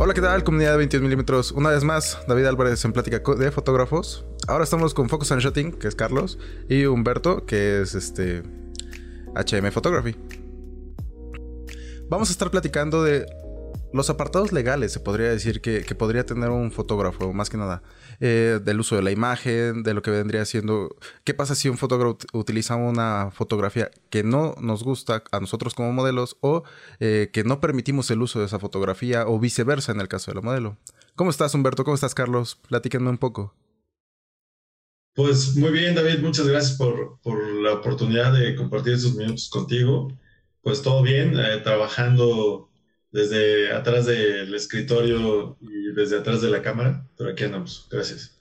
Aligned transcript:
Hola, 0.00 0.14
¿qué 0.14 0.20
tal, 0.20 0.44
comunidad 0.44 0.70
de 0.70 0.76
22 0.76 1.02
milímetros? 1.02 1.50
Una 1.50 1.70
vez 1.70 1.82
más, 1.82 2.20
David 2.28 2.44
Álvarez 2.44 2.84
en 2.84 2.92
plática 2.92 3.20
de 3.34 3.50
fotógrafos. 3.50 4.24
Ahora 4.46 4.62
estamos 4.62 4.94
con 4.94 5.08
Focus 5.08 5.32
and 5.32 5.42
Shooting, 5.42 5.72
que 5.72 5.88
es 5.88 5.96
Carlos, 5.96 6.38
y 6.68 6.84
Humberto, 6.84 7.44
que 7.44 7.80
es 7.80 7.96
este 7.96 8.44
HM 9.34 9.72
Photography. 9.72 10.14
Vamos 12.08 12.28
a 12.28 12.32
estar 12.32 12.48
platicando 12.52 13.02
de 13.02 13.26
los 13.92 14.08
apartados 14.08 14.52
legales, 14.52 14.92
se 14.92 15.00
podría 15.00 15.30
decir, 15.30 15.60
que 15.60 15.82
podría 15.96 16.24
tener 16.24 16.50
un 16.50 16.70
fotógrafo, 16.70 17.32
más 17.32 17.50
que 17.50 17.56
nada. 17.56 17.82
Eh, 18.20 18.58
del 18.64 18.80
uso 18.80 18.96
de 18.96 19.02
la 19.02 19.12
imagen, 19.12 19.84
de 19.84 19.94
lo 19.94 20.02
que 20.02 20.10
vendría 20.10 20.44
siendo... 20.44 20.96
¿Qué 21.22 21.34
pasa 21.34 21.54
si 21.54 21.68
un 21.68 21.78
fotógrafo 21.78 22.18
ut- 22.18 22.26
utiliza 22.32 22.74
una 22.74 23.30
fotografía 23.30 23.92
que 24.10 24.24
no 24.24 24.56
nos 24.60 24.82
gusta 24.82 25.22
a 25.30 25.38
nosotros 25.38 25.74
como 25.74 25.92
modelos 25.92 26.36
o 26.40 26.64
eh, 26.98 27.30
que 27.32 27.44
no 27.44 27.60
permitimos 27.60 28.10
el 28.10 28.20
uso 28.20 28.40
de 28.40 28.46
esa 28.46 28.58
fotografía 28.58 29.28
o 29.28 29.38
viceversa 29.38 29.92
en 29.92 30.00
el 30.00 30.08
caso 30.08 30.32
de 30.32 30.34
la 30.34 30.40
modelo? 30.40 30.76
¿Cómo 31.14 31.30
estás, 31.30 31.54
Humberto? 31.54 31.84
¿Cómo 31.84 31.94
estás, 31.94 32.14
Carlos? 32.14 32.58
Platíquenme 32.68 33.08
un 33.10 33.18
poco. 33.18 33.54
Pues 35.14 35.56
muy 35.56 35.70
bien, 35.70 35.94
David, 35.94 36.20
muchas 36.20 36.46
gracias 36.46 36.76
por, 36.76 37.18
por 37.22 37.44
la 37.62 37.74
oportunidad 37.74 38.32
de 38.32 38.54
compartir 38.56 38.94
estos 38.94 39.14
minutos 39.14 39.48
contigo. 39.48 40.08
Pues 40.62 40.82
todo 40.82 41.02
bien, 41.02 41.38
eh, 41.38 41.58
trabajando 41.62 42.67
desde 43.10 43.72
atrás 43.72 44.06
del 44.06 44.54
escritorio 44.54 45.56
y 45.60 45.94
desde 45.94 46.18
atrás 46.18 46.42
de 46.42 46.50
la 46.50 46.62
cámara, 46.62 47.06
pero 47.16 47.30
aquí 47.30 47.44
andamos. 47.44 47.88
Gracias. 47.90 48.40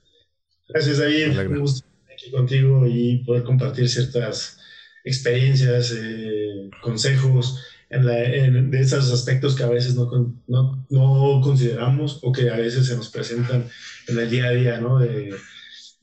Gracias, 0.67 0.97
David. 0.97 1.27
Me 1.27 1.33
alegra. 1.35 1.55
Un 1.55 1.61
gusto 1.61 1.87
estar 1.87 2.13
aquí 2.13 2.31
contigo 2.31 2.85
y 2.87 3.23
poder 3.25 3.43
compartir 3.43 3.87
ciertas 3.89 4.59
experiencias, 5.03 5.93
eh, 5.97 6.69
consejos 6.81 7.63
en 7.89 8.05
la- 8.05 8.21
en- 8.23 8.69
de 8.69 8.79
esos 8.81 9.11
aspectos 9.13 9.55
que 9.55 9.63
a 9.63 9.69
veces 9.69 9.95
no, 9.95 10.09
no, 10.47 10.85
no 10.89 11.41
consideramos 11.41 12.19
o 12.23 12.33
que 12.33 12.49
a 12.49 12.57
veces 12.57 12.87
se 12.87 12.97
nos 12.97 13.09
presentan 13.09 13.65
en 14.07 14.19
el 14.19 14.29
día 14.29 14.47
a 14.47 14.51
día, 14.51 14.81
¿no? 14.81 14.99
De, 14.99 15.33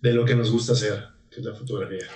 de 0.00 0.12
lo 0.14 0.24
que 0.24 0.34
nos 0.34 0.50
gusta 0.50 0.72
hacer, 0.72 1.04
que 1.30 1.40
es 1.40 1.44
la 1.46 1.54
fotografía. 1.54 2.06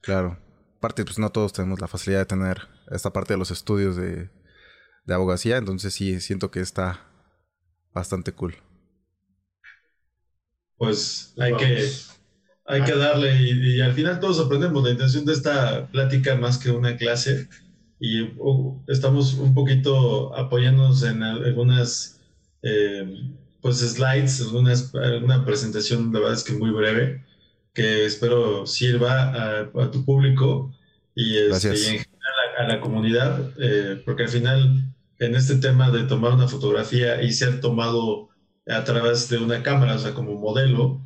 Claro. 0.00 0.38
Aparte, 0.76 1.04
pues 1.04 1.18
no 1.18 1.30
todos 1.30 1.52
tenemos 1.52 1.80
la 1.80 1.88
facilidad 1.88 2.20
de 2.20 2.26
tener 2.26 2.58
esta 2.92 3.12
parte 3.12 3.34
de 3.34 3.38
los 3.38 3.50
estudios 3.50 3.96
de, 3.96 4.30
de 5.08 5.14
abogacía, 5.14 5.56
entonces 5.58 5.92
sí, 5.94 6.20
siento 6.20 6.52
que 6.52 6.60
está 6.60 7.00
bastante 7.94 8.32
cool. 8.32 8.56
Pues 10.76 11.34
hay 11.38 11.56
que, 11.56 12.00
hay 12.66 12.84
que 12.84 12.94
darle 12.96 13.36
y, 13.42 13.76
y 13.78 13.80
al 13.80 13.92
final 13.94 14.20
todos 14.20 14.40
aprendemos. 14.40 14.84
La 14.84 14.90
intención 14.90 15.24
de 15.24 15.32
esta 15.32 15.88
plática 15.88 16.36
más 16.36 16.58
que 16.58 16.70
una 16.70 16.96
clase 16.96 17.48
y 18.00 18.22
uh, 18.38 18.82
estamos 18.88 19.34
un 19.34 19.54
poquito 19.54 20.34
apoyándonos 20.36 21.02
en 21.02 21.22
al- 21.22 21.44
algunas 21.44 22.20
eh, 22.62 23.06
pues 23.60 23.78
slides, 23.78 24.40
algunas, 24.42 24.94
alguna 24.94 25.44
presentación, 25.44 26.12
la 26.12 26.20
verdad 26.20 26.34
es 26.36 26.44
que 26.44 26.52
muy 26.52 26.70
breve, 26.70 27.24
que 27.74 28.04
espero 28.06 28.66
sirva 28.66 29.32
a, 29.32 29.60
a 29.62 29.90
tu 29.90 30.04
público 30.04 30.72
y, 31.14 31.38
este, 31.38 31.76
Gracias. 31.76 31.80
y 31.80 31.86
en 31.96 31.98
general 32.00 32.34
a, 32.58 32.62
a 32.64 32.68
la 32.68 32.80
comunidad, 32.80 33.52
eh, 33.60 34.02
porque 34.04 34.24
al 34.24 34.28
final 34.28 34.94
en 35.18 35.34
este 35.34 35.56
tema 35.56 35.90
de 35.90 36.04
tomar 36.04 36.34
una 36.34 36.48
fotografía 36.48 37.22
y 37.22 37.32
ser 37.32 37.60
tomado 37.60 38.28
a 38.66 38.84
través 38.84 39.28
de 39.28 39.38
una 39.38 39.62
cámara, 39.62 39.94
o 39.94 39.98
sea, 39.98 40.14
como 40.14 40.34
modelo, 40.34 41.00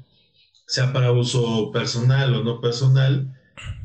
sea 0.66 0.92
para 0.92 1.12
uso 1.12 1.70
personal 1.72 2.34
o 2.34 2.44
no 2.44 2.60
personal, 2.60 3.34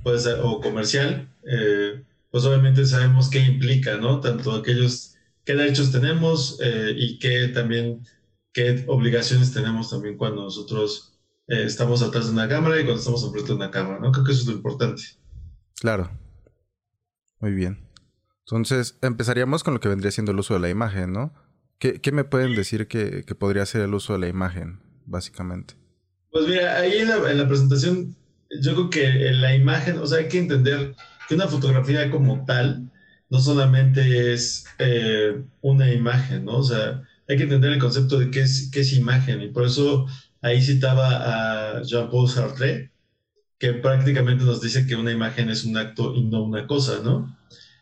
pues, 0.03 0.27
o 0.27 0.61
comercial, 0.61 1.29
eh, 1.43 2.03
pues 2.31 2.43
obviamente 2.45 2.85
sabemos 2.85 3.29
qué 3.29 3.39
implica, 3.39 3.97
¿no? 3.97 4.19
Tanto 4.19 4.53
aquellos, 4.53 5.15
qué 5.45 5.55
derechos 5.55 5.91
tenemos 5.91 6.59
eh, 6.61 6.93
y 6.95 7.19
qué 7.19 7.49
también, 7.49 8.05
qué 8.53 8.83
obligaciones 8.87 9.53
tenemos 9.53 9.89
también 9.89 10.17
cuando 10.17 10.43
nosotros 10.43 11.13
eh, 11.47 11.63
estamos 11.63 12.01
atrás 12.01 12.27
de 12.27 12.33
una 12.33 12.49
cámara 12.49 12.79
y 12.79 12.83
cuando 12.83 12.99
estamos 12.99 13.23
enfrente 13.23 13.49
de 13.49 13.55
una 13.55 13.71
cámara, 13.71 13.99
¿no? 13.99 14.11
Creo 14.11 14.25
que 14.25 14.31
eso 14.31 14.41
es 14.41 14.47
lo 14.47 14.53
importante. 14.53 15.03
Claro. 15.79 16.09
Muy 17.39 17.51
bien. 17.51 17.86
Entonces, 18.49 18.97
empezaríamos 19.01 19.63
con 19.63 19.73
lo 19.73 19.81
que 19.81 19.89
vendría 19.89 20.09
siendo 20.11 20.31
el 20.31 20.39
uso 20.39 20.53
de 20.53 20.61
la 20.61 20.69
imagen, 20.69 21.11
¿no? 21.11 21.33
¿Qué, 21.79 21.99
me 22.13 22.23
pueden 22.23 22.55
decir 22.55 22.87
que, 22.87 23.23
podría 23.37 23.65
ser 23.65 23.81
el 23.81 23.93
uso 23.93 24.13
de 24.13 24.19
la 24.19 24.27
imagen, 24.29 24.79
básicamente? 25.05 25.75
Pues 26.31 26.47
mira, 26.47 26.77
ahí 26.77 26.97
en 26.99 27.09
la, 27.09 27.29
en 27.29 27.37
la 27.37 27.47
presentación, 27.47 28.15
yo 28.61 28.73
creo 28.73 28.89
que 28.89 29.27
en 29.27 29.41
la 29.41 29.53
imagen, 29.53 29.97
o 29.97 30.07
sea, 30.07 30.19
hay 30.19 30.29
que 30.29 30.39
entender 30.39 30.95
que 31.27 31.35
una 31.35 31.47
fotografía 31.47 32.09
como 32.09 32.45
tal 32.45 32.89
no 33.29 33.39
solamente 33.39 34.33
es 34.33 34.65
eh, 34.79 35.43
una 35.61 35.91
imagen, 35.91 36.45
¿no? 36.45 36.59
O 36.59 36.63
sea, 36.63 37.03
hay 37.27 37.35
que 37.35 37.43
entender 37.43 37.73
el 37.73 37.79
concepto 37.79 38.17
de 38.17 38.31
qué 38.31 38.41
es, 38.41 38.69
qué 38.71 38.79
es 38.79 38.93
imagen 38.93 39.41
y 39.41 39.49
por 39.49 39.65
eso 39.65 40.07
ahí 40.41 40.61
citaba 40.61 41.79
a 41.79 41.81
Jean-Paul 41.83 42.29
Sartre, 42.29 42.91
que 43.59 43.73
prácticamente 43.73 44.45
nos 44.45 44.61
dice 44.61 44.87
que 44.87 44.95
una 44.95 45.11
imagen 45.11 45.49
es 45.49 45.65
un 45.65 45.75
acto 45.75 46.15
y 46.15 46.23
no 46.23 46.43
una 46.43 46.65
cosa, 46.65 47.01
¿no? 47.03 47.35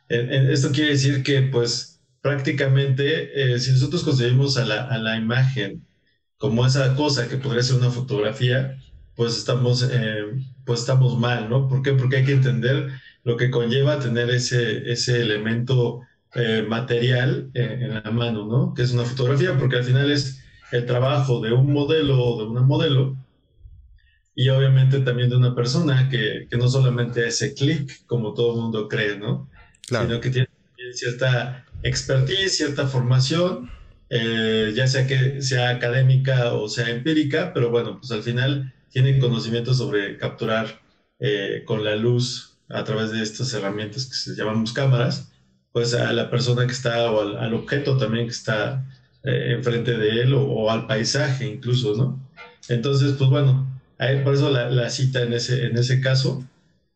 Esto 0.08 0.72
quiere 0.72 0.92
decir 0.92 1.24
que, 1.24 1.42
pues, 1.44 2.02
prácticamente, 2.22 3.54
eh, 3.56 3.60
si 3.60 3.72
nosotros 3.72 4.04
concebimos 4.04 4.58
a 4.58 4.66
la, 4.66 4.84
a 4.88 4.98
la 5.00 5.18
imagen 5.18 5.86
como 6.38 6.66
esa 6.66 6.96
cosa 6.96 7.28
que 7.30 7.38
podría 7.38 7.64
ser 7.64 7.78
una 7.78 7.92
fotografía, 7.92 8.78
pues 9.16 9.38
estamos, 9.38 9.88
eh, 9.92 10.26
pues 10.66 10.82
estamos 10.82 11.18
mal, 11.20 11.50
¿no? 11.50 11.68
¿Por 11.68 11.82
qué? 11.82 11.94
Porque 11.94 12.18
hay 12.18 12.26
que 12.26 12.34
entender 12.34 12.92
lo 13.24 13.38
que 13.38 13.50
conlleva 13.52 14.00
tener 14.00 14.30
ese, 14.30 14.92
ese 14.92 15.22
elemento 15.22 16.02
eh, 16.36 16.64
material 16.68 17.50
en 17.54 17.94
la 17.96 18.12
mano, 18.12 18.46
¿no? 18.46 18.74
Que 18.74 18.84
es 18.84 18.92
una 18.92 19.06
fotografía, 19.06 19.58
porque 19.58 19.78
al 19.78 19.84
final 19.86 20.12
es 20.12 20.40
el 20.72 20.86
trabajo 20.86 21.42
de 21.42 21.54
un 21.54 21.72
modelo 21.74 22.22
o 22.24 22.40
de 22.44 22.48
una 22.50 22.62
modelo 22.62 23.18
y 24.36 24.50
obviamente 24.50 25.00
también 25.00 25.30
de 25.30 25.38
una 25.38 25.56
persona 25.56 26.10
que, 26.10 26.48
que 26.50 26.58
no 26.58 26.68
solamente 26.68 27.26
ese 27.28 27.54
clic, 27.54 28.06
como 28.06 28.34
todo 28.34 28.54
el 28.56 28.62
mundo 28.62 28.88
cree, 28.88 29.18
¿no? 29.18 29.50
Sino 29.88 30.20
que 30.20 30.30
tiene 30.30 30.48
también 30.48 30.94
cierta 30.94 31.66
expertise, 31.84 32.58
cierta 32.58 32.88
formación, 32.88 33.70
eh, 34.10 34.72
ya 34.76 34.88
sea 34.88 35.08
que 35.08 35.42
sea 35.42 35.70
académica 35.70 36.54
o 36.54 36.68
sea 36.68 36.90
empírica, 36.90 37.54
pero 37.54 37.70
bueno, 37.70 38.00
pues 38.00 38.12
al 38.12 38.24
final 38.24 38.74
tienen 38.90 39.20
conocimiento 39.20 39.74
sobre 39.74 40.18
capturar 40.18 40.82
eh, 41.20 41.64
con 41.66 41.84
la 41.84 41.96
luz 41.96 42.58
a 42.70 42.84
través 42.84 43.12
de 43.12 43.22
estas 43.22 43.54
herramientas 43.54 44.06
que 44.06 44.16
se 44.16 44.36
llamamos 44.36 44.74
cámaras, 44.74 45.32
pues 45.72 45.94
a 45.94 46.12
la 46.14 46.30
persona 46.30 46.66
que 46.66 46.74
está 46.74 47.12
o 47.12 47.38
al, 47.38 47.54
objeto 47.54 47.98
también 47.98 48.26
que 48.26 48.32
está 48.32 48.86
eh, 49.24 49.54
enfrente 49.56 49.98
de 49.98 50.22
él 50.22 50.34
o, 50.34 50.72
al 50.72 50.88
paisaje 50.88 51.46
incluso, 51.46 51.96
¿no? 51.96 52.20
Entonces, 52.70 53.14
pues 53.18 53.30
bueno, 53.30 53.68
hay, 53.98 54.24
por 54.24 54.34
eso 54.34 54.50
la, 54.50 54.90
cita 54.90 55.22
en 55.22 55.34
ese, 55.34 55.66
en 55.68 55.78
ese 55.78 56.02
caso 56.02 56.44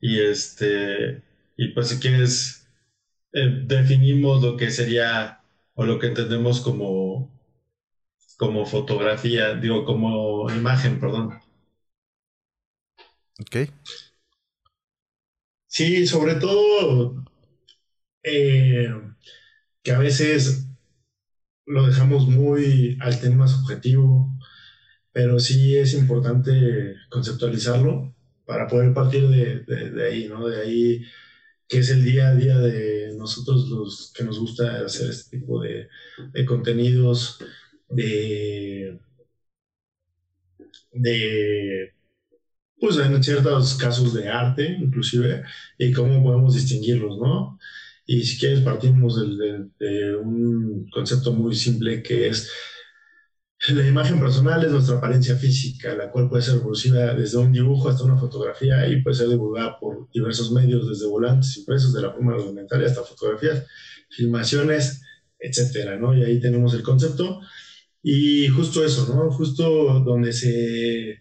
y 0.01 0.19
este, 0.19 1.21
y 1.57 1.69
pues 1.69 1.89
si 1.89 1.99
quieres, 1.99 2.58
eh, 3.33 3.63
definimos 3.65 4.41
lo 4.43 4.57
que 4.57 4.71
sería 4.71 5.41
o 5.73 5.85
lo 5.85 5.99
que 5.99 6.07
entendemos 6.07 6.61
como, 6.61 7.31
como 8.37 8.65
fotografía, 8.65 9.55
digo, 9.55 9.85
como 9.85 10.49
imagen, 10.51 10.99
perdón. 10.99 11.39
Ok. 13.39 13.69
Sí, 15.67 16.05
sobre 16.07 16.35
todo 16.35 17.23
eh, 18.23 18.89
que 19.83 19.91
a 19.91 19.99
veces 19.99 20.67
lo 21.65 21.85
dejamos 21.87 22.27
muy 22.27 22.97
al 23.01 23.19
tema 23.19 23.47
subjetivo, 23.47 24.29
pero 25.11 25.39
sí 25.39 25.77
es 25.77 25.93
importante 25.93 26.95
conceptualizarlo 27.09 28.15
para 28.45 28.67
poder 28.67 28.93
partir 28.93 29.27
de, 29.29 30.05
ahí, 30.07 30.27
¿no? 30.27 30.47
De 30.47 30.61
ahí 30.61 31.03
que 31.69 31.79
es 31.79 31.89
el 31.91 32.03
día 32.03 32.29
a 32.29 32.35
día 32.35 32.57
de 32.59 33.13
nosotros 33.15 33.69
los 33.69 34.11
que 34.15 34.23
nos 34.23 34.39
gusta 34.39 34.85
hacer 34.85 35.11
este 35.11 35.37
tipo 35.37 35.61
de, 35.61 35.87
contenidos, 36.45 37.39
de, 37.89 38.99
de 40.91 41.93
pues 42.79 42.97
en 42.97 43.23
ciertos 43.23 43.75
casos 43.75 44.13
de 44.13 44.29
arte, 44.29 44.77
inclusive, 44.79 45.43
y 45.77 45.91
cómo 45.91 46.23
podemos 46.23 46.55
distinguirlos, 46.55 47.19
¿no? 47.19 47.59
Y 48.05 48.23
si 48.23 48.39
quieres, 48.39 48.61
partimos 48.61 49.19
de, 49.37 50.15
un 50.15 50.89
concepto 50.89 51.33
muy 51.33 51.53
simple 51.55 52.01
que 52.01 52.29
es 52.29 52.49
la 53.69 53.85
imagen 53.85 54.19
personal 54.19 54.63
es 54.63 54.71
nuestra 54.71 54.97
apariencia 54.97 55.35
física, 55.35 55.93
la 55.95 56.09
cual 56.11 56.29
puede 56.29 56.43
ser 56.43 56.55
evolutiva 56.55 57.13
desde 57.13 57.37
un 57.37 57.51
dibujo 57.51 57.89
hasta 57.89 58.03
una 58.03 58.17
fotografía 58.17 58.87
y 58.87 59.01
puede 59.01 59.17
ser 59.17 59.29
divulgada 59.29 59.77
por 59.79 60.09
diversos 60.11 60.51
medios, 60.51 60.87
desde 60.87 61.07
volantes 61.07 61.57
impresos 61.57 61.93
de 61.93 62.01
la 62.01 62.11
forma 62.11 62.33
rudimentaria 62.33 62.87
hasta 62.87 63.03
fotografías, 63.03 63.65
filmaciones, 64.09 65.01
etcétera, 65.37 65.97
¿no? 65.97 66.15
Y 66.15 66.23
ahí 66.23 66.39
tenemos 66.39 66.73
el 66.73 66.83
concepto. 66.83 67.41
Y 68.01 68.47
justo 68.47 68.83
eso, 68.85 69.13
¿no? 69.13 69.29
Justo 69.31 69.99
donde 69.99 70.31
se 70.31 71.19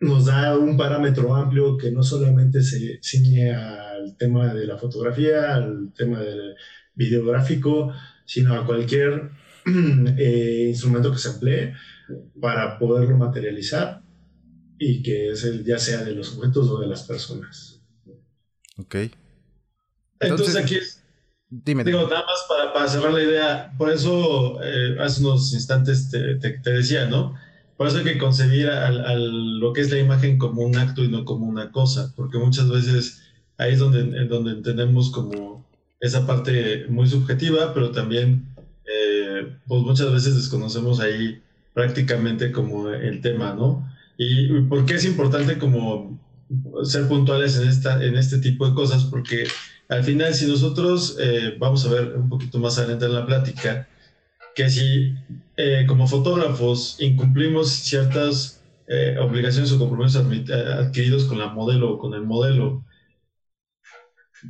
nos 0.00 0.26
da 0.26 0.58
un 0.58 0.76
parámetro 0.76 1.34
amplio 1.34 1.76
que 1.76 1.92
no 1.92 2.02
solamente 2.02 2.60
se 2.62 2.98
ciñe 3.00 3.54
al 3.54 4.16
tema 4.16 4.52
de 4.52 4.66
la 4.66 4.76
fotografía, 4.78 5.54
al 5.54 5.92
tema 5.96 6.20
del 6.20 6.56
videográfico, 6.94 7.92
sino 8.26 8.54
a 8.54 8.66
cualquier 8.66 9.30
eh, 10.18 10.66
instrumento 10.68 11.10
que 11.12 11.18
se 11.18 11.30
emplee 11.30 11.74
para 12.40 12.78
poderlo 12.78 13.16
materializar 13.16 14.02
y 14.78 15.02
que 15.02 15.30
es 15.30 15.44
el, 15.44 15.64
ya 15.64 15.78
sea 15.78 16.04
de 16.04 16.14
los 16.14 16.36
objetos 16.36 16.68
o 16.68 16.78
de 16.80 16.86
las 16.86 17.04
personas. 17.04 17.80
Ok. 18.76 18.96
Entonces, 20.20 20.56
aquí 20.56 20.78
dime, 21.50 21.84
digo, 21.84 22.02
nada 22.08 22.24
más 22.26 22.46
para, 22.72 22.88
cerrar 22.88 23.12
la 23.12 23.22
idea, 23.22 23.72
por 23.78 23.90
eso 23.90 24.58
eh, 24.62 24.96
hace 25.00 25.22
unos 25.22 25.52
instantes 25.52 26.10
te, 26.10 26.36
te 26.36 26.70
decía, 26.70 27.06
¿no? 27.06 27.34
Por 27.76 27.88
eso 27.88 27.98
hay 27.98 28.04
que 28.04 28.18
concebir 28.18 28.68
al, 28.68 29.58
lo 29.58 29.72
que 29.72 29.80
es 29.80 29.90
la 29.90 29.98
imagen 29.98 30.38
como 30.38 30.62
un 30.62 30.76
acto 30.76 31.02
y 31.02 31.08
no 31.08 31.24
como 31.24 31.46
una 31.46 31.72
cosa, 31.72 32.12
porque 32.14 32.38
muchas 32.38 32.68
veces 32.68 33.22
ahí 33.58 33.72
es 33.72 33.78
donde, 33.78 34.00
en 34.00 34.28
donde 34.28 34.52
entendemos 34.52 35.10
como 35.10 35.66
esa 36.00 36.26
parte 36.26 36.86
muy 36.88 37.08
subjetiva, 37.08 37.74
pero 37.74 37.90
también 37.90 38.53
eh, 39.44 39.56
pues 39.66 39.82
muchas 39.82 40.12
veces 40.12 40.36
desconocemos 40.36 41.00
ahí 41.00 41.42
prácticamente 41.72 42.52
como 42.52 42.88
el 42.88 43.20
tema, 43.20 43.54
¿no? 43.54 43.88
Y 44.16 44.60
por 44.62 44.86
qué 44.86 44.94
es 44.94 45.04
importante 45.04 45.58
como 45.58 46.18
ser 46.84 47.08
puntuales 47.08 47.58
en, 47.58 47.68
esta, 47.68 48.02
en 48.02 48.16
este 48.16 48.38
tipo 48.38 48.68
de 48.68 48.74
cosas, 48.74 49.04
porque 49.04 49.46
al 49.88 50.04
final 50.04 50.34
si 50.34 50.46
nosotros, 50.46 51.16
eh, 51.20 51.56
vamos 51.58 51.84
a 51.86 51.90
ver 51.90 52.16
un 52.16 52.28
poquito 52.28 52.58
más 52.58 52.78
adelante 52.78 53.06
en 53.06 53.14
la 53.14 53.26
plática, 53.26 53.88
que 54.54 54.70
si 54.70 55.14
eh, 55.56 55.84
como 55.86 56.06
fotógrafos 56.06 56.96
incumplimos 57.00 57.70
ciertas 57.70 58.62
eh, 58.86 59.16
obligaciones 59.18 59.72
o 59.72 59.78
compromisos 59.78 60.24
adquiridos 60.24 61.24
con 61.24 61.38
la 61.38 61.48
modelo 61.48 61.94
o 61.94 61.98
con 61.98 62.14
el 62.14 62.22
modelo, 62.22 62.84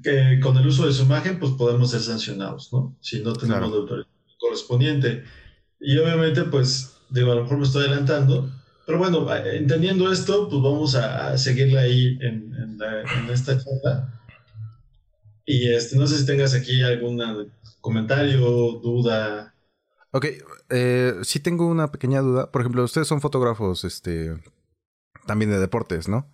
que 0.03 0.41
con 0.43 0.57
el 0.57 0.67
uso 0.67 0.87
de 0.87 0.93
su 0.93 1.05
imagen, 1.05 1.39
pues 1.39 1.53
podemos 1.53 1.93
ser 1.93 2.01
sancionados, 2.01 2.73
¿no? 2.73 2.97
Si 3.01 3.23
no 3.23 3.33
tenemos 3.33 3.71
la 3.71 3.77
autoridad 3.77 4.14
correspondiente. 4.45 5.25
Y 5.81 5.97
obviamente, 5.99 6.45
pues, 6.45 6.97
digo, 7.11 7.33
a 7.33 7.35
lo 7.37 7.43
mejor 7.43 7.59
me 7.59 7.65
estoy 7.65 7.87
adelantando, 7.87 8.51
pero 8.87 8.99
bueno, 8.99 9.27
entendiendo 9.35 10.13
esto, 10.13 10.49
pues 10.49 10.63
vamos 10.63 10.95
a, 10.95 11.37
seguirle 11.39 11.79
ahí 11.79 12.19
en, 12.21 12.55
en, 12.55 13.31
esta 13.31 13.57
charla. 13.57 14.21
Y 15.47 15.69
este, 15.69 15.97
no 15.97 16.07
sé 16.07 16.19
si 16.19 16.27
tengas 16.27 16.55
aquí 16.55 16.83
algún 16.83 17.51
comentario, 17.81 18.41
duda, 18.83 19.55
Ok, 20.17 20.27
eh, 20.71 21.15
sí 21.23 21.41
tengo 21.41 21.67
una 21.67 21.91
pequeña 21.91 22.21
duda. 22.21 22.53
Por 22.53 22.61
ejemplo, 22.63 22.85
ustedes 22.85 23.09
son 23.09 23.21
fotógrafos, 23.21 23.83
este, 23.83 24.41
también 25.27 25.51
de 25.51 25.59
deportes, 25.59 26.09
¿no? 26.09 26.31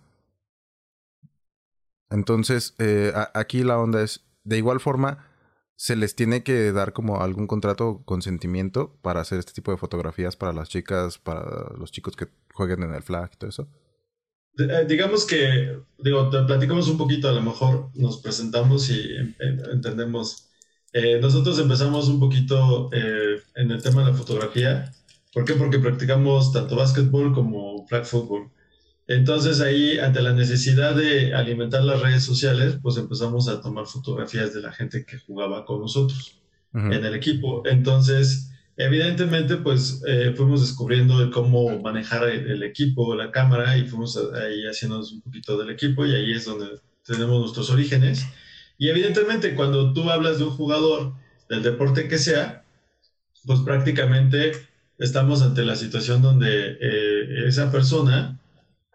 Entonces, 2.11 2.75
eh, 2.77 3.11
aquí 3.33 3.63
la 3.63 3.79
onda 3.79 4.03
es, 4.03 4.23
de 4.43 4.57
igual 4.59 4.79
forma, 4.81 5.30
se 5.81 5.95
les 5.95 6.13
tiene 6.13 6.43
que 6.43 6.71
dar 6.71 6.93
como 6.93 7.21
algún 7.21 7.47
contrato 7.47 8.03
consentimiento 8.05 8.99
para 9.01 9.21
hacer 9.21 9.39
este 9.39 9.51
tipo 9.51 9.71
de 9.71 9.77
fotografías 9.77 10.35
para 10.35 10.53
las 10.53 10.69
chicas, 10.69 11.17
para 11.17 11.73
los 11.75 11.91
chicos 11.91 12.15
que 12.15 12.27
jueguen 12.53 12.83
en 12.83 12.93
el 12.93 13.01
flag 13.01 13.31
y 13.33 13.37
todo 13.37 13.49
eso. 13.49 13.67
Eh, 14.59 14.85
digamos 14.87 15.25
que, 15.25 15.79
digo, 15.97 16.29
platicamos 16.29 16.87
un 16.87 16.99
poquito, 16.99 17.29
a 17.29 17.31
lo 17.31 17.41
mejor 17.41 17.89
nos 17.95 18.21
presentamos 18.21 18.91
y 18.91 19.09
entendemos 19.73 20.51
eh, 20.93 21.19
nosotros 21.19 21.57
empezamos 21.57 22.09
un 22.09 22.19
poquito 22.19 22.91
eh, 22.93 23.41
en 23.55 23.71
el 23.71 23.81
tema 23.81 24.03
de 24.03 24.11
la 24.11 24.17
fotografía. 24.17 24.93
¿Por 25.33 25.45
qué? 25.45 25.53
Porque 25.55 25.79
practicamos 25.79 26.53
tanto 26.53 26.75
básquetbol 26.75 27.33
como 27.33 27.87
flag 27.87 28.05
football. 28.05 28.51
Entonces 29.13 29.59
ahí, 29.59 29.99
ante 29.99 30.21
la 30.21 30.31
necesidad 30.31 30.95
de 30.95 31.33
alimentar 31.33 31.83
las 31.83 32.01
redes 32.01 32.23
sociales, 32.23 32.77
pues 32.81 32.95
empezamos 32.95 33.49
a 33.49 33.61
tomar 33.61 33.85
fotografías 33.85 34.53
de 34.53 34.61
la 34.61 34.71
gente 34.71 35.05
que 35.05 35.19
jugaba 35.19 35.65
con 35.65 35.81
nosotros 35.81 36.39
en 36.73 36.93
el 36.93 37.13
equipo. 37.13 37.63
Entonces, 37.65 38.51
evidentemente, 38.77 39.57
pues 39.57 40.01
eh, 40.07 40.33
fuimos 40.35 40.61
descubriendo 40.61 41.29
cómo 41.31 41.77
manejar 41.81 42.29
el, 42.29 42.63
equipo, 42.63 43.13
la 43.13 43.31
cámara, 43.31 43.77
y 43.77 43.85
fuimos 43.85 44.17
ahí 44.17 44.65
haciéndonos 44.65 45.11
un 45.11 45.21
poquito 45.21 45.57
del 45.57 45.71
equipo, 45.71 46.05
y 46.05 46.15
ahí 46.15 46.31
es 46.31 46.45
donde 46.45 46.79
tenemos 47.05 47.41
nuestros 47.41 47.69
orígenes. 47.69 48.25
Y 48.77 48.87
evidentemente 48.87 49.55
cuando 49.55 49.91
tú 49.91 50.09
hablas 50.09 50.37
de 50.37 50.45
un 50.45 50.51
jugador 50.51 51.15
del 51.49 51.63
deporte 51.63 52.07
que 52.07 52.17
sea, 52.17 52.63
pues 53.45 53.59
prácticamente 53.59 54.53
estamos 54.97 55.41
ante 55.41 55.65
la 55.65 55.75
situación 55.75 56.21
donde 56.21 56.77
eh, 56.79 57.47
esa 57.47 57.71
persona 57.71 58.40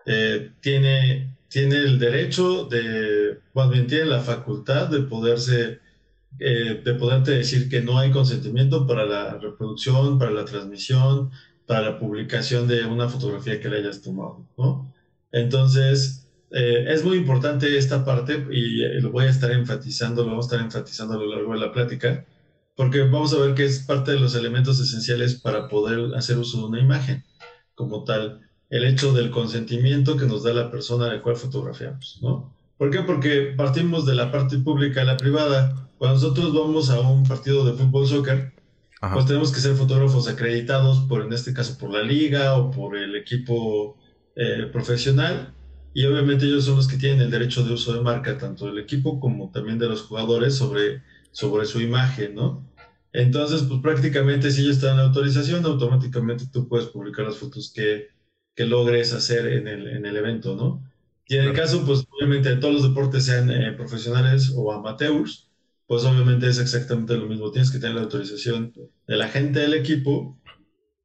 eh, 0.06 0.52
tiene, 0.60 1.36
tiene 1.48 1.76
el 1.76 1.98
derecho 1.98 2.64
de, 2.64 3.40
más 3.54 3.70
bien 3.70 3.86
tiene 3.86 4.06
la 4.06 4.20
facultad 4.20 4.88
de 4.88 5.00
poderse, 5.00 5.80
eh, 6.38 6.82
de 6.84 6.94
poderte 6.94 7.32
decir 7.32 7.68
que 7.68 7.82
no 7.82 7.98
hay 7.98 8.10
consentimiento 8.10 8.86
para 8.86 9.04
la 9.04 9.38
reproducción, 9.38 10.18
para 10.18 10.30
la 10.30 10.44
transmisión, 10.44 11.30
para 11.66 11.82
la 11.82 11.98
publicación 11.98 12.68
de 12.68 12.84
una 12.86 13.08
fotografía 13.08 13.60
que 13.60 13.68
le 13.68 13.78
hayas 13.78 14.00
tomado, 14.00 14.46
¿no? 14.56 14.92
Entonces, 15.32 16.26
eh, 16.50 16.86
es 16.88 17.04
muy 17.04 17.16
importante 17.18 17.76
esta 17.76 18.04
parte 18.04 18.46
y 18.50 18.82
eh, 18.84 19.00
lo 19.00 19.10
voy 19.10 19.26
a 19.26 19.30
estar 19.30 19.50
enfatizando, 19.50 20.22
lo 20.22 20.30
vamos 20.30 20.46
a 20.46 20.48
estar 20.48 20.64
enfatizando 20.64 21.14
a 21.14 21.18
lo 21.18 21.26
largo 21.26 21.52
de 21.54 21.60
la 21.60 21.72
plática, 21.72 22.24
porque 22.76 23.02
vamos 23.02 23.32
a 23.34 23.38
ver 23.38 23.54
que 23.54 23.64
es 23.64 23.80
parte 23.80 24.12
de 24.12 24.20
los 24.20 24.34
elementos 24.34 24.78
esenciales 24.80 25.40
para 25.40 25.68
poder 25.68 26.14
hacer 26.14 26.38
uso 26.38 26.58
de 26.58 26.64
una 26.64 26.80
imagen 26.80 27.24
como 27.74 28.04
tal. 28.04 28.45
El 28.70 28.84
hecho 28.84 29.12
del 29.12 29.30
consentimiento 29.30 30.16
que 30.16 30.26
nos 30.26 30.42
da 30.42 30.52
la 30.52 30.70
persona 30.70 31.06
a 31.06 31.14
la 31.14 31.22
cual 31.22 31.36
fotografiamos, 31.36 32.18
¿no? 32.22 32.52
¿Por 32.78 32.90
qué? 32.90 33.00
Porque 33.00 33.54
partimos 33.56 34.04
de 34.04 34.14
la 34.14 34.30
parte 34.30 34.58
pública 34.58 35.02
a 35.02 35.04
la 35.04 35.16
privada. 35.16 35.88
Cuando 35.98 36.16
nosotros 36.16 36.52
vamos 36.52 36.90
a 36.90 37.00
un 37.00 37.24
partido 37.24 37.64
de 37.64 37.72
fútbol, 37.72 38.06
soccer, 38.06 38.52
pues 39.12 39.26
tenemos 39.26 39.52
que 39.52 39.60
ser 39.60 39.74
fotógrafos 39.76 40.28
acreditados 40.28 41.00
por, 41.08 41.22
en 41.22 41.32
este 41.32 41.54
caso, 41.54 41.78
por 41.78 41.90
la 41.90 42.02
liga 42.02 42.54
o 42.54 42.70
por 42.70 42.96
el 42.96 43.14
equipo 43.14 43.96
eh, 44.34 44.68
profesional 44.70 45.54
y 45.96 46.04
obviamente 46.04 46.44
ellos 46.44 46.66
son 46.66 46.76
los 46.76 46.88
que 46.88 46.98
tienen 46.98 47.22
el 47.22 47.30
derecho 47.30 47.64
de 47.64 47.72
uso 47.72 47.94
de 47.94 48.02
marca, 48.02 48.36
tanto 48.36 48.66
del 48.66 48.78
equipo 48.78 49.18
como 49.18 49.50
también 49.50 49.78
de 49.78 49.88
los 49.88 50.02
jugadores 50.02 50.54
sobre, 50.54 51.02
sobre 51.30 51.64
su 51.64 51.80
imagen, 51.80 52.34
¿no? 52.34 52.70
Entonces, 53.14 53.62
pues 53.62 53.80
prácticamente 53.80 54.50
si 54.50 54.60
ellos 54.60 54.76
están 54.76 54.98
en 54.98 55.06
autorización, 55.06 55.64
automáticamente 55.64 56.44
tú 56.52 56.68
puedes 56.68 56.88
publicar 56.88 57.24
las 57.24 57.38
fotos 57.38 57.72
que, 57.74 58.08
que 58.56 58.64
logres 58.64 59.12
hacer 59.12 59.46
en 59.46 59.68
el, 59.68 59.86
en 59.86 60.06
el 60.06 60.16
evento, 60.16 60.56
¿no? 60.56 60.82
Y 61.28 61.36
en 61.36 61.44
el 61.44 61.52
caso, 61.52 61.84
pues 61.84 62.04
obviamente 62.10 62.56
todos 62.56 62.74
los 62.74 62.82
deportes, 62.82 63.24
sean 63.24 63.50
eh, 63.50 63.72
profesionales 63.72 64.52
o 64.56 64.72
amateurs, 64.72 65.50
pues 65.86 66.04
obviamente 66.04 66.48
es 66.48 66.58
exactamente 66.58 67.16
lo 67.16 67.26
mismo. 67.26 67.50
Tienes 67.50 67.70
que 67.70 67.78
tener 67.78 67.96
la 67.96 68.02
autorización 68.02 68.72
de 69.06 69.16
la 69.16 69.28
gente 69.28 69.60
del 69.60 69.74
equipo 69.74 70.40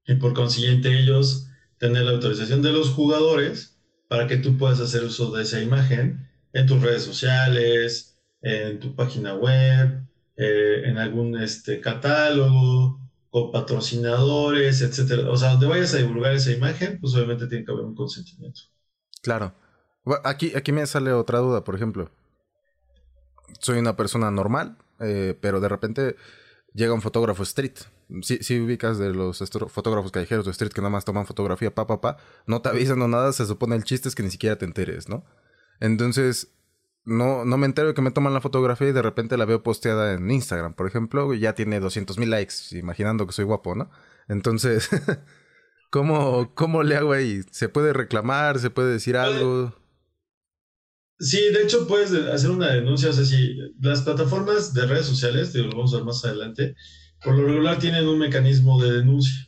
y 0.08 0.16
por 0.16 0.34
consiguiente 0.34 0.98
ellos 0.98 1.48
tener 1.78 2.04
la 2.04 2.12
autorización 2.12 2.62
de 2.62 2.72
los 2.72 2.90
jugadores 2.90 3.80
para 4.08 4.28
que 4.28 4.38
tú 4.38 4.58
puedas 4.58 4.80
hacer 4.80 5.04
uso 5.04 5.32
de 5.32 5.44
esa 5.44 5.62
imagen 5.62 6.30
en 6.54 6.68
tus 6.68 6.82
redes 6.82 7.04
sociales, 7.04 8.18
en 8.42 8.80
tu 8.80 8.96
página 8.96 9.36
web, 9.36 10.06
eh, 10.38 10.84
en 10.86 10.98
algún 10.98 11.38
este, 11.40 11.82
catálogo, 11.82 13.01
con 13.32 13.52
patrocinadores, 13.52 14.82
etcétera. 14.82 15.30
O 15.32 15.38
sea, 15.38 15.52
donde 15.52 15.66
vayas 15.66 15.94
a 15.94 15.98
divulgar 15.98 16.36
esa 16.36 16.52
imagen, 16.52 17.00
pues 17.00 17.16
obviamente 17.16 17.48
tiene 17.48 17.66
que 17.66 17.72
haber 17.72 17.86
un 17.86 17.96
consentimiento. 17.96 18.62
Claro. 19.24 19.56
Aquí, 20.24 20.52
aquí 20.56 20.72
me 20.72 20.86
sale 20.86 21.14
otra 21.14 21.40
duda, 21.40 21.64
por 21.64 21.76
ejemplo. 21.76 22.12
Soy 23.60 23.80
una 23.80 23.96
persona 23.96 24.30
normal, 24.32 24.78
eh, 25.00 25.38
pero 25.40 25.62
de 25.62 25.70
repente 25.70 26.16
llega 26.74 26.94
un 26.94 27.02
fotógrafo 27.02 27.44
street. 27.44 27.76
Si, 28.22 28.60
ubicas 28.60 28.98
de 28.98 29.14
los 29.14 29.40
fotógrafos 29.70 30.12
callejeros 30.12 30.44
de 30.44 30.52
street 30.52 30.74
que 30.74 30.82
nada 30.82 30.90
más 30.90 31.06
toman 31.06 31.26
fotografía, 31.26 31.74
pa, 31.74 31.88
pa, 31.88 32.02
pa, 32.02 32.18
no 32.46 32.62
te 32.62 32.68
avisan 32.68 33.02
o 33.02 33.08
nada, 33.08 33.32
se 33.32 33.46
supone 33.46 33.78
el 33.78 33.86
chiste 33.86 34.10
es 34.10 34.16
que 34.16 34.24
ni 34.24 34.32
siquiera 34.32 34.58
te 34.58 34.66
enteres, 34.66 35.08
¿no? 35.08 35.24
Entonces, 35.80 36.50
no, 37.04 37.46
no 37.46 37.58
me 37.58 37.66
entero 37.66 37.90
de 37.90 37.94
que 37.94 38.02
me 38.02 38.12
toman 38.12 38.34
la 38.34 38.42
fotografía 38.42 38.90
y 38.90 38.94
de 38.94 39.02
repente 39.02 39.38
la 39.38 39.46
veo 39.46 39.64
posteada 39.64 40.14
en 40.14 40.30
Instagram, 40.30 40.76
por 40.76 40.88
ejemplo, 40.88 41.34
y 41.34 41.40
ya 41.40 41.54
tiene 41.54 41.80
200 41.80 42.18
mil 42.18 42.30
likes, 42.30 42.56
imaginando 42.72 43.26
que 43.26 43.34
soy 43.34 43.46
guapo, 43.46 43.76
¿no? 43.76 43.90
Entonces, 44.28 44.90
¿cómo, 45.90 46.54
¿cómo 46.54 46.84
le 46.84 46.96
hago 46.96 47.14
ahí? 47.14 47.42
¿Se 47.52 47.70
puede 47.70 47.94
reclamar? 47.94 48.60
¿Se 48.60 48.70
puede 48.70 48.94
decir 48.94 49.18
algo? 49.18 49.76
Sí, 51.20 51.40
de 51.54 51.64
hecho 51.64 51.88
puedes 51.88 52.12
hacer 52.14 52.50
una 52.50 52.72
denuncia, 52.72 53.10
o 53.10 53.14
sea, 53.14 53.26
si 53.26 53.56
las 53.80 54.02
plataformas 54.02 54.74
de 54.74 54.88
redes 54.88 55.06
sociales, 55.06 55.54
lo 55.54 55.70
vamos 55.70 55.94
a 55.94 55.98
ver 55.98 56.06
más 56.06 56.26
adelante, 56.26 56.76
por 57.24 57.36
lo 57.36 57.46
regular 57.46 57.78
tienen 57.78 58.08
un 58.08 58.18
mecanismo 58.18 58.82
de 58.82 58.92
denuncia, 58.92 59.48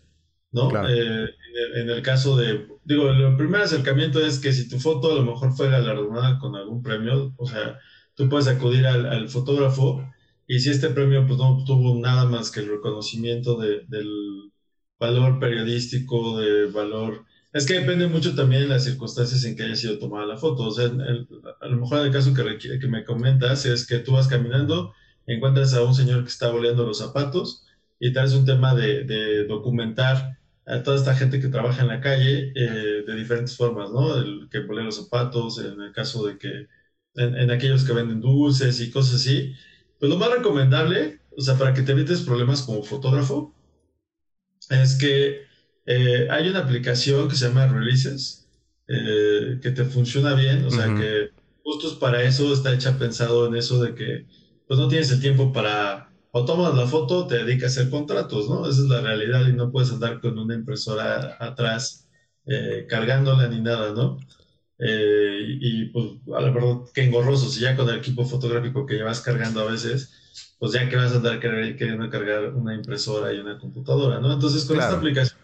¿no? 0.51 0.69
Eh, 0.87 1.29
en, 1.75 1.89
el, 1.89 2.01
caso 2.01 2.37
de, 2.37 2.67
digo, 2.83 3.09
el 3.09 3.37
primer 3.37 3.61
acercamiento 3.61 4.25
es 4.25 4.39
que 4.39 4.53
si 4.53 4.67
tu 4.69 4.79
foto 4.79 5.11
a 5.11 5.15
lo 5.15 5.23
mejor 5.23 5.53
fue 5.53 5.69
galardonada 5.69 6.39
con 6.39 6.55
algún 6.55 6.81
premio, 6.83 7.33
o 7.37 7.45
sea, 7.47 7.79
tú 8.15 8.29
puedes 8.29 8.47
acudir 8.47 8.85
al, 8.87 9.29
fotógrafo 9.29 10.03
y 10.47 10.59
si 10.59 10.69
este 10.69 10.89
premio 10.89 11.25
pues 11.27 11.39
no 11.39 11.63
tuvo 11.65 11.99
nada 11.99 12.25
más 12.25 12.51
que 12.51 12.61
el 12.61 12.69
reconocimiento 12.69 13.57
de, 13.57 13.85
del 13.87 14.51
valor 14.99 15.39
periodístico, 15.39 16.39
de 16.39 16.67
valor 16.67 17.25
es 17.53 17.67
que 17.67 17.75
depende 17.75 18.07
mucho 18.07 18.33
también 18.35 18.63
de 18.63 18.67
las 18.67 18.83
circunstancias 18.83 19.43
en 19.45 19.55
que 19.55 19.63
haya 19.63 19.75
sido 19.75 19.99
tomada 19.99 20.25
la 20.25 20.37
foto. 20.37 20.63
O 20.63 20.71
sea, 20.71 20.85
a 20.85 21.67
lo 21.67 21.77
mejor 21.77 21.99
el 21.99 22.11
caso 22.11 22.33
que, 22.33 22.79
que 22.79 22.87
me 22.87 23.05
comentas 23.05 23.65
es 23.67 23.85
que 23.85 23.99
tú 23.99 24.13
vas 24.13 24.27
caminando, 24.27 24.93
encuentras 25.27 25.73
a 25.75 25.83
un 25.83 25.93
señor 25.93 26.23
que 26.23 26.29
está 26.29 26.51
boleando 26.51 26.83
los 26.85 26.97
zapatos 26.97 27.63
y 27.99 28.11
tal 28.11 28.25
es 28.25 28.33
un 28.33 28.45
tema 28.45 28.73
de, 28.73 29.45
documentar 29.47 30.39
a 30.65 30.83
toda 30.83 30.97
esta 30.97 31.15
gente 31.15 31.39
que 31.39 31.49
trabaja 31.49 31.81
en 31.81 31.89
la 31.89 32.01
calle 32.01 32.53
eh, 32.55 33.03
de 33.05 33.15
diferentes 33.15 33.57
formas, 33.57 33.91
¿no? 33.91 34.17
El 34.17 34.47
que 34.49 34.59
bolea 34.61 34.85
los 34.85 34.97
zapatos, 34.97 35.59
en 35.59 35.81
el 35.81 35.91
caso 35.91 36.25
de 36.25 36.37
que, 36.37 36.67
en, 37.15 37.35
en, 37.35 37.51
aquellos 37.51 37.83
que 37.83 37.93
venden 37.93 38.21
dulces 38.21 38.79
y 38.79 38.91
cosas 38.91 39.15
así. 39.15 39.53
Pues 39.99 40.09
lo 40.09 40.17
más 40.17 40.31
recomendable, 40.31 41.19
o 41.37 41.41
sea, 41.41 41.57
para 41.57 41.73
que 41.73 41.81
te 41.81 41.91
evites 41.91 42.21
problemas 42.21 42.61
como 42.63 42.83
fotógrafo, 42.83 43.53
es 44.69 44.95
que 44.95 45.43
eh, 45.85 46.27
hay 46.29 46.47
una 46.47 46.59
aplicación 46.59 47.27
que 47.27 47.35
se 47.35 47.47
llama 47.47 47.67
Releases, 47.67 48.47
eh, 48.87 49.59
que 49.61 49.71
te 49.71 49.85
funciona 49.85 50.33
bien, 50.33 50.65
o 50.65 50.71
sea 50.71 50.93
que 50.95 51.31
justo 51.63 51.99
para 51.99 52.23
eso 52.23 52.53
está 52.53 52.73
hecha 52.73 52.97
pensado 52.97 53.47
en 53.47 53.55
eso 53.55 53.81
de 53.81 53.95
que 53.95 54.25
pues 54.67 54.79
no 54.79 54.87
tienes 54.87 55.11
el 55.11 55.21
tiempo 55.21 55.51
para 55.51 56.12
o 56.35 56.45
tomas 56.45 56.73
la 56.73 56.87
foto 56.87 57.27
te 57.27 57.43
dedicas 57.43 57.77
a 57.77 57.81
hacer 57.81 57.91
contratos, 57.91 58.49
¿no? 58.49 58.67
Esa 58.67 58.81
es 58.81 58.87
la 58.87 59.01
realidad 59.01 59.47
y 59.47 59.53
no 59.53 59.71
puedes 59.71 59.91
andar 59.91 60.19
con 60.19 60.37
una 60.39 60.55
impresora 60.55 61.37
atrás 61.39 62.09
eh, 62.47 62.87
cargándola 62.89 63.47
ni 63.47 63.61
nada, 63.61 63.93
¿no? 63.93 64.19
y, 64.85 65.85
pues 65.93 66.05
a 66.35 66.41
la 66.41 66.49
verdad 66.49 66.79
que 66.93 67.05
engorroso, 67.05 67.47
si 67.47 67.61
ya 67.61 67.77
con 67.77 67.87
el 67.87 67.99
equipo 67.99 68.25
fotográfico 68.25 68.85
que 68.85 68.95
llevas 68.95 69.21
cargando 69.21 69.61
a 69.61 69.71
veces, 69.71 70.11
pues 70.59 70.73
ya 70.73 70.89
que 70.89 70.97
vas 70.97 71.13
a 71.13 71.17
andar 71.17 71.39
queriendo 71.39 72.09
cargar 72.09 72.53
una 72.53 72.75
impresora 72.75 73.31
y 73.31 73.37
una 73.37 73.57
computadora, 73.59 74.19
¿no? 74.19 74.33
Entonces 74.33 74.65
con 74.65 74.77
esta 74.77 74.97
aplicación 74.97 75.39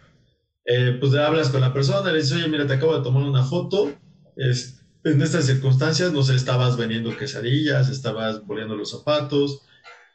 eh, 0.64 0.98
pues 1.00 1.14
hablas 1.14 1.48
con 1.48 1.60
la 1.60 1.72
persona, 1.72 2.12
le 2.12 2.18
dices, 2.18 2.36
oye, 2.36 2.48
mira, 2.48 2.66
te 2.66 2.74
acabo 2.74 2.96
de 2.96 3.02
tomar 3.02 3.22
una 3.22 3.44
foto, 3.44 3.94
es, 4.36 4.82
en 5.04 5.22
estas 5.22 5.46
circunstancias, 5.46 6.12
no 6.12 6.22
sé, 6.22 6.34
estabas 6.34 6.76
vendiendo 6.76 7.16
quesadillas, 7.16 7.88
estabas 7.88 8.40
poniendo 8.40 8.76
los 8.76 8.90
zapatos. 8.90 9.62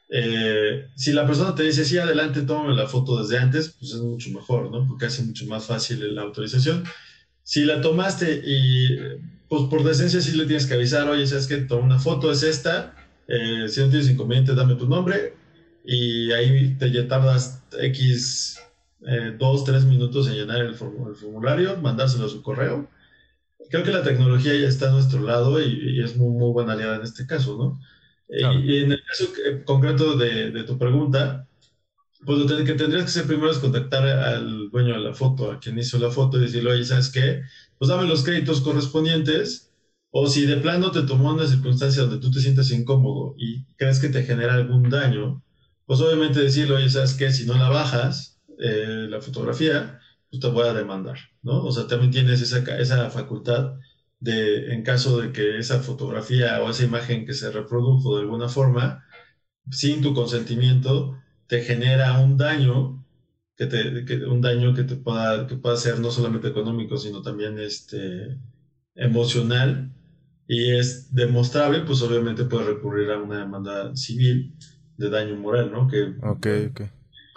Eh, 0.09 0.88
si 0.95 1.13
la 1.13 1.25
persona 1.25 1.55
te 1.55 1.63
dice, 1.63 1.83
sí, 1.85 1.97
adelante, 1.97 2.41
tómame 2.41 2.75
la 2.75 2.88
foto 2.88 3.21
desde 3.21 3.38
antes, 3.38 3.75
pues 3.79 3.91
es 3.91 4.00
mucho 4.01 4.29
mejor, 4.31 4.71
¿no? 4.71 4.88
Porque 4.88 5.05
hace 5.07 5.24
mucho 5.24 5.45
más 5.47 5.65
fácil 5.65 6.13
la 6.15 6.21
autorización. 6.24 6.83
Si 7.43 7.63
la 7.65 7.81
tomaste 7.81 8.41
y, 8.45 8.97
pues 9.50 9.63
por 9.69 9.83
decencia 9.83 10.21
sí 10.21 10.35
le 10.38 10.45
tienes 10.45 10.65
que 10.65 10.74
avisar, 10.75 11.07
oye, 11.09 11.27
sabes 11.27 11.47
que 11.47 11.57
tomé 11.57 11.83
una 11.83 12.00
foto, 12.00 12.31
es 12.31 12.43
esta, 12.43 12.95
eh, 13.27 13.67
si 13.67 13.81
no 13.81 13.89
tienes 13.89 14.09
inconveniente, 14.09 14.55
dame 14.55 14.75
tu 14.75 14.88
nombre 14.88 15.33
y 15.83 16.31
ahí 16.31 16.75
te 16.77 16.89
tardas 17.03 17.63
X 17.79 18.59
eh, 19.07 19.35
dos, 19.38 19.63
tres 19.63 19.85
minutos 19.85 20.27
en 20.27 20.35
llenar 20.35 20.62
el, 20.62 20.75
formulario, 20.75 21.77
mandárselo 21.77 22.25
a 22.25 22.29
su 22.29 22.41
correo. 22.41 22.89
Creo 23.69 23.83
que 23.83 23.91
la 23.91 24.03
tecnología 24.03 24.53
ya 24.55 24.67
está 24.67 24.89
a 24.89 24.93
nuestro 24.93 25.21
lado 25.21 25.62
y, 25.62 26.01
es 26.03 26.15
muy, 26.17 26.29
muy, 26.38 26.51
buena 26.51 26.74
aliada 26.74 26.97
en 26.97 27.03
este 27.03 27.25
caso, 27.27 27.57
¿no? 27.57 27.79
Eh, 28.29 28.41
y 28.63 28.77
en 28.84 28.91
el 28.91 29.03
caso 29.03 29.32
concreto 29.65 30.17
de, 30.17 30.51
de, 30.51 30.63
tu 30.63 30.77
pregunta, 30.77 31.48
pues 32.25 32.39
lo 32.39 32.48
que 32.48 32.74
tendrías 32.74 33.03
que 33.03 33.10
hacer 33.10 33.27
primero 33.27 33.51
es 33.51 33.60
contactar 33.60 34.08
al 34.08 34.70
dueño 34.72 34.94
de 34.94 35.00
la 35.00 35.13
foto, 35.13 35.51
a 35.51 35.60
quien 35.60 35.77
hizo 35.77 36.00
la 36.00 36.10
foto, 36.10 36.38
y 36.38 36.41
decirle, 36.41 36.72
oye, 36.72 36.84
¿sabes 36.84 37.12
qué? 37.12 37.41
Pues 37.77 37.89
dame 37.89 38.08
los 38.08 38.24
créditos 38.24 38.62
correspondientes, 38.62 39.72
o 40.12 40.27
si 40.27 40.46
de 40.46 40.58
plano 40.58 40.91
te 40.91 41.03
tomó 41.03 41.34
una 41.34 41.46
circunstancia 41.46 42.03
donde 42.03 42.20
tú 42.20 42.32
te 42.32 42.39
sientes 42.39 42.72
incómodo 42.72 43.36
y 43.38 43.65
crees 43.75 44.00
que 44.00 44.10
te 44.10 44.24
genera 44.24 44.55
algún 44.55 44.89
daño, 44.89 45.44
pues 45.86 46.00
obviamente 46.01 46.39
decirle, 46.41 46.75
oye, 46.75 46.89
¿sabes 46.89 47.13
qué? 47.13 47.32
Si 47.32 47.46
no 47.46 47.55
la 47.55 47.70
bajas, 47.70 48.39
eh, 48.60 49.08
la 49.10 49.22
fotografía, 49.22 50.00
pues 50.29 50.39
te 50.39 50.48
voy 50.48 50.67
a 50.67 50.74
demandar, 50.74 51.17
¿no? 51.44 51.63
O 51.63 51.72
sea, 51.72 51.88
también 51.88 52.12
tienes 52.12 52.41
esa, 52.41 52.60
esa 52.79 53.10
facultad 53.10 53.75
de, 54.19 54.74
en 54.74 54.84
caso 54.84 55.19
de 55.19 55.31
que 55.31 55.57
esa 55.57 55.81
fotografía 55.81 56.62
o 56.62 56.69
esa 56.69 56.86
imagen 56.86 57.25
que 57.25 57.34
se 57.34 57.51
reprodujo 57.51 58.15
de 58.15 58.24
alguna 58.24 58.50
forma, 58.50 59.05
sin 59.72 60.01
tu 60.01 60.13
consentimiento, 60.13 61.17
te 61.48 61.62
genera 61.62 62.19
un 62.19 62.38
daño 62.38 63.05
que 63.55 63.67
te, 63.67 64.25
un 64.25 64.41
daño 64.41 64.74
que 64.74 64.84
te 64.84 64.95
pueda, 64.95 65.48
que 65.48 65.55
pueda 65.55 65.77
ser 65.77 66.00
no 66.00 66.12
solamente 66.12 66.48
económico, 66.48 66.98
sino 66.98 67.22
también 67.22 67.57
este, 67.60 68.38
emocional 68.95 69.93
y 70.48 70.75
es 70.75 71.13
demostrable, 71.13 71.81
pues 71.81 72.01
obviamente 72.01 72.45
puede 72.45 72.65
recurrir 72.65 73.12
a 73.12 73.17
una 73.17 73.39
demanda 73.39 73.95
civil 73.95 74.55
de 74.98 75.10
daño 75.10 75.36
moral, 75.36 75.72
¿no? 75.72 75.88
Que, 75.88 76.15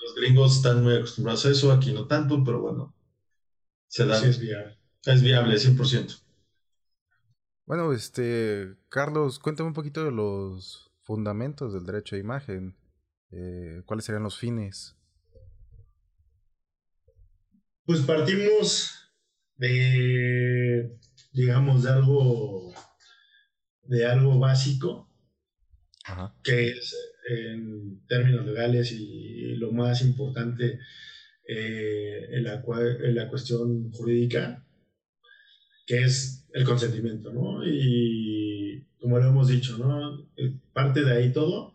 los 0.02 0.14
gringos 0.14 0.56
están 0.56 0.82
muy 0.82 0.94
acostumbrados 0.96 1.46
a 1.46 1.50
eso, 1.50 1.72
aquí 1.72 1.92
no 1.92 2.06
tanto, 2.06 2.42
pero 2.44 2.60
bueno, 2.60 2.94
se 3.88 4.06
da. 4.06 4.22
es 4.24 4.38
viable. 4.38 4.78
Es 5.04 5.22
viable, 5.22 5.56
100%. 5.56 6.20
Bueno, 7.68 7.92
este, 7.92 8.76
Carlos, 8.88 9.38
cuéntame 9.38 9.68
un 9.68 9.74
poquito 9.74 10.02
de 10.02 10.10
los 10.10 10.90
fundamentos 11.02 11.74
del 11.74 11.84
derecho 11.84 12.16
a 12.16 12.18
imagen. 12.18 12.78
Eh, 13.30 13.82
¿Cuáles 13.84 14.06
serían 14.06 14.22
los 14.22 14.38
fines? 14.38 14.96
Pues 17.84 18.00
partimos 18.00 19.12
de, 19.56 20.98
digamos, 21.32 21.82
de 21.82 21.90
algo, 21.90 22.72
de 23.82 24.06
algo 24.06 24.38
básico, 24.38 25.12
que 26.42 26.70
es 26.70 26.96
en 27.28 28.02
términos 28.06 28.46
legales 28.46 28.92
y 28.92 29.56
lo 29.56 29.72
más 29.72 30.00
importante 30.00 30.78
eh, 31.46 32.28
en, 32.30 32.44
la, 32.44 32.62
en, 33.04 33.14
la, 33.14 33.28
cuestión 33.28 33.90
jurídica, 33.90 34.66
que 35.88 36.02
es 36.02 36.46
el 36.52 36.64
consentimiento, 36.64 37.32
¿no? 37.32 37.66
Y 37.66 38.86
como 39.00 39.18
lo 39.18 39.26
hemos 39.26 39.48
dicho, 39.48 39.78
¿no? 39.78 40.28
Eh, 40.36 40.54
parte 40.74 41.02
de 41.02 41.12
ahí 41.12 41.32
todo 41.32 41.74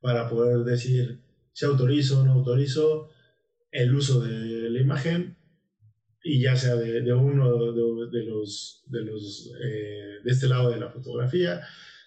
para 0.00 0.26
poder 0.30 0.64
decir 0.64 1.20
si 1.52 1.66
autorizo 1.66 2.20
o 2.20 2.24
no 2.24 2.32
autorizo 2.32 3.10
el 3.70 3.94
uso 3.94 4.22
de 4.22 4.70
la 4.70 4.80
imagen 4.80 5.36
y 6.24 6.40
ya 6.40 6.56
sea 6.56 6.76
de, 6.76 7.12
uno 7.12 7.72
de, 8.10 8.24
los, 8.24 8.84
de, 8.86 9.02
los 9.02 9.52
eh, 9.62 10.20
de 10.24 10.30
este 10.30 10.48
lado 10.48 10.70
de 10.70 10.80
la 10.80 10.88
fotografía, 10.88 11.60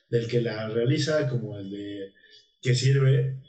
del 0.10 0.28
que 0.28 0.42
la 0.42 0.68
realiza, 0.70 1.30
como 1.30 1.60
el 1.60 1.70
de 1.70 2.14
que 2.60 2.74
sirve 2.74 3.40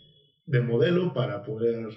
de 0.45 0.61
modelo 0.61 1.15
para 1.15 1.43
poder 1.43 1.89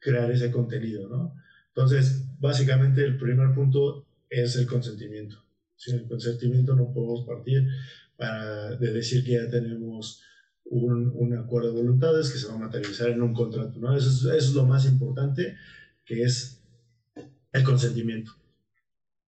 crear 0.00 0.32
ese 0.32 0.50
contenido, 0.50 1.08
¿no? 1.08 1.36
Entonces, 1.68 2.26
básicamente 2.40 3.04
el 3.04 3.18
primer 3.18 3.54
punto 3.54 4.08
es 4.32 4.56
el 4.56 4.66
consentimiento. 4.66 5.44
sin 5.76 5.96
el 5.96 6.08
consentimiento 6.08 6.74
no 6.74 6.92
podemos 6.92 7.26
partir 7.26 7.66
de 8.78 8.92
decir 8.92 9.24
que 9.24 9.32
ya 9.32 9.50
tenemos 9.50 10.22
un, 10.64 11.12
un, 11.14 11.36
acuerdo 11.36 11.72
de 11.72 11.82
voluntades 11.82 12.30
que 12.30 12.38
se 12.38 12.46
va 12.46 12.54
a 12.54 12.58
materializar 12.58 13.10
en 13.10 13.22
un 13.22 13.34
contrato. 13.34 13.78
¿no? 13.78 13.96
Eso, 13.96 14.08
es, 14.08 14.18
eso 14.18 14.48
es 14.50 14.54
lo 14.54 14.64
más 14.64 14.86
importante, 14.86 15.56
que 16.04 16.22
es 16.22 16.62
el 17.52 17.64
consentimiento. 17.64 18.32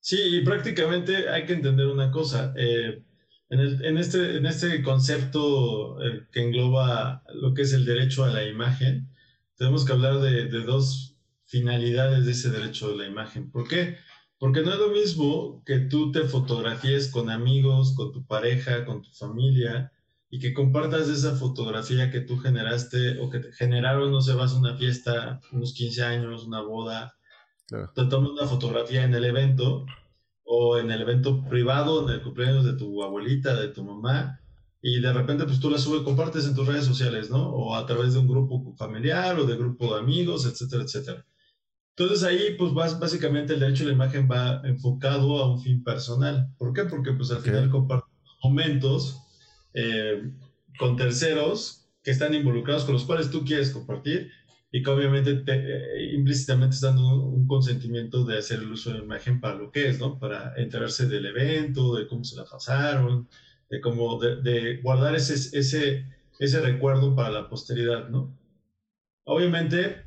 Sí, 0.01 0.19
y 0.21 0.45
prácticamente 0.45 1.29
hay 1.29 1.45
que 1.47 1.55
entender 1.55 1.87
una 1.87 2.11
cosa. 2.11 2.53
Eh, 2.57 3.03
en, 3.49 3.61
el, 3.61 3.85
en, 3.85 3.99
este, 3.99 4.37
en 4.37 4.47
este 4.47 4.83
concepto 4.83 6.03
eh, 6.03 6.27
que 6.31 6.43
engloba 6.43 7.23
lo 7.35 7.55
que 7.55 7.63
es 7.63 7.73
el 7.73 7.85
derecho 7.85 8.25
a 8.25 8.31
la 8.31 8.45
imagen, 8.45 9.09
tenemos 9.57 9.85
que 9.85 9.93
hablar 9.93 10.21
de, 10.21 10.47
de, 10.47 10.61
dos 10.61 11.17
finalidades 11.47 12.27
de 12.27 12.33
ese 12.33 12.51
derecho 12.51 12.93
a 12.93 12.97
la 12.97 13.07
imagen. 13.07 13.51
¿Por 13.51 13.69
qué? 13.69 13.97
Porque 14.45 14.61
no 14.61 14.75
es 14.75 14.79
lo 14.79 14.89
mismo 14.89 15.63
que 15.65 15.79
tú 15.79 16.13
te 16.13 16.25
fotografíes 16.25 17.11
con 17.11 17.31
amigos, 17.31 17.95
con 17.97 18.13
tu 18.13 18.27
pareja, 18.27 18.85
con 18.85 19.01
tu 19.01 19.11
familia, 19.11 19.91
y 20.29 20.39
que 20.39 20.53
compartas 20.53 21.09
esa 21.09 21.35
fotografía 21.35 22.11
que 22.11 22.21
tú 22.21 22.37
generaste 22.37 23.21
o 23.21 23.31
que 23.31 23.39
te 23.39 23.53
generaron, 23.53 24.13
no 24.13 24.21
sé, 24.21 24.35
vas 24.35 24.53
a 24.53 24.59
una 24.59 24.77
fiesta, 24.77 25.41
unos 25.51 25.73
15 25.73 26.03
años, 26.03 26.45
una 26.45 26.61
boda, 26.61 27.15
claro. 27.67 27.91
te 27.95 28.05
tomas 28.05 28.33
una 28.33 28.47
fotografía 28.47 29.05
en 29.05 29.15
el 29.15 29.25
evento 29.25 29.87
o 30.45 30.77
en 30.77 30.91
el 30.91 31.01
evento 31.01 31.43
privado, 31.49 32.07
en 32.07 32.13
el 32.13 32.21
cumpleaños 32.21 32.67
de 32.67 32.75
tu 32.75 33.03
abuelita, 33.03 33.59
de 33.59 33.69
tu 33.69 33.83
mamá, 33.83 34.41
y 34.83 35.01
de 35.01 35.11
repente 35.11 35.45
pues 35.45 35.59
tú 35.59 35.71
la 35.71 35.79
subes, 35.79 36.03
compartes 36.03 36.47
en 36.47 36.55
tus 36.55 36.67
redes 36.67 36.85
sociales, 36.85 37.31
¿no? 37.31 37.49
O 37.49 37.75
a 37.75 37.87
través 37.87 38.13
de 38.13 38.19
un 38.19 38.29
grupo 38.29 38.75
familiar 38.77 39.39
o 39.39 39.47
de 39.47 39.57
grupo 39.57 39.95
de 39.95 40.01
amigos, 40.01 40.45
etcétera, 40.45 40.83
etcétera. 40.83 41.25
Entonces 41.97 42.25
ahí 42.25 42.57
pues 42.59 42.73
básicamente 42.75 43.55
el 43.55 43.61
derecho 43.61 43.85
a 43.85 43.87
la 43.87 43.93
imagen 43.93 44.29
va 44.31 44.61
enfocado 44.65 45.39
a 45.39 45.53
un 45.53 45.61
fin 45.61 45.85
personal. 45.85 46.49
¿Por 46.59 46.73
qué? 46.73 46.85
Porque 46.85 47.13
pues 47.13 47.31
al 47.31 47.39
okay. 47.39 47.53
final 47.53 47.71
compartes 47.71 48.13
momentos 48.43 49.21
eh, 49.75 50.31
con 50.79 50.97
terceros 50.97 51.89
que 52.03 52.11
están 52.11 52.35
involucrados, 52.35 52.85
con 52.85 52.95
los 52.95 53.05
cuales 53.05 53.31
tú 53.31 53.45
quieres 53.45 53.71
compartir 53.71 54.31
y 54.73 54.83
que 54.83 54.91
obviamente 54.91 55.37
te, 55.37 55.53
eh, 55.55 56.15
implícitamente 56.15 56.75
están 56.75 56.97
dando 56.97 57.27
un 57.27 57.47
consentimiento 57.47 58.25
de 58.25 58.39
hacer 58.39 58.59
el 58.59 58.73
uso 58.73 58.91
de 58.91 58.99
la 58.99 59.05
imagen 59.05 59.41
para 59.41 59.55
lo 59.55 59.71
que 59.71 59.89
es, 59.89 60.01
¿no? 60.01 60.19
Para 60.19 60.53
enterarse 60.57 61.07
del 61.07 61.27
evento, 61.27 61.95
de 61.95 62.09
cómo 62.09 62.25
se 62.25 62.35
la 62.35 62.45
pasaron, 62.45 63.29
de 63.71 63.81
cómo, 63.81 64.19
de, 64.19 64.43
de 64.43 64.81
guardar 64.83 65.15
ese, 65.15 65.35
ese, 65.57 66.07
ese 66.41 66.61
recuerdo 66.61 67.15
para 67.15 67.31
la 67.31 67.49
posteridad, 67.49 68.09
¿no? 68.09 68.37
Obviamente, 69.23 70.04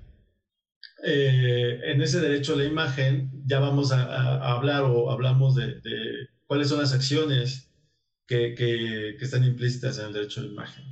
eh, 1.03 1.79
en 1.83 2.01
ese 2.01 2.19
derecho 2.19 2.53
a 2.53 2.57
la 2.57 2.65
imagen 2.65 3.31
ya 3.45 3.59
vamos 3.59 3.91
a, 3.91 4.53
hablar 4.53 4.83
o 4.83 5.11
hablamos 5.11 5.55
de, 5.55 5.79
cuáles 6.45 6.69
son 6.69 6.79
las 6.79 6.93
acciones 6.93 7.71
que, 8.25 8.55
que, 8.55 9.15
están 9.21 9.43
implícitas 9.43 9.99
en 9.99 10.07
el 10.07 10.13
derecho 10.13 10.41
a 10.41 10.43
la 10.43 10.49
imagen, 10.49 10.85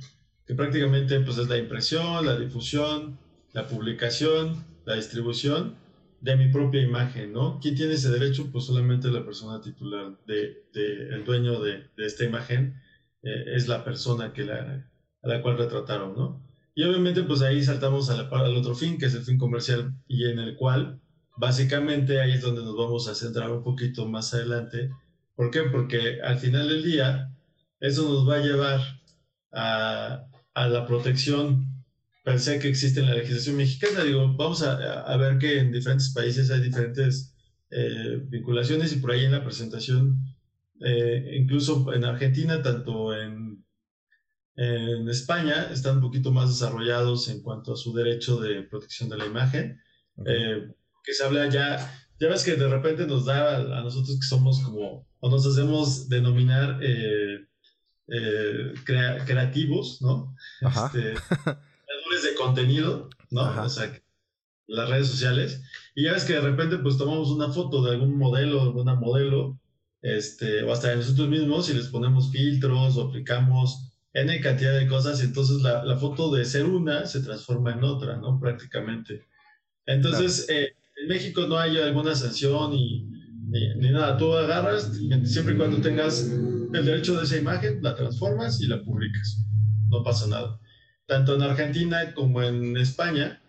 que 0.46 0.54
prácticamente 0.54 1.20
pues, 1.20 1.38
es 1.38 1.48
la 1.48 1.58
impresión, 1.58 2.24
la 2.24 2.38
difusión, 2.38 3.18
la 3.52 3.66
publicación, 3.66 4.64
la 4.84 4.94
distribución 4.94 5.76
de 6.20 6.36
mi 6.36 6.48
propia 6.48 6.82
imagen, 6.82 7.32
¿no? 7.32 7.58
¿Quién 7.60 7.74
tiene 7.74 7.94
ese 7.94 8.10
derecho? 8.10 8.50
Pues 8.50 8.64
solamente 8.64 9.08
la 9.08 9.24
persona 9.24 9.60
titular, 9.60 10.16
de, 10.26 10.64
el 10.74 11.24
dueño 11.24 11.60
de, 11.60 11.90
de 11.96 12.06
esta 12.06 12.24
imagen 12.24 12.80
eh, 13.22 13.44
es 13.54 13.68
la 13.68 13.84
persona 13.84 14.32
que 14.32 14.44
la, 14.44 14.88
a 15.22 15.28
la 15.28 15.42
cual 15.42 15.58
retrataron, 15.58 16.14
¿no? 16.16 16.45
Y 16.76 16.84
obviamente 16.84 17.22
pues 17.22 17.40
ahí 17.40 17.62
saltamos 17.62 18.10
al 18.10 18.28
otro 18.54 18.74
fin, 18.74 18.98
que 18.98 19.06
es 19.06 19.14
el 19.14 19.22
fin 19.22 19.38
comercial, 19.38 19.94
y 20.06 20.26
en 20.26 20.38
el 20.38 20.56
cual 20.56 21.00
básicamente 21.38 22.20
ahí 22.20 22.32
es 22.32 22.42
donde 22.42 22.62
nos 22.62 22.76
vamos 22.76 23.08
a 23.08 23.14
centrar 23.14 23.50
un 23.50 23.64
poquito 23.64 24.06
más 24.06 24.34
adelante. 24.34 24.90
¿Por 25.34 25.50
qué? 25.50 25.62
Porque 25.62 26.20
al 26.22 26.38
final 26.38 26.68
del 26.68 26.84
día 26.84 27.32
eso 27.80 28.02
nos 28.08 28.28
va 28.28 28.36
a 28.36 28.44
llevar 28.44 28.80
a, 29.52 30.26
a 30.52 30.68
la 30.68 30.86
protección 30.86 31.66
per 32.22 32.38
se 32.40 32.58
que 32.58 32.68
existe 32.68 33.00
en 33.00 33.06
la 33.06 33.14
legislación 33.14 33.56
mexicana. 33.56 34.04
Digo, 34.04 34.34
vamos 34.36 34.62
a, 34.62 35.00
a 35.00 35.16
ver 35.16 35.38
que 35.38 35.60
en 35.60 35.72
diferentes 35.72 36.10
países 36.10 36.50
hay 36.50 36.60
diferentes 36.60 37.34
eh, 37.70 38.20
vinculaciones 38.28 38.92
y 38.92 38.96
por 38.96 39.12
ahí 39.12 39.24
en 39.24 39.32
la 39.32 39.44
presentación, 39.44 40.18
eh, 40.80 41.36
incluso 41.40 41.90
en 41.94 42.04
Argentina, 42.04 42.62
tanto 42.62 43.14
en, 43.16 43.45
en, 44.56 45.08
España, 45.08 45.68
están 45.72 45.96
un 45.96 46.02
poquito 46.02 46.32
más 46.32 46.48
desarrollados 46.48 47.28
en 47.28 47.42
cuanto 47.42 47.72
a 47.72 47.76
su 47.76 47.92
derecho 47.92 48.40
de 48.40 48.62
protección 48.62 49.08
de 49.08 49.18
la 49.18 49.26
imagen, 49.26 49.80
okay. 50.16 50.34
eh, 50.34 50.74
que 51.04 51.12
se 51.12 51.24
habla 51.24 51.48
ya, 51.48 52.08
ya 52.18 52.28
ves 52.28 52.42
que 52.42 52.56
de 52.56 52.68
repente 52.68 53.06
nos 53.06 53.26
da 53.26 53.56
a, 53.56 53.78
a 53.78 53.82
nosotros 53.82 54.18
que 54.18 54.26
somos 54.26 54.60
como, 54.60 55.06
o 55.20 55.30
nos 55.30 55.46
hacemos 55.46 56.08
denominar 56.08 56.80
eh, 58.08 58.74
crea, 58.84 59.24
creativos, 59.24 60.00
¿no? 60.00 60.34
Ajá. 60.62 60.86
Este, 60.86 61.14
de 62.28 62.34
contenido, 62.34 63.10
¿no? 63.30 63.42
Ajá. 63.42 63.64
O 63.64 63.68
sea, 63.68 63.92
las 64.66 64.88
redes 64.88 65.08
sociales. 65.08 65.62
Y 65.94 66.04
ya 66.04 66.12
ves 66.12 66.24
que 66.24 66.34
de 66.34 66.40
repente 66.40 66.78
pues 66.78 66.96
tomamos 66.96 67.30
una 67.30 67.52
foto 67.52 67.82
de 67.82 67.92
algún 67.92 68.16
modelo, 68.16 68.56
de 68.56 68.62
alguna 68.62 68.94
modelo, 68.94 69.58
este, 70.02 70.62
o 70.62 70.72
hasta 70.72 70.88
de 70.88 70.96
nosotros 70.96 71.28
mismos 71.28 71.68
y 71.68 71.74
les 71.74 71.88
ponemos 71.88 72.30
filtros 72.30 72.96
o 72.96 73.08
aplicamos 73.08 73.92
N 74.16 74.40
cantidad 74.40 74.78
de 74.78 74.86
cosas 74.86 75.20
y 75.20 75.26
entonces 75.26 75.62
la, 75.62 75.84
la 75.84 75.96
foto 75.96 76.34
de 76.34 76.44
ser 76.44 76.64
una 76.64 77.06
se 77.06 77.20
transforma 77.20 77.72
en 77.72 77.84
otra, 77.84 78.16
¿no? 78.16 78.38
Prácticamente. 78.40 79.26
Entonces, 79.86 80.46
claro. 80.46 80.62
eh, 80.62 80.76
en 81.02 81.08
México 81.08 81.46
no 81.46 81.58
hay 81.58 81.78
alguna 81.78 82.14
sanción 82.14 82.70
ni, 82.72 83.04
ni, 83.48 83.74
ni, 83.76 83.90
nada. 83.90 84.16
Tú 84.16 84.32
agarras, 84.32 84.92
siempre 85.24 85.54
y 85.54 85.56
cuando 85.56 85.80
tengas 85.80 86.22
el 86.22 86.84
derecho 86.84 87.16
de 87.16 87.24
esa 87.24 87.36
imagen, 87.36 87.82
la 87.82 87.94
transformas 87.94 88.60
y 88.60 88.66
la 88.66 88.82
publicas. 88.82 89.44
No 89.88 90.02
pasa 90.02 90.26
nada 90.26 90.58
tanto 91.06 91.36
en 91.36 91.42
Argentina 91.42 92.12
como 92.14 92.42
en 92.42 92.76
España, 92.76 93.40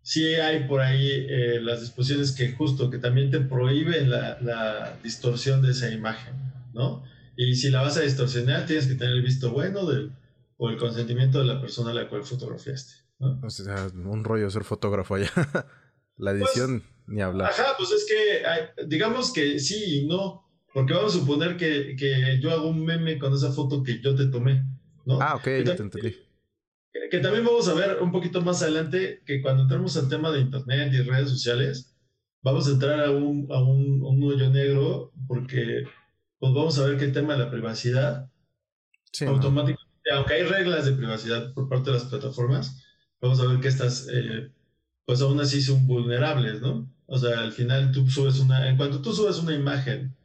sí 0.00 0.34
hay 0.34 0.64
por 0.64 0.80
ahí 0.80 1.26
eh, 1.28 1.60
las 1.60 1.80
disposiciones 1.80 2.32
que 2.32 2.52
justo, 2.52 2.90
que 2.90 2.98
también 2.98 3.30
te 3.30 3.40
prohíben 3.40 4.10
la, 4.10 4.38
la, 4.40 4.98
distorsión 5.02 5.62
de 5.62 5.70
esa 5.72 5.90
imagen, 5.90 6.34
¿no? 6.72 7.04
Y 7.36 7.54
si 7.54 7.70
la 7.70 7.82
vas 7.82 7.96
a 7.96 8.02
distorsionar, 8.02 8.66
tienes 8.66 8.86
que 8.86 8.94
tener 8.94 9.14
el 9.14 9.22
visto 9.22 9.50
bueno 9.50 9.86
del, 9.86 10.12
o 10.56 10.68
el 10.68 10.76
consentimiento 10.76 11.38
de 11.38 11.46
la 11.46 11.60
persona 11.60 11.90
a 11.90 11.94
la 11.94 12.08
cual 12.08 12.24
fotografiaste, 12.24 12.94
¿no? 13.18 13.40
O 13.42 13.50
sea, 13.50 13.88
un 13.94 14.24
rollo 14.24 14.50
ser 14.50 14.64
fotógrafo 14.64 15.14
allá. 15.14 15.30
la 16.16 16.32
edición, 16.32 16.80
pues, 16.80 17.08
ni 17.08 17.22
hablar. 17.22 17.50
Ajá, 17.50 17.74
pues 17.76 17.90
es 17.90 18.06
que, 18.06 18.86
digamos 18.86 19.32
que 19.32 19.58
sí 19.58 20.00
y 20.00 20.06
no, 20.06 20.48
porque 20.74 20.94
vamos 20.94 21.14
a 21.14 21.18
suponer 21.18 21.56
que, 21.56 21.96
que, 21.96 22.38
yo 22.40 22.50
hago 22.50 22.68
un 22.68 22.84
meme 22.84 23.18
con 23.18 23.32
esa 23.32 23.52
foto 23.52 23.82
que 23.82 24.00
yo 24.00 24.14
te 24.14 24.26
tomé, 24.26 24.64
¿no? 25.04 25.20
Ah, 25.20 25.36
ok, 25.36 25.46
ya 25.64 25.76
te 25.76 25.82
entendí 25.82 26.16
que 27.12 27.18
también 27.18 27.44
vamos 27.44 27.68
a 27.68 27.74
ver 27.74 28.00
un 28.00 28.10
poquito 28.10 28.40
más 28.40 28.62
adelante 28.62 29.22
que 29.26 29.42
cuando 29.42 29.64
entremos 29.64 29.98
al 29.98 30.08
tema 30.08 30.30
de 30.30 30.40
Internet 30.40 30.94
y 30.94 31.02
redes 31.02 31.28
sociales, 31.28 31.94
vamos 32.40 32.66
a 32.66 32.70
entrar 32.70 33.04
a 33.04 33.10
un, 33.10 33.46
a 33.50 33.62
un, 33.62 34.02
un 34.02 34.22
hoyo 34.22 34.48
negro 34.48 35.12
porque 35.28 35.84
pues 36.42 36.54
vamos 36.54 36.76
a 36.80 36.86
ver 36.86 36.98
que 36.98 37.04
el 37.04 37.12
tema 37.12 37.34
de 37.34 37.44
la 37.44 37.52
privacidad 37.52 38.28
sí, 39.12 39.26
automáticamente, 39.26 40.10
no. 40.10 40.16
aunque 40.16 40.34
hay 40.34 40.42
reglas 40.42 40.86
de 40.86 40.92
privacidad 40.94 41.54
por 41.54 41.68
parte 41.68 41.92
de 41.92 41.98
las 41.98 42.06
plataformas, 42.06 42.84
vamos 43.20 43.38
a 43.38 43.46
ver 43.46 43.60
que 43.60 43.68
estas, 43.68 44.08
eh, 44.12 44.50
pues 45.06 45.20
aún 45.20 45.40
así 45.40 45.62
son 45.62 45.86
vulnerables, 45.86 46.60
¿no? 46.60 46.92
O 47.06 47.16
sea, 47.16 47.38
al 47.38 47.52
final 47.52 47.92
tú 47.92 48.10
subes 48.10 48.40
una, 48.40 48.68
en 48.68 48.76
cuanto 48.76 49.00
tú 49.00 49.12
subes 49.12 49.38
una 49.38 49.54
imagen 49.54 50.16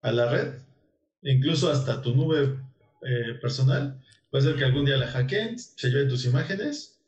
a 0.00 0.12
la 0.12 0.30
red, 0.30 0.54
incluso 1.22 1.68
hasta 1.68 2.00
tu 2.00 2.14
nube 2.14 2.56
eh, 3.02 3.34
personal, 3.42 4.00
Puede 4.30 4.46
ser 4.46 4.56
que 4.56 4.64
algún 4.64 4.84
día 4.84 4.96
la 4.96 5.06
hackeen, 5.06 5.56
se 5.58 5.90
lleven 5.90 6.08
tus 6.08 6.24
imágenes 6.24 7.00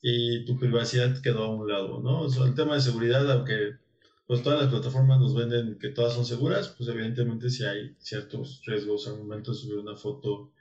y 0.00 0.42
tu 0.44 0.58
privacidad 0.58 1.20
quedó 1.20 1.44
a 1.44 1.54
un 1.54 1.66
lado, 1.66 2.00
¿no? 2.02 2.20
O 2.20 2.28
sea, 2.30 2.44
el 2.44 2.54
tema 2.54 2.76
de 2.76 2.80
seguridad, 2.82 3.30
aunque 3.30 3.76
pues 4.26 4.42
todas 4.42 4.60
las 4.60 4.70
plataformas 4.70 5.20
nos 5.20 5.34
venden 5.34 5.78
que 5.78 5.90
todas 5.90 6.14
son 6.14 6.24
seguras, 6.24 6.74
pues 6.76 6.88
evidentemente 6.88 7.48
si 7.50 7.64
hay 7.64 7.94
ciertos 7.98 8.62
riesgos 8.66 9.06
al 9.06 9.18
momento 9.18 9.52
de 9.52 9.58
subir 9.58 9.78
una 9.78 9.96
foto 9.96 10.52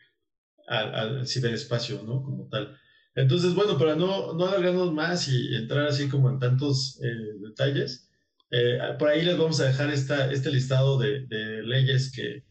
al, 0.67 0.95
al 0.95 1.27
ciberespacio, 1.27 2.03
¿no? 2.03 2.21
Como 2.23 2.47
tal. 2.47 2.77
Entonces, 3.15 3.55
bueno, 3.55 3.77
para 3.77 3.95
no, 3.95 4.33
no 4.33 4.47
alargarnos 4.47 4.93
más 4.93 5.27
y 5.29 5.55
entrar 5.55 5.87
así 5.87 6.09
como 6.09 6.29
en 6.29 6.39
tantos 6.39 6.99
eh, 7.01 7.39
detalles, 7.41 8.09
eh, 8.51 8.77
por 8.99 9.09
ahí 9.09 9.23
les 9.23 9.37
vamos 9.37 9.59
a 9.61 9.65
dejar 9.65 9.89
esta, 9.89 10.31
este 10.31 10.51
listado 10.51 10.99
de, 10.99 11.25
de 11.25 11.63
leyes 11.63 12.11
que, 12.11 12.43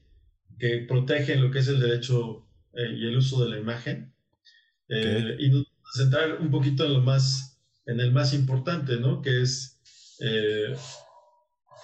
que 0.58 0.84
protegen 0.88 1.42
lo 1.42 1.50
que 1.50 1.60
es 1.60 1.68
el 1.68 1.80
derecho 1.80 2.48
eh, 2.72 2.92
y 2.96 3.06
el 3.06 3.16
uso 3.16 3.44
de 3.44 3.50
la 3.50 3.58
imagen. 3.58 4.14
Okay. 4.86 5.36
Y 5.38 5.48
nos 5.50 5.64
vamos 5.64 5.90
a 5.94 6.02
centrar 6.02 6.40
un 6.40 6.50
poquito 6.50 6.84
en 6.86 6.94
lo 6.94 7.00
más, 7.00 7.60
en 7.86 8.00
el 8.00 8.12
más 8.12 8.34
importante, 8.34 8.96
¿no? 8.96 9.22
Que 9.22 9.42
es 9.42 9.80
eh, 10.20 10.74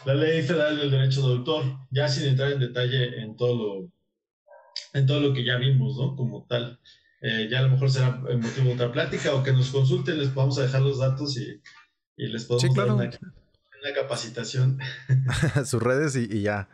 la 0.04 0.14
ley 0.14 0.42
federal 0.42 0.76
del 0.76 0.90
derecho 0.90 1.26
de 1.26 1.34
autor, 1.34 1.64
ya 1.90 2.08
sin 2.08 2.28
entrar 2.28 2.52
en 2.52 2.60
detalle 2.60 3.20
en 3.22 3.36
todo 3.36 3.56
lo, 3.56 3.92
en 4.94 5.06
todo 5.06 5.20
lo 5.20 5.32
que 5.32 5.44
ya 5.44 5.56
vimos, 5.56 5.96
¿no? 5.96 6.16
Como 6.16 6.46
tal. 6.46 6.80
Eh, 7.22 7.48
ya 7.50 7.58
a 7.58 7.62
lo 7.62 7.70
mejor 7.70 7.90
será 7.90 8.12
motivo 8.12 8.68
de 8.68 8.74
otra 8.74 8.92
plática 8.92 9.34
o 9.34 9.42
que 9.42 9.52
nos 9.52 9.70
consulten, 9.70 10.18
les 10.18 10.34
vamos 10.34 10.58
a 10.58 10.62
dejar 10.62 10.80
los 10.80 10.98
datos 10.98 11.36
y, 11.36 11.60
y 12.16 12.28
les 12.28 12.44
podemos 12.46 12.62
sí, 12.62 12.68
claro. 12.74 12.96
dar 12.96 13.08
una, 13.08 13.18
una 13.82 13.94
capacitación. 13.94 14.78
Sus 15.66 15.82
redes 15.82 16.16
y, 16.16 16.24
y 16.30 16.42
ya. 16.42 16.68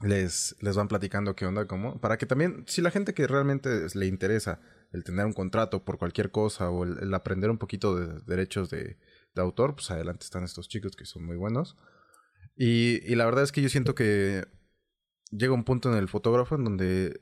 les, 0.00 0.56
les 0.60 0.76
van 0.76 0.88
platicando 0.88 1.36
qué 1.36 1.44
onda, 1.44 1.66
cómo, 1.66 2.00
para 2.00 2.16
que 2.16 2.24
también, 2.24 2.64
si 2.66 2.80
la 2.80 2.90
gente 2.90 3.12
que 3.12 3.26
realmente 3.26 3.86
le 3.94 4.06
interesa 4.06 4.60
el 4.92 5.04
tener 5.04 5.26
un 5.26 5.32
contrato 5.32 5.84
por 5.84 5.98
cualquier 5.98 6.30
cosa 6.30 6.70
o 6.70 6.84
el, 6.84 7.12
aprender 7.12 7.50
un 7.50 7.58
poquito 7.58 7.94
de 7.96 8.20
derechos 8.26 8.70
de, 8.70 8.96
de, 9.34 9.42
autor, 9.42 9.74
pues 9.74 9.90
adelante 9.90 10.24
están 10.24 10.44
estos 10.44 10.68
chicos 10.68 10.96
que 10.96 11.04
son 11.04 11.24
muy 11.24 11.36
buenos. 11.36 11.76
Y, 12.60 13.14
la 13.14 13.24
verdad 13.24 13.44
es 13.44 13.52
que 13.52 13.62
yo 13.62 13.68
siento 13.68 13.94
que 13.94 14.44
llega 15.30 15.52
un 15.52 15.62
punto 15.62 15.90
en 15.92 15.96
el 15.96 16.08
fotógrafo 16.08 16.56
en 16.56 16.64
donde 16.64 17.20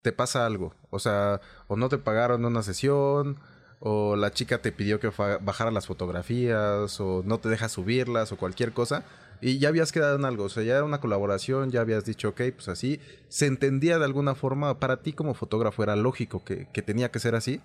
te 0.00 0.12
pasa 0.12 0.46
algo, 0.46 0.74
o 0.88 0.98
sea, 0.98 1.42
o 1.66 1.76
no 1.76 1.90
te 1.90 1.98
pagaron 1.98 2.46
una 2.46 2.62
sesión, 2.62 3.38
o 3.80 4.16
la 4.16 4.30
chica 4.30 4.62
te 4.62 4.72
pidió 4.72 4.98
que 4.98 5.10
bajara 5.42 5.70
las 5.70 5.86
fotografías, 5.86 6.98
o 6.98 7.22
no 7.26 7.38
te 7.38 7.50
deja 7.50 7.68
subirlas, 7.68 8.32
o 8.32 8.38
cualquier 8.38 8.72
cosa, 8.72 9.04
y 9.42 9.58
ya 9.58 9.68
habías 9.68 9.92
quedado 9.92 10.16
en 10.16 10.24
algo, 10.24 10.44
o 10.44 10.48
sea, 10.48 10.62
ya 10.62 10.76
era 10.76 10.84
una 10.84 11.00
colaboración, 11.00 11.70
ya 11.70 11.82
habías 11.82 12.06
dicho, 12.06 12.30
ok, 12.30 12.40
pues 12.54 12.68
así, 12.68 13.00
se 13.28 13.46
entendía 13.46 13.98
de 13.98 14.06
alguna 14.06 14.34
forma, 14.34 14.80
para 14.80 15.02
ti 15.02 15.12
como 15.12 15.34
fotógrafo 15.34 15.82
era 15.82 15.94
lógico 15.96 16.42
que, 16.42 16.66
tenía 16.82 17.10
que 17.10 17.18
ser 17.18 17.34
así, 17.34 17.60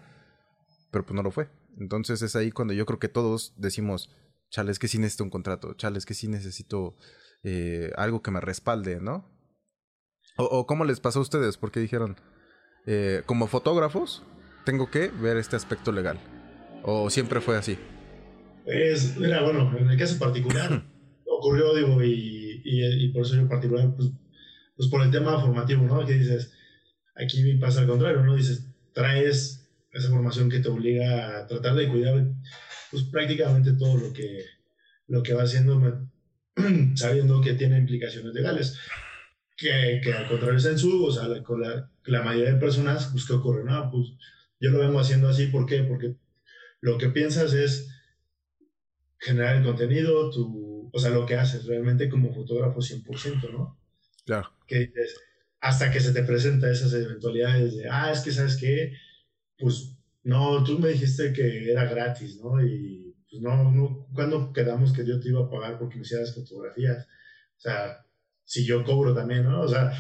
pero 0.92 1.06
pues 1.06 1.16
no 1.16 1.24
lo 1.24 1.32
fue. 1.32 1.48
Entonces 1.80 2.22
es 2.22 2.36
ahí 2.36 2.52
cuando 2.52 2.74
yo 2.74 2.86
creo 2.86 3.00
que 3.00 3.08
todos 3.08 3.54
decimos, 3.56 4.10
chale, 4.50 4.72
es 4.72 4.80
que 4.80 4.88
sí 4.88 4.98
necesito 4.98 5.24
un 5.24 5.30
contrato, 5.30 5.74
chale, 5.74 5.98
es 5.98 6.06
que 6.06 6.14
sí 6.14 6.28
necesito 6.28 6.96
eh, 7.44 7.92
algo 7.96 8.22
que 8.22 8.32
me 8.32 8.42
respalde, 8.42 9.00
¿no? 9.02 9.32
O, 10.38 10.44
o, 10.44 10.66
cómo 10.66 10.84
les 10.86 11.00
pasó 11.00 11.20
a 11.20 11.22
ustedes, 11.22 11.58
porque 11.58 11.80
dijeron, 11.80 12.18
eh, 12.86 13.24
como 13.26 13.48
fotógrafos, 13.48 14.24
tengo 14.66 14.92
que 14.92 15.08
ver 15.08 15.38
este 15.38 15.56
aspecto 15.56 15.92
legal. 15.92 16.20
¿O 16.84 17.10
siempre 17.10 17.42
fue 17.42 17.58
así? 17.58 17.78
Pues, 18.64 19.18
mira, 19.18 19.44
bueno, 19.44 19.76
en 19.78 19.90
el 19.90 19.98
caso 19.98 20.20
particular 20.20 20.84
ocurrió, 21.26 21.76
digo, 21.76 22.04
y, 22.04 22.62
y, 22.64 23.10
por 23.10 23.24
eso 23.24 23.36
yo 23.36 23.42
en 23.42 23.50
particular, 23.50 23.94
pues, 23.96 24.10
pues, 24.76 24.90
por 24.90 25.02
el 25.04 25.12
tema 25.12 25.40
formativo, 25.40 25.84
¿no? 25.84 26.06
Que 26.06 26.14
dices, 26.14 26.52
aquí 27.16 27.54
pasa 27.56 27.82
al 27.82 27.88
contrario, 27.88 28.24
¿no? 28.24 28.36
Dices, 28.36 28.68
traes 28.94 29.70
esa 29.92 30.10
formación 30.10 30.50
que 30.50 30.60
te 30.60 30.70
obliga 30.70 31.40
a 31.40 31.48
tratar 31.48 31.76
de 31.76 31.90
cuidar, 31.90 32.28
pues 32.96 33.10
prácticamente 33.10 33.74
todo 33.74 33.98
lo 33.98 34.14
que, 34.14 34.46
lo 35.08 35.22
que 35.22 35.34
va 35.34 35.44
haciendo, 35.44 36.08
sabiendo 36.96 37.42
que 37.42 37.56
tiene 37.56 37.78
implicaciones 37.78 38.34
legales. 38.34 38.80
Que, 39.58 40.00
que 40.02 40.14
al 40.14 40.30
contrario 40.30 40.58
es 40.58 40.66
en 40.66 40.80
su, 40.80 41.06
o 41.06 41.12
sea, 41.12 41.44
con 41.44 41.62
la, 41.62 41.90
la 42.06 42.24
mayoría 42.24 42.54
de 42.54 42.60
personas, 42.60 43.10
pues, 43.12 43.26
¿qué 43.26 43.34
ocurre? 43.34 43.66
No, 43.66 43.92
pues 43.92 44.14
yo 44.62 44.72
lo 44.72 44.80
vengo 44.80 45.00
haciendo 45.00 45.28
así, 45.28 45.48
¿por 45.48 45.66
qué? 45.66 45.84
Porque 45.84 46.16
lo 46.80 46.98
que 46.98 47.10
piensas 47.10 47.54
es 47.54 47.90
generar 49.20 49.58
el 49.58 49.64
contenido, 49.64 50.30
tu, 50.30 50.90
o 50.94 51.00
sea, 51.00 51.10
lo 51.10 51.26
que 51.26 51.36
haces 51.36 51.66
realmente 51.66 52.08
como 52.08 52.34
fotógrafo 52.34 52.80
100%, 52.80 53.52
¿no? 53.52 53.78
Claro. 54.26 54.54
Que 54.68 54.80
dices, 54.80 55.20
hasta 55.60 55.92
que 55.92 56.00
se 56.00 56.14
te 56.14 56.24
presenta 56.24 56.72
esas 56.72 56.94
eventualidades 56.94 57.76
de, 57.76 57.90
ah, 57.90 58.10
es 58.14 58.22
que, 58.22 58.32
¿sabes 58.32 58.56
qué? 58.56 58.94
Pues, 59.58 59.95
no, 60.26 60.64
tú 60.64 60.80
me 60.80 60.90
dijiste 60.90 61.32
que 61.34 61.72
era 61.72 61.86
gratis, 61.86 62.42
¿no? 62.42 62.60
Y, 62.66 63.16
pues, 63.30 63.44
no, 63.44 63.72
no, 63.72 64.08
¿cuándo 64.12 64.52
quedamos 64.52 64.92
que 64.92 65.06
yo 65.06 65.20
te 65.20 65.30
iba 65.30 65.46
a 65.46 65.50
pagar 65.50 65.78
porque 65.78 65.98
me 65.98 66.02
hicieras 66.02 66.34
fotografías? 66.34 67.06
O 67.58 67.62
sea, 67.62 68.04
si 68.44 68.66
yo 68.66 68.84
cobro 68.84 69.14
también, 69.14 69.44
¿no? 69.44 69.62
O 69.62 69.68
sea, 69.68 69.94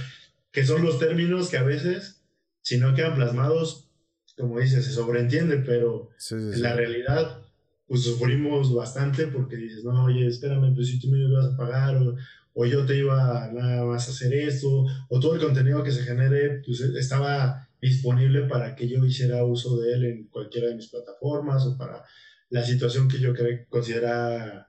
que 0.51 0.65
son 0.65 0.83
los 0.83 0.97
términos 0.97 1.49
que 1.49 1.57
a 1.57 1.63
veces, 1.63 2.23
si 2.61 2.79
no 2.79 2.95
quedan 2.95 3.13
plasmados, 3.13 3.87
como 4.35 4.59
dices, 4.59 4.83
se 4.83 4.91
sobreentiende, 4.91 5.57
pero 5.57 6.09
en 6.31 6.61
la 6.61 6.75
realidad, 6.75 7.41
pues 7.87 8.01
sufrimos 8.01 8.73
bastante 8.73 9.27
porque 9.27 9.57
dices, 9.57 9.83
no, 9.83 10.05
oye, 10.05 10.25
espérame, 10.25 10.73
pues 10.73 10.87
si 10.87 10.99
tú 10.99 11.07
me 11.09 11.19
ibas 11.19 11.53
a 11.53 11.55
pagar, 11.55 11.97
o, 11.97 12.15
o, 12.55 12.65
yo 12.65 12.83
te 12.83 12.97
iba 12.97 13.51
nada 13.53 13.85
más 13.85 14.07
a 14.07 14.11
hacer 14.11 14.33
esto, 14.33 14.87
o 15.07 15.19
todo 15.19 15.35
el 15.35 15.41
contenido 15.41 15.83
que 15.83 15.91
se 15.91 16.01
genere, 16.01 16.63
pues 16.65 16.81
estaba 16.81 17.64
disponible 17.81 18.47
para 18.47 18.75
que 18.75 18.87
yo 18.87 19.03
hiciera 19.05 19.43
uso 19.43 19.77
de 19.77 19.93
él 19.93 20.05
en 20.05 20.27
cualquiera 20.27 20.67
de 20.67 20.75
mis 20.75 20.87
plataformas 20.87 21.65
o 21.65 21.77
para 21.77 22.03
la 22.49 22.63
situación 22.63 23.07
que 23.07 23.19
yo 23.19 23.33
considera 23.69 24.67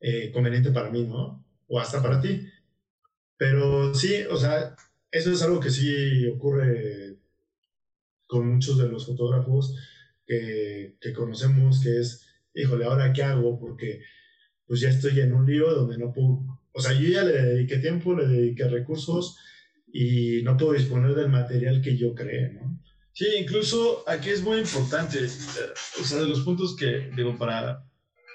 eh, 0.00 0.30
conveniente 0.32 0.70
para 0.70 0.90
mí, 0.90 1.04
¿no? 1.04 1.44
O 1.68 1.78
hasta 1.78 2.02
para 2.02 2.20
ti. 2.20 2.46
Pero 3.36 3.94
sí, 3.94 4.22
o 4.30 4.36
sea, 4.36 4.76
eso 5.10 5.32
es 5.32 5.42
algo 5.42 5.60
que 5.60 5.70
sí 5.70 6.26
ocurre 6.26 7.18
con 8.26 8.48
muchos 8.48 8.78
de 8.78 8.88
los 8.88 9.06
fotógrafos 9.06 9.76
que, 10.26 11.12
conocemos, 11.14 11.80
que 11.82 12.00
es, 12.00 12.26
híjole, 12.54 12.84
¿ahora 12.84 13.12
qué 13.12 13.22
hago? 13.22 13.58
Porque 13.58 14.02
pues 14.66 14.80
ya 14.80 14.88
estoy 14.88 15.20
en 15.20 15.34
un 15.34 15.44
lío 15.44 15.70
donde 15.74 15.98
no 15.98 16.12
puedo, 16.12 16.60
o 16.72 16.80
sea, 16.80 16.92
yo 16.94 17.08
ya 17.08 17.24
le 17.24 17.32
dediqué 17.32 17.78
tiempo, 17.78 18.14
le 18.14 18.26
dediqué 18.26 18.68
recursos 18.68 19.36
y 19.92 20.42
no 20.42 20.56
puedo 20.56 20.72
disponer 20.72 21.14
del 21.14 21.28
material 21.28 21.82
que 21.82 21.96
yo 21.96 22.14
creé, 22.14 22.52
¿no? 22.54 22.80
Sí, 23.12 23.26
incluso 23.38 24.04
aquí 24.08 24.30
es 24.30 24.42
muy 24.42 24.58
importante, 24.58 25.18
eh, 25.18 25.28
o 26.00 26.04
sea, 26.04 26.20
de 26.20 26.28
los 26.28 26.40
puntos 26.40 26.74
que, 26.74 27.10
digo, 27.14 27.36
para, 27.36 27.86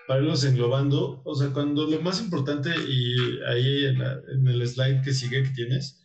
para 0.07 0.21
irlos 0.21 0.43
englobando, 0.43 1.21
o 1.25 1.35
sea, 1.35 1.49
cuando 1.49 1.87
lo 1.87 1.99
más 2.01 2.21
importante, 2.21 2.69
y 2.87 3.39
ahí 3.47 3.85
en, 3.85 4.01
en 4.01 4.47
el 4.47 4.67
slide 4.67 5.01
que 5.01 5.13
sigue 5.13 5.43
que 5.43 5.49
tienes, 5.49 6.03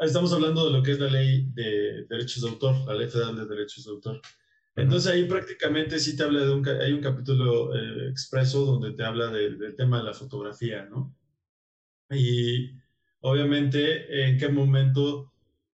estamos 0.00 0.32
hablando 0.32 0.64
de 0.64 0.72
lo 0.72 0.82
que 0.82 0.92
es 0.92 0.98
la 0.98 1.10
ley 1.10 1.50
de 1.52 2.06
derechos 2.08 2.42
de 2.42 2.48
autor, 2.48 2.74
la 2.86 2.94
ley 2.94 3.08
federal 3.08 3.36
de 3.36 3.46
derechos 3.46 3.84
de 3.84 3.90
autor. 3.90 4.20
Entonces 4.76 5.10
ahí 5.10 5.24
prácticamente 5.24 5.98
sí 5.98 6.16
te 6.16 6.22
habla 6.22 6.44
de 6.44 6.52
un, 6.52 6.66
hay 6.68 6.92
un 6.92 7.00
capítulo 7.00 7.74
eh, 7.74 8.08
expreso 8.08 8.64
donde 8.64 8.92
te 8.92 9.04
habla 9.04 9.28
del 9.28 9.74
tema 9.76 9.98
de 9.98 10.04
la 10.04 10.14
fotografía, 10.14 10.84
¿no? 10.84 11.16
Y 12.10 12.70
obviamente 13.20 14.28
en 14.28 14.38
qué 14.38 14.48
momento 14.48 15.32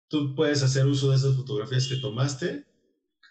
tú 0.07 0.35
puedes 0.35 0.63
hacer 0.63 0.85
uso 0.85 1.11
de 1.11 1.17
esas 1.17 1.35
fotografías 1.35 1.87
que 1.87 1.97
tomaste, 1.97 2.65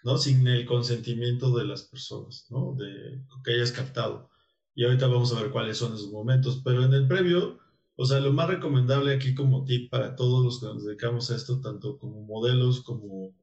¿no? 0.03 0.17
Sin 0.17 0.47
el 0.47 0.65
consentimiento 0.65 1.55
de 1.57 1.65
las 1.65 1.83
personas, 1.83 2.47
¿no? 2.49 2.75
De 2.75 3.21
que 3.43 3.53
hayas 3.53 3.71
captado. 3.71 4.29
Y 4.75 4.85
ahorita 4.85 5.07
vamos 5.07 5.33
a 5.33 5.41
ver 5.41 5.51
cuáles 5.51 5.77
son 5.77 5.93
esos 5.93 6.11
momentos, 6.11 6.61
pero 6.63 6.83
en 6.83 6.93
el 6.93 7.07
previo 7.07 7.59
o 8.01 8.05
sea, 8.05 8.21
lo 8.21 8.31
más 8.31 8.47
recomendable 8.47 9.13
aquí 9.13 9.35
como 9.35 9.65
tip 9.65 9.91
para 9.91 10.15
todos 10.15 10.41
los 10.41 10.61
que 10.61 10.67
nos 10.67 10.85
dedicamos 10.85 11.29
a 11.29 11.35
esto, 11.35 11.59
tanto 11.59 11.97
como 11.97 12.21
modelos, 12.21 12.81
como, 12.81 13.35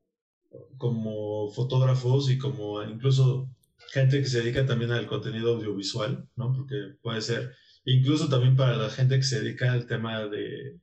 como 0.78 1.50
fotógrafos 1.50 2.30
y 2.30 2.38
como 2.38 2.82
incluso 2.82 3.50
gente 3.92 4.18
que 4.18 4.24
se 4.26 4.40
dedica 4.40 4.64
también 4.64 4.92
al 4.92 5.06
contenido 5.06 5.56
audiovisual, 5.56 6.26
¿no? 6.36 6.54
Porque 6.54 6.94
puede 7.02 7.20
ser, 7.20 7.52
incluso 7.86 8.28
también 8.28 8.56
para 8.56 8.76
la 8.76 8.90
gente 8.90 9.16
que 9.16 9.22
se 9.22 9.40
dedica 9.40 9.72
al 9.72 9.86
tema 9.86 10.26
de, 10.26 10.78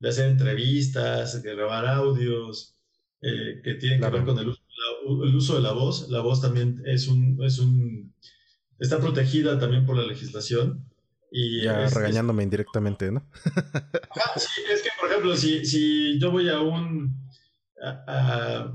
de 0.00 0.08
hacer 0.08 0.30
entrevistas, 0.30 1.42
de 1.42 1.54
grabar 1.54 1.86
audios, 1.86 2.76
eh, 3.20 3.60
que 3.64 3.74
tienen 3.74 4.00
que 4.00 4.10
ver 4.10 4.24
con 4.24 4.38
el 4.38 4.48
uso, 4.48 4.62
el 5.24 5.34
uso, 5.34 5.54
de 5.56 5.62
la 5.62 5.72
voz. 5.72 6.08
La 6.08 6.20
voz 6.20 6.40
también 6.40 6.82
es 6.84 7.08
un, 7.08 7.38
es 7.42 7.58
un, 7.58 8.14
está 8.78 8.98
protegida 8.98 9.58
también 9.58 9.86
por 9.86 9.96
la 9.96 10.06
legislación. 10.06 10.84
Y 11.30 11.62
ya 11.62 11.88
regañándome 11.88 12.42
indirectamente, 12.42 13.10
¿no? 13.10 13.28
sí, 14.36 14.62
es 14.72 14.82
que, 14.82 14.88
por 14.98 15.10
ejemplo, 15.10 15.36
si, 15.36 15.64
si 15.66 16.18
yo 16.18 16.30
voy 16.30 16.48
a 16.48 16.60
un. 16.60 17.28
A, 18.06 18.72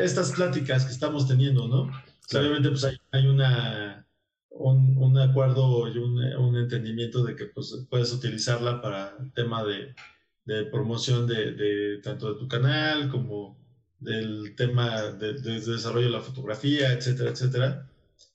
estas 0.00 0.32
pláticas 0.32 0.84
que 0.84 0.92
estamos 0.92 1.26
teniendo, 1.26 1.66
¿no? 1.66 1.90
Obviamente, 2.38 2.68
pues 2.68 2.84
hay, 2.84 2.96
hay 3.10 3.26
una. 3.26 4.01
Un, 4.54 4.96
un, 4.98 5.18
acuerdo 5.18 5.88
y 5.88 5.98
un, 5.98 6.18
un, 6.18 6.56
entendimiento 6.56 7.24
de 7.24 7.34
que 7.34 7.46
pues, 7.46 7.86
puedes 7.88 8.12
utilizarla 8.12 8.82
para 8.82 9.16
el 9.18 9.32
tema 9.32 9.64
de, 9.64 9.94
de 10.44 10.66
promoción 10.66 11.26
de, 11.26 11.52
de, 11.52 11.98
tanto 12.02 12.32
de 12.32 12.38
tu 12.38 12.48
canal 12.48 13.08
como 13.08 13.58
del 13.98 14.54
tema 14.56 15.02
de, 15.12 15.34
de, 15.34 15.60
desarrollo 15.60 16.06
de 16.06 16.12
la 16.12 16.20
fotografía, 16.20 16.92
etcétera, 16.92 17.30
etcétera. 17.30 17.88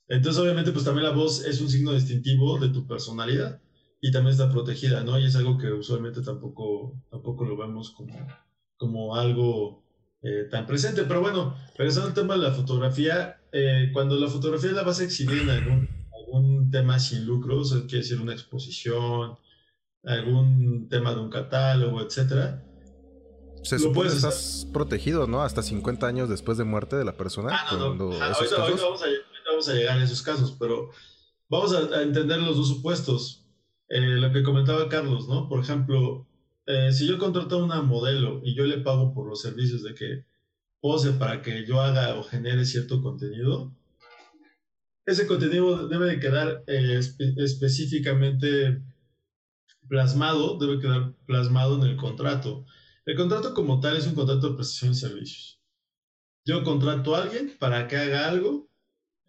Entonces, 0.08 0.42
obviamente, 0.42 0.72
pues 0.72 0.86
también 0.86 1.06
la 1.06 1.14
voz 1.14 1.46
es 1.46 1.60
un 1.62 1.70
signo 1.70 1.94
distintivo 1.94 2.58
de 2.60 2.70
tu 2.70 2.88
personalidad 2.88 3.62
y 4.00 4.12
también 4.12 4.32
está 4.32 4.50
protegida, 4.50 5.04
¿no? 5.04 5.20
Y 5.20 5.26
es 5.26 5.36
algo 5.36 5.58
que 5.58 5.72
usualmente 5.72 6.22
tampoco, 6.22 6.96
tampoco 7.10 7.46
lo 7.46 7.58
vemos 7.58 7.92
como, 7.92 8.16
como 8.78 9.16
algo 9.16 9.84
eh, 10.22 10.48
tan 10.50 10.66
presente. 10.66 11.04
Pero 11.04 11.22
bueno, 11.22 11.56
regresando 11.78 12.08
al 12.08 12.14
tema 12.14 12.36
de 12.36 12.42
la 12.42 12.52
fotografía, 12.52 13.42
eh, 13.52 13.90
cuando 13.92 14.16
la 14.18 14.28
fotografía 14.28 14.72
la 14.72 14.84
vas 14.84 15.02
a 15.02 15.04
exhibir 15.04 15.42
en 15.42 15.50
algún, 15.50 15.90
algún 16.28 16.70
tema 16.70 17.00
sin 17.00 17.26
lucros, 17.26 17.72
quiere 17.88 17.98
decir 18.00 18.20
una 18.20 18.34
exposición, 18.34 19.38
algún 20.04 20.88
tema 20.90 21.14
de 21.14 21.22
un 21.22 21.30
catálogo, 21.30 22.02
etcétera. 22.02 22.64
Se 23.64 23.80
supone 23.80 24.10
que 24.10 24.16
estás 24.16 24.68
protegido, 24.72 25.28
¿no? 25.28 25.42
Hasta 25.42 25.64
50 25.64 26.08
años 26.08 26.30
después 26.30 26.58
de 26.58 26.64
muerte 26.64 26.96
de 26.96 27.06
la 27.06 27.18
persona. 27.18 27.50
Ah, 27.52 27.76
no, 27.78 27.96
no. 27.96 28.12
Ah, 28.14 28.34
ahorita, 28.34 28.58
vamos 28.58 29.02
a 29.02 29.08
vamos 29.50 29.70
a 29.70 29.74
llegar 29.74 29.98
a 29.98 30.04
esos 30.04 30.22
casos, 30.22 30.56
pero 30.60 30.92
vamos 31.50 31.74
a, 31.74 32.02
entender 32.02 32.40
los 32.40 32.58
dos 32.58 32.68
supuestos. 32.68 33.46
Eh, 33.90 34.00
lo 34.00 34.32
que 34.32 34.44
comentaba 34.44 34.90
Carlos, 34.90 35.28
¿no? 35.28 35.48
Por 35.48 35.60
ejemplo, 35.62 36.28
eh, 36.66 36.92
si 36.92 37.08
yo 37.08 37.18
contrato 37.18 37.58
a 37.58 37.64
una 37.64 37.82
modelo 37.82 38.42
y 38.44 38.54
yo 38.54 38.66
le 38.66 38.80
pago 38.80 39.14
por 39.14 39.28
los 39.28 39.42
servicios 39.42 39.84
de 39.84 39.96
que 39.96 40.26
pose 40.82 41.14
para 41.14 41.42
que 41.42 41.66
yo 41.66 41.82
haga 41.82 42.16
o 42.16 42.24
genere 42.24 42.66
cierto 42.66 43.02
contenido, 43.02 43.74
ese 45.08 45.26
contenido 45.26 45.88
debe 45.88 46.06
de 46.06 46.20
quedar 46.20 46.64
eh, 46.68 47.00
específicamente 47.38 48.84
plasmado, 49.88 50.58
debe 50.60 50.82
quedar 50.82 51.16
plasmado 51.26 51.78
en 51.78 51.90
el 51.90 51.96
contrato. 51.96 52.66
El 53.06 53.16
contrato 53.16 53.54
como 53.54 53.80
tal 53.80 53.96
es 53.96 54.06
un 54.06 54.16
contrato 54.16 54.50
de 54.50 54.56
prestación 54.56 54.92
de 54.92 55.00
servicios. 55.00 55.62
Yo 56.46 56.62
contrato 56.64 57.16
a 57.16 57.24
alguien 57.24 57.56
para 57.58 57.88
que 57.88 57.96
haga 57.96 58.28
algo 58.28 58.70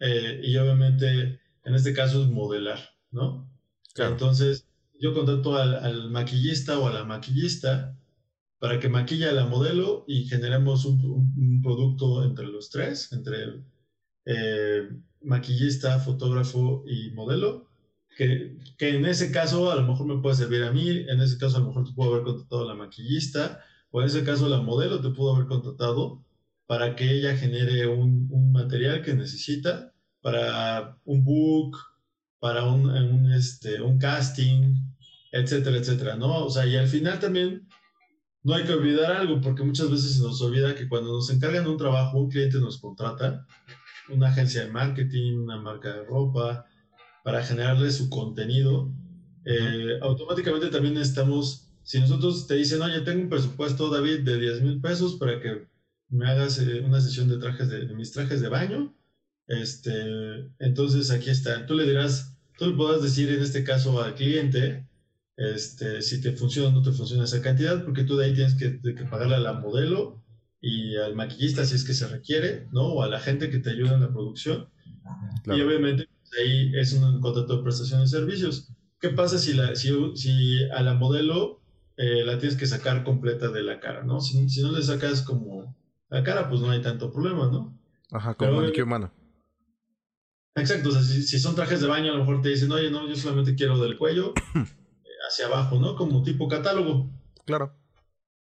eh, 0.01 0.41
y 0.43 0.57
obviamente 0.57 1.39
en 1.63 1.73
este 1.73 1.93
caso 1.93 2.23
es 2.23 2.29
modelar, 2.29 2.79
¿no? 3.11 3.49
Entonces 3.95 4.67
yo 4.99 5.13
contrato 5.13 5.55
al, 5.55 6.11
maquillista 6.11 6.77
o 6.77 6.87
a 6.87 6.93
la 6.93 7.05
maquillista 7.05 7.97
para 8.59 8.81
que 8.81 8.89
maquilla 8.89 9.29
a 9.29 9.33
la 9.33 9.45
modelo 9.45 10.03
y 10.07 10.25
generemos 10.25 10.83
un, 10.83 11.61
producto 11.63 12.25
entre 12.25 12.47
los 12.47 12.69
tres, 12.69 13.13
entre 13.13 13.63
eh, 14.25 14.89
maquillista, 15.21 15.99
fotógrafo 15.99 16.83
y 16.87 17.11
modelo, 17.11 17.67
que, 18.17 18.57
que, 18.77 18.89
en 18.95 19.05
ese 19.05 19.31
caso 19.31 19.71
a 19.71 19.75
lo 19.75 19.83
mejor 19.83 20.05
me 20.07 20.21
puede 20.21 20.35
servir 20.35 20.63
a 20.63 20.71
mí, 20.71 20.89
en 20.89 21.21
ese 21.21 21.37
caso 21.37 21.57
a 21.57 21.59
lo 21.61 21.67
mejor 21.67 21.85
te 21.85 21.93
puedo 21.93 22.11
haber 22.11 22.23
contratado 22.23 22.67
la 22.67 22.75
maquillista, 22.75 23.63
o 23.91 24.01
en 24.01 24.07
ese 24.07 24.23
caso 24.23 24.47
la 24.49 24.61
modelo 24.61 25.01
te 25.01 25.09
pudo 25.09 25.35
haber 25.35 25.47
contratado 25.47 26.23
para 26.67 26.95
que 26.95 27.11
ella 27.11 27.35
genere 27.35 27.87
un, 27.87 28.27
un 28.31 28.51
material 28.51 29.01
que 29.01 29.13
necesita 29.13 29.93
para 30.21 30.97
un 31.05 31.23
book, 31.23 31.77
para 32.39 32.65
un, 32.65 32.89
un, 32.89 33.31
este, 33.33 33.81
un 33.81 33.97
casting, 33.97 34.75
etcétera, 35.31 35.77
etcétera, 35.77 36.15
¿no? 36.15 36.45
O 36.45 36.49
sea, 36.49 36.65
y 36.65 36.75
al 36.75 36.87
final 36.87 37.19
también 37.19 37.67
no 38.43 38.53
hay 38.53 38.63
que 38.63 38.73
olvidar 38.73 39.11
algo, 39.11 39.41
porque 39.41 39.63
muchas 39.63 39.91
veces 39.91 40.15
se 40.15 40.23
nos 40.23 40.41
olvida 40.41 40.75
que 40.75 40.87
cuando 40.87 41.11
nos 41.13 41.29
encargan 41.29 41.67
un 41.67 41.77
trabajo, 41.77 42.19
un 42.19 42.29
cliente 42.29 42.59
nos 42.59 42.79
contrata, 42.79 43.45
una 44.11 44.29
agencia 44.29 44.65
de 44.65 44.71
marketing, 44.71 45.39
una 45.39 45.61
marca 45.61 45.93
de 45.93 46.03
ropa, 46.03 46.65
para 47.23 47.43
generarle 47.43 47.91
su 47.91 48.09
contenido, 48.09 48.91
eh, 49.45 49.99
automáticamente 50.01 50.67
también 50.67 50.97
estamos, 50.97 51.69
si 51.83 51.99
nosotros 51.99 52.47
te 52.47 52.55
dicen, 52.55 52.81
oye, 52.81 53.01
tengo 53.01 53.21
un 53.23 53.29
presupuesto, 53.29 53.89
David, 53.89 54.21
de 54.21 54.39
10 54.39 54.61
mil 54.61 54.81
pesos 54.81 55.15
para 55.15 55.39
que 55.39 55.67
me 56.09 56.27
hagas 56.27 56.59
eh, 56.59 56.81
una 56.81 57.01
sesión 57.01 57.27
de 57.29 57.37
trajes 57.37 57.69
de, 57.69 57.85
de, 57.85 57.93
mis 57.93 58.11
trajes 58.11 58.41
de 58.41 58.49
baño, 58.49 58.95
este, 59.47 60.51
entonces 60.59 61.11
aquí 61.11 61.29
está, 61.29 61.65
tú 61.65 61.75
le 61.75 61.85
dirás, 61.85 62.37
tú 62.57 62.67
le 62.67 62.77
podrás 62.77 63.01
decir 63.01 63.29
en 63.29 63.41
este 63.41 63.63
caso 63.63 64.01
al 64.01 64.15
cliente, 64.15 64.87
este, 65.39 66.01
si 66.01 66.21
te 66.21 66.33
funciona 66.33 66.69
o 66.69 66.71
no 66.71 66.81
te 66.81 66.91
funciona 66.91 67.23
esa 67.23 67.41
cantidad, 67.41 67.83
porque 67.85 68.03
tú 68.03 68.17
de 68.17 68.25
ahí 68.25 68.33
tienes 68.33 68.55
que, 68.55 68.79
que, 68.81 69.05
pagarle 69.05 69.35
a 69.35 69.39
la 69.39 69.53
modelo 69.53 70.21
y 70.61 70.95
al 70.97 71.15
maquillista 71.15 71.65
si 71.65 71.75
es 71.75 71.83
que 71.83 71.93
se 71.93 72.07
requiere, 72.07 72.67
¿no? 72.71 72.87
O 72.87 73.03
a 73.03 73.07
la 73.07 73.19
gente 73.19 73.49
que 73.49 73.59
te 73.59 73.71
ayuda 73.71 73.95
en 73.95 74.01
la 74.01 74.11
producción. 74.11 74.69
Y 75.45 75.61
obviamente 75.61 76.07
pues, 76.21 76.31
ahí 76.41 76.71
es 76.75 76.93
un 76.93 77.21
contrato 77.21 77.57
de 77.57 77.63
prestación 77.63 78.01
de 78.01 78.07
servicios. 78.07 78.71
¿Qué 78.99 79.09
pasa 79.09 79.37
si, 79.37 79.53
la, 79.53 79.75
si, 79.75 79.91
si 80.15 80.63
a 80.71 80.81
la 80.81 80.93
modelo 80.93 81.61
eh, 81.95 82.23
la 82.25 82.37
tienes 82.37 82.57
que 82.57 82.67
sacar 82.67 83.03
completa 83.03 83.49
de 83.49 83.63
la 83.63 83.79
cara, 83.79 84.03
¿no? 84.03 84.19
Si, 84.19 84.49
si, 84.49 84.61
no 84.61 84.71
le 84.71 84.83
sacas 84.83 85.21
como 85.21 85.75
la 86.09 86.23
cara, 86.23 86.49
pues 86.49 86.61
no 86.61 86.69
hay 86.69 86.81
tanto 86.81 87.11
problema, 87.11 87.49
¿no? 87.49 87.77
Ajá, 88.11 88.35
como 88.35 88.53
manicure 88.53 88.83
humano. 88.83 89.13
Exacto, 90.55 90.89
o 90.89 90.91
sea, 90.91 91.01
si, 91.01 91.23
si, 91.23 91.39
son 91.39 91.55
trajes 91.55 91.79
de 91.79 91.87
baño, 91.87 92.11
a 92.11 92.15
lo 92.15 92.25
mejor 92.25 92.41
te 92.41 92.49
dicen, 92.49 92.71
oye, 92.71 92.91
no, 92.91 93.07
yo 93.07 93.15
solamente 93.15 93.55
quiero 93.55 93.79
del 93.79 93.97
cuello 93.97 94.33
hacia 95.27 95.45
abajo, 95.45 95.79
¿no? 95.79 95.95
Como 95.95 96.21
tipo 96.23 96.47
catálogo. 96.49 97.09
Claro. 97.45 97.78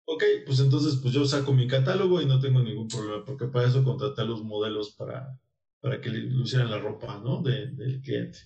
Ok, 0.07 0.23
pues 0.47 0.61
entonces 0.61 0.99
pues 1.01 1.14
yo 1.14 1.25
saco 1.25 1.53
mi 1.53 1.67
catálogo 1.67 2.21
y 2.21 2.27
no 2.27 2.38
tengo 2.40 2.61
ningún 2.62 2.88
problema, 2.88 3.25
porque 3.25 3.47
para 3.47 3.69
eso 3.69 3.83
contraté 3.85 4.23
a 4.23 4.25
los 4.25 4.43
modelos 4.43 4.95
para, 4.97 5.38
para 5.81 6.01
que 6.01 6.11
lucieran 6.11 6.71
la 6.71 6.79
ropa, 6.79 7.21
¿no? 7.25 7.43
De, 7.43 7.69
del 7.69 8.01
cliente. 8.03 8.38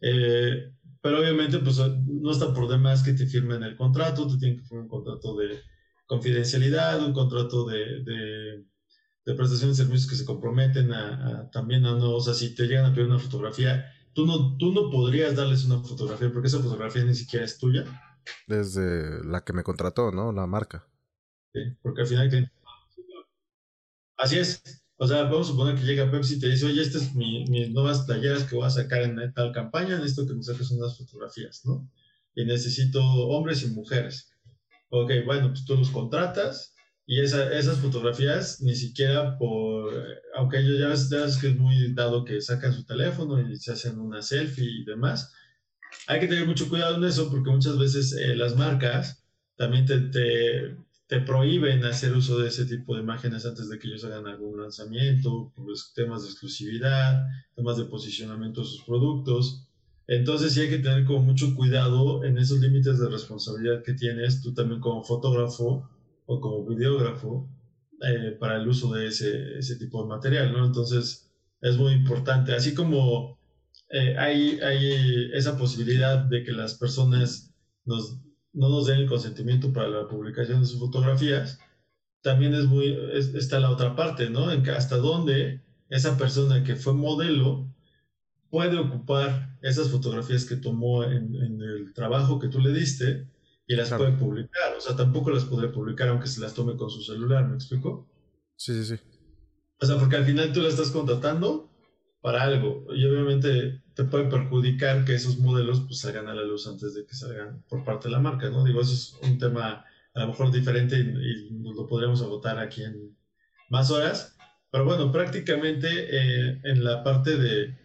Eh, 0.00 0.72
pero 1.00 1.20
obviamente, 1.20 1.58
pues 1.58 1.78
no 1.78 2.30
está 2.30 2.52
por 2.54 2.68
demás 2.68 3.02
que 3.02 3.12
te 3.12 3.26
firmen 3.26 3.62
el 3.62 3.76
contrato, 3.76 4.26
te 4.26 4.38
tienen 4.38 4.58
que 4.58 4.64
firmar 4.64 4.84
un 4.84 4.88
contrato 4.88 5.36
de 5.36 5.60
confidencialidad, 6.06 7.04
un 7.04 7.12
contrato 7.12 7.64
de, 7.64 8.04
de, 9.24 9.34
prestación 9.34 9.70
de 9.70 9.76
servicios 9.76 10.08
que 10.10 10.16
se 10.16 10.24
comprometen 10.24 10.92
a, 10.92 11.48
también 11.50 11.86
a 11.86 11.94
no, 11.94 12.16
o 12.16 12.20
sea, 12.20 12.34
si 12.34 12.54
te 12.54 12.66
llegan 12.66 12.84
a 12.84 12.94
pedir 12.94 13.08
una 13.08 13.18
fotografía, 13.18 13.86
tú 14.12 14.26
no, 14.26 14.56
tú 14.58 14.72
no 14.72 14.90
podrías 14.90 15.34
darles 15.34 15.64
una 15.64 15.80
fotografía 15.82 16.30
porque 16.32 16.48
esa 16.48 16.60
fotografía 16.60 17.04
ni 17.04 17.14
siquiera 17.14 17.44
es 17.44 17.58
tuya. 17.58 17.84
Desde 18.46 19.24
la 19.24 19.44
que 19.44 19.52
me 19.52 19.62
contrató, 19.62 20.10
¿no? 20.10 20.32
La 20.32 20.46
marca. 20.46 20.86
Sí, 21.52 21.60
porque 21.82 22.02
al 22.02 22.06
final... 22.06 22.52
Así 24.16 24.38
es. 24.38 24.62
O 24.96 25.06
sea, 25.06 25.24
vamos 25.24 25.48
a 25.48 25.50
suponer 25.50 25.74
que 25.74 25.84
llega 25.84 26.10
Pepsi 26.10 26.34
y 26.34 26.38
te 26.38 26.48
dice, 26.48 26.66
oye, 26.66 26.80
estas 26.80 27.02
son 27.02 27.16
mi, 27.16 27.44
mis 27.46 27.70
nuevas 27.70 28.06
talleras 28.06 28.44
que 28.44 28.54
voy 28.54 28.66
a 28.66 28.70
sacar 28.70 29.02
en 29.02 29.32
tal 29.34 29.50
campaña, 29.50 29.96
necesito 29.96 30.28
que 30.28 30.34
me 30.34 30.42
saques 30.44 30.70
unas 30.70 30.96
fotografías, 30.96 31.62
¿no? 31.64 31.90
Y 32.34 32.44
necesito 32.44 33.02
hombres 33.02 33.64
y 33.64 33.68
mujeres. 33.68 34.30
Ok, 34.90 35.10
bueno, 35.26 35.48
pues 35.48 35.64
tú 35.64 35.74
los 35.74 35.90
contratas 35.90 36.74
y 37.04 37.20
esa, 37.20 37.52
esas 37.52 37.78
fotografías 37.78 38.60
ni 38.60 38.76
siquiera 38.76 39.36
por, 39.38 39.92
aunque 40.36 40.58
ellos 40.58 40.78
ya 40.78 40.88
ves, 40.88 41.10
ya 41.10 41.22
ves, 41.22 41.36
que 41.36 41.48
es 41.48 41.56
muy 41.56 41.92
dado 41.94 42.24
que 42.24 42.40
sacan 42.40 42.72
su 42.72 42.84
teléfono 42.84 43.40
y 43.40 43.56
se 43.56 43.72
hacen 43.72 43.98
una 43.98 44.22
selfie 44.22 44.64
y 44.64 44.84
demás, 44.84 45.32
hay 46.06 46.20
que 46.20 46.28
tener 46.28 46.46
mucho 46.46 46.68
cuidado 46.68 46.96
en 46.96 47.04
eso 47.04 47.30
porque 47.30 47.50
muchas 47.50 47.78
veces 47.78 48.12
eh, 48.12 48.34
las 48.34 48.56
marcas 48.56 49.24
también 49.56 49.86
te, 49.86 50.00
te, 51.06 51.20
prohíben 51.20 51.84
hacer 51.84 52.16
uso 52.16 52.38
de 52.38 52.48
ese 52.48 52.64
tipo 52.64 52.94
de 52.94 53.02
imágenes 53.02 53.44
antes 53.44 53.68
de 53.68 53.78
que 53.78 53.86
ellos 53.86 54.04
hagan 54.04 54.26
algún 54.26 54.60
lanzamiento, 54.60 55.52
por 55.54 55.68
los 55.68 55.92
temas 55.92 56.22
de 56.22 56.30
exclusividad, 56.30 57.26
temas 57.54 57.76
de 57.76 57.84
posicionamiento 57.84 58.62
de 58.62 58.66
sus 58.66 58.82
productos. 58.84 59.68
Entonces 60.06 60.54
sí 60.54 60.62
hay 60.62 60.70
que 60.70 60.78
tener 60.78 61.04
como 61.04 61.20
mucho 61.20 61.54
cuidado 61.54 62.24
en 62.24 62.38
esos 62.38 62.60
límites 62.60 62.98
de 62.98 63.10
responsabilidad 63.10 63.82
que 63.82 63.92
tienes 63.92 64.40
tú 64.40 64.54
también 64.54 64.80
como 64.80 65.04
fotógrafo 65.04 65.88
o 66.26 66.40
como 66.40 66.64
videógrafo 66.64 67.48
eh, 68.00 68.36
para 68.40 68.56
el 68.56 68.66
uso 68.66 68.92
de 68.94 69.08
ese, 69.08 69.58
ese, 69.58 69.76
tipo 69.76 70.02
de 70.02 70.08
material, 70.08 70.52
¿no? 70.52 70.64
Entonces 70.64 71.30
es 71.60 71.76
muy 71.76 71.92
importante, 71.92 72.52
así 72.52 72.74
como 72.74 73.38
eh, 73.92 74.16
hay, 74.18 74.58
hay 74.60 75.30
esa 75.34 75.58
posibilidad 75.58 76.18
de 76.24 76.42
que 76.44 76.52
las 76.52 76.74
personas 76.74 77.54
nos, 77.84 78.18
no 78.54 78.70
nos 78.70 78.86
den 78.86 79.00
el 79.00 79.08
consentimiento 79.08 79.70
para 79.70 79.88
la 79.88 80.08
publicación 80.08 80.60
de 80.60 80.66
sus 80.66 80.80
fotografías, 80.80 81.58
también 82.22 82.54
es 82.54 82.64
muy, 82.64 82.98
es, 83.12 83.34
está 83.34 83.60
la 83.60 83.70
otra 83.70 83.94
parte, 83.94 84.30
¿no? 84.30 84.50
En 84.50 84.62
que 84.62 84.70
hasta 84.70 84.96
dónde 84.96 85.60
esa 85.90 86.16
persona 86.16 86.64
que 86.64 86.74
fue 86.74 86.94
modelo 86.94 87.68
puede 88.48 88.78
ocupar 88.78 89.58
esas 89.60 89.90
fotografías 89.90 90.46
que 90.46 90.56
tomó 90.56 91.04
en, 91.04 91.34
en 91.36 91.60
el 91.60 91.92
trabajo 91.92 92.38
que 92.38 92.48
tú 92.48 92.60
le 92.60 92.72
diste 92.72 93.28
y 93.66 93.76
las 93.76 93.88
claro. 93.88 94.04
puede 94.04 94.16
publicar. 94.16 94.74
O 94.76 94.80
sea, 94.80 94.96
tampoco 94.96 95.30
las 95.30 95.44
podría 95.44 95.70
publicar 95.70 96.08
aunque 96.08 96.28
se 96.28 96.40
las 96.40 96.54
tome 96.54 96.76
con 96.76 96.88
su 96.88 97.02
celular, 97.02 97.46
¿me 97.46 97.56
explico? 97.56 98.08
Sí, 98.56 98.72
sí, 98.72 98.96
sí. 98.96 99.02
O 99.80 99.84
sea, 99.84 99.98
porque 99.98 100.16
al 100.16 100.24
final 100.24 100.52
tú 100.52 100.62
la 100.62 100.68
estás 100.68 100.90
contratando 100.90 101.71
para 102.22 102.42
algo 102.42 102.86
y 102.94 103.04
obviamente 103.04 103.82
te 103.94 104.04
puede 104.04 104.24
perjudicar 104.24 105.04
que 105.04 105.14
esos 105.14 105.38
modelos 105.38 105.82
pues 105.82 106.00
salgan 106.00 106.28
a 106.28 106.34
la 106.34 106.44
luz 106.44 106.66
antes 106.66 106.94
de 106.94 107.04
que 107.04 107.14
salgan 107.14 107.62
por 107.68 107.84
parte 107.84 108.08
de 108.08 108.12
la 108.12 108.20
marca, 108.20 108.48
¿no? 108.48 108.64
Digo, 108.64 108.80
eso 108.80 108.94
es 108.94 109.18
un 109.28 109.38
tema 109.38 109.84
a 110.14 110.20
lo 110.20 110.28
mejor 110.28 110.50
diferente 110.50 110.96
y, 110.98 111.52
nos 111.52 111.76
lo 111.76 111.86
podríamos 111.86 112.22
agotar 112.22 112.58
aquí 112.58 112.82
en 112.82 113.16
más 113.68 113.90
horas, 113.90 114.36
pero 114.70 114.84
bueno, 114.84 115.12
prácticamente 115.12 115.88
eh, 115.88 116.60
en 116.64 116.84
la 116.84 117.04
parte 117.04 117.36
de, 117.36 117.76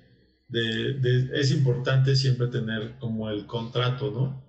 de, 0.47 0.93
de, 0.93 1.39
es 1.39 1.51
importante 1.51 2.15
siempre 2.15 2.47
tener 2.47 2.97
como 2.99 3.29
el 3.29 3.45
contrato, 3.45 4.11
¿no? 4.11 4.47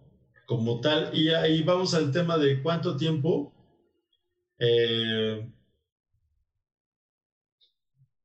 como 0.49 0.81
tal. 0.81 1.11
Y 1.13 1.29
ahí 1.29 1.63
vamos 1.63 1.93
al 1.95 2.11
tema 2.11 2.39
de 2.39 2.63
cuánto 2.63 2.97
tiempo, 2.97 3.53
eh, 4.59 5.53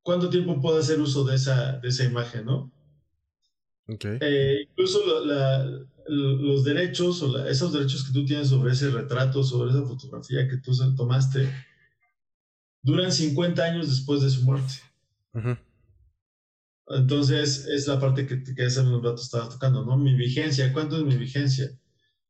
cuánto 0.03 0.29
tiempo 0.29 0.61
puedo 0.61 0.77
hacer 0.77 0.99
uso 0.99 1.23
de 1.23 1.35
esa, 1.35 1.79
de 1.79 1.87
esa 1.87 2.03
imagen, 2.03 2.45
¿no? 2.45 2.71
Okay. 3.87 4.17
Eh, 4.21 4.67
incluso 4.69 5.25
la, 5.25 5.65
los 6.07 6.63
derechos 6.63 7.21
o 7.21 7.29
la, 7.29 7.49
esos 7.49 7.73
derechos 7.73 8.03
que 8.03 8.13
tú 8.13 8.25
tienes 8.25 8.49
sobre 8.49 8.73
ese 8.73 8.89
retrato, 8.91 9.43
sobre 9.43 9.71
esa 9.71 9.83
fotografía 9.83 10.47
que 10.47 10.57
tú 10.57 10.71
tomaste, 10.95 11.49
duran 12.81 13.11
50 13.11 13.63
años 13.63 13.89
después 13.89 14.21
de 14.21 14.29
su 14.29 14.43
muerte. 14.43 14.75
Uh 15.33 15.39
-huh. 15.39 15.57
Entonces, 16.87 17.65
es 17.67 17.87
la 17.87 17.99
parte 17.99 18.27
que, 18.27 18.43
que 18.43 18.65
hace 18.65 18.81
un 18.81 19.03
rato 19.03 19.21
estaba 19.21 19.49
tocando, 19.49 19.85
¿no? 19.85 19.97
Mi 19.97 20.13
vigencia, 20.15 20.71
¿cuánto 20.73 20.97
es 20.97 21.03
mi 21.03 21.15
vigencia? 21.15 21.67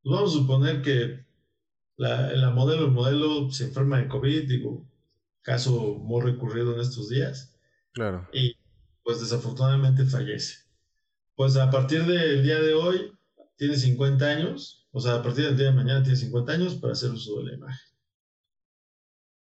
Pues 0.03 0.15
vamos 0.15 0.31
a 0.31 0.37
suponer 0.37 0.81
que 0.81 1.25
la, 1.97 2.33
la 2.33 2.51
modelo, 2.51 2.85
el 2.85 2.91
modelo 2.91 3.51
se 3.51 3.65
enferma 3.65 3.99
de 3.99 4.07
COVID, 4.07 4.47
digo, 4.47 4.87
caso 5.41 5.95
muy 5.95 6.21
recurrido 6.21 6.73
en 6.75 6.81
estos 6.81 7.09
días. 7.09 7.52
Claro. 7.93 8.27
Y 8.33 8.55
pues 9.03 9.19
desafortunadamente 9.21 10.05
fallece. 10.05 10.63
Pues 11.35 11.55
a 11.57 11.69
partir 11.69 12.05
del 12.05 12.43
día 12.43 12.59
de 12.59 12.73
hoy 12.73 13.11
tiene 13.55 13.75
50 13.75 14.25
años, 14.25 14.87
o 14.91 14.99
sea, 14.99 15.15
a 15.15 15.23
partir 15.23 15.45
del 15.45 15.57
día 15.57 15.67
de 15.67 15.73
mañana 15.73 16.03
tiene 16.03 16.17
50 16.17 16.51
años 16.51 16.75
para 16.75 16.93
hacer 16.93 17.11
uso 17.11 17.39
de 17.39 17.43
la 17.45 17.53
imagen. 17.53 17.87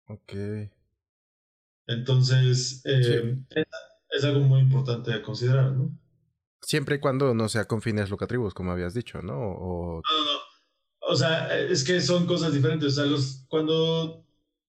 Ok. 0.08 0.32
Entonces, 1.88 2.82
eh, 2.84 3.02
sí. 3.02 3.44
es, 3.50 3.66
es, 4.10 4.24
algo 4.24 4.40
muy 4.40 4.60
importante 4.60 5.12
a 5.12 5.22
considerar, 5.22 5.72
¿no? 5.72 5.96
Siempre 6.60 6.96
y 6.96 7.00
cuando 7.00 7.34
no 7.34 7.48
sea 7.48 7.66
con 7.66 7.82
fines 7.82 8.10
lucrativos, 8.10 8.54
como 8.54 8.72
habías 8.72 8.94
dicho, 8.94 9.22
¿no? 9.22 9.38
O... 9.38 10.02
No, 10.02 10.24
no, 10.24 10.32
no. 10.32 10.38
o 11.00 11.16
sea, 11.16 11.56
es 11.56 11.84
que 11.84 12.00
son 12.00 12.26
cosas 12.26 12.52
diferentes. 12.52 12.92
O 12.92 12.96
sea, 12.96 13.06
los, 13.06 13.44
cuando 13.48 14.24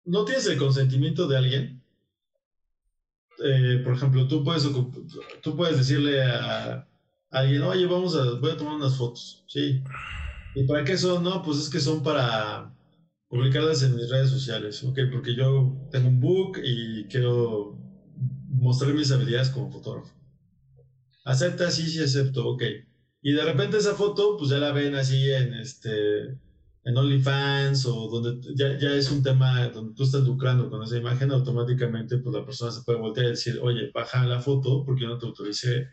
no 0.04 0.24
tienes 0.24 0.46
el 0.46 0.58
consentimiento 0.58 1.28
de 1.28 1.36
alguien, 1.36 1.83
eh, 3.42 3.80
por 3.84 3.94
ejemplo, 3.94 4.28
tú 4.28 4.44
puedes, 4.44 4.68
tú 5.42 5.56
puedes 5.56 5.76
decirle 5.76 6.22
a 6.22 6.86
alguien, 7.30 7.62
oye, 7.62 7.86
vamos 7.86 8.16
a, 8.16 8.38
voy 8.38 8.52
a 8.52 8.56
tomar 8.56 8.74
unas 8.74 8.96
fotos, 8.96 9.44
¿sí? 9.48 9.82
¿Y 10.54 10.66
para 10.66 10.84
qué 10.84 10.96
son? 10.96 11.24
No, 11.24 11.42
pues 11.42 11.58
es 11.58 11.68
que 11.68 11.80
son 11.80 12.02
para 12.02 12.72
publicarlas 13.28 13.82
en 13.82 13.96
mis 13.96 14.08
redes 14.08 14.30
sociales, 14.30 14.82
¿ok? 14.84 15.00
Porque 15.10 15.34
yo 15.34 15.76
tengo 15.90 16.08
un 16.08 16.20
book 16.20 16.58
y 16.62 17.04
quiero 17.06 17.76
mostrar 18.48 18.94
mis 18.94 19.10
habilidades 19.10 19.50
como 19.50 19.70
fotógrafo. 19.70 20.14
Acepta, 21.24 21.70
sí, 21.70 21.88
sí 21.88 22.00
acepto, 22.02 22.46
ok. 22.46 22.62
Y 23.22 23.32
de 23.32 23.44
repente 23.44 23.78
esa 23.78 23.94
foto, 23.94 24.36
pues 24.36 24.50
ya 24.50 24.58
la 24.58 24.72
ven 24.72 24.94
así 24.94 25.30
en 25.30 25.54
este 25.54 26.38
en 26.84 26.96
OnlyFans 26.96 27.86
o 27.86 28.08
donde 28.08 28.54
ya, 28.54 28.78
ya, 28.78 28.94
es 28.94 29.10
un 29.10 29.22
tema 29.22 29.68
donde 29.68 29.94
tú 29.94 30.02
estás 30.02 30.22
lucrando 30.22 30.68
con 30.68 30.82
esa 30.82 30.98
imagen, 30.98 31.30
automáticamente 31.30 32.18
pues 32.18 32.34
la 32.34 32.44
persona 32.44 32.70
se 32.70 32.82
puede 32.82 32.98
voltear 32.98 33.26
y 33.26 33.30
decir, 33.30 33.58
oye, 33.62 33.90
baja 33.92 34.24
la 34.26 34.40
foto 34.40 34.84
porque 34.84 35.02
yo 35.02 35.08
no 35.08 35.18
te 35.18 35.26
autoricé 35.26 35.88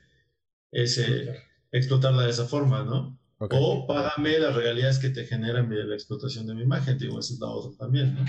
ese, 0.71 1.33
explotarla 1.71 2.23
de 2.23 2.31
esa 2.31 2.45
forma, 2.45 2.83
¿no? 2.83 3.17
O 3.39 3.87
págame 3.87 4.37
las 4.37 4.53
regalías 4.53 4.99
que 4.99 5.09
te 5.09 5.25
generan 5.25 5.69
la 5.69 5.95
explotación 5.95 6.45
de 6.45 6.53
mi 6.53 6.63
imagen, 6.63 6.97
digo, 6.97 7.19
esa 7.19 7.33
es 7.33 7.39
la 7.39 7.47
otra 7.47 7.71
también, 7.77 8.13
¿no? 8.15 8.25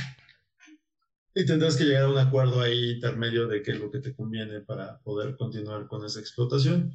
Y 1.35 1.45
tendrás 1.45 1.77
que 1.77 1.85
llegar 1.85 2.05
a 2.05 2.11
un 2.11 2.19
acuerdo 2.19 2.61
ahí 2.61 2.93
intermedio 2.93 3.49
de 3.49 3.63
qué 3.63 3.73
es 3.73 3.81
lo 3.81 3.91
que 3.91 4.01
te 4.01 4.15
conviene 4.15 4.61
para 4.61 5.01
poder 5.01 5.37
continuar 5.37 5.87
con 5.87 6.05
esa 6.05 6.21
explotación. 6.21 6.95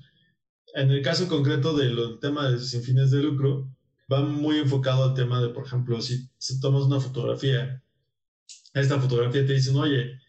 En 0.75 0.91
el 0.91 1.01
caso 1.01 1.27
concreto 1.27 1.75
del 1.75 2.19
tema 2.19 2.49
de 2.49 2.59
sin 2.59 2.83
fines 2.83 3.09
de 3.09 3.23
lucro, 3.23 3.69
va 4.11 4.21
muy 4.21 4.57
enfocado 4.57 5.03
al 5.03 5.13
tema 5.13 5.41
de, 5.41 5.49
por 5.49 5.65
ejemplo, 5.65 5.99
si, 6.01 6.29
tomas 6.61 6.83
una 6.83 6.99
fotografía, 6.99 7.81
esta 8.73 8.99
fotografía 8.99 9.45
te 9.45 9.53
dicen, 9.53 9.75
oye, 9.75 10.19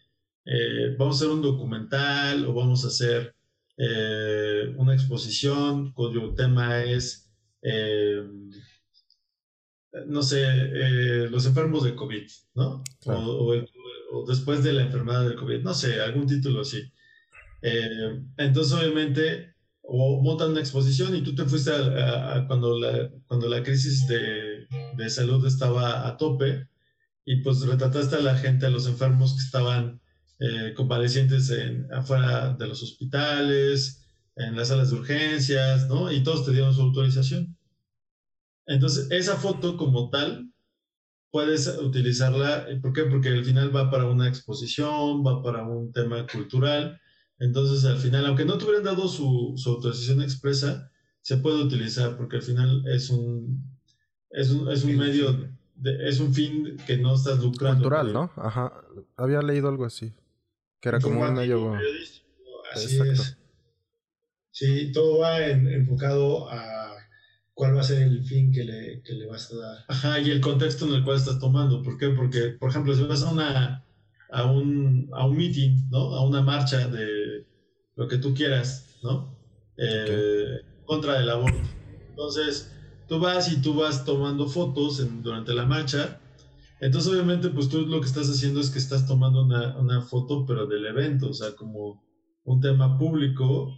eh, 0.45 0.95
vamos 0.97 1.15
a 1.15 1.19
hacer 1.19 1.29
un 1.35 1.41
documental 1.41 2.45
o 2.45 2.53
vamos 2.53 2.83
a 2.83 2.87
hacer 2.89 3.35
eh, 3.77 4.73
una 4.77 4.93
exposición 4.93 5.93
cuyo 5.93 6.33
tema 6.33 6.83
es, 6.83 7.31
eh, 7.61 8.23
no 10.07 10.21
sé, 10.21 10.45
los 11.29 11.45
enfermos 11.45 11.83
de 11.83 11.95
COVID, 11.95 12.27
¿no? 12.55 12.83
O, 13.05 13.55
o, 14.11 14.25
después 14.27 14.63
de 14.63 14.73
la 14.73 14.83
enfermedad 14.83 15.23
del 15.23 15.35
COVID, 15.35 15.61
no 15.61 15.73
sé, 15.73 16.01
algún 16.01 16.27
título 16.27 16.61
así. 16.61 16.91
entonces, 18.37 18.73
obviamente, 18.73 19.55
o 19.91 20.21
montan 20.21 20.51
una 20.51 20.59
exposición 20.59 21.15
y 21.15 21.23
tú 21.23 21.33
te 21.33 21.45
fuiste 21.45 21.71
a, 21.71 22.45
cuando, 22.47 22.77
la, 22.79 23.09
cuando 23.27 23.49
la 23.49 23.63
crisis 23.63 24.07
de, 24.07 24.67
de, 24.95 25.09
salud 25.09 25.45
estaba 25.45 26.07
a 26.07 26.15
tope 26.15 26.67
y 27.25 27.37
pues 27.41 27.61
retrataste 27.61 28.17
a 28.17 28.21
la 28.21 28.35
gente, 28.35 28.67
a 28.67 28.69
los 28.69 28.87
enfermos 28.87 29.33
que 29.33 29.39
estaban 29.39 29.99
eh, 30.39 30.73
convalecientes 30.75 31.49
en, 31.49 31.91
afuera 31.91 32.53
de 32.53 32.67
los 32.67 32.83
hospitales, 32.83 34.05
en 34.35 34.55
las 34.55 34.67
salas 34.67 34.91
de 34.91 34.97
urgencias, 34.97 35.87
¿no? 35.87 36.11
Y 36.11 36.23
todos 36.23 36.45
te 36.45 36.51
dieron 36.51 36.73
su 36.73 36.81
autorización. 36.81 37.57
Entonces, 38.67 39.07
esa 39.09 39.37
foto 39.37 39.75
como 39.75 40.09
tal, 40.09 40.51
puedes 41.31 41.67
utilizarla, 41.67 42.67
¿por 42.81 42.93
qué? 42.93 43.03
Porque 43.03 43.29
al 43.29 43.43
final 43.43 43.75
va 43.75 43.89
para 43.89 44.05
una 44.05 44.27
exposición, 44.27 45.25
va 45.25 45.41
para 45.41 45.67
un 45.67 45.91
tema 45.91 46.25
cultural 46.27 46.99
entonces, 47.39 47.85
al 47.85 47.97
final, 47.97 48.25
aunque 48.25 48.45
no 48.45 48.57
te 48.57 48.65
hubieran 48.65 48.83
dado 48.83 49.07
su, 49.07 49.55
autorización 49.65 50.21
expresa, 50.21 50.91
se 51.21 51.37
puede 51.37 51.63
utilizar 51.63 52.17
porque 52.17 52.37
al 52.37 52.41
final 52.41 52.83
es 52.87 53.09
un, 53.09 53.63
es 54.29 54.51
un, 54.51 54.69
es 54.69 54.83
un 54.83 54.97
medio, 54.97 55.49
es 55.83 56.19
un 56.19 56.33
fin 56.33 56.77
que 56.85 56.97
no 56.97 57.15
estás 57.15 57.39
lucrando. 57.39 57.81
Cultural, 57.81 58.11
¿no? 58.11 58.31
Ajá. 58.35 58.73
Había 59.15 59.41
leído 59.41 59.69
algo 59.69 59.85
así. 59.85 60.13
Que 60.81 60.89
era 60.89 60.99
como 60.99 61.21
un 61.21 61.33
medio... 61.33 61.75
Así 62.73 62.99
es. 62.99 63.37
Sí, 64.51 64.91
todo 64.91 65.19
va 65.19 65.39
enfocado 65.41 66.49
a 66.49 66.93
cuál 67.53 67.75
va 67.75 67.81
a 67.81 67.83
ser 67.83 68.01
el 68.03 68.23
fin 68.23 68.51
que 68.51 68.63
le, 68.63 69.01
que 69.01 69.13
le 69.13 69.25
vas 69.25 69.51
a 69.51 69.57
dar. 69.57 69.77
Ajá, 69.87 70.19
y 70.19 70.29
el 70.29 70.41
contexto 70.41 70.85
en 70.85 70.95
el 70.95 71.03
cual 71.03 71.17
estás 71.17 71.39
tomando. 71.39 71.81
¿Por 71.81 71.97
qué? 71.97 72.09
Porque, 72.09 72.49
por 72.59 72.69
ejemplo, 72.69 72.93
si 72.93 73.03
vas 73.03 73.23
a 73.23 73.31
una 73.31 73.85
a 74.31 74.45
un, 74.45 75.09
a 75.13 75.25
un 75.25 75.37
meeting, 75.37 75.89
¿no? 75.89 76.15
A 76.15 76.25
una 76.25 76.41
marcha 76.41 76.87
de 76.87 77.47
lo 77.95 78.07
que 78.07 78.17
tú 78.17 78.33
quieras, 78.33 78.99
¿no? 79.03 79.37
Eh, 79.77 80.61
contra 80.85 81.19
el 81.19 81.29
aborto. 81.29 81.59
Entonces, 82.09 82.73
tú 83.07 83.19
vas 83.19 83.51
y 83.51 83.61
tú 83.61 83.73
vas 83.73 84.05
tomando 84.05 84.47
fotos 84.47 85.05
durante 85.23 85.53
la 85.53 85.65
marcha. 85.65 86.21
Entonces, 86.81 87.11
obviamente, 87.11 87.49
pues 87.49 87.69
tú 87.69 87.85
lo 87.85 87.99
que 87.99 88.07
estás 88.07 88.29
haciendo 88.29 88.59
es 88.59 88.69
que 88.69 88.79
estás 88.79 89.05
tomando 89.05 89.43
una, 89.43 89.77
una 89.77 90.01
foto, 90.01 90.45
pero 90.45 90.65
del 90.65 90.85
evento, 90.85 91.29
o 91.29 91.33
sea, 91.33 91.55
como 91.55 92.03
un 92.43 92.61
tema 92.61 92.97
público 92.97 93.73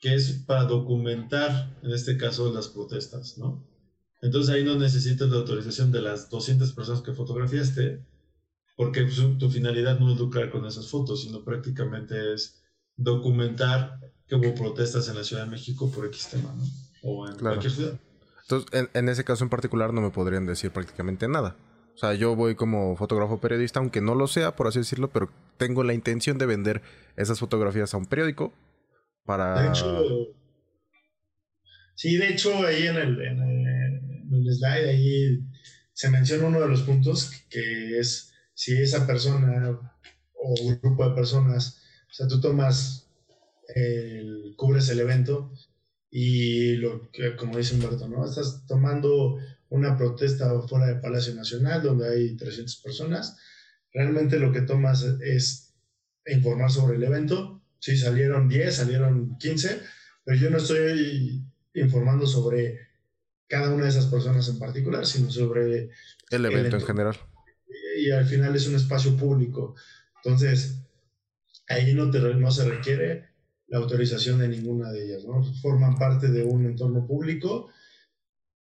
que 0.00 0.14
es 0.14 0.44
para 0.46 0.64
documentar, 0.64 1.78
en 1.82 1.90
este 1.90 2.16
caso, 2.16 2.52
las 2.52 2.68
protestas, 2.68 3.38
¿no? 3.38 3.66
Entonces 4.20 4.54
ahí 4.54 4.64
no 4.64 4.76
necesitas 4.76 5.28
la 5.28 5.36
autorización 5.36 5.92
de 5.92 6.00
las 6.00 6.30
200 6.30 6.72
personas 6.72 7.02
que 7.02 7.12
fotografiaste, 7.12 8.06
porque 8.76 9.06
tu 9.38 9.50
finalidad 9.50 9.98
no 9.98 10.12
es 10.12 10.18
lucrar 10.18 10.50
con 10.50 10.66
esas 10.66 10.90
fotos, 10.90 11.22
sino 11.22 11.44
prácticamente 11.44 12.34
es 12.34 12.62
documentar 12.96 14.00
que 14.26 14.34
hubo 14.34 14.54
protestas 14.54 15.08
en 15.08 15.16
la 15.16 15.24
Ciudad 15.24 15.44
de 15.44 15.50
México 15.50 15.90
por 15.90 16.06
X 16.06 16.28
tema, 16.30 16.54
¿no? 16.54 16.64
O 17.02 17.28
en 17.28 17.36
cualquier 17.36 17.72
ciudad. 17.72 18.00
Entonces, 18.42 18.88
en, 18.92 19.08
ese 19.08 19.24
caso 19.24 19.44
en 19.44 19.50
particular 19.50 19.92
no 19.92 20.00
me 20.00 20.10
podrían 20.10 20.46
decir 20.46 20.70
prácticamente 20.70 21.28
nada. 21.28 21.56
O 21.94 21.98
sea, 21.98 22.14
yo 22.14 22.34
voy 22.34 22.56
como 22.56 22.96
fotógrafo 22.96 23.40
periodista, 23.40 23.78
aunque 23.78 24.00
no 24.00 24.14
lo 24.14 24.26
sea, 24.26 24.56
por 24.56 24.66
así 24.66 24.80
decirlo, 24.80 25.10
pero 25.10 25.30
tengo 25.56 25.84
la 25.84 25.94
intención 25.94 26.38
de 26.38 26.46
vender 26.46 26.82
esas 27.16 27.38
fotografías 27.38 27.94
a 27.94 27.96
un 27.96 28.06
periódico 28.06 28.52
para... 29.24 29.62
De 29.62 29.68
hecho, 29.68 30.34
sí, 31.94 32.16
de 32.16 32.30
hecho, 32.30 32.66
ahí 32.66 32.88
en 32.88 32.96
el, 32.96 33.20
en 33.22 34.28
el 34.32 34.52
slide, 34.52 34.88
ahí 34.88 35.40
se 35.92 36.10
menciona 36.10 36.48
uno 36.48 36.60
de 36.60 36.68
los 36.68 36.82
puntos 36.82 37.30
que 37.48 38.00
es 38.00 38.33
si 38.54 38.80
esa 38.80 39.06
persona 39.06 39.78
o 40.34 40.54
un 40.62 40.80
grupo 40.80 41.08
de 41.08 41.14
personas, 41.14 41.82
o 42.08 42.12
sea, 42.12 42.28
tú 42.28 42.40
tomas, 42.40 43.08
el, 43.74 44.54
cubres 44.56 44.88
el 44.88 45.00
evento 45.00 45.52
y 46.10 46.76
lo 46.76 47.10
que, 47.10 47.34
como 47.36 47.58
dice 47.58 47.74
Humberto, 47.74 48.08
¿no? 48.08 48.24
Estás 48.24 48.64
tomando 48.66 49.38
una 49.70 49.96
protesta 49.96 50.60
fuera 50.62 50.86
del 50.86 51.00
Palacio 51.00 51.34
Nacional 51.34 51.82
donde 51.82 52.08
hay 52.08 52.36
300 52.36 52.76
personas. 52.76 53.36
Realmente 53.92 54.38
lo 54.38 54.52
que 54.52 54.60
tomas 54.60 55.02
es 55.02 55.74
informar 56.26 56.70
sobre 56.70 56.96
el 56.96 57.02
evento. 57.02 57.62
Sí, 57.80 57.96
salieron 57.96 58.48
10, 58.48 58.74
salieron 58.74 59.36
15, 59.38 59.80
pero 60.24 60.38
yo 60.38 60.50
no 60.50 60.58
estoy 60.58 61.42
informando 61.74 62.26
sobre 62.26 62.78
cada 63.48 63.74
una 63.74 63.84
de 63.84 63.90
esas 63.90 64.06
personas 64.06 64.48
en 64.48 64.58
particular, 64.58 65.04
sino 65.04 65.30
sobre 65.30 65.90
el 66.30 66.44
evento 66.44 66.76
en 66.76 66.82
general 66.82 67.16
y 67.96 68.10
al 68.10 68.26
final 68.26 68.54
es 68.54 68.66
un 68.68 68.76
espacio 68.76 69.16
público. 69.16 69.74
Entonces, 70.22 70.80
ahí 71.68 71.94
no, 71.94 72.10
te, 72.10 72.20
no 72.20 72.50
se 72.50 72.68
requiere 72.68 73.28
la 73.68 73.78
autorización 73.78 74.38
de 74.38 74.48
ninguna 74.48 74.92
de 74.92 75.04
ellas, 75.04 75.24
¿no? 75.24 75.42
Forman 75.62 75.96
parte 75.96 76.28
de 76.28 76.42
un 76.42 76.66
entorno 76.66 77.06
público 77.06 77.70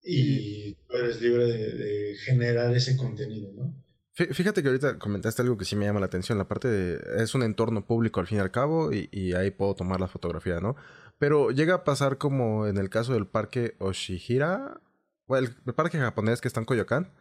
y 0.02 0.74
tú 0.74 0.98
eres 0.98 1.22
libre 1.22 1.46
de, 1.46 2.16
generar 2.26 2.76
ese 2.76 2.98
contenido, 2.98 3.52
¿no? 3.54 3.84
Fíjate 4.14 4.64
que 4.64 4.70
ahorita 4.70 4.98
comentaste 4.98 5.44
algo 5.44 5.58
que 5.58 5.66
sí 5.66 5.76
me 5.76 5.86
llama 5.86 6.00
la 6.00 6.08
atención, 6.08 6.40
la 6.40 6.48
parte 6.48 6.68
de... 6.68 7.24
es 7.24 7.36
un 7.36 7.44
entorno 7.44 7.86
público 7.86 8.20
al 8.20 8.26
fin 8.26 8.40
y 8.40 8.42
al 8.42 8.50
cabo 8.50 8.92
y, 8.92 9.10
y 9.12 9.34
ahí 9.34 9.52
puedo 9.52 9.76
tomar 9.76 10.00
la 10.00 10.08
fotografía, 10.08 10.60
¿no? 10.60 10.76
Pero 11.20 11.52
llega 11.52 11.76
a 11.76 11.84
pasar 11.84 12.18
como 12.18 12.66
en 12.66 12.78
el 12.78 12.90
caso 12.90 13.14
del 13.14 13.28
parque 13.28 13.76
Oshihira, 13.78 14.82
o 15.28 15.38
el, 15.38 15.56
el 15.68 15.74
parque 15.76 16.00
japonés 16.00 16.42
que 16.42 16.48
está 16.48 16.60
en 16.60 16.66
Coyoacán, 16.66 17.12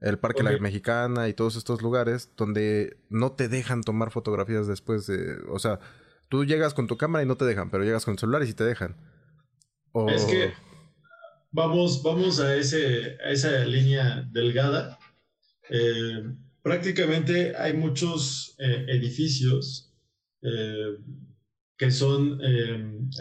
el 0.00 0.18
Parque 0.18 0.42
La 0.42 0.56
Mexicana 0.58 1.28
y 1.28 1.34
todos 1.34 1.56
estos 1.56 1.82
lugares 1.82 2.32
donde 2.36 2.96
no 3.10 3.32
te 3.32 3.48
dejan 3.48 3.82
tomar 3.82 4.10
fotografías 4.10 4.66
después 4.66 5.06
de, 5.06 5.36
o 5.50 5.58
sea, 5.58 5.78
tú 6.28 6.44
llegas 6.44 6.72
con 6.72 6.86
tu 6.86 6.96
cámara 6.96 7.22
y 7.22 7.26
no 7.26 7.36
te 7.36 7.44
dejan, 7.44 7.70
pero 7.70 7.84
llegas 7.84 8.04
con 8.04 8.12
el 8.12 8.18
celular 8.18 8.42
y 8.42 8.46
sí 8.46 8.54
te 8.54 8.64
dejan. 8.64 8.96
Es 10.08 10.24
que 10.24 10.52
vamos, 11.50 12.02
vamos 12.02 12.40
a, 12.40 12.56
ese, 12.56 13.18
a 13.24 13.30
esa 13.30 13.64
línea 13.64 14.26
delgada. 14.30 14.98
Eh, 15.68 16.34
prácticamente 16.62 17.54
hay 17.56 17.74
muchos 17.74 18.54
eh, 18.58 18.86
edificios 18.88 19.92
eh, 20.42 20.96
que 21.76 21.90
son, 21.90 22.40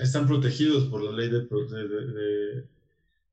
están 0.02 0.28
protegidos 0.28 0.86
por 0.86 1.02
la 1.02 1.12
ley 1.12 1.30
de, 1.30 1.42
de 1.42 2.68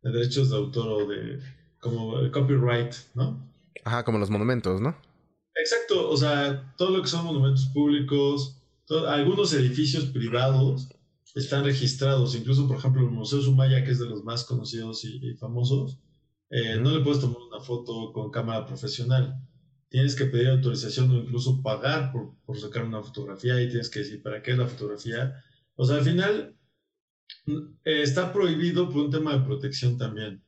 derechos 0.03 0.51
de 0.51 0.57
autor 0.57 0.89
o 0.89 1.07
de 1.07 1.41
como 1.87 2.19
el 2.19 2.31
copyright, 2.31 2.95
¿no? 3.15 3.41
Ajá, 3.85 4.05
como 4.05 4.19
los 4.19 4.31
monumentos, 4.31 4.81
¿no? 4.81 4.97
Exacto, 5.55 6.11
o 6.11 6.17
sea, 6.17 6.75
todo 6.77 6.91
lo 6.91 7.03
que 7.03 7.09
son 7.09 7.25
monumentos 7.25 7.67
públicos, 7.67 8.61
algunos 9.09 9.53
edificios 9.55 10.07
privados 10.07 10.89
están 11.35 11.65
registrados, 11.65 12.35
incluso 12.35 12.67
por 12.67 12.79
ejemplo 12.79 13.03
el 13.03 13.11
Museo 13.11 13.41
Sumaya, 13.41 13.85
que 13.85 13.91
es 13.91 13.99
de 13.99 14.07
los 14.07 14.25
más 14.25 14.45
conocidos 14.45 15.05
y, 15.05 15.35
famosos, 15.35 15.99
eh, 16.51 16.77
no 16.81 16.91
le 16.91 17.03
puedes 17.03 17.21
tomar 17.21 17.39
una 17.51 17.61
foto 17.61 18.13
con 18.13 18.31
cámara 18.31 18.67
profesional. 18.67 19.35
Tienes 19.89 20.15
que 20.15 20.27
pedir 20.27 20.49
autorización 20.49 21.11
o 21.11 21.17
incluso 21.17 21.63
pagar 21.63 22.13
por, 22.13 22.35
por 22.45 22.59
sacar 22.59 22.85
una 22.85 23.03
fotografía 23.03 23.61
y 23.61 23.69
tienes 23.69 23.91
que 23.91 24.01
decir 24.01 24.23
para 24.23 24.43
qué 24.43 24.53
es 24.53 24.59
la 24.59 24.67
fotografía. 24.67 25.43
O 25.75 25.85
sea, 25.85 25.97
al 25.97 26.05
final 26.05 26.57
eh, 27.47 28.03
está 28.03 28.33
prohibido 28.33 28.89
por 28.89 29.05
un 29.05 29.11
tema 29.11 29.37
de 29.37 29.45
protección 29.45 29.99
también. 29.99 30.43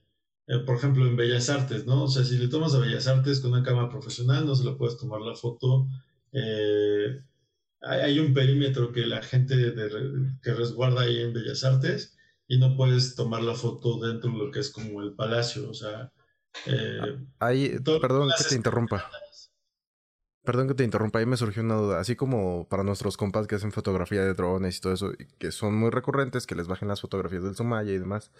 Eh, 0.48 0.60
por 0.60 0.76
ejemplo, 0.76 1.06
en 1.06 1.14
Bellas 1.14 1.50
Artes, 1.50 1.84
¿no? 1.84 2.04
O 2.04 2.08
sea, 2.08 2.24
si 2.24 2.38
le 2.38 2.48
tomas 2.48 2.74
a 2.74 2.78
Bellas 2.78 3.06
Artes 3.06 3.40
con 3.40 3.52
una 3.52 3.62
cámara 3.62 3.90
profesional, 3.90 4.46
no 4.46 4.54
se 4.54 4.64
le 4.64 4.72
puedes 4.72 4.96
tomar 4.96 5.20
la 5.20 5.34
foto. 5.34 5.86
Eh, 6.32 7.22
hay, 7.82 8.18
un 8.18 8.32
perímetro 8.32 8.90
que 8.90 9.06
la 9.06 9.22
gente 9.22 9.54
que 10.42 10.54
resguarda 10.54 11.02
ahí 11.02 11.20
en 11.20 11.34
Bellas 11.34 11.64
Artes 11.64 12.16
y 12.46 12.58
no 12.58 12.76
puedes 12.76 13.14
tomar 13.14 13.42
la 13.42 13.54
foto 13.54 14.00
dentro 14.00 14.30
de 14.30 14.38
lo 14.38 14.50
que 14.50 14.60
es 14.60 14.70
como 14.70 15.02
el 15.02 15.12
palacio, 15.12 15.68
o 15.68 15.74
sea... 15.74 16.10
ahí, 17.38 17.78
perdón 18.00 18.30
que 18.36 18.44
te 18.44 18.54
interrumpa. 18.54 19.08
Perdón 20.44 20.66
que 20.68 20.74
te 20.74 20.84
interrumpa, 20.84 21.18
ahí 21.18 21.26
me 21.26 21.36
surgió 21.36 21.62
una 21.62 21.74
duda. 21.74 22.00
Así 22.00 22.16
como 22.16 22.66
para 22.70 22.84
nuestros 22.84 23.18
compas 23.18 23.46
que 23.46 23.56
hacen 23.56 23.70
fotografía 23.70 24.24
de 24.24 24.32
drones 24.32 24.78
y 24.78 24.80
todo 24.80 24.94
eso, 24.94 25.12
que 25.38 25.52
son 25.52 25.74
muy 25.74 25.90
recurrentes, 25.90 26.46
que 26.46 26.54
les 26.54 26.66
bajen 26.66 26.88
las 26.88 27.02
fotografías 27.02 27.42
del 27.42 27.54
Sumaya 27.54 27.92
y 27.92 27.98
demás, 27.98 28.32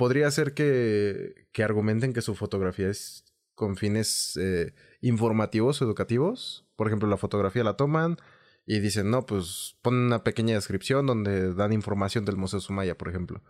podría 0.00 0.30
ser 0.30 0.54
que, 0.54 1.46
que 1.52 1.62
argumenten 1.62 2.14
que 2.14 2.22
su 2.22 2.34
fotografía 2.34 2.88
es 2.88 3.22
con 3.54 3.76
fines 3.76 4.34
eh, 4.40 4.72
informativos 5.02 5.82
o 5.82 5.84
educativos. 5.84 6.64
Por 6.74 6.86
ejemplo, 6.86 7.06
la 7.06 7.18
fotografía 7.18 7.62
la 7.64 7.76
toman 7.76 8.16
y 8.64 8.80
dicen, 8.80 9.10
no, 9.10 9.26
pues 9.26 9.76
ponen 9.82 10.06
una 10.06 10.24
pequeña 10.24 10.54
descripción 10.54 11.06
donde 11.06 11.52
dan 11.52 11.74
información 11.74 12.24
del 12.24 12.38
Museo 12.38 12.60
Sumaya, 12.60 12.96
por 12.96 13.10
ejemplo. 13.10 13.42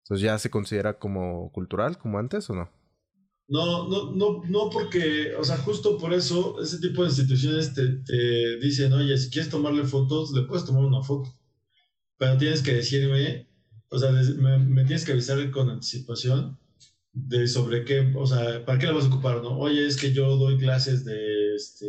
Entonces, 0.00 0.24
¿ya 0.24 0.36
se 0.40 0.50
considera 0.50 0.98
como 0.98 1.52
cultural, 1.52 1.96
como 1.98 2.18
antes 2.18 2.50
o 2.50 2.54
no? 2.54 2.68
No, 3.46 3.88
no, 3.88 4.10
no, 4.10 4.42
no 4.48 4.70
porque, 4.70 5.36
o 5.38 5.44
sea, 5.44 5.56
justo 5.58 5.98
por 5.98 6.12
eso 6.12 6.60
ese 6.60 6.80
tipo 6.80 7.02
de 7.02 7.10
instituciones 7.10 7.74
te, 7.74 7.86
te 8.04 8.56
dicen, 8.56 8.92
oye, 8.92 9.16
si 9.16 9.30
quieres 9.30 9.52
tomarle 9.52 9.84
fotos, 9.84 10.32
le 10.32 10.42
puedes 10.48 10.64
tomar 10.64 10.82
una 10.84 11.04
foto, 11.04 11.32
pero 12.18 12.36
tienes 12.38 12.60
que 12.60 12.74
decirme, 12.74 13.51
o 13.92 13.98
sea, 13.98 14.10
me, 14.10 14.84
tienes 14.84 15.04
que 15.04 15.12
avisar 15.12 15.50
con 15.50 15.68
anticipación 15.68 16.58
de 17.12 17.46
sobre 17.46 17.84
qué, 17.84 18.12
o 18.16 18.26
sea, 18.26 18.64
para 18.64 18.78
qué 18.78 18.86
la 18.86 18.92
vas 18.92 19.04
a 19.04 19.08
ocupar, 19.08 19.42
¿no? 19.42 19.58
Oye, 19.58 19.86
es 19.86 19.98
que 19.98 20.12
yo 20.12 20.36
doy 20.36 20.56
clases 20.56 21.04
de, 21.04 21.54
este, 21.54 21.88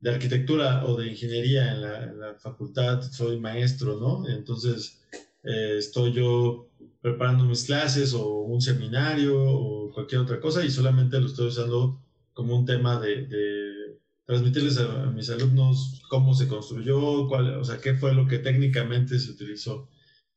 de 0.00 0.10
arquitectura 0.10 0.84
o 0.84 0.96
de 0.96 1.06
ingeniería 1.06 1.72
en 1.72 1.80
la, 2.20 2.34
facultad, 2.34 3.02
soy 3.02 3.38
maestro, 3.38 4.00
¿no? 4.00 4.28
Entonces, 4.28 5.00
eh, 5.44 5.76
estoy 5.78 6.12
yo 6.12 6.68
preparando 7.00 7.44
mis 7.44 7.64
clases 7.64 8.12
o 8.12 8.40
un 8.40 8.60
seminario 8.60 9.40
o 9.40 9.92
cualquier 9.92 10.22
otra 10.22 10.40
cosa 10.40 10.64
y 10.64 10.70
solamente 10.70 11.20
lo 11.20 11.26
estoy 11.26 11.46
usando 11.46 12.02
como 12.32 12.58
un 12.58 12.66
tema 12.66 13.00
de, 13.00 13.98
transmitirles 14.26 14.78
a, 14.78 15.06
mis 15.06 15.30
alumnos 15.30 16.02
cómo 16.10 16.34
se 16.34 16.48
construyó, 16.48 17.28
cuál, 17.28 17.58
o 17.58 17.64
sea, 17.64 17.78
qué 17.80 17.94
fue 17.94 18.12
lo 18.12 18.26
que 18.26 18.40
técnicamente 18.40 19.20
se 19.20 19.30
utilizó. 19.30 19.88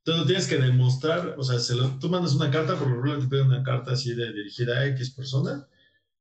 Entonces 0.09 0.27
tienes 0.27 0.47
que 0.47 0.57
demostrar, 0.57 1.35
o 1.37 1.43
sea, 1.43 1.57
tú 1.99 2.09
mandas 2.09 2.33
una 2.33 2.49
carta, 2.49 2.77
por 2.77 2.89
lo 2.89 3.01
menos 3.01 3.23
te 3.23 3.29
piden 3.29 3.47
una 3.47 3.63
carta 3.63 3.91
así 3.91 4.15
de 4.15 4.33
dirigida 4.33 4.79
a 4.79 4.87
X 4.87 5.11
persona 5.11 5.67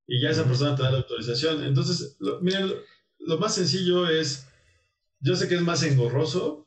y 0.06 0.20
ya 0.20 0.30
esa 0.30 0.44
persona 0.44 0.76
te 0.76 0.82
da 0.82 0.90
la 0.90 0.98
autorización. 0.98 1.64
Entonces, 1.64 2.18
miren, 2.42 2.70
lo 3.20 3.38
más 3.38 3.54
sencillo 3.54 4.06
es, 4.08 4.46
yo 5.20 5.36
sé 5.36 5.48
que 5.48 5.54
es 5.54 5.62
más 5.62 5.82
engorroso, 5.82 6.66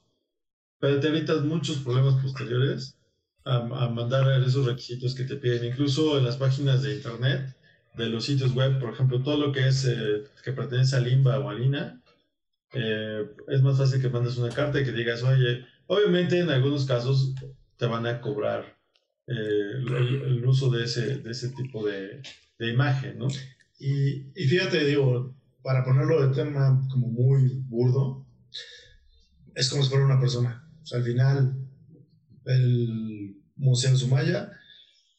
pero 0.79 0.99
te 0.99 1.09
evitas 1.09 1.43
muchos 1.43 1.77
problemas 1.77 2.15
posteriores 2.23 2.97
a, 3.43 3.59
mandar 3.89 4.41
esos 4.41 4.65
requisitos 4.65 5.13
que 5.13 5.23
te 5.23 5.35
piden. 5.35 5.65
Incluso 5.65 6.17
en 6.17 6.25
las 6.25 6.37
páginas 6.37 6.81
de 6.81 6.95
internet, 6.95 7.55
de 7.97 8.07
los 8.07 8.25
sitios 8.25 8.55
web, 8.55 8.79
por 8.79 8.93
ejemplo, 8.93 9.21
todo 9.21 9.37
lo 9.37 9.51
que 9.51 9.67
es 9.67 9.85
eh, 9.85 10.23
que 10.43 10.53
pertenece 10.53 10.95
a 10.95 10.99
Limba 10.99 11.37
o 11.39 11.49
a 11.49 11.53
Lina, 11.53 12.01
eh, 12.73 13.29
es 13.47 13.61
más 13.61 13.77
fácil 13.77 14.01
que 14.01 14.09
mandes 14.09 14.37
una 14.37 14.49
carta 14.49 14.79
y 14.79 14.85
que 14.85 14.91
digas, 14.91 15.21
oye, 15.23 15.65
obviamente 15.93 16.39
en 16.39 16.49
algunos 16.49 16.85
casos 16.85 17.33
te 17.77 17.85
van 17.85 18.05
a 18.07 18.21
cobrar 18.21 18.77
eh, 19.27 19.33
el, 19.35 20.45
uso 20.45 20.69
de 20.69 20.85
ese, 20.85 21.17
de 21.17 21.31
ese 21.31 21.49
tipo 21.49 21.85
de, 21.85 22.21
de 22.57 22.69
imagen, 22.69 23.17
¿no? 23.17 23.27
Y, 23.79 24.31
y, 24.35 24.47
fíjate, 24.47 24.85
digo, 24.85 25.35
para 25.61 25.83
ponerlo 25.83 26.27
de 26.27 26.35
tema 26.35 26.81
como 26.89 27.07
muy 27.07 27.49
burdo, 27.67 28.25
es 29.55 29.69
como 29.69 29.83
si 29.83 29.89
fuera 29.89 30.05
una 30.05 30.19
persona 30.19 30.61
al 30.93 31.03
final, 31.03 31.55
el 32.45 33.35
Museo 33.55 33.95
Sumaya 33.95 34.51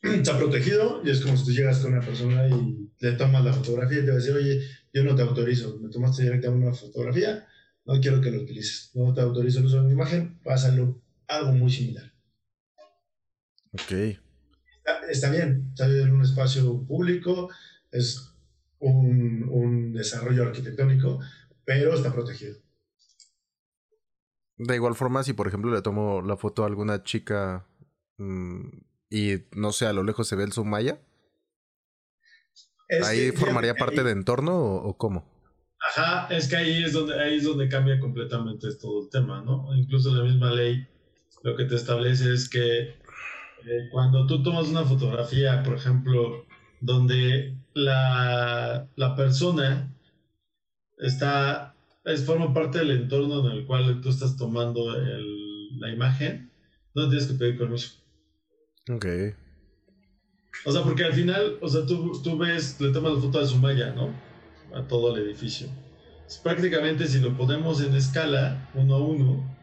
está 0.02 0.38
protegido 0.38 1.02
y 1.04 1.10
es 1.10 1.20
como 1.20 1.36
si 1.36 1.44
tú 1.44 1.52
llegas 1.52 1.78
con 1.78 1.92
una 1.92 2.04
persona 2.04 2.48
y 2.48 2.90
le 2.98 3.12
tomas 3.12 3.44
la 3.44 3.52
fotografía 3.52 3.98
y 3.98 4.04
te 4.04 4.08
va 4.08 4.14
a 4.14 4.16
decir, 4.16 4.34
oye, 4.34 4.60
yo 4.92 5.04
no 5.04 5.14
te 5.14 5.22
autorizo, 5.22 5.78
me 5.80 5.88
tomaste 5.88 6.24
directamente 6.24 6.66
una 6.66 6.74
fotografía, 6.74 7.46
no 7.84 8.00
quiero 8.00 8.20
que 8.20 8.30
lo 8.30 8.42
utilices, 8.42 8.90
no 8.94 9.12
te 9.12 9.20
autorizo 9.20 9.58
el 9.58 9.66
uso 9.66 9.82
de 9.82 9.88
mi 9.88 9.92
imagen, 9.92 10.38
pásalo 10.42 11.02
algo 11.26 11.52
muy 11.52 11.70
similar. 11.70 12.12
Ok. 13.72 14.18
Está, 15.08 15.30
bien, 15.30 15.68
está 15.70 15.86
en 15.86 16.12
un 16.12 16.22
espacio 16.22 16.84
público, 16.86 17.50
es 17.90 18.34
un, 18.78 19.48
un 19.48 19.92
desarrollo 19.92 20.44
arquitectónico, 20.44 21.20
pero 21.64 21.94
está 21.94 22.12
protegido. 22.12 22.56
De 24.56 24.76
igual 24.76 24.94
forma, 24.94 25.24
si 25.24 25.32
por 25.32 25.48
ejemplo 25.48 25.72
le 25.72 25.82
tomo 25.82 26.22
la 26.22 26.36
foto 26.36 26.62
a 26.62 26.66
alguna 26.66 27.02
chica 27.02 27.66
mm, 28.18 28.68
y 29.10 29.44
no 29.52 29.72
sé, 29.72 29.86
a 29.86 29.92
lo 29.92 30.02
lejos 30.02 30.28
se 30.28 30.36
ve 30.36 30.44
el 30.44 30.52
Sumaya, 30.52 31.00
¿ahí 33.04 33.32
formaría 33.32 33.74
parte 33.74 34.02
de 34.04 34.12
entorno 34.12 34.58
o, 34.58 34.96
cómo? 34.96 35.31
Ajá, 35.88 36.28
es 36.34 36.48
que 36.48 36.56
ahí 36.56 36.84
es 36.84 36.92
donde 36.92 37.20
ahí 37.20 37.36
es 37.36 37.44
donde 37.44 37.68
cambia 37.68 37.98
completamente 37.98 38.68
todo 38.80 39.02
el 39.02 39.10
tema, 39.10 39.42
¿no? 39.42 39.74
Incluso 39.74 40.14
la 40.14 40.22
misma 40.22 40.50
ley 40.52 40.86
lo 41.42 41.56
que 41.56 41.64
te 41.64 41.74
establece 41.74 42.32
es 42.32 42.48
que 42.48 42.80
eh, 42.80 43.88
cuando 43.90 44.26
tú 44.26 44.42
tomas 44.42 44.68
una 44.68 44.84
fotografía, 44.84 45.62
por 45.62 45.74
ejemplo, 45.74 46.46
donde 46.80 47.56
la, 47.74 48.88
la 48.96 49.16
persona 49.16 49.92
está 50.98 51.74
es, 52.04 52.24
forma 52.24 52.52
parte 52.52 52.78
del 52.78 52.90
entorno 52.92 53.48
en 53.48 53.58
el 53.58 53.66
cual 53.66 54.00
tú 54.00 54.08
estás 54.08 54.36
tomando 54.36 54.94
el, 54.96 55.78
la 55.78 55.90
imagen, 55.90 56.50
no 56.94 57.08
tienes 57.08 57.26
que 57.26 57.34
pedir 57.34 57.58
permiso. 57.58 57.98
Ok. 58.88 59.06
O 60.64 60.72
sea, 60.72 60.82
porque 60.82 61.04
al 61.04 61.12
final, 61.12 61.58
o 61.60 61.68
sea, 61.68 61.86
tú, 61.86 62.20
tú 62.22 62.36
ves, 62.36 62.80
le 62.80 62.92
tomas 62.92 63.14
la 63.14 63.20
foto 63.20 63.40
de 63.40 63.46
Sumaya, 63.46 63.92
¿no? 63.92 64.12
A 64.74 64.86
todo 64.88 65.14
el 65.14 65.22
edificio. 65.22 65.68
prácticamente 66.42 67.06
si 67.06 67.20
lo 67.20 67.36
ponemos 67.36 67.82
en 67.82 67.94
escala, 67.94 68.70
uno 68.74 68.94
a 68.94 68.98
uno, 68.98 69.56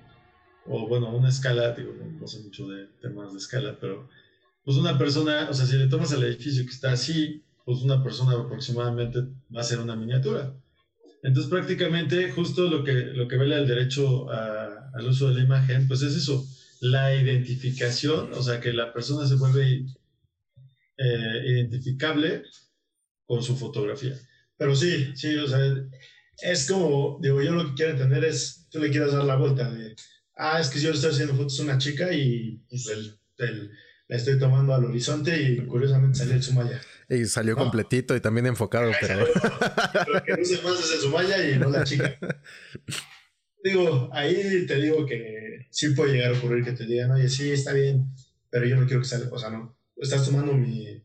o 0.67 0.87
bueno, 0.87 1.09
una 1.09 1.29
escala, 1.29 1.71
digo, 1.71 1.93
no, 1.93 2.27
sé 2.27 2.39
mucho 2.41 2.67
de 2.67 2.85
temas 3.01 3.31
de 3.33 3.39
escala, 3.39 3.77
pero 3.81 4.07
pues 4.63 4.77
una 4.77 4.97
persona, 4.97 5.47
o 5.49 5.53
sea, 5.53 5.65
si 5.65 5.77
le 5.77 5.87
tomas 5.87 6.13
al 6.13 6.23
edificio 6.23 6.63
que 6.63 6.69
está 6.69 6.91
así, 6.91 7.43
pues 7.65 7.81
una 7.81 8.03
persona 8.03 8.33
aproximadamente 8.33 9.19
va 9.55 9.61
a 9.61 9.63
ser 9.63 9.79
una 9.79 9.95
miniatura. 9.95 10.53
Entonces 11.23 11.49
prácticamente 11.49 12.31
justo 12.31 12.67
lo 12.67 12.83
que, 12.83 12.93
lo 12.93 13.27
que 13.27 13.37
vela 13.37 13.57
el 13.57 13.67
derecho 13.67 14.29
al 14.29 15.07
uso 15.07 15.29
de 15.29 15.35
la 15.35 15.43
imagen, 15.43 15.87
pues 15.87 16.01
es 16.03 16.15
eso, 16.15 16.45
la 16.81 17.15
identificación, 17.15 18.31
o 18.33 18.41
sea, 18.41 18.59
que 18.59 18.73
la 18.73 18.93
persona 18.93 19.27
se 19.27 19.35
vuelve 19.35 19.85
eh, 20.97 21.43
identificable 21.45 22.43
con 23.25 23.43
su 23.43 23.55
fotografía. 23.55 24.15
Pero 24.59 24.75
sí, 24.75 25.15
sí, 25.15 25.35
o 25.37 25.47
sea, 25.47 25.59
es 26.43 26.69
como, 26.69 27.17
digo, 27.21 27.41
yo 27.41 27.53
lo 27.53 27.69
que 27.69 27.75
quiero 27.75 27.93
entender 27.93 28.25
es, 28.25 28.67
tú 28.69 28.79
le 28.79 28.91
quieres 28.91 29.13
dar 29.13 29.23
la 29.23 29.37
vuelta 29.37 29.71
de, 29.71 29.95
ah, 30.35 30.59
es 30.59 30.67
que 30.67 30.79
yo 30.79 30.89
le 30.89 30.95
estoy 30.95 31.11
haciendo 31.11 31.33
fotos 31.33 31.59
a 31.59 31.63
una 31.63 31.77
chica 31.77 32.13
y 32.13 32.61
pues 32.69 32.87
el, 32.89 33.17
el 33.37 33.71
la 34.09 34.17
estoy 34.17 34.39
tomando 34.39 34.73
al 34.73 34.83
horizonte 34.83 35.39
y 35.41 35.65
curiosamente 35.65 36.17
salió 36.17 36.33
el 36.33 36.43
Sumaya. 36.43 36.81
Y 37.07 37.25
salió 37.25 37.55
completito 37.55 38.15
y 38.15 38.19
también 38.19 38.47
enfocado, 38.47 38.91
pero... 38.99 39.19
Lo 39.19 40.23
que 40.23 40.33
luce 40.33 40.61
más 40.63 40.79
es 40.79 40.91
el 40.93 40.99
Sumaya 40.99 41.49
y 41.49 41.57
no 41.57 41.69
la 41.69 41.83
chica. 41.83 42.17
Digo, 43.63 44.09
ahí 44.11 44.65
te 44.65 44.75
digo 44.81 45.05
que 45.05 45.67
sí 45.69 45.89
puede 45.89 46.13
llegar 46.13 46.33
a 46.33 46.37
ocurrir 46.37 46.63
que 46.63 46.71
te 46.71 46.85
digan, 46.85 47.11
oye, 47.11 47.29
sí, 47.29 47.51
está 47.51 47.73
bien, 47.73 48.05
pero 48.49 48.65
yo 48.65 48.77
no 48.77 48.87
quiero 48.87 49.01
que 49.01 49.07
salga, 49.07 49.29
o 49.31 49.37
sea, 49.37 49.49
no, 49.49 49.77
estás 49.97 50.25
tomando 50.25 50.53
mi, 50.53 51.03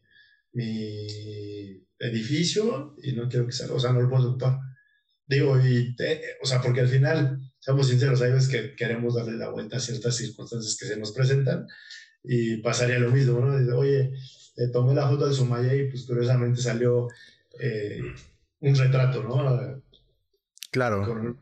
mi 0.53 1.85
edificio 2.05 2.95
y 3.03 3.13
no 3.13 3.29
quiero 3.29 3.47
que 3.47 3.53
salga, 3.53 3.75
o 3.75 3.81
sea, 3.81 3.93
no 3.93 4.01
lo 4.01 4.11
puedo 4.11 4.31
ocupar. 4.31 4.59
Digo, 5.27 5.59
y, 5.59 5.97
o 6.43 6.47
sea, 6.47 6.61
porque 6.61 6.81
al 6.81 6.89
final, 6.89 7.41
seamos 7.59 7.89
sinceros, 7.89 8.21
hay 8.21 8.33
veces 8.33 8.49
que 8.49 8.75
queremos 8.77 9.15
darle 9.15 9.37
la 9.37 9.49
vuelta 9.49 9.79
a 9.79 9.81
ciertas 9.81 10.17
circunstancias 10.17 10.77
que 10.79 10.87
se 10.87 10.99
nos 10.99 11.13
presentan 11.13 11.67
y 12.23 12.59
pasaría 12.59 12.99
lo 12.99 13.11
mismo, 13.11 13.41
¿no? 13.41 13.59
Dice, 13.59 13.73
oye, 13.73 14.13
tomé 14.73 14.95
la 14.95 15.09
foto 15.09 15.27
de 15.27 15.35
Sumaya 15.35 15.75
y 15.75 15.89
pues 15.89 16.05
curiosamente 16.07 16.61
salió 16.61 17.09
eh, 17.59 18.01
un 18.61 18.75
retrato, 18.75 19.23
¿no? 19.23 19.83
Claro. 20.71 21.37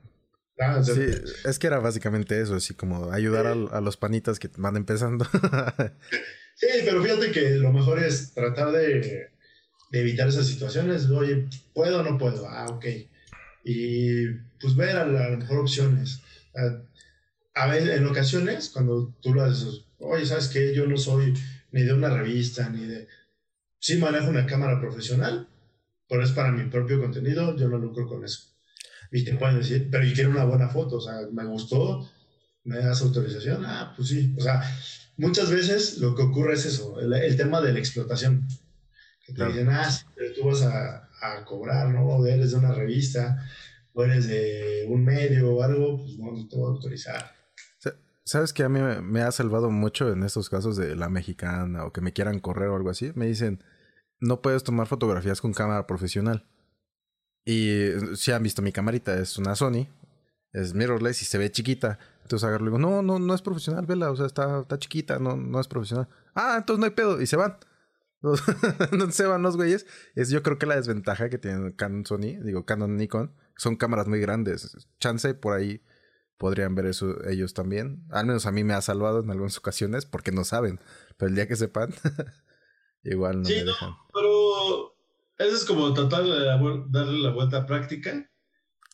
Ah, 0.59 0.83
sí, 0.83 1.07
es 1.45 1.59
que 1.59 1.67
era 1.67 1.81
básicamente 1.81 2.41
eso, 2.41 2.55
así 2.55 2.75
como 2.75 3.11
ayudar 3.11 3.47
a, 3.47 3.81
los 3.81 3.97
panitas 3.97 4.39
que 4.39 4.51
van 4.57 4.77
empezando. 4.77 5.25
sí, 6.55 6.69
pero 6.85 7.03
fíjate 7.03 7.33
que 7.33 7.51
lo 7.57 7.73
mejor 7.73 7.99
es 7.99 8.33
tratar 8.33 8.71
de, 8.71 9.32
de 9.93 10.01
evitar 10.01 10.27
esas 10.27 10.47
situaciones. 10.47 11.09
Oye, 11.11 11.47
¿puedo 11.75 12.01
o 12.01 12.03
no 12.03 12.19
puedo? 12.19 12.49
Ah, 12.49 12.67
ok. 12.71 12.87
Y 13.65 14.27
pues 14.61 14.75
ver 14.75 14.97
a, 14.97 15.07
lo 15.07 15.39
mejor 15.39 15.59
opciones. 15.59 16.21
A, 17.55 17.67
ver, 17.67 17.91
en 17.91 18.07
ocasiones, 18.07 18.71
cuando 18.71 19.15
tú 19.21 19.35
lo 19.35 19.45
haces, 19.45 19.85
oye, 19.99 20.27
¿sabes 20.27 20.49
qué? 20.49 20.75
Yo 20.75 20.87
no 20.87 20.97
soy 20.97 21.35
ni 21.71 21.83
de 21.83 21.93
una 21.93 22.11
revista, 22.11 22.69
ni 22.69 22.87
de... 22.87 23.07
Sí 23.79 23.97
manejo 23.97 24.29
una 24.29 24.47
cámara 24.47 24.81
profesional, 24.81 25.49
pero 26.09 26.25
es 26.25 26.31
para 26.31 26.53
mi 26.53 26.69
propio 26.71 27.01
contenido, 27.01 27.57
yo 27.57 27.69
no 27.69 27.79
lucro 27.79 28.07
con 28.07 28.25
eso. 28.25 28.49
Y 29.11 29.25
te 29.25 29.35
pueden 29.35 29.59
decir, 29.59 29.89
pero 29.91 30.05
yo 30.05 30.15
quiero 30.15 30.31
una 30.31 30.45
buena 30.45 30.69
foto, 30.69 30.97
o 30.97 31.01
sea, 31.01 31.15
me 31.33 31.45
gustó, 31.45 32.09
me 32.65 32.79
das 32.79 33.03
autorización, 33.03 33.65
ah, 33.67 33.93
pues 33.97 34.09
sí, 34.09 34.35
o 34.39 34.41
sea, 34.41 34.63
muchas 35.17 35.51
veces 35.51 35.99
lo 35.99 36.15
que 36.15 36.23
ocurre 36.23 36.55
es 36.55 36.65
eso, 36.65 37.01
el, 37.01 37.37
tema 37.37 37.61
de 37.61 37.73
la 37.73 37.79
explotación. 37.79 38.47
Que 39.27 39.33
te 39.33 39.47
dicen, 39.47 39.69
ah, 39.71 39.89
pero 40.15 40.35
tú 40.35 40.47
vas 40.47 40.63
a, 40.63 41.09
a, 41.21 41.45
cobrar, 41.45 41.89
¿no? 41.91 42.07
O 42.07 42.27
eres 42.27 42.53
de 42.53 42.59
una 42.59 42.73
revista, 42.73 43.45
o 43.93 44.05
eres 44.05 44.27
de 44.27 44.87
un 44.89 45.05
medio 45.05 45.55
o 45.55 45.63
algo, 45.63 45.99
pues 45.99 46.19
no, 46.19 46.49
te 46.49 46.57
voy 46.57 46.67
a 46.67 46.75
autorizar. 46.75 47.33
¿Sabes 48.25 48.53
que 48.53 48.63
a 48.63 48.69
mí 48.69 48.81
me 49.03 49.21
ha 49.23 49.33
salvado 49.33 49.71
mucho 49.71 50.13
en 50.13 50.23
estos 50.23 50.49
casos 50.49 50.77
de 50.77 50.95
la 50.95 51.09
mexicana 51.09 51.85
o 51.85 51.93
que 51.93 52.01
me 52.01 52.13
quieran 52.13 52.39
correr 52.39 52.69
o 52.69 52.77
algo 52.77 52.89
así? 52.89 53.11
Me 53.17 53.27
dicen, 53.27 53.63
no 54.21 54.41
puedes 54.41 54.63
tomar 54.63 54.87
fotografías 54.87 55.41
con 55.41 55.53
cámara 55.53 55.87
profesional. 55.87 56.47
Y 57.45 57.89
si 58.15 58.31
han 58.31 58.43
visto 58.43 58.63
mi 58.63 58.71
camarita, 58.71 59.19
es 59.19 59.39
una 59.39 59.57
Sony, 59.57 59.89
es 60.53 60.73
mirrorless 60.75 61.23
y 61.23 61.25
se 61.25 61.39
ve 61.39 61.51
chiquita. 61.51 61.99
Entonces 62.23 62.47
agarro 62.47 62.65
y 62.65 62.69
digo, 62.69 62.79
no, 62.79 63.03
no, 63.03 63.19
no 63.19 63.35
es 63.35 63.43
profesional, 63.43 63.87
vela, 63.87 64.11
o 64.11 64.17
sea, 64.17 64.27
está, 64.27 64.61
está 64.61 64.79
chiquita, 64.79 65.19
no, 65.19 65.37
no 65.37 65.61
es 65.61 65.67
profesional. 65.67 66.09
Ah, 66.35 66.55
entonces 66.59 66.79
no 66.79 66.85
hay 66.87 66.93
pedo, 66.93 67.21
y 67.21 67.27
se 67.27 67.37
van. 67.37 67.57
Entonces 68.23 68.55
se 69.17 69.27
van 69.27 69.43
los 69.43 69.57
güeyes. 69.57 69.87
Es 70.15 70.31
yo 70.31 70.43
creo 70.43 70.59
que 70.59 70.67
la 70.67 70.77
desventaja 70.77 71.29
que 71.29 71.39
tienen 71.39 71.73
Canon 71.73 72.07
Sony, 72.07 72.41
digo 72.43 72.65
Canon 72.65 72.97
Nikon, 72.97 73.35
son 73.57 73.77
cámaras 73.77 74.09
muy 74.09 74.21
grandes. 74.21 74.77
Chance 75.01 75.35
por 75.35 75.55
ahí 75.55 75.83
podrían 76.39 76.75
ver 76.75 76.87
eso 76.87 77.25
ellos 77.29 77.55
también. 77.55 78.05
Al 78.11 78.27
menos 78.27 78.47
a 78.47 78.53
mí 78.53 78.65
me 78.65 78.75
ha 78.75 78.83
salvado 78.83 79.21
en 79.21 79.31
algunas 79.31 79.59
ocasiones 79.59 80.07
porque 80.07 80.33
no 80.33 80.45
saben. 80.45 80.81
Pero 81.17 81.29
el 81.31 81.35
día 81.35 81.49
que 81.49 81.57
sepan, 81.57 81.93
igual 83.03 83.43
no 83.43 83.45
sí, 83.45 83.63
No, 83.65 83.73
pero 84.13 84.97
eso 85.39 85.57
es 85.57 85.65
como 85.65 85.93
tratar 85.93 86.25
de 86.25 86.45
darle 86.91 87.19
la 87.19 87.33
vuelta 87.33 87.67
práctica. 87.67 88.29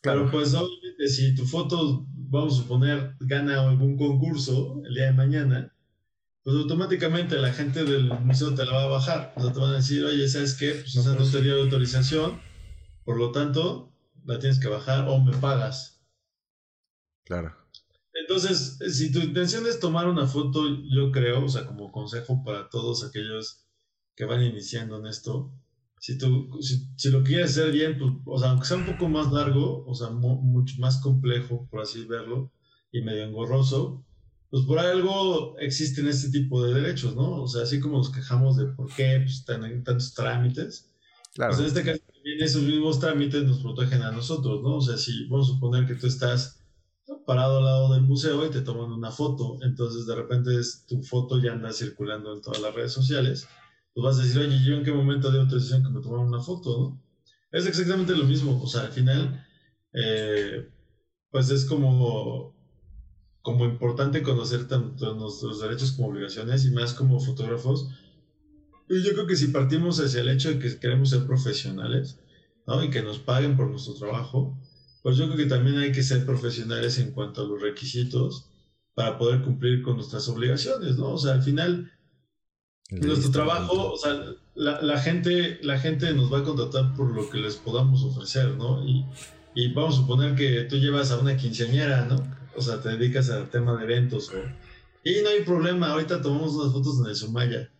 Claro. 0.00 0.20
Pero 0.20 0.30
pues 0.30 0.54
obviamente 0.54 1.08
si 1.08 1.34
tu 1.34 1.44
foto 1.44 2.06
vamos 2.30 2.54
a 2.54 2.62
suponer, 2.62 3.16
gana 3.20 3.68
algún 3.68 3.96
concurso 3.96 4.80
el 4.86 4.94
día 4.94 5.06
de 5.06 5.12
mañana, 5.12 5.74
pues 6.48 6.60
automáticamente 6.60 7.36
la 7.36 7.52
gente 7.52 7.84
del 7.84 8.08
museo 8.20 8.54
te 8.54 8.64
la 8.64 8.72
va 8.72 8.84
a 8.84 8.86
bajar. 8.86 9.34
O 9.36 9.42
sea, 9.42 9.52
te 9.52 9.60
van 9.60 9.74
a 9.74 9.76
decir, 9.76 10.02
oye, 10.02 10.26
¿sabes 10.26 10.54
qué? 10.54 10.70
Pues 10.70 10.96
o 10.96 11.02
sea, 11.02 11.12
no 11.12 11.30
te 11.30 11.42
dio 11.42 11.62
autorización, 11.62 12.40
por 13.04 13.18
lo 13.18 13.32
tanto, 13.32 13.92
la 14.24 14.38
tienes 14.38 14.58
que 14.58 14.68
bajar 14.68 15.06
o 15.10 15.20
me 15.20 15.36
pagas. 15.36 16.02
Claro. 17.26 17.54
Entonces, 18.14 18.78
si 18.96 19.12
tu 19.12 19.18
intención 19.18 19.66
es 19.66 19.78
tomar 19.78 20.08
una 20.08 20.26
foto, 20.26 20.64
yo 20.90 21.12
creo, 21.12 21.44
o 21.44 21.48
sea, 21.50 21.66
como 21.66 21.92
consejo 21.92 22.42
para 22.42 22.70
todos 22.70 23.04
aquellos 23.04 23.66
que 24.16 24.24
van 24.24 24.42
iniciando 24.42 25.00
en 25.00 25.06
esto, 25.06 25.52
si 26.00 26.16
tú, 26.16 26.48
si, 26.62 27.10
lo 27.10 27.24
quieres 27.24 27.50
hacer 27.50 27.72
bien, 27.72 27.98
pues, 27.98 28.10
o 28.24 28.38
sea, 28.38 28.52
aunque 28.52 28.64
sea 28.64 28.78
un 28.78 28.86
poco 28.86 29.06
más 29.10 29.30
largo, 29.30 29.84
o 29.86 29.94
sea, 29.94 30.08
mucho 30.08 30.76
más 30.78 31.02
complejo, 31.02 31.68
por 31.70 31.82
así 31.82 32.06
verlo, 32.06 32.50
y 32.90 33.02
medio 33.02 33.24
engorroso, 33.24 34.02
pues 34.50 34.64
por 34.64 34.78
algo 34.78 35.58
existen 35.58 36.08
este 36.08 36.30
tipo 36.30 36.64
de 36.64 36.80
derechos, 36.80 37.14
¿no? 37.14 37.42
O 37.42 37.48
sea, 37.48 37.62
así 37.62 37.80
como 37.80 37.98
nos 37.98 38.10
quejamos 38.10 38.56
de 38.56 38.66
por 38.66 38.92
qué 38.94 39.20
pues, 39.22 39.40
están 39.40 39.84
tantos 39.84 40.14
trámites, 40.14 40.94
claro. 41.34 41.50
pues 41.50 41.60
en 41.60 41.66
este 41.66 41.84
caso 41.84 42.02
también 42.12 42.42
esos 42.42 42.62
mismos 42.62 42.98
trámites 42.98 43.44
nos 43.44 43.60
protegen 43.60 44.02
a 44.02 44.12
nosotros, 44.12 44.62
¿no? 44.62 44.76
O 44.76 44.80
sea, 44.80 44.96
si 44.96 45.26
vamos 45.28 45.48
a 45.48 45.52
suponer 45.54 45.86
que 45.86 45.94
tú 45.94 46.06
estás 46.06 46.58
parado 47.26 47.58
al 47.58 47.64
lado 47.64 47.92
del 47.92 48.02
museo 48.02 48.46
y 48.46 48.50
te 48.50 48.62
toman 48.62 48.90
una 48.90 49.10
foto, 49.10 49.58
entonces 49.62 50.06
de 50.06 50.14
repente 50.14 50.50
tu 50.86 51.02
foto 51.02 51.40
ya 51.40 51.52
anda 51.52 51.72
circulando 51.72 52.34
en 52.34 52.40
todas 52.40 52.60
las 52.60 52.74
redes 52.74 52.92
sociales, 52.92 53.46
pues 53.92 54.04
vas 54.04 54.18
a 54.18 54.22
decir, 54.22 54.40
oye, 54.40 54.64
¿yo 54.64 54.76
en 54.76 54.84
qué 54.84 54.92
momento 54.92 55.30
de 55.30 55.40
autorización 55.40 55.82
que 55.82 55.90
me 55.90 56.00
tomaron 56.00 56.28
una 56.28 56.40
foto, 56.40 56.78
no? 56.78 57.02
Es 57.50 57.66
exactamente 57.66 58.14
lo 58.14 58.24
mismo, 58.24 58.62
o 58.62 58.66
sea, 58.66 58.82
al 58.82 58.92
final, 58.92 59.46
eh, 59.92 60.68
pues 61.30 61.50
es 61.50 61.64
como, 61.64 62.54
como 63.48 63.64
importante 63.64 64.22
conocer 64.22 64.68
tanto 64.68 65.14
nuestros 65.14 65.60
derechos 65.60 65.92
como 65.92 66.08
obligaciones 66.08 66.66
y 66.66 66.70
más 66.70 66.92
como 66.92 67.18
fotógrafos. 67.18 67.88
Y 68.90 69.02
yo 69.02 69.12
creo 69.14 69.26
que 69.26 69.36
si 69.36 69.48
partimos 69.48 69.98
hacia 70.00 70.20
el 70.20 70.28
hecho 70.28 70.50
de 70.50 70.58
que 70.58 70.78
queremos 70.78 71.08
ser 71.08 71.26
profesionales, 71.26 72.18
¿no? 72.66 72.84
Y 72.84 72.90
que 72.90 73.02
nos 73.02 73.18
paguen 73.18 73.56
por 73.56 73.70
nuestro 73.70 73.94
trabajo, 73.94 74.58
pues 75.02 75.16
yo 75.16 75.24
creo 75.24 75.38
que 75.38 75.46
también 75.46 75.78
hay 75.78 75.92
que 75.92 76.02
ser 76.02 76.26
profesionales 76.26 76.98
en 76.98 77.12
cuanto 77.12 77.40
a 77.42 77.46
los 77.46 77.62
requisitos 77.62 78.50
para 78.94 79.16
poder 79.16 79.40
cumplir 79.40 79.80
con 79.82 79.96
nuestras 79.96 80.28
obligaciones, 80.28 80.98
¿no? 80.98 81.12
O 81.12 81.18
sea, 81.18 81.32
al 81.32 81.42
final 81.42 81.90
nuestro 82.90 83.30
trabajo, 83.30 83.92
o 83.92 83.96
sea, 83.96 84.14
la, 84.54 85.00
gente, 85.00 85.58
la 85.62 85.78
gente 85.78 86.12
nos 86.12 86.30
va 86.30 86.40
a 86.40 86.44
contratar 86.44 86.94
por 86.94 87.14
lo 87.14 87.30
que 87.30 87.38
les 87.38 87.56
podamos 87.56 88.02
ofrecer, 88.02 88.56
¿no? 88.56 88.84
Y, 88.86 89.06
y, 89.54 89.72
vamos 89.72 89.94
a 89.94 89.98
suponer 89.98 90.34
que 90.34 90.64
tú 90.64 90.76
llevas 90.76 91.10
a 91.10 91.18
una 91.18 91.36
quinceañera, 91.36 92.04
¿no? 92.04 92.37
O 92.58 92.62
sea, 92.62 92.80
te 92.80 92.90
dedicas 92.90 93.30
al 93.30 93.48
tema 93.50 93.76
de 93.76 93.84
eventos. 93.84 94.30
y 95.04 95.22
no 95.22 95.28
hay 95.28 95.42
problema, 95.44 95.92
ahorita 95.92 96.20
tomamos 96.20 96.54
unas 96.54 96.72
fotos 96.72 97.00
en 97.00 97.06
el 97.06 97.16
Sumaya. 97.16 97.70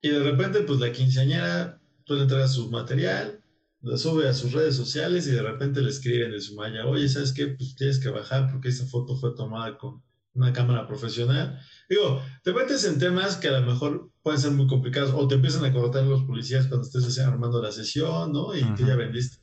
Y 0.00 0.08
de 0.08 0.20
repente, 0.20 0.60
pues 0.60 0.80
la 0.80 0.92
quinceañera, 0.92 1.80
tú 2.04 2.14
le 2.14 2.22
entregas 2.22 2.54
su 2.54 2.70
material, 2.70 3.40
lo 3.82 3.96
sube 3.96 4.28
a 4.28 4.34
sus 4.34 4.52
redes 4.52 4.76
sociales 4.76 5.26
y 5.26 5.32
de 5.32 5.42
repente 5.42 5.80
le 5.80 5.90
escriben 5.90 6.32
en 6.32 6.40
Sumaya, 6.40 6.86
oye, 6.86 7.08
¿sabes 7.08 7.32
qué? 7.32 7.48
Pues 7.48 7.74
tienes 7.76 7.98
que 7.98 8.10
bajar 8.10 8.50
porque 8.50 8.68
esa 8.68 8.86
foto 8.86 9.16
fue 9.16 9.34
tomada 9.34 9.76
con 9.78 10.02
una 10.34 10.52
cámara 10.52 10.86
profesional. 10.86 11.58
Digo, 11.88 12.22
te 12.44 12.52
metes 12.52 12.84
en 12.84 12.98
temas 12.98 13.36
que 13.36 13.48
a 13.48 13.60
lo 13.60 13.66
mejor 13.66 14.10
pueden 14.22 14.40
ser 14.40 14.52
muy 14.52 14.66
complicados 14.66 15.12
o 15.14 15.26
te 15.26 15.34
empiezan 15.34 15.64
a 15.64 15.72
cortar 15.72 16.04
los 16.04 16.22
policías 16.22 16.66
cuando 16.66 16.86
estés 16.86 17.18
armando 17.18 17.62
la 17.62 17.72
sesión, 17.72 18.32
¿no? 18.32 18.54
Y 18.54 18.62
tú 18.74 18.86
ya 18.86 18.96
vendiste. 18.96 19.38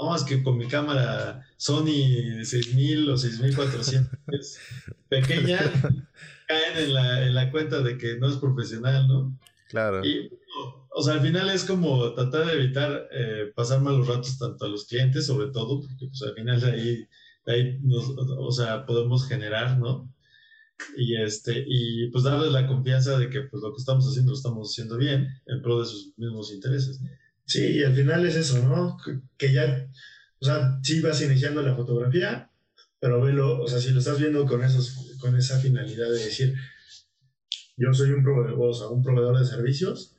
No, 0.00 0.16
es 0.16 0.24
que 0.24 0.42
con 0.42 0.56
mi 0.56 0.66
cámara 0.66 1.46
Sony 1.56 2.42
6000 2.42 3.10
o 3.10 3.16
6400 3.16 4.08
pequeña, 5.08 5.58
caen 6.48 6.78
en 6.78 6.94
la, 6.94 7.26
en 7.26 7.34
la 7.34 7.50
cuenta 7.50 7.80
de 7.82 7.98
que 7.98 8.16
no 8.16 8.28
es 8.28 8.36
profesional, 8.36 9.06
¿no? 9.08 9.38
Claro. 9.68 10.04
Y, 10.04 10.30
o 10.94 11.02
sea, 11.02 11.14
al 11.14 11.20
final 11.20 11.50
es 11.50 11.64
como 11.64 12.14
tratar 12.14 12.46
de 12.46 12.54
evitar 12.54 13.08
eh, 13.12 13.52
pasar 13.54 13.80
malos 13.82 14.08
ratos 14.08 14.38
tanto 14.38 14.64
a 14.64 14.68
los 14.68 14.86
clientes, 14.86 15.26
sobre 15.26 15.48
todo, 15.48 15.80
porque 15.80 16.06
pues 16.06 16.22
al 16.22 16.34
final 16.34 16.60
de 16.60 16.70
ahí, 16.70 17.08
de 17.46 17.52
ahí 17.52 17.78
nos, 17.82 18.08
o 18.16 18.50
sea, 18.52 18.86
podemos 18.86 19.28
generar, 19.28 19.78
¿no? 19.78 20.10
y 20.96 21.20
este 21.20 21.64
y 21.66 22.10
pues 22.10 22.24
darles 22.24 22.52
la 22.52 22.66
confianza 22.66 23.18
de 23.18 23.28
que 23.28 23.42
pues 23.42 23.62
lo 23.62 23.72
que 23.72 23.78
estamos 23.78 24.06
haciendo 24.08 24.32
lo 24.32 24.36
estamos 24.36 24.70
haciendo 24.70 24.96
bien 24.96 25.28
en 25.46 25.62
pro 25.62 25.80
de 25.80 25.86
sus 25.86 26.16
mismos 26.16 26.52
intereses. 26.52 27.00
Sí, 27.50 27.78
y 27.78 27.82
al 27.82 27.92
final 27.96 28.24
es 28.24 28.36
eso, 28.36 28.62
¿no? 28.62 28.96
Que, 29.36 29.52
ya, 29.52 29.90
o 30.38 30.44
sea, 30.44 30.78
sí 30.84 31.00
vas 31.00 31.20
iniciando 31.20 31.62
la 31.62 31.74
fotografía, 31.74 32.48
pero 33.00 33.20
velo, 33.20 33.60
o 33.60 33.66
sea, 33.66 33.80
si 33.80 33.90
lo 33.90 33.98
estás 33.98 34.20
viendo 34.20 34.46
con 34.46 34.62
esos 34.62 35.16
con 35.20 35.36
esa 35.36 35.58
finalidad 35.58 36.08
de 36.10 36.24
decir 36.24 36.54
yo 37.76 37.92
soy 37.92 38.12
un 38.12 38.22
proveedor, 38.22 38.60
o 38.60 38.72
sea, 38.72 38.86
un 38.86 39.02
proveedor 39.02 39.36
de 39.36 39.44
servicios 39.44 40.16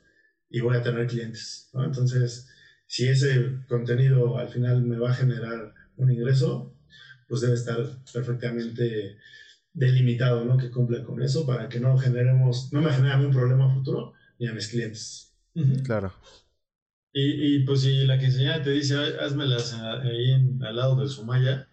y 0.49 0.59
voy 0.59 0.75
a 0.75 0.83
tener 0.83 1.07
clientes, 1.07 1.69
¿no? 1.71 1.85
Entonces, 1.85 2.49
si 2.85 3.07
ese 3.07 3.59
contenido 3.69 4.37
al 4.37 4.49
final 4.49 4.81
me 4.83 4.97
va 4.97 5.11
a 5.11 5.13
generar 5.13 5.73
un 5.95 6.11
ingreso, 6.11 6.75
pues 7.29 7.39
debe 7.39 7.53
estar 7.53 7.77
perfectamente 8.11 9.17
delimitado, 9.71 10.43
¿no? 10.43 10.57
Que 10.57 10.69
cumpla 10.69 11.01
con 11.01 11.21
eso 11.21 11.45
para 11.45 11.69
que 11.69 11.79
no 11.79 11.97
generemos, 11.97 12.73
no 12.73 12.81
me 12.81 12.91
genere 12.91 13.25
un 13.25 13.31
problema 13.31 13.73
futuro 13.73 14.11
ni 14.37 14.47
a 14.47 14.53
mis 14.53 14.67
clientes. 14.67 15.33
Claro. 15.85 16.11
Y, 17.13 17.55
y, 17.55 17.65
pues 17.65 17.81
si 17.81 18.05
la 18.05 18.17
quinceañera 18.17 18.63
te 18.63 18.71
dice, 18.71 18.95
házmelas 19.19 19.73
ahí 19.73 20.33
al 20.61 20.75
lado 20.75 20.95
de 20.95 21.09
Sumaya, 21.09 21.67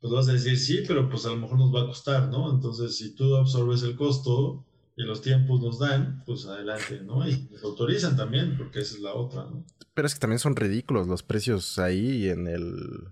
pues 0.00 0.12
vas 0.12 0.28
a 0.28 0.32
decir, 0.32 0.58
sí, 0.58 0.84
pero 0.86 1.08
pues 1.08 1.24
a 1.26 1.30
lo 1.30 1.36
mejor 1.36 1.58
nos 1.58 1.74
va 1.74 1.82
a 1.82 1.86
costar, 1.86 2.28
¿no? 2.28 2.52
Entonces, 2.52 2.96
si 2.96 3.14
tú 3.14 3.34
absorbes 3.36 3.82
el 3.82 3.96
costo 3.96 4.64
y 4.96 5.04
los 5.04 5.22
tiempos 5.22 5.60
nos 5.60 5.78
dan, 5.78 6.22
pues 6.26 6.46
adelante, 6.46 7.00
¿no? 7.00 7.26
Y 7.26 7.48
nos 7.50 7.62
autorizan 7.64 8.16
también, 8.16 8.56
porque 8.56 8.80
esa 8.80 8.96
es 8.96 9.00
la 9.00 9.14
otra, 9.14 9.44
¿no? 9.44 9.64
Pero 9.94 10.06
es 10.06 10.14
que 10.14 10.20
también 10.20 10.38
son 10.38 10.54
ridículos 10.54 11.08
los 11.08 11.22
precios 11.22 11.78
ahí 11.78 12.28
en 12.28 12.46
el 12.46 13.08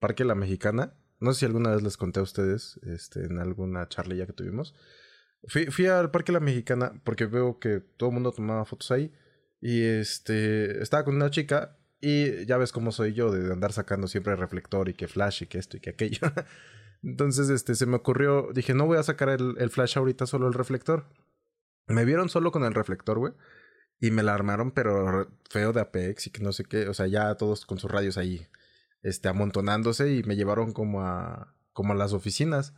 Parque 0.00 0.24
La 0.24 0.34
Mexicana. 0.34 0.94
No 1.20 1.32
sé 1.32 1.40
si 1.40 1.46
alguna 1.46 1.70
vez 1.70 1.82
les 1.82 1.96
conté 1.96 2.20
a 2.20 2.24
ustedes 2.24 2.80
este, 2.82 3.24
en 3.24 3.38
alguna 3.38 3.88
charla 3.88 4.26
que 4.26 4.32
tuvimos. 4.32 4.74
Fui, 5.46 5.66
fui 5.66 5.86
al 5.86 6.10
Parque 6.10 6.32
La 6.32 6.40
Mexicana 6.40 7.00
porque 7.04 7.26
veo 7.26 7.58
que 7.58 7.80
todo 7.80 8.08
el 8.08 8.14
mundo 8.14 8.32
tomaba 8.32 8.64
fotos 8.64 8.90
ahí. 8.90 9.12
Y 9.60 9.82
este 9.82 10.82
estaba 10.82 11.04
con 11.04 11.16
una 11.16 11.30
chica 11.30 11.76
y 12.00 12.46
ya 12.46 12.56
ves 12.58 12.72
cómo 12.72 12.92
soy 12.92 13.12
yo 13.12 13.30
de 13.30 13.52
andar 13.52 13.72
sacando 13.72 14.06
siempre 14.06 14.32
el 14.32 14.38
reflector 14.38 14.88
y 14.88 14.94
que 14.94 15.08
flash 15.08 15.42
y 15.42 15.46
que 15.46 15.58
esto 15.58 15.76
y 15.76 15.80
que 15.80 15.90
aquello. 15.90 16.20
Entonces 17.02 17.48
este 17.50 17.74
se 17.74 17.86
me 17.86 17.96
ocurrió, 17.96 18.50
dije, 18.52 18.74
no 18.74 18.86
voy 18.86 18.98
a 18.98 19.02
sacar 19.02 19.28
el, 19.28 19.70
flash 19.70 19.98
ahorita, 19.98 20.26
solo 20.26 20.48
el 20.48 20.54
reflector. 20.54 21.06
Me 21.86 22.04
vieron 22.04 22.28
solo 22.28 22.52
con 22.52 22.64
el 22.64 22.74
reflector, 22.74 23.18
güey. 23.18 23.32
Y 24.00 24.10
me 24.12 24.22
la 24.22 24.34
armaron, 24.34 24.70
pero 24.72 25.28
feo 25.50 25.72
de 25.72 25.80
Apex 25.80 26.28
y 26.28 26.30
que 26.30 26.42
no 26.42 26.52
sé 26.52 26.64
qué. 26.64 26.88
O 26.88 26.94
sea, 26.94 27.06
ya 27.06 27.34
todos 27.36 27.66
con 27.66 27.78
sus 27.78 27.90
radios 27.90 28.16
ahí, 28.16 28.46
este, 29.02 29.28
amontonándose 29.28 30.12
y 30.12 30.22
me 30.22 30.36
llevaron 30.36 30.72
como 30.72 31.02
a, 31.02 31.54
como 31.72 31.92
a 31.92 31.96
las 31.96 32.12
oficinas. 32.12 32.74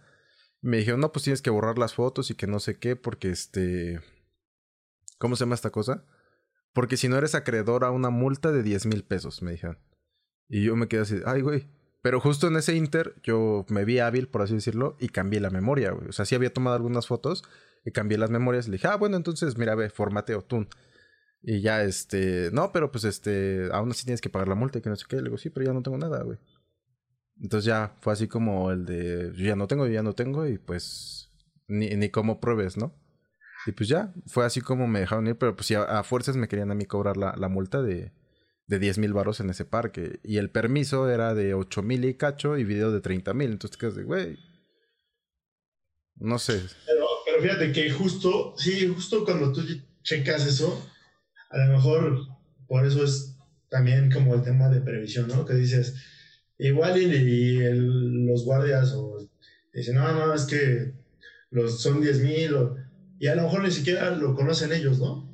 Me 0.63 0.79
dijeron, 0.79 1.01
no, 1.01 1.13
pues 1.13 1.25
tienes 1.25 1.43
que 1.43 1.51
borrar 1.51 1.79
las 1.79 1.95
fotos 1.95 2.31
y 2.31 2.35
que 2.35 2.47
no 2.47 2.61
sé 2.61 2.79
qué, 2.79 2.97
porque 2.97 3.31
este... 3.31 4.01
¿Cómo 5.19 5.37
se 5.37 5.45
llama 5.45 5.55
esta 5.55 5.71
cosa? 5.71 6.05
Porque 6.73 6.97
si 6.97 7.09
no 7.09 7.17
eres 7.17 7.35
acreedor 7.35 7.85
a 7.85 7.91
una 7.91 8.11
multa 8.11 8.53
de 8.53 8.63
10 8.63 8.87
mil 8.87 9.05
pesos, 9.05 9.43
me 9.43 9.53
dijeron. 9.53 9.79
Y 10.49 10.65
yo 10.65 10.77
me 10.77 10.89
quedé 10.89 11.03
así, 11.03 11.21
ay, 11.27 11.43
güey. 11.43 11.67
Pero 12.03 12.21
justo 12.21 12.49
en 12.49 12.57
ese 12.57 12.75
inter, 12.75 13.15
yo 13.23 13.67
me 13.69 13.85
vi 13.85 13.99
hábil, 13.99 14.29
por 14.29 14.43
así 14.43 14.55
decirlo, 14.55 14.97
y 14.99 15.09
cambié 15.09 15.41
la 15.41 15.51
memoria, 15.51 15.91
güey. 15.93 16.09
O 16.09 16.13
sea, 16.13 16.25
sí 16.25 16.35
había 16.35 16.53
tomado 16.53 16.77
algunas 16.77 17.07
fotos 17.07 17.45
y 17.85 17.93
cambié 17.93 18.19
las 18.19 18.31
memorias. 18.31 18.69
Le 18.69 18.73
dije, 18.73 18.89
ah, 18.89 18.97
bueno, 18.97 19.17
entonces, 19.17 19.59
mira, 19.59 19.75
ve, 19.75 19.91
formateo, 19.91 20.43
tú. 20.43 20.67
Y 21.43 21.61
ya, 21.61 21.83
este, 21.83 22.51
no, 22.53 22.73
pero 22.73 22.91
pues, 22.91 23.05
este, 23.05 23.69
aún 23.73 23.91
así 23.91 24.05
tienes 24.05 24.21
que 24.21 24.31
pagar 24.31 24.49
la 24.49 24.55
multa 24.55 24.79
y 24.79 24.83
que 24.83 24.91
no 24.91 24.97
sé 24.97 25.05
qué. 25.09 25.17
Le 25.17 25.25
digo, 25.25 25.39
sí, 25.39 25.51
pero 25.51 25.67
ya 25.67 25.73
no 25.73 25.83
tengo 25.83 25.99
nada, 25.99 26.23
güey. 26.23 26.39
Entonces 27.41 27.67
ya 27.67 27.97
fue 28.01 28.13
así 28.13 28.29
como 28.29 28.71
el 28.71 28.85
de, 28.85 29.33
yo 29.35 29.45
ya 29.47 29.57
no 29.57 29.67
tengo, 29.67 29.87
yo 29.87 29.93
ya 29.93 30.03
no 30.03 30.15
tengo, 30.15 30.47
y 30.47 30.59
pues, 30.59 31.31
ni, 31.69 31.89
ni 31.97 32.11
cómo 32.11 32.41
pruebes, 32.41 32.77
¿no? 32.77 32.95
Y 33.67 33.73
pues 33.73 33.89
ya, 33.89 34.13
fue 34.27 34.45
así 34.45 34.61
como 34.61 34.87
me 34.87 35.01
dejaron 35.01 35.27
ir, 35.27 35.37
pero 35.37 35.55
pues 35.55 35.67
sí, 35.67 35.75
a, 35.75 36.03
fuerzas 36.03 36.37
me 36.37 36.49
querían 36.49 36.71
a 36.71 36.75
mí 36.75 36.87
cobrar 36.87 37.17
la, 37.17 37.49
multa 37.49 37.83
de, 37.83 38.13
de 38.67 38.79
10 38.79 38.99
mil 38.99 39.13
varos 39.13 39.41
en 39.41 39.51
ese 39.51 39.65
parque. 39.65 40.21
Y 40.23 40.39
el 40.39 40.51
permiso 40.51 41.11
era 41.11 41.35
de 41.35 41.55
8 41.55 41.83
mil 41.83 42.05
y 42.05 42.15
cacho 42.15 42.57
y 42.57 42.65
video 42.65 42.91
de 42.91 43.01
30 43.01 43.35
mil. 43.35 43.51
Entonces 43.51 43.77
te 43.77 43.81
quedas 43.81 43.97
de, 43.97 44.05
güey. 44.05 44.39
No 46.17 46.39
sé. 46.39 46.63
Pero, 46.87 47.07
fíjate 47.43 47.73
que 47.73 47.91
justo, 47.91 48.55
sí, 48.57 48.87
justo 48.89 49.25
cuando 49.25 49.53
tú 49.53 49.63
checas 50.03 50.47
eso, 50.47 50.87
a 51.51 51.59
lo 51.59 51.73
mejor 51.73 52.19
por 52.67 52.87
eso 52.87 53.03
es 53.05 53.37
también 53.71 54.11
como 54.11 54.35
el 54.35 54.43
tema 54.43 54.69
de 54.69 54.81
previsión, 54.81 55.29
¿no? 55.29 55.47
Que 55.47 55.55
dices, 55.55 55.95
igual 56.59 57.01
y, 57.01 57.59
los 58.27 58.45
guardias 58.45 58.93
o 58.95 59.27
dicen, 59.73 59.95
no, 59.95 60.13
no, 60.13 60.35
es 60.35 60.45
que 60.45 60.93
los, 61.51 61.83
son 61.83 62.01
10 62.01 62.21
mil 62.21 62.55
y 63.21 63.29
a 63.29 63.37
lo 63.37 63.43
mejor 63.43 63.63
ni 63.63 63.71
siquiera 63.71 64.11
lo 64.11 64.35
conocen 64.35 64.73
ellos, 64.73 64.99
¿no? 64.99 65.31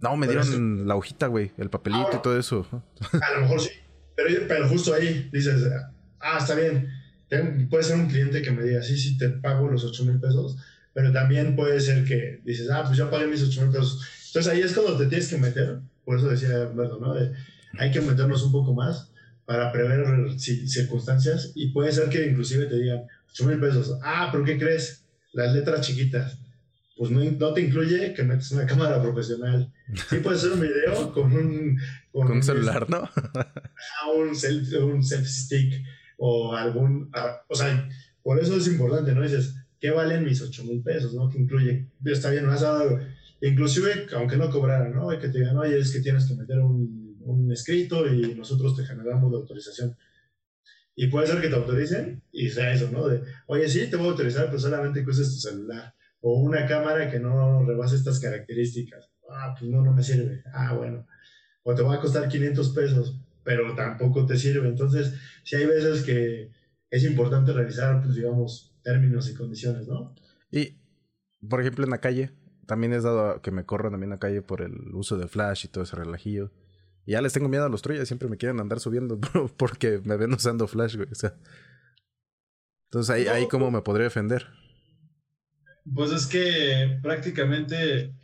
No, 0.00 0.16
me 0.16 0.26
dieron 0.26 0.88
la 0.88 0.96
hojita, 0.96 1.28
güey, 1.28 1.52
el 1.58 1.70
papelito 1.70 2.10
y 2.14 2.22
todo 2.22 2.36
eso. 2.38 2.66
A 3.22 3.34
lo 3.34 3.42
mejor 3.42 3.60
sí, 3.60 3.70
pero, 4.16 4.30
pero 4.48 4.68
justo 4.68 4.94
ahí 4.94 5.28
dices, 5.32 5.62
ah, 6.18 6.38
está 6.38 6.56
bien, 6.56 6.88
puede 7.70 7.84
ser 7.84 7.96
un 7.96 8.08
cliente 8.08 8.42
que 8.42 8.50
me 8.50 8.64
diga, 8.64 8.82
sí, 8.82 8.96
sí, 8.96 9.16
te 9.16 9.28
pago 9.28 9.68
los 9.68 9.84
8 9.84 10.04
mil 10.04 10.18
pesos, 10.18 10.56
pero 10.92 11.12
también 11.12 11.54
puede 11.54 11.78
ser 11.80 12.04
que 12.04 12.40
dices, 12.44 12.68
ah, 12.70 12.82
pues 12.84 12.96
yo 12.98 13.08
pagué 13.10 13.28
mis 13.28 13.42
8 13.42 13.62
mil 13.62 13.70
pesos 13.70 14.04
entonces 14.28 14.52
ahí 14.52 14.60
es 14.60 14.74
cuando 14.74 14.96
te 14.98 15.06
tienes 15.06 15.28
que 15.28 15.38
meter, 15.38 15.80
por 16.04 16.18
eso 16.18 16.28
decía 16.28 16.62
Alberto, 16.62 16.98
¿no? 17.00 17.14
hay 17.78 17.90
que 17.90 18.00
meternos 18.00 18.42
un 18.42 18.52
poco 18.52 18.74
más 18.74 19.10
para 19.46 19.72
prever 19.72 20.38
circunstancias 20.38 21.52
y 21.54 21.68
puede 21.68 21.92
ser 21.92 22.10
que 22.10 22.26
inclusive 22.26 22.66
te 22.66 22.76
digan 22.76 23.04
8 23.30 23.44
mil 23.46 23.58
pesos. 23.58 23.98
Ah, 24.02 24.28
pero 24.30 24.44
¿qué 24.44 24.58
crees? 24.58 25.04
Las 25.32 25.54
letras 25.54 25.86
chiquitas. 25.86 26.38
Pues 26.98 27.12
no, 27.12 27.22
no, 27.22 27.54
te 27.54 27.60
incluye 27.60 28.12
que 28.12 28.24
metes 28.24 28.50
una 28.50 28.66
cámara 28.66 29.00
profesional. 29.00 29.72
Sí 30.10 30.16
puedes 30.18 30.40
hacer 30.40 30.52
un 30.52 30.60
video 30.60 31.12
con 31.12 31.32
un... 31.32 31.78
Con, 32.10 32.32
un 32.32 32.42
celular, 32.42 32.90
¿no? 32.90 33.08
un, 34.16 34.34
selfie, 34.34 34.78
un 34.78 35.02
selfie 35.04 35.28
stick 35.28 35.84
o 36.16 36.54
algún... 36.54 37.08
Ah, 37.14 37.40
o 37.48 37.54
sea, 37.54 37.88
por 38.22 38.40
eso 38.40 38.56
es 38.56 38.66
importante, 38.66 39.14
¿no? 39.14 39.22
Dices, 39.22 39.54
¿qué 39.80 39.92
valen 39.92 40.24
mis 40.24 40.42
8 40.42 40.64
mil 40.64 40.82
pesos, 40.82 41.14
no? 41.14 41.30
Que 41.30 41.38
incluye... 41.38 41.88
Está 42.04 42.30
bien, 42.30 42.44
no 42.44 42.52
has 42.52 42.62
dado 42.62 42.98
Inclusive, 43.40 44.08
aunque 44.16 44.36
no 44.36 44.50
cobraran, 44.50 44.92
¿no? 44.92 45.10
Hay 45.10 45.20
que 45.20 45.28
te 45.28 45.38
digan, 45.38 45.56
oye, 45.56 45.78
es 45.78 45.92
que 45.92 46.00
tienes 46.00 46.26
que 46.26 46.34
meter 46.34 46.58
un, 46.58 47.16
un 47.20 47.52
escrito 47.52 48.12
y 48.12 48.34
nosotros 48.34 48.76
te 48.76 48.84
generamos 48.84 49.30
la 49.30 49.38
autorización. 49.38 49.96
Y 50.96 51.06
puede 51.06 51.28
ser 51.28 51.40
que 51.40 51.48
te 51.48 51.54
autoricen 51.54 52.24
y 52.32 52.48
sea 52.48 52.72
eso, 52.72 52.90
¿no? 52.90 53.06
De, 53.06 53.22
oye, 53.46 53.68
sí, 53.68 53.88
te 53.88 53.96
voy 53.96 54.08
a 54.08 54.10
autorizar, 54.10 54.46
pero 54.46 54.58
solamente 54.58 55.04
que 55.04 55.10
uses 55.10 55.32
tu 55.32 55.38
celular. 55.48 55.94
O 56.20 56.40
una 56.40 56.66
cámara 56.66 57.10
que 57.10 57.20
no 57.20 57.64
rebase 57.64 57.96
estas 57.96 58.20
características. 58.20 59.10
Ah, 59.30 59.54
pues 59.58 59.70
no, 59.70 59.82
no 59.82 59.92
me 59.92 60.02
sirve. 60.02 60.42
Ah, 60.52 60.74
bueno. 60.74 61.06
O 61.62 61.74
te 61.74 61.82
va 61.82 61.94
a 61.94 62.00
costar 62.00 62.28
500 62.28 62.70
pesos, 62.70 63.20
pero 63.44 63.74
tampoco 63.74 64.26
te 64.26 64.36
sirve. 64.36 64.68
Entonces, 64.68 65.14
sí 65.44 65.56
hay 65.56 65.66
veces 65.66 66.02
que 66.02 66.50
es 66.90 67.04
importante 67.04 67.52
revisar, 67.52 68.02
pues 68.02 68.14
digamos, 68.14 68.74
términos 68.82 69.28
y 69.30 69.34
condiciones, 69.34 69.86
¿no? 69.86 70.14
Y, 70.50 70.78
por 71.46 71.60
ejemplo, 71.60 71.84
en 71.84 71.90
la 71.90 72.00
calle, 72.00 72.32
también 72.66 72.92
es 72.92 73.02
dado 73.02 73.40
que 73.42 73.50
me 73.50 73.64
corran 73.64 73.92
también 73.92 74.08
en 74.08 74.16
la 74.16 74.18
calle 74.18 74.42
por 74.42 74.62
el 74.62 74.94
uso 74.94 75.16
de 75.16 75.28
flash 75.28 75.66
y 75.66 75.68
todo 75.68 75.84
ese 75.84 75.96
relajillo. 75.96 76.52
Y 77.04 77.12
ya 77.12 77.22
les 77.22 77.32
tengo 77.32 77.48
miedo 77.48 77.64
a 77.64 77.70
los 77.70 77.82
troyas, 77.82 78.06
siempre 78.06 78.28
me 78.28 78.36
quieren 78.36 78.60
andar 78.60 78.80
subiendo 78.80 79.18
porque 79.56 80.00
me 80.04 80.16
ven 80.16 80.32
usando 80.32 80.66
flash, 80.66 80.96
güey. 80.96 81.08
O 81.10 81.14
sea. 81.14 81.34
Entonces 82.90 83.14
ahí, 83.14 83.26
ahí 83.26 83.48
cómo 83.48 83.70
me 83.70 83.82
podría 83.82 84.04
defender. 84.04 84.46
Pues 85.94 86.12
es 86.12 86.26
que 86.26 86.98
prácticamente, 87.02 88.14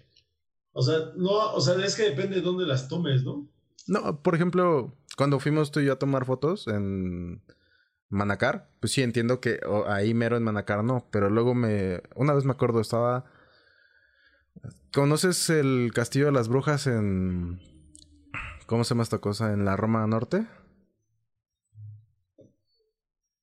o 0.72 0.82
sea, 0.82 0.96
no, 1.16 1.52
o 1.52 1.60
sea, 1.60 1.74
es 1.84 1.94
que 1.96 2.10
depende 2.10 2.36
de 2.36 2.42
dónde 2.42 2.66
las 2.66 2.88
tomes, 2.88 3.24
¿no? 3.24 3.48
No, 3.86 4.22
por 4.22 4.34
ejemplo, 4.34 4.96
cuando 5.16 5.40
fuimos 5.40 5.70
tú 5.70 5.80
y 5.80 5.86
yo 5.86 5.94
a 5.94 5.98
tomar 5.98 6.24
fotos 6.24 6.66
en 6.68 7.42
Manacar, 8.08 8.70
pues 8.80 8.92
sí 8.92 9.02
entiendo 9.02 9.40
que 9.40 9.60
ahí 9.86 10.14
mero 10.14 10.36
en 10.36 10.42
Manacar 10.42 10.84
no, 10.84 11.08
pero 11.10 11.30
luego 11.30 11.54
me, 11.54 12.02
una 12.14 12.34
vez 12.34 12.44
me 12.44 12.52
acuerdo, 12.52 12.80
estaba 12.80 13.26
¿Conoces 14.92 15.50
el 15.50 15.90
Castillo 15.92 16.26
de 16.26 16.32
las 16.32 16.48
Brujas 16.48 16.86
en... 16.86 17.60
¿Cómo 18.66 18.84
se 18.84 18.94
llama 18.94 19.02
esta 19.02 19.18
cosa? 19.18 19.52
¿En 19.52 19.64
la 19.64 19.76
Roma 19.76 20.06
Norte? 20.06 20.46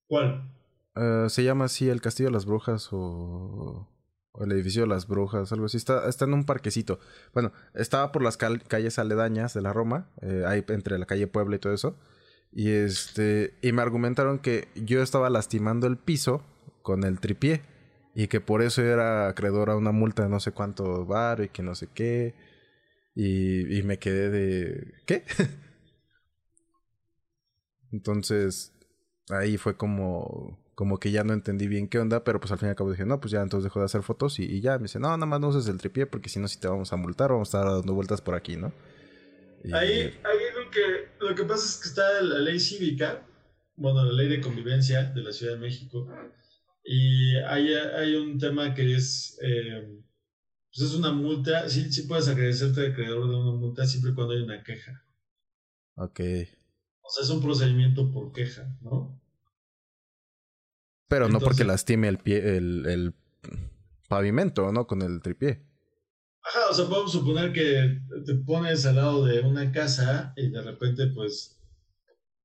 ¿Cuál? 0.08 0.50
Eh, 0.96 1.26
se 1.28 1.44
llama 1.44 1.66
así 1.66 1.90
el 1.90 2.00
Castillo 2.00 2.30
de 2.30 2.34
las 2.34 2.46
Brujas 2.46 2.88
o... 2.92 3.91
o, 4.32 4.44
el 4.44 4.52
Edificio 4.52 4.84
de 4.84 4.88
las 4.88 5.08
Brujas, 5.08 5.52
algo 5.52 5.66
así. 5.66 5.78
Está, 5.78 6.08
está 6.08 6.26
en 6.26 6.34
un 6.34 6.46
parquecito. 6.46 7.00
Bueno, 7.34 7.52
estaba 7.74 8.12
por 8.12 8.24
las 8.24 8.38
calles 8.38 9.00
aledañas 9.00 9.54
de 9.54 9.62
la 9.62 9.74
Roma, 9.74 10.10
eh, 10.22 10.44
ahí 10.48 10.64
entre 10.70 10.98
la 10.98 11.06
calle 11.06 11.28
Puebla 11.28 11.56
y 11.56 11.60
todo 11.60 11.74
eso. 11.74 11.98
Y 12.52 12.70
este... 12.70 13.58
Y 13.62 13.72
me 13.72 13.82
argumentaron 13.82 14.40
que 14.40 14.68
yo 14.76 15.02
estaba 15.02 15.30
lastimando 15.30 15.88
el 15.88 15.98
piso 15.98 16.44
con 16.82 17.04
el 17.04 17.20
tripié 17.20 17.62
y 18.16 18.28
que 18.28 18.42
por 18.42 18.62
eso 18.62 18.82
era 18.84 19.30
acreedor 19.30 19.70
a 19.70 19.78
una 19.78 19.92
multa 19.92 20.24
de 20.24 20.30
no 20.30 20.40
sé 20.40 20.52
cuánto 20.52 21.06
bar 21.06 21.42
y 21.42 21.50
que 21.50 21.64
no 21.64 21.76
sé 21.76 21.88
qué. 21.94 22.36
Y, 23.16 23.78
y 23.78 23.84
me 23.84 24.00
quedé 24.00 24.30
de... 24.30 24.94
¿Qué? 25.06 25.24
Entonces, 27.92 28.74
ahí 29.30 29.58
fue 29.58 29.76
como, 29.78 30.60
como 30.82 30.98
que 30.98 31.12
ya 31.12 31.24
no 31.24 31.34
entendí 31.34 31.68
bien 31.68 31.88
qué 31.88 32.00
onda, 32.00 32.24
pero 32.24 32.40
pues 32.40 32.52
al 32.52 32.58
fin 32.58 32.66
y 32.66 32.72
al 32.72 32.76
cabo 32.76 32.90
dije, 32.90 33.06
no, 33.06 33.22
pues 33.22 33.30
ya 33.32 33.44
entonces 33.44 33.66
dejó 33.66 33.82
de 33.82 33.86
hacer 33.86 34.02
fotos 34.02 34.40
y, 34.40 34.62
ya 34.62 34.80
me 34.80 34.86
dice, 34.86 34.98
no, 35.00 35.10
nada 35.10 35.28
más 35.28 35.40
no 35.40 35.50
uses 35.50 35.68
el 35.68 35.78
tripié 35.78 36.08
porque 36.08 36.28
si 36.28 36.40
no, 36.40 36.48
si 36.48 36.60
te 36.60 36.68
vamos 36.68 36.92
a 36.92 36.96
multar, 36.96 37.30
vamos 37.30 37.54
a 37.54 37.60
estar 37.60 37.72
dando 37.72 37.94
vueltas 37.94 38.20
por 38.20 38.34
aquí, 38.34 38.56
¿no? 38.56 38.74
Ahí, 39.74 39.92
ahí 39.92 40.40
lo, 40.56 40.72
que, 40.72 40.82
lo 41.20 41.36
que 41.36 41.44
pasa 41.44 41.68
es 41.68 41.78
que 41.78 41.88
está 41.88 42.22
la 42.24 42.40
ley 42.40 42.60
cívica, 42.60 43.24
bueno, 43.76 44.04
la 44.06 44.12
ley 44.12 44.28
de 44.28 44.42
convivencia 44.42 45.04
de 45.04 45.22
la 45.22 45.32
Ciudad 45.32 45.54
de 45.54 45.60
México, 45.60 46.08
y 46.84 47.36
hay, 47.36 47.76
hay 47.76 48.16
un 48.16 48.40
tema 48.40 48.74
que 48.74 48.96
es, 48.96 49.38
eh, 49.44 49.88
pues 50.74 50.90
es 50.90 50.96
una 50.96 51.12
multa, 51.12 51.70
sí, 51.70 51.94
sí 51.94 52.08
puedes 52.08 52.28
agradecerte 52.28 52.82
de 52.82 52.88
acreedor 52.88 53.30
de 53.30 53.36
una 53.36 53.52
multa 53.52 53.86
siempre 53.86 54.14
y 54.14 54.16
cuando 54.16 54.34
hay 54.34 54.42
una 54.42 54.64
queja. 54.64 55.06
Ok. 55.94 56.22
O 57.02 57.10
sea, 57.12 57.24
es 57.24 57.30
un 57.30 57.40
procedimiento 57.40 58.12
por 58.12 58.32
queja, 58.32 58.76
¿no? 58.82 59.21
Pero 61.12 61.28
no 61.28 61.42
porque 61.42 61.66
lastime 61.66 62.08
el 62.08 62.20
pie, 62.20 62.56
el, 62.56 62.86
el 62.86 63.14
pavimento, 64.08 64.72
¿no? 64.72 64.88
Con 64.88 65.02
el 65.02 65.22
tripié. 65.22 65.62
Ajá, 66.42 66.70
o 66.70 66.74
sea, 66.74 66.86
podemos 66.86 67.12
suponer 67.12 67.52
que 67.52 68.00
te 68.26 68.36
pones 68.36 68.86
al 68.86 68.96
lado 68.96 69.26
de 69.26 69.42
una 69.42 69.74
casa 69.74 70.32
y 70.38 70.50
de 70.50 70.62
repente, 70.62 71.08
pues, 71.08 71.60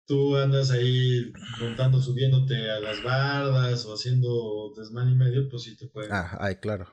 tú 0.04 0.36
andas 0.36 0.72
ahí 0.72 1.32
montando, 1.60 2.02
subiéndote 2.02 2.68
a 2.72 2.80
las 2.80 3.04
bardas 3.04 3.86
o 3.86 3.94
haciendo 3.94 4.72
desmán 4.76 5.12
y 5.12 5.14
medio, 5.14 5.48
pues 5.48 5.62
sí 5.62 5.76
te 5.76 5.86
pueden. 5.86 6.12
Ah, 6.12 6.36
ay, 6.40 6.56
claro. 6.56 6.88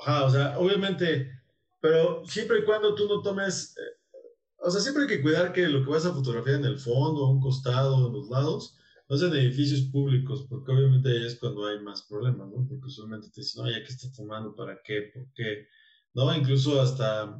Ajá, 0.00 0.24
o 0.24 0.30
sea, 0.30 0.56
obviamente, 0.56 1.32
pero 1.80 2.24
siempre 2.26 2.60
y 2.60 2.64
cuando 2.64 2.94
tú 2.94 3.08
no 3.08 3.22
tomes, 3.22 3.74
eh, 3.76 4.20
o 4.58 4.70
sea, 4.70 4.80
siempre 4.80 5.02
hay 5.02 5.08
que 5.08 5.20
cuidar 5.22 5.52
que 5.52 5.66
lo 5.66 5.84
que 5.84 5.90
vas 5.90 6.06
a 6.06 6.12
fotografiar 6.12 6.60
en 6.60 6.66
el 6.66 6.78
fondo, 6.78 7.26
un 7.26 7.40
costado, 7.40 8.06
en 8.06 8.12
los 8.12 8.30
lados, 8.30 8.78
no 9.20 9.34
edificios 9.34 9.82
públicos, 9.82 10.46
porque 10.48 10.72
obviamente 10.72 11.08
ahí 11.10 11.26
es 11.26 11.38
cuando 11.38 11.66
hay 11.66 11.80
más 11.80 12.02
problemas, 12.02 12.48
¿no? 12.48 12.66
Porque 12.68 12.86
usualmente 12.86 13.28
te 13.30 13.42
dicen, 13.42 13.64
oye, 13.64 13.82
¿qué 13.82 13.92
estás 13.92 14.14
fumando? 14.16 14.54
¿Para 14.54 14.80
qué? 14.82 15.10
¿Por 15.14 15.32
qué? 15.34 15.66
¿No? 16.14 16.34
Incluso 16.34 16.80
hasta 16.80 17.38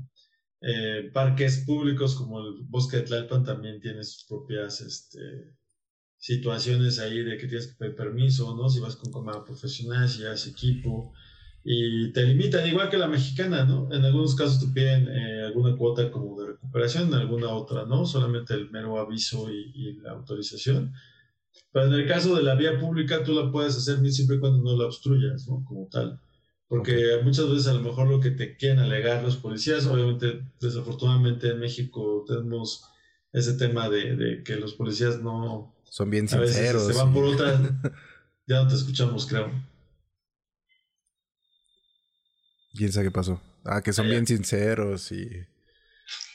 eh, 0.60 1.10
parques 1.12 1.64
públicos 1.66 2.14
como 2.14 2.40
el 2.40 2.62
Bosque 2.64 2.98
de 2.98 3.02
Tlalpan 3.04 3.44
también 3.44 3.80
tiene 3.80 4.04
sus 4.04 4.24
propias 4.24 4.80
este, 4.80 5.54
situaciones 6.18 7.00
ahí 7.00 7.22
de 7.24 7.36
que 7.36 7.48
tienes 7.48 7.66
que 7.66 7.74
pedir 7.74 7.96
permiso, 7.96 8.54
¿no? 8.56 8.68
Si 8.68 8.78
vas 8.78 8.96
con 8.96 9.12
cámara 9.12 9.44
profesional, 9.44 10.08
si 10.08 10.20
llevas 10.20 10.46
equipo. 10.46 11.12
y 11.64 12.12
te 12.12 12.24
limitan, 12.24 12.66
igual 12.68 12.90
que 12.90 12.98
la 12.98 13.08
mexicana, 13.08 13.64
¿no? 13.64 13.88
En 13.92 14.04
algunos 14.04 14.34
casos 14.34 14.60
te 14.60 14.66
piden 14.72 15.08
eh, 15.08 15.44
alguna 15.46 15.76
cuota 15.76 16.10
como 16.10 16.40
de 16.40 16.48
recuperación, 16.48 17.08
en 17.08 17.14
alguna 17.14 17.50
otra, 17.50 17.86
¿no? 17.86 18.04
Solamente 18.06 18.54
el 18.54 18.70
mero 18.70 18.98
aviso 18.98 19.50
y, 19.50 19.94
la 20.02 20.12
autorización. 20.12 20.92
Pero 21.72 21.86
en 21.86 21.94
el 21.94 22.06
caso 22.06 22.36
de 22.36 22.42
la 22.42 22.54
vía 22.54 22.78
pública, 22.78 23.24
tú 23.24 23.32
la 23.32 23.50
puedes 23.50 23.76
hacer 23.76 23.98
siempre 24.10 24.36
y 24.36 24.40
cuando 24.40 24.62
no 24.62 24.76
la 24.76 24.86
obstruyas, 24.86 25.48
¿no? 25.48 25.64
Como 25.64 25.88
tal. 25.88 26.20
Porque 26.68 27.18
muchas 27.22 27.48
veces 27.50 27.66
a 27.66 27.74
lo 27.74 27.80
mejor 27.80 28.08
lo 28.08 28.20
que 28.20 28.30
te 28.30 28.56
quieren 28.56 28.78
alegar 28.78 29.22
los 29.22 29.36
policías, 29.36 29.86
obviamente, 29.86 30.42
desafortunadamente 30.60 31.48
en 31.48 31.60
México 31.60 32.24
tenemos 32.26 32.84
ese 33.32 33.54
tema 33.54 33.88
de, 33.88 34.42
que 34.44 34.56
los 34.56 34.74
policías 34.74 35.20
no... 35.22 35.74
Son 35.84 36.08
bien 36.10 36.28
sinceros. 36.28 36.86
se 36.86 36.92
van 36.94 37.12
por 37.12 37.24
otra... 37.24 37.60
ya 38.46 38.62
no 38.62 38.68
te 38.68 38.74
escuchamos, 38.74 39.26
creo. 39.26 39.50
¿Quién 42.74 42.92
sabe 42.92 43.06
qué 43.06 43.10
pasó? 43.10 43.40
Ah, 43.64 43.82
que 43.82 43.92
son 43.92 44.08
bien 44.08 44.26
sinceros 44.26 45.12
y, 45.12 45.28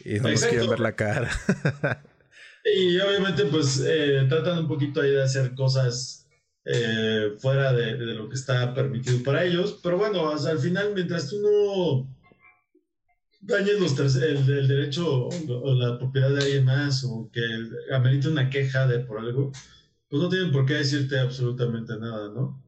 y 0.06 0.20
no 0.20 0.30
nos 0.30 0.46
quieren 0.46 0.70
ver 0.70 0.80
la 0.80 0.96
cara. 0.96 1.32
y 2.76 3.00
obviamente 3.00 3.46
pues 3.46 3.84
eh, 3.86 4.26
tratan 4.28 4.60
un 4.60 4.68
poquito 4.68 5.02
ahí 5.02 5.12
de 5.12 5.24
hacer 5.24 5.54
cosas 5.56 6.28
eh, 6.66 7.34
fuera 7.40 7.72
de, 7.74 7.96
lo 7.98 8.28
que 8.28 8.36
está 8.36 8.74
permitido 8.74 9.24
para 9.24 9.46
ellos, 9.46 9.80
pero 9.82 9.98
bueno, 9.98 10.30
al 10.30 10.60
final 10.60 10.92
mientras 10.94 11.30
tú 11.30 11.40
no 11.42 12.18
dañes 13.42 13.80
los 13.80 14.16
el, 14.18 14.46
derecho 14.68 15.30
o, 15.30 15.74
la 15.76 15.98
propiedad 15.98 16.30
de 16.32 16.44
alguien 16.44 16.66
más 16.66 17.04
o 17.06 17.30
que 17.32 17.42
amerite 17.94 18.28
una 18.28 18.50
queja 18.50 18.86
de 18.88 19.00
por 19.00 19.20
algo, 19.20 19.52
pues 20.10 20.22
no 20.22 20.30
tienen 20.30 20.52
por 20.52 20.66
qué 20.66 20.74
decirte 20.74 21.20
absolutamente 21.20 21.98
nada, 21.98 22.30
¿no? 22.34 22.62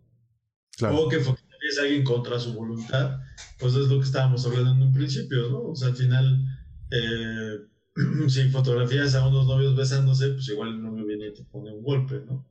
Claro. 0.78 1.00
O 1.00 1.10
que 1.10 1.18
es 1.18 1.80
alguien 1.80 2.04
contra 2.04 2.40
su 2.40 2.54
voluntad, 2.54 3.20
pues 3.60 3.76
es 3.76 3.88
lo 3.88 4.00
que 4.00 4.06
estábamos 4.06 4.46
hablando 4.46 4.72
en 4.72 4.82
un 4.82 4.94
principio, 4.94 5.50
¿no? 5.50 5.62
O 5.72 5.76
sea, 5.76 5.90
al 5.90 5.96
final, 5.96 6.46
eh, 6.92 7.58
si 8.28 8.50
fotografías 8.50 9.16
a 9.16 9.28
unos 9.28 9.48
novios 9.48 9.76
besándose, 9.76 10.30
pues 10.30 10.48
igual 10.50 10.70
el 10.70 10.82
novio 10.82 11.06
viene 11.06 11.28
y 11.28 11.34
te 11.34 11.44
pone 11.44 11.72
un 11.72 11.84
golpe, 11.84 12.22
¿no? 12.26 12.48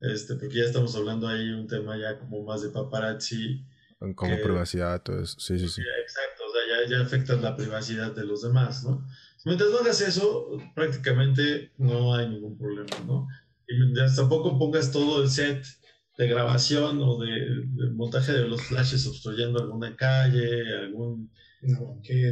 Este, 0.00 0.34
porque 0.34 0.58
ya 0.58 0.64
estamos 0.64 0.96
hablando 0.96 1.28
ahí 1.28 1.50
un 1.50 1.68
tema 1.68 1.96
ya 1.96 2.18
como 2.18 2.42
más 2.44 2.62
de 2.62 2.70
paparazzi. 2.70 3.64
Como 3.98 4.36
privacidad, 4.42 5.00
todo 5.02 5.20
eso. 5.20 5.38
Sí, 5.38 5.58
sí, 5.58 5.68
sí. 5.68 5.80
Exacto, 6.02 6.42
o 6.44 6.52
sea, 6.52 6.62
ya, 6.68 6.90
ya 6.90 7.04
afectas 7.04 7.40
la 7.40 7.54
privacidad 7.54 8.12
de 8.12 8.24
los 8.24 8.42
demás, 8.42 8.82
¿no? 8.82 9.06
Mientras 9.44 9.70
no 9.70 9.78
hagas 9.78 10.00
eso, 10.00 10.56
prácticamente 10.74 11.72
no 11.78 12.14
hay 12.14 12.28
ningún 12.28 12.56
problema, 12.56 12.96
¿no? 13.06 13.28
Y 13.66 13.76
mientras 13.76 14.16
tampoco 14.16 14.58
pongas 14.58 14.92
todo 14.92 15.22
el 15.22 15.30
set 15.30 15.64
de 16.16 16.28
grabación 16.28 17.00
o 17.02 17.18
de, 17.18 17.64
montaje 17.92 18.32
de 18.32 18.46
los 18.46 18.62
flashes 18.62 19.06
obstruyendo 19.06 19.60
alguna 19.60 19.96
calle, 19.96 20.76
algún, 20.76 21.32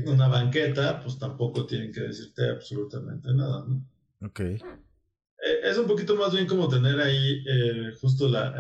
una 0.07 0.29
banqueta, 0.29 1.01
pues 1.03 1.19
tampoco 1.19 1.67
tienen 1.67 1.93
que 1.93 2.01
decirte 2.01 2.51
absolutamente 2.51 3.33
nada, 3.33 3.65
¿no? 3.67 3.87
Ok. 4.27 4.41
Eh, 4.41 4.61
es 5.65 5.79
un 5.79 5.87
poquito 5.87 6.17
más 6.17 6.33
bien 6.33 6.47
como 6.47 6.69
tener 6.69 6.99
ahí 7.01 7.43
eh, 7.49 7.93
justo 8.01 8.29
la, 8.29 8.53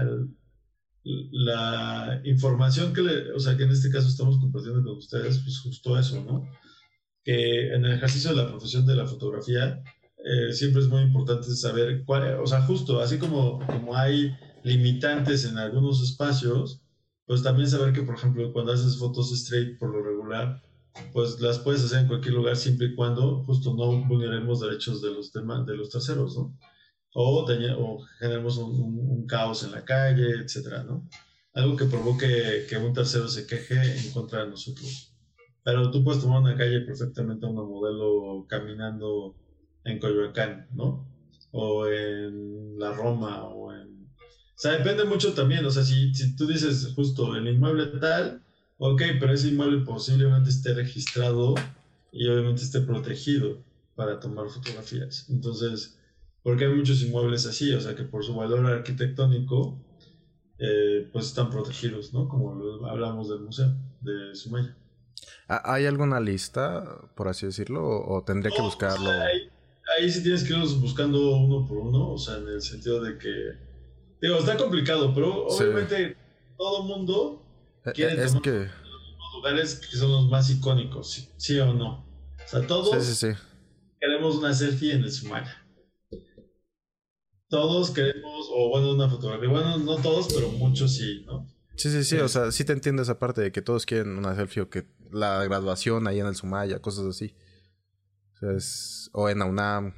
la 1.04 2.20
información 2.24 2.92
que, 2.92 3.02
le, 3.02 3.32
o 3.32 3.40
sea, 3.40 3.56
que 3.56 3.64
en 3.64 3.70
este 3.70 3.90
caso 3.90 4.08
estamos 4.08 4.38
compartiendo 4.38 4.82
con 4.82 4.98
ustedes, 4.98 5.38
pues 5.38 5.60
justo 5.60 5.98
eso, 5.98 6.22
¿no? 6.24 6.48
Que 7.24 7.74
en 7.74 7.84
el 7.84 7.92
ejercicio 7.94 8.30
de 8.30 8.36
la 8.36 8.48
profesión 8.48 8.86
de 8.86 8.96
la 8.96 9.06
fotografía 9.06 9.82
eh, 10.24 10.52
siempre 10.52 10.82
es 10.82 10.88
muy 10.88 11.02
importante 11.02 11.54
saber 11.54 12.04
cuál, 12.04 12.40
o 12.40 12.46
sea, 12.46 12.62
justo, 12.62 13.00
así 13.00 13.18
como, 13.18 13.64
como 13.66 13.96
hay 13.96 14.36
limitantes 14.62 15.44
en 15.44 15.56
algunos 15.58 16.02
espacios, 16.02 16.82
pues 17.30 17.44
también 17.44 17.70
saber 17.70 17.92
que, 17.92 18.02
por 18.02 18.16
ejemplo, 18.16 18.52
cuando 18.52 18.72
haces 18.72 18.98
fotos 18.98 19.30
straight 19.30 19.78
por 19.78 19.94
lo 19.94 20.02
regular, 20.02 20.60
pues 21.12 21.40
las 21.40 21.60
puedes 21.60 21.84
hacer 21.84 22.00
en 22.00 22.08
cualquier 22.08 22.34
lugar 22.34 22.56
siempre 22.56 22.88
y 22.88 22.96
cuando 22.96 23.44
justo 23.44 23.72
no 23.72 24.04
vulneremos 24.08 24.58
derechos 24.58 25.00
de 25.00 25.12
los, 25.12 25.32
demás, 25.32 25.64
de 25.64 25.76
los 25.76 25.90
terceros, 25.90 26.36
¿no? 26.36 26.58
O, 27.14 27.46
o 27.46 27.98
generemos 28.18 28.58
un, 28.58 29.28
caos 29.28 29.62
en 29.62 29.70
la 29.70 29.84
calle, 29.84 30.40
etcétera, 30.40 30.82
¿no? 30.82 31.08
Algo 31.54 31.76
que 31.76 31.84
provoque 31.84 32.66
que 32.68 32.76
un 32.78 32.92
tercero 32.92 33.28
se 33.28 33.46
queje 33.46 33.76
en 33.76 34.10
contra 34.10 34.42
de 34.42 34.50
nosotros. 34.50 35.14
Pero 35.62 35.88
tú 35.92 36.02
puedes 36.02 36.20
tomar 36.20 36.42
una 36.42 36.56
calle 36.56 36.80
perfectamente 36.80 37.46
a 37.46 37.48
una 37.48 37.62
modelo 37.62 38.44
caminando 38.48 39.36
en 39.84 40.00
Coyoacán, 40.00 40.66
¿no? 40.74 41.06
O 41.52 41.86
en 41.86 42.76
la 42.76 42.92
Roma 42.92 43.44
o 43.44 43.72
en 43.72 43.99
sea, 44.60 44.72
depende 44.72 45.04
mucho 45.04 45.32
también, 45.32 45.64
o 45.64 45.70
sea, 45.70 45.82
si, 45.82 46.14
si 46.14 46.36
tú 46.36 46.46
dices 46.46 46.92
justo 46.94 47.34
el 47.34 47.48
inmueble 47.48 47.86
tal, 47.98 48.42
ok, 48.76 49.02
pero 49.18 49.32
ese 49.32 49.48
inmueble 49.48 49.84
posiblemente 49.86 50.50
esté 50.50 50.74
registrado 50.74 51.54
y 52.12 52.28
obviamente 52.28 52.62
esté 52.62 52.80
protegido 52.80 53.62
para 53.94 54.20
tomar 54.20 54.50
fotografías. 54.50 55.26
Entonces, 55.30 55.98
porque 56.42 56.66
hay 56.66 56.74
muchos 56.74 57.02
inmuebles 57.02 57.46
así, 57.46 57.72
o 57.72 57.80
sea, 57.80 57.94
que 57.94 58.02
por 58.02 58.22
su 58.22 58.34
valor 58.34 58.66
arquitectónico, 58.66 59.78
eh, 60.58 61.08
pues 61.10 61.26
están 61.26 61.48
protegidos, 61.48 62.12
¿no? 62.12 62.28
Como 62.28 62.86
hablamos 62.86 63.30
del 63.30 63.40
museo 63.40 63.74
de 64.02 64.34
Sumaya. 64.34 64.76
¿Hay 65.48 65.86
alguna 65.86 66.20
lista, 66.20 67.08
por 67.14 67.28
así 67.28 67.46
decirlo, 67.46 67.82
o, 67.86 68.22
tendría 68.24 68.54
que 68.54 68.60
buscarlo? 68.60 69.10
ahí, 69.10 69.50
ahí, 69.98 70.10
sí 70.10 70.22
tienes 70.22 70.44
que 70.44 70.52
irlos 70.52 70.80
buscando 70.80 71.36
uno 71.36 71.66
por 71.66 71.78
uno, 71.78 72.10
o 72.10 72.18
sea, 72.18 72.36
en 72.36 72.48
el 72.48 72.60
sentido 72.60 73.02
de 73.02 73.16
que 73.16 73.69
Digo, 74.20 74.36
está 74.36 74.56
complicado, 74.56 75.14
pero 75.14 75.46
obviamente 75.46 76.16
todo 76.56 76.82
mundo 76.82 77.42
eh, 77.86 77.92
quiere 77.94 78.14
eh, 78.14 78.24
es 78.24 78.28
tomar 78.28 78.42
que... 78.42 78.50
los 78.50 79.34
lugares 79.34 79.74
que 79.76 79.96
son 79.96 80.12
los 80.12 80.30
más 80.30 80.50
icónicos, 80.50 81.30
¿sí, 81.36 81.58
o 81.58 81.72
no? 81.72 82.06
O 82.44 82.48
sea, 82.48 82.66
todos 82.66 83.24
queremos 84.00 84.36
una 84.36 84.52
selfie 84.52 84.92
en 84.92 85.02
el 85.04 85.12
Sumaya. 85.12 85.56
Todos 87.48 87.90
queremos, 87.90 88.48
o 88.52 88.68
bueno, 88.68 88.94
una 88.94 89.08
fotografía. 89.08 89.48
Bueno, 89.48 89.78
no 89.78 89.96
todos, 89.96 90.32
pero 90.32 90.50
muchos 90.50 90.94
sí, 90.94 91.24
¿no? 91.26 91.48
Sí, 91.76 91.90
sí, 91.90 92.04
sí, 92.04 92.18
o 92.18 92.28
sea, 92.28 92.52
sí 92.52 92.64
te 92.64 92.72
entiendo 92.72 93.02
esa 93.02 93.18
parte 93.18 93.40
de 93.40 93.52
que 93.52 93.62
todos 93.62 93.86
quieren 93.86 94.18
una 94.18 94.34
selfie 94.34 94.62
o 94.62 94.68
que 94.68 94.86
la 95.10 95.42
graduación 95.44 96.06
ahí 96.06 96.20
en 96.20 96.26
el 96.26 96.36
Sumaya, 96.36 96.80
cosas 96.80 97.06
así. 97.06 97.34
O, 98.34 98.38
sea, 98.38 98.52
es, 98.52 99.10
o 99.12 99.28
en 99.28 99.38
la 99.38 99.46
UNAM, 99.46 99.94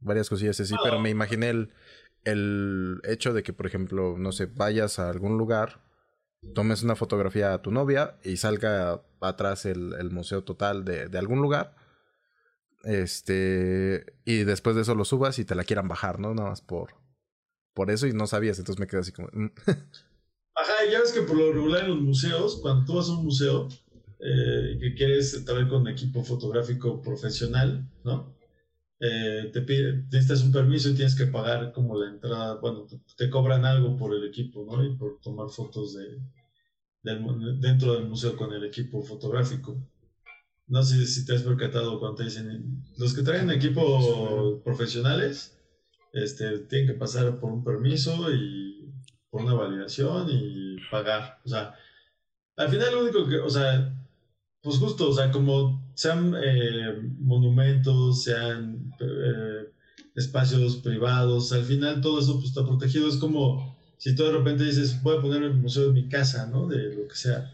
varias 0.00 0.28
cosillas 0.28 0.58
así, 0.58 0.74
pero 0.82 0.98
me 0.98 1.10
imaginé 1.10 1.50
el, 1.50 1.72
el 2.24 3.00
hecho 3.04 3.32
de 3.32 3.42
que, 3.42 3.52
por 3.52 3.66
ejemplo, 3.66 4.16
no 4.18 4.32
sé, 4.32 4.46
vayas 4.46 4.98
a 4.98 5.10
algún 5.10 5.38
lugar, 5.38 5.82
tomes 6.54 6.82
una 6.82 6.96
fotografía 6.96 7.54
a 7.54 7.62
tu 7.62 7.70
novia 7.70 8.18
y 8.24 8.36
salga 8.36 9.02
atrás 9.20 9.66
el, 9.66 10.10
museo 10.10 10.44
total 10.44 10.84
de, 10.84 11.08
de, 11.08 11.18
algún 11.18 11.40
lugar. 11.40 11.76
Este, 12.84 14.06
y 14.24 14.44
después 14.44 14.74
de 14.76 14.82
eso 14.82 14.94
lo 14.94 15.04
subas 15.04 15.38
y 15.38 15.44
te 15.44 15.54
la 15.54 15.64
quieran 15.64 15.88
bajar, 15.88 16.18
¿no? 16.18 16.34
Nada 16.34 16.50
más 16.50 16.62
por, 16.62 16.94
por 17.74 17.90
eso 17.90 18.06
y 18.06 18.12
no 18.12 18.26
sabías, 18.26 18.58
entonces 18.58 18.80
me 18.80 18.86
quedé 18.86 19.00
así 19.00 19.12
como... 19.12 19.28
Mm". 19.32 19.52
Ajá, 20.56 20.84
ya 20.90 21.00
ves 21.00 21.12
que 21.12 21.22
por 21.22 21.36
lo 21.36 21.52
regular 21.52 21.84
en 21.84 21.90
los 21.90 22.00
museos, 22.00 22.58
cuando 22.60 22.84
tú 22.84 22.94
vas 22.94 23.08
a 23.08 23.12
un 23.12 23.24
museo 23.24 23.68
eh, 24.18 24.78
que 24.78 24.94
quieres 24.94 25.32
estar 25.32 25.66
con 25.68 25.88
equipo 25.88 26.22
fotográfico 26.22 27.00
profesional, 27.00 27.88
¿no? 28.04 28.36
Eh, 29.02 29.50
te 29.50 29.62
pide, 29.62 30.04
necesitas 30.12 30.42
un 30.42 30.52
permiso 30.52 30.90
y 30.90 30.94
tienes 30.94 31.14
que 31.14 31.26
pagar 31.26 31.72
como 31.72 31.98
la 31.98 32.10
entrada, 32.10 32.56
bueno, 32.60 32.86
te, 33.16 33.30
cobran 33.30 33.64
algo 33.64 33.96
por 33.96 34.14
el 34.14 34.24
equipo, 34.28 34.66
¿no? 34.66 34.84
Y 34.84 34.94
por 34.94 35.18
tomar 35.20 35.48
fotos 35.48 35.94
de, 35.94 36.20
dentro 37.02 37.94
del 37.94 38.08
museo 38.08 38.36
con 38.36 38.52
el 38.52 38.64
equipo 38.64 39.02
fotográfico. 39.02 39.82
No 40.66 40.82
sé 40.82 41.06
si 41.06 41.24
te 41.24 41.34
has 41.34 41.42
percatado 41.42 41.98
cuando 41.98 42.18
te 42.18 42.24
dicen, 42.24 42.84
los 42.98 43.14
que 43.14 43.22
traen 43.22 43.50
equipo 43.50 44.60
profesionales, 44.62 45.58
este, 46.12 46.58
tienen 46.60 46.88
que 46.88 46.94
pasar 46.94 47.40
por 47.40 47.52
un 47.52 47.64
permiso 47.64 48.30
y 48.32 48.92
por 49.30 49.42
una 49.42 49.54
validación 49.54 50.28
y 50.30 50.76
pagar. 50.90 51.38
O 51.44 51.48
sea, 51.48 51.74
al 52.56 52.68
final 52.68 52.92
lo 52.92 53.02
único 53.02 53.26
que, 53.26 53.38
o 53.38 53.48
sea, 53.48 53.96
pues 54.62 54.76
justo, 54.76 55.08
o 55.08 55.12
sea, 55.12 55.30
como 55.30 55.90
sean 55.94 56.34
eh, 56.42 56.98
monumentos, 57.18 58.24
sean 58.24 58.79
eh, 59.00 59.72
espacios 60.14 60.76
privados, 60.76 61.52
al 61.52 61.64
final 61.64 62.00
todo 62.00 62.20
eso 62.20 62.34
pues, 62.34 62.48
está 62.48 62.64
protegido. 62.64 63.08
Es 63.08 63.16
como 63.16 63.76
si 63.96 64.14
tú 64.14 64.24
de 64.24 64.32
repente 64.32 64.64
dices, 64.64 65.02
voy 65.02 65.18
a 65.18 65.20
poner 65.20 65.42
el 65.42 65.54
museo 65.54 65.88
de 65.88 65.92
mi 65.92 66.08
casa, 66.08 66.46
¿no? 66.46 66.66
De 66.66 66.94
lo 66.94 67.08
que 67.08 67.14
sea. 67.14 67.52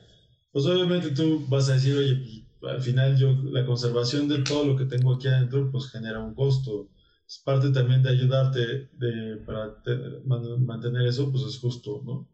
Pues 0.52 0.66
obviamente 0.66 1.10
tú 1.10 1.44
vas 1.48 1.68
a 1.68 1.74
decir, 1.74 1.96
oye, 1.96 2.46
pues, 2.60 2.72
al 2.72 2.82
final 2.82 3.16
yo, 3.16 3.32
la 3.50 3.66
conservación 3.66 4.28
de 4.28 4.38
todo 4.38 4.64
lo 4.64 4.76
que 4.76 4.86
tengo 4.86 5.14
aquí 5.14 5.28
adentro, 5.28 5.70
pues 5.70 5.90
genera 5.90 6.20
un 6.20 6.34
costo. 6.34 6.88
Es 7.28 7.42
parte 7.44 7.70
también 7.70 8.02
de 8.02 8.10
ayudarte 8.10 8.88
de, 8.92 9.36
para 9.44 9.82
mantener 10.24 11.06
eso, 11.08 11.30
pues 11.32 11.44
es 11.44 11.58
justo, 11.58 12.02
¿no? 12.04 12.28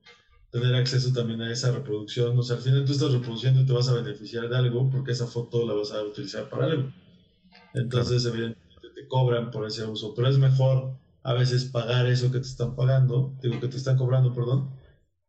tener 0.53 0.75
acceso 0.75 1.13
también 1.15 1.41
a 1.41 1.51
esa 1.51 1.73
reproducción. 1.73 2.39
O 2.39 2.43
sea, 2.43 2.57
al 2.57 2.63
final 2.63 2.85
tú 2.85 2.93
estás 2.93 3.11
reproduciendo 3.11 3.63
y 3.63 3.67
te 3.67 3.73
vas 3.73 3.89
a 3.89 3.95
beneficiar 3.95 4.49
de 4.51 4.57
algo 4.57 4.89
porque 4.91 5.13
esa 5.13 5.27
foto 5.27 5.67
la 5.67 5.73
vas 5.73 5.93
a 5.93 6.03
utilizar 6.03 6.49
para 6.51 6.67
algo. 6.67 6.93
Entonces, 7.73 8.25
evidentemente, 8.27 8.72
te 9.03 9.09
cobran 9.09 9.51
por 9.51 9.67
ese 9.67 9.85
uso. 9.85 10.15
Pero 10.15 10.29
es 10.29 10.39
mejor 10.39 10.99
a 11.23 11.35
veces 11.35 11.65
pagar 11.67 12.07
eso 12.07 12.33
que 12.33 12.39
te 12.39 12.47
están 12.47 12.75
pagando, 12.75 13.35
digo 13.43 13.61
que 13.61 13.69
te 13.69 13.77
están 13.77 13.97
cobrando, 13.97 14.35
perdón, 14.35 14.71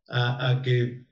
a, 0.08 0.50
a 0.50 0.62
que 0.62 1.06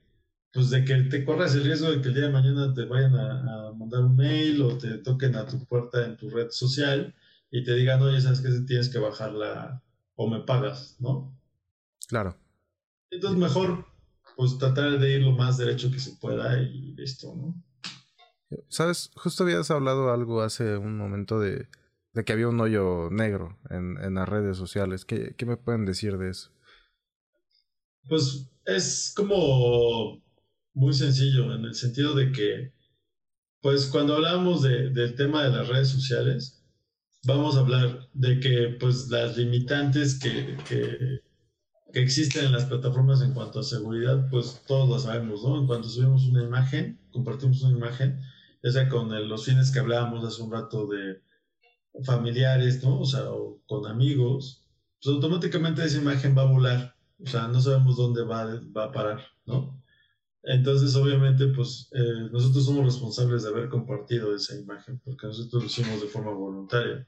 pues 0.53 0.69
de 0.69 0.83
que 0.83 0.95
te 1.03 1.23
corras 1.23 1.55
el 1.55 1.63
riesgo 1.63 1.89
de 1.89 2.01
que 2.01 2.09
el 2.09 2.13
día 2.13 2.25
de 2.25 2.33
mañana 2.33 2.73
te 2.73 2.85
vayan 2.85 3.15
a, 3.15 3.71
mandar 3.71 4.01
un 4.01 4.15
mail 4.15 4.61
o 4.61 4.77
te 4.77 4.97
toquen 4.97 5.35
a 5.35 5.45
tu 5.45 5.63
puerta 5.65 6.05
en 6.05 6.17
tu 6.17 6.29
red 6.29 6.49
social 6.49 7.15
y 7.49 7.63
te 7.63 7.73
digan, 7.73 8.01
oye, 8.01 8.19
sabes 8.19 8.41
que 8.41 8.49
tienes 8.67 8.89
que 8.89 8.99
bajarla 8.99 9.81
o 10.15 10.27
me 10.29 10.41
pagas, 10.41 10.97
¿no? 10.99 11.33
Claro. 12.07 12.35
Entonces 13.09 13.39
mejor 13.39 13.85
pues 14.35 14.57
tratar 14.57 14.99
de 14.99 15.15
ir 15.15 15.21
lo 15.21 15.31
más 15.31 15.57
derecho 15.57 15.89
que 15.91 15.99
se 15.99 16.15
pueda 16.17 16.61
y 16.61 16.93
listo, 16.95 17.33
¿no? 17.35 17.63
Sabes, 18.67 19.11
justo 19.15 19.43
habías 19.43 19.71
hablado 19.71 20.11
algo 20.11 20.41
hace 20.41 20.75
un 20.75 20.97
momento 20.97 21.39
de, 21.39 21.69
que 22.13 22.33
había 22.33 22.47
un 22.47 22.59
hoyo 22.59 23.09
negro 23.09 23.57
en, 23.69 23.97
en 24.01 24.15
las 24.15 24.27
redes 24.27 24.57
sociales. 24.57 25.05
¿Qué, 25.05 25.35
¿Qué, 25.37 25.45
me 25.45 25.57
pueden 25.57 25.85
decir 25.85 26.17
de 26.17 26.29
eso? 26.29 26.51
Pues 28.07 28.51
es 28.65 29.13
como 29.15 30.21
muy 30.73 30.93
sencillo 30.93 31.53
en 31.53 31.65
el 31.65 31.75
sentido 31.75 32.13
de 32.15 32.31
que, 32.31 32.73
pues 33.61 33.87
cuando 33.87 34.15
hablamos 34.15 34.61
de, 34.61 34.89
del 34.89 35.15
tema 35.15 35.43
de 35.43 35.51
las 35.51 35.67
redes 35.67 35.89
sociales, 35.89 36.63
vamos 37.23 37.55
a 37.55 37.59
hablar 37.59 38.09
de 38.13 38.39
que 38.39 38.77
pues 38.79 39.07
las 39.09 39.37
limitantes 39.37 40.19
que, 40.19 40.57
que 40.67 41.21
que 41.91 42.01
existen 42.01 42.45
en 42.45 42.51
las 42.51 42.65
plataformas 42.65 43.21
en 43.21 43.33
cuanto 43.33 43.59
a 43.59 43.63
seguridad, 43.63 44.27
pues 44.29 44.61
todos 44.67 44.89
lo 44.89 44.99
sabemos, 44.99 45.43
¿no? 45.43 45.59
En 45.59 45.67
cuanto 45.67 45.89
subimos 45.89 46.25
una 46.25 46.43
imagen, 46.43 46.99
compartimos 47.11 47.61
una 47.63 47.77
imagen, 47.77 48.19
ya 48.63 48.71
sea 48.71 48.89
con 48.89 49.09
los 49.27 49.45
fines 49.45 49.71
que 49.71 49.79
hablábamos 49.79 50.23
hace 50.23 50.41
un 50.41 50.51
rato 50.51 50.87
de 50.87 51.21
familiares, 52.03 52.83
¿no? 52.83 52.99
O 52.99 53.05
sea, 53.05 53.31
o 53.31 53.59
con 53.67 53.85
amigos, 53.87 54.63
pues 55.01 55.15
automáticamente 55.15 55.83
esa 55.83 55.97
imagen 55.97 56.37
va 56.37 56.43
a 56.43 56.51
volar, 56.51 56.95
o 57.23 57.27
sea, 57.27 57.47
no 57.47 57.59
sabemos 57.61 57.97
dónde 57.97 58.23
va, 58.23 58.61
va 58.75 58.85
a 58.85 58.91
parar, 58.91 59.21
¿no? 59.45 59.81
Entonces, 60.43 60.95
obviamente, 60.95 61.47
pues 61.47 61.89
eh, 61.93 62.29
nosotros 62.31 62.65
somos 62.65 62.85
responsables 62.85 63.43
de 63.43 63.49
haber 63.49 63.69
compartido 63.69 64.35
esa 64.35 64.55
imagen, 64.55 64.99
porque 65.03 65.27
nosotros 65.27 65.63
lo 65.63 65.67
hicimos 65.67 66.01
de 66.01 66.07
forma 66.07 66.31
voluntaria. 66.31 67.07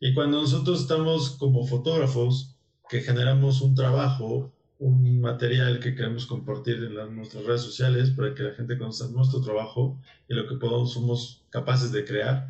Y 0.00 0.14
cuando 0.14 0.40
nosotros 0.40 0.80
estamos 0.80 1.30
como 1.30 1.66
fotógrafos, 1.66 2.56
que 2.88 3.02
generamos 3.02 3.60
un 3.60 3.74
trabajo, 3.74 4.52
un 4.78 5.20
material 5.20 5.78
que 5.78 5.94
queremos 5.94 6.24
compartir 6.24 6.82
en 6.82 7.14
nuestras 7.14 7.44
redes 7.44 7.60
sociales 7.60 8.10
para 8.10 8.34
que 8.34 8.42
la 8.42 8.54
gente 8.54 8.78
conozca 8.78 9.06
nuestro 9.08 9.42
trabajo 9.42 10.00
y 10.26 10.34
lo 10.34 10.48
que 10.48 10.56
podamos, 10.56 10.94
somos 10.94 11.44
capaces 11.50 11.92
de 11.92 12.04
crear, 12.04 12.48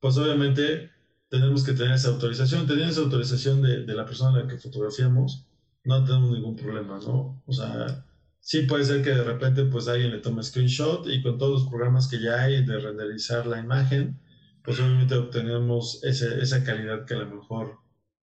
pues 0.00 0.18
obviamente 0.18 0.90
tenemos 1.32 1.64
que 1.64 1.72
tener 1.72 1.94
esa 1.94 2.10
autorización. 2.10 2.66
Teniendo 2.66 2.92
esa 2.92 3.00
autorización 3.00 3.62
de, 3.62 3.86
de 3.86 3.94
la 3.94 4.04
persona 4.04 4.38
a 4.38 4.42
la 4.42 4.48
que 4.48 4.58
fotografiamos, 4.58 5.46
no 5.82 6.04
tenemos 6.04 6.30
ningún 6.30 6.56
problema, 6.56 7.00
¿no? 7.00 7.42
O 7.46 7.52
sea, 7.52 8.04
sí 8.38 8.62
puede 8.64 8.84
ser 8.84 9.02
que 9.02 9.10
de 9.10 9.24
repente 9.24 9.64
pues 9.64 9.88
alguien 9.88 10.10
le 10.10 10.18
tome 10.18 10.42
screenshot 10.42 11.06
y 11.06 11.22
con 11.22 11.38
todos 11.38 11.62
los 11.62 11.70
programas 11.70 12.06
que 12.06 12.20
ya 12.20 12.42
hay 12.42 12.66
de 12.66 12.78
renderizar 12.78 13.46
la 13.46 13.58
imagen, 13.58 14.20
pues 14.62 14.78
obviamente 14.78 15.14
obtenemos 15.14 16.04
ese, 16.04 16.38
esa 16.42 16.62
calidad 16.64 17.06
que 17.06 17.14
a 17.14 17.20
lo 17.20 17.34
mejor 17.34 17.78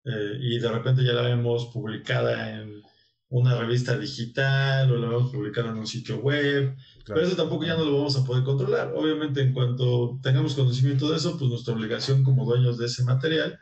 eh, 0.06 0.38
y 0.40 0.60
de 0.60 0.72
repente 0.72 1.04
ya 1.04 1.14
la 1.14 1.24
vemos 1.24 1.72
publicada 1.74 2.62
en 2.62 2.84
una 3.30 3.56
revista 3.60 3.98
digital 3.98 4.92
o 4.92 4.98
la 4.98 5.08
vemos 5.08 5.32
publicada 5.32 5.70
en 5.70 5.78
un 5.78 5.88
sitio 5.88 6.18
web, 6.18 6.76
pero 7.06 7.22
eso 7.22 7.36
tampoco 7.36 7.64
ya 7.64 7.78
no 7.78 7.86
lo 7.86 7.98
vamos 7.98 8.18
a 8.18 8.26
poder 8.26 8.44
controlar. 8.44 8.92
Obviamente 8.96 9.42
en 9.42 9.54
cuanto 9.54 10.20
tengamos 10.24 10.56
conocimiento 10.56 11.10
de 11.10 11.18
eso, 11.18 11.38
pues 11.38 11.50
nuestra 11.50 11.76
obligación 11.76 12.24
como 12.24 12.46
dueños 12.46 12.78
de 12.80 12.88
ese 12.88 13.04
material, 13.04 13.60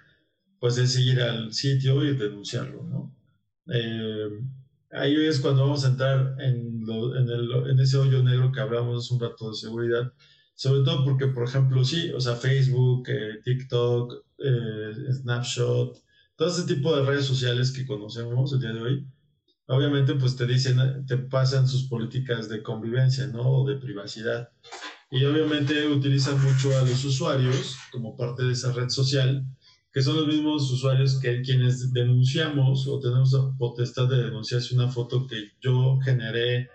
pues 0.59 0.77
es 0.77 0.97
ir 0.97 1.21
al 1.21 1.53
sitio 1.53 2.03
y 2.05 2.15
denunciarlo, 2.15 2.83
¿no? 2.83 3.13
Eh, 3.67 4.29
ahí 4.91 5.15
es 5.25 5.39
cuando 5.41 5.63
vamos 5.63 5.83
a 5.83 5.89
entrar 5.89 6.35
en, 6.39 6.85
en, 6.89 7.29
el, 7.29 7.51
en, 7.69 7.79
ese 7.79 7.97
hoyo 7.97 8.23
negro 8.23 8.51
que 8.53 8.61
hablamos 8.61 9.03
hace 9.03 9.13
un 9.13 9.19
rato 9.19 9.49
de 9.49 9.55
seguridad, 9.57 10.13
sobre 10.55 10.83
todo 10.83 11.03
porque, 11.03 11.27
por 11.27 11.43
ejemplo, 11.43 11.83
sí, 11.83 12.09
o 12.11 12.21
sea, 12.21 12.35
Facebook, 12.35 13.09
eh, 13.09 13.41
TikTok, 13.43 14.13
Snapshot, 15.11 16.01
todo 16.37 16.47
ese 16.47 16.63
tipo 16.73 16.95
de 16.95 17.03
redes 17.03 17.25
sociales 17.25 17.71
que 17.71 17.85
conocemos 17.85 18.53
el 18.53 18.59
día 18.61 18.73
de 18.73 18.81
hoy, 18.81 19.07
obviamente 19.67 20.15
pues 20.15 20.35
te 20.35 20.45
dicen, 20.45 21.05
te 21.05 21.17
pasan 21.17 21.67
sus 21.67 21.87
políticas 21.87 22.49
de 22.49 22.63
convivencia, 22.63 23.27
¿no? 23.27 23.41
O 23.41 23.67
de 23.67 23.77
privacidad. 23.77 24.49
Y 25.11 25.23
obviamente 25.25 25.87
utilizan 25.87 26.41
mucho 26.41 26.77
a 26.77 26.81
los 26.81 27.03
usuarios 27.05 27.77
como 27.91 28.15
parte 28.17 28.43
de 28.43 28.53
esa 28.53 28.73
red 28.73 28.89
social, 28.89 29.45
que 29.91 30.01
son 30.01 30.17
los 30.17 30.27
mismos 30.27 30.69
usuarios 30.71 31.19
que 31.19 31.41
quienes 31.41 31.93
denunciamos 31.93 32.87
o 32.87 32.99
tenemos 32.99 33.31
la 33.31 33.51
potestad 33.57 34.07
de 34.07 34.23
denunciar 34.23 34.61
si 34.61 34.75
una 34.75 34.89
foto 34.89 35.27
que 35.27 35.51
yo 35.61 35.97
generé, 36.03 36.69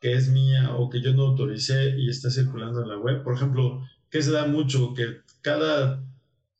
que 0.00 0.12
es 0.14 0.28
mía 0.28 0.74
o 0.76 0.90
que 0.90 1.00
yo 1.00 1.14
no 1.14 1.28
autoricé 1.28 1.96
y 1.98 2.08
está 2.08 2.30
circulando 2.30 2.82
en 2.82 2.88
la 2.88 2.98
web. 2.98 3.22
Por 3.22 3.34
ejemplo, 3.34 3.82
que 4.10 4.22
se 4.22 4.32
da 4.32 4.46
mucho 4.46 4.92
que 4.94 5.20
cada 5.40 6.04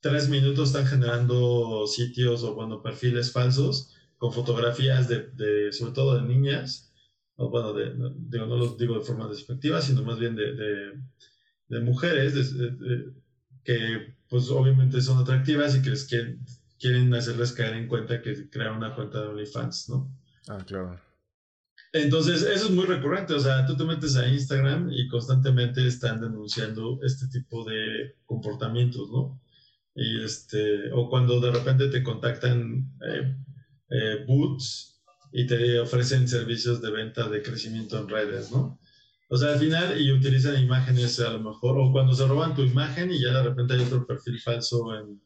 tres 0.00 0.28
minutos 0.28 0.68
están 0.68 0.86
generando 0.86 1.86
sitios 1.86 2.42
o, 2.42 2.54
bueno, 2.54 2.82
perfiles 2.82 3.32
falsos 3.32 3.90
con 4.22 4.32
fotografías 4.32 5.08
de, 5.08 5.72
sobre 5.72 5.92
todo 5.94 6.14
de 6.14 6.22
niñas, 6.22 6.94
o 7.34 7.50
bueno, 7.50 7.72
de, 7.72 7.92
digo, 8.30 8.46
no 8.46 8.56
los 8.56 8.78
digo 8.78 8.96
de 8.96 9.04
forma 9.04 9.26
despectiva, 9.26 9.82
sino 9.82 10.04
más 10.04 10.20
bien 10.20 10.36
de, 10.36 10.92
de 11.66 11.80
mujeres 11.80 12.54
que 13.64 14.14
pues 14.28 14.48
obviamente 14.48 15.00
son 15.00 15.18
atractivas 15.18 15.74
y 15.74 15.82
que 15.82 15.90
les 15.90 16.04
quieren, 16.04 16.38
quieren 16.78 17.12
hacerles 17.14 17.50
caer 17.50 17.74
en 17.74 17.88
cuenta 17.88 18.22
que 18.22 18.48
crean 18.48 18.76
una 18.76 18.94
cuenta 18.94 19.22
de 19.22 19.26
OnlyFans, 19.26 19.88
¿no? 19.88 20.16
Ah, 20.46 20.62
claro. 20.64 21.00
Entonces, 21.92 22.42
eso 22.44 22.66
es 22.66 22.70
muy 22.70 22.84
recurrente, 22.84 23.34
o 23.34 23.40
sea, 23.40 23.66
tú 23.66 23.76
te 23.76 23.82
metes 23.82 24.14
a 24.14 24.28
Instagram 24.28 24.88
y 24.92 25.08
constantemente 25.08 25.84
están 25.84 26.20
denunciando 26.20 27.00
este 27.02 27.26
tipo 27.26 27.64
de 27.64 28.14
comportamientos, 28.24 29.10
¿no? 29.10 29.42
Y 29.96 30.22
este, 30.22 30.92
o 30.92 31.10
cuando 31.10 31.40
de 31.40 31.50
repente 31.50 31.88
te 31.88 32.04
contactan 32.04 32.88
eh, 33.04 33.36
eh, 33.93 34.24
boots 34.26 35.03
y 35.32 35.47
te 35.47 35.78
ofrecen 35.80 36.28
servicios 36.28 36.80
de 36.80 36.90
venta 36.90 37.28
de 37.28 37.43
crecimiento 37.43 37.99
en 37.99 38.09
redes, 38.09 38.51
¿no? 38.51 38.78
O 39.28 39.36
sea, 39.36 39.53
al 39.53 39.59
final, 39.59 39.99
y 40.01 40.12
utilizan 40.12 40.62
imágenes 40.62 41.18
a 41.20 41.30
lo 41.30 41.40
mejor, 41.40 41.78
o 41.78 41.90
cuando 41.90 42.12
se 42.12 42.26
roban 42.26 42.55
tu 42.55 42.62
imagen 42.62 43.11
y 43.11 43.20
ya 43.20 43.32
de 43.32 43.43
repente 43.43 43.74
hay 43.74 43.80
otro 43.80 44.07
perfil 44.07 44.38
falso 44.40 44.95
en 44.95 45.20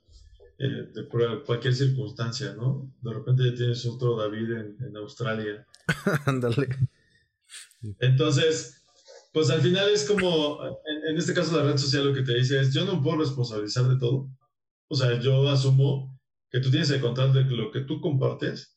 eh, 0.59 0.91
de 0.95 1.07
cualquier 1.45 1.75
circunstancia, 1.75 2.55
¿no? 2.55 2.91
De 3.03 3.13
repente 3.13 3.53
tienes 3.53 3.85
otro 3.85 4.17
David 4.17 4.53
en, 4.53 4.77
en 4.87 4.97
Australia. 4.97 5.67
Ándale. 6.25 6.69
Entonces, 8.01 8.83
pues 9.35 9.51
al 9.51 9.61
final 9.61 9.91
es 9.91 10.09
como, 10.09 10.65
en, 10.65 11.11
en, 11.11 11.19
este 11.19 11.35
caso 11.35 11.55
la 11.55 11.65
red 11.71 11.77
social 11.77 12.07
lo 12.07 12.15
que 12.15 12.23
te 12.23 12.35
dice 12.35 12.59
es, 12.59 12.73
yo 12.73 12.87
no 12.87 13.03
puedo 13.03 13.19
responsabilizar 13.19 13.85
de 13.85 13.99
todo, 13.99 14.31
o 14.89 14.95
sea, 14.97 15.21
yo 15.21 15.47
asumo 15.51 16.16
que 16.51 16.61
tú 16.61 16.71
tienes 16.71 16.91
el 16.91 17.01
control 17.01 17.33
de 17.33 17.45
lo 17.45 17.71
que 17.71 17.81
tú 17.81 18.01
compartes 18.01 18.77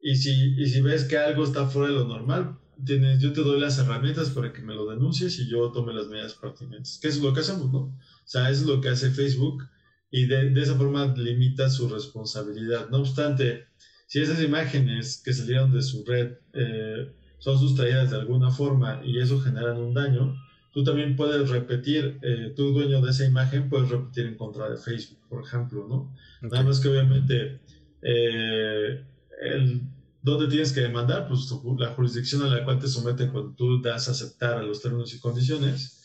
y 0.00 0.16
si, 0.16 0.60
y 0.60 0.66
si 0.66 0.80
ves 0.80 1.04
que 1.04 1.16
algo 1.16 1.44
está 1.44 1.66
fuera 1.68 1.88
de 1.88 1.94
lo 1.94 2.08
normal, 2.08 2.58
tienes, 2.84 3.20
yo 3.20 3.32
te 3.32 3.42
doy 3.42 3.60
las 3.60 3.78
herramientas 3.78 4.30
para 4.30 4.52
que 4.52 4.60
me 4.60 4.74
lo 4.74 4.90
denuncies 4.90 5.38
y 5.38 5.48
yo 5.48 5.70
tome 5.70 5.94
las 5.94 6.08
medidas 6.08 6.34
pertinentes. 6.34 6.98
Que 7.00 7.08
es 7.08 7.20
lo 7.20 7.32
que 7.32 7.40
hacemos, 7.40 7.70
¿no? 7.72 7.78
O 7.78 7.98
sea, 8.24 8.50
es 8.50 8.62
lo 8.62 8.80
que 8.80 8.88
hace 8.88 9.10
Facebook 9.10 9.62
y 10.10 10.26
de, 10.26 10.52
esa 10.60 10.74
forma 10.74 11.14
limita 11.16 11.70
su 11.70 11.88
responsabilidad. 11.88 12.90
No 12.90 12.98
obstante, 12.98 13.66
si 14.08 14.20
esas 14.20 14.42
imágenes 14.42 15.22
que 15.24 15.32
salieron 15.32 15.72
de 15.72 15.82
su 15.82 16.04
red 16.04 16.32
eh, 16.52 17.14
son 17.38 17.58
sustraídas 17.58 18.10
de 18.10 18.16
alguna 18.16 18.50
forma 18.50 19.02
y 19.04 19.18
eso 19.20 19.40
genera 19.40 19.72
un 19.72 19.94
daño, 19.94 20.34
tú 20.72 20.82
también 20.82 21.16
puedes 21.16 21.48
repetir, 21.50 22.18
eh, 22.22 22.52
tú 22.56 22.72
dueño 22.72 23.00
de 23.00 23.10
esa 23.10 23.24
imagen, 23.24 23.68
puedes 23.68 23.90
repetir 23.90 24.26
en 24.26 24.36
contra 24.36 24.70
de 24.70 24.76
Facebook, 24.76 25.20
por 25.28 25.44
ejemplo, 25.44 25.86
¿no? 25.88 26.14
Nada 26.48 26.64
más 26.64 26.80
que 26.80 26.88
obviamente, 26.88 27.60
eh, 28.02 29.04
el, 29.42 29.82
¿dónde 30.22 30.48
tienes 30.48 30.72
que 30.72 30.80
demandar? 30.80 31.28
Pues 31.28 31.52
la 31.78 31.90
jurisdicción 31.94 32.42
a 32.42 32.46
la 32.46 32.64
cual 32.64 32.78
te 32.78 32.88
someten 32.88 33.30
cuando 33.30 33.54
tú 33.54 33.80
das 33.82 34.08
a 34.08 34.12
aceptar 34.12 34.58
a 34.58 34.62
los 34.62 34.80
términos 34.80 35.14
y 35.14 35.20
condiciones, 35.20 36.00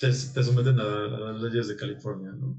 te, 0.00 0.08
te 0.08 0.42
someten 0.42 0.78
a, 0.80 0.84
las 0.84 1.42
leyes 1.42 1.68
de 1.68 1.76
California, 1.76 2.32
¿no? 2.32 2.58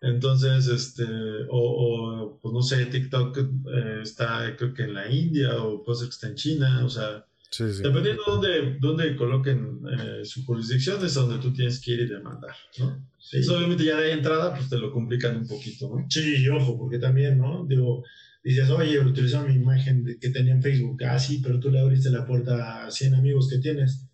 Entonces, 0.00 0.66
este, 0.66 1.04
o, 1.48 1.58
o 1.58 2.40
pues 2.40 2.52
no 2.52 2.60
sé, 2.62 2.84
TikTok 2.86 3.38
eh, 3.38 4.00
está 4.02 4.54
creo 4.56 4.74
que 4.74 4.82
en 4.82 4.94
la 4.94 5.10
India 5.10 5.62
o 5.62 5.82
puede 5.82 6.00
ser 6.00 6.08
que 6.08 6.12
está 6.12 6.26
en 6.28 6.34
China, 6.34 6.84
o 6.84 6.90
sea, 6.90 7.24
Dependiendo 7.58 8.22
de 8.24 8.30
dónde, 8.30 8.76
dónde 8.80 9.16
coloquen 9.16 9.80
eh, 9.90 10.24
su 10.24 10.44
jurisdicción, 10.44 11.04
es 11.04 11.14
donde 11.14 11.38
tú 11.38 11.52
tienes 11.52 11.80
que 11.80 11.92
ir 11.92 12.00
y 12.00 12.06
demandar, 12.06 12.54
¿no? 12.78 13.06
Eso 13.32 13.56
obviamente 13.56 13.84
ya 13.84 13.96
de 13.96 14.12
entrada, 14.12 14.54
pues 14.54 14.68
te 14.68 14.78
lo 14.78 14.92
complican 14.92 15.36
un 15.36 15.46
poquito, 15.46 15.88
¿no? 15.88 16.06
Sí, 16.08 16.48
ojo, 16.48 16.78
porque 16.78 16.98
también, 16.98 17.38
¿no? 17.38 17.64
Digo, 17.66 18.04
dices, 18.42 18.68
oye, 18.70 18.98
utilizaron 18.98 19.48
mi 19.48 19.56
imagen 19.56 20.04
que 20.20 20.30
tenía 20.30 20.52
en 20.52 20.62
Facebook, 20.62 21.02
ah, 21.04 21.18
sí, 21.18 21.40
pero 21.42 21.60
tú 21.60 21.70
le 21.70 21.80
abriste 21.80 22.10
la 22.10 22.26
puerta 22.26 22.86
a 22.86 22.90
100 22.90 23.14
amigos 23.14 23.48
que 23.48 23.58
tienes, 23.58 24.06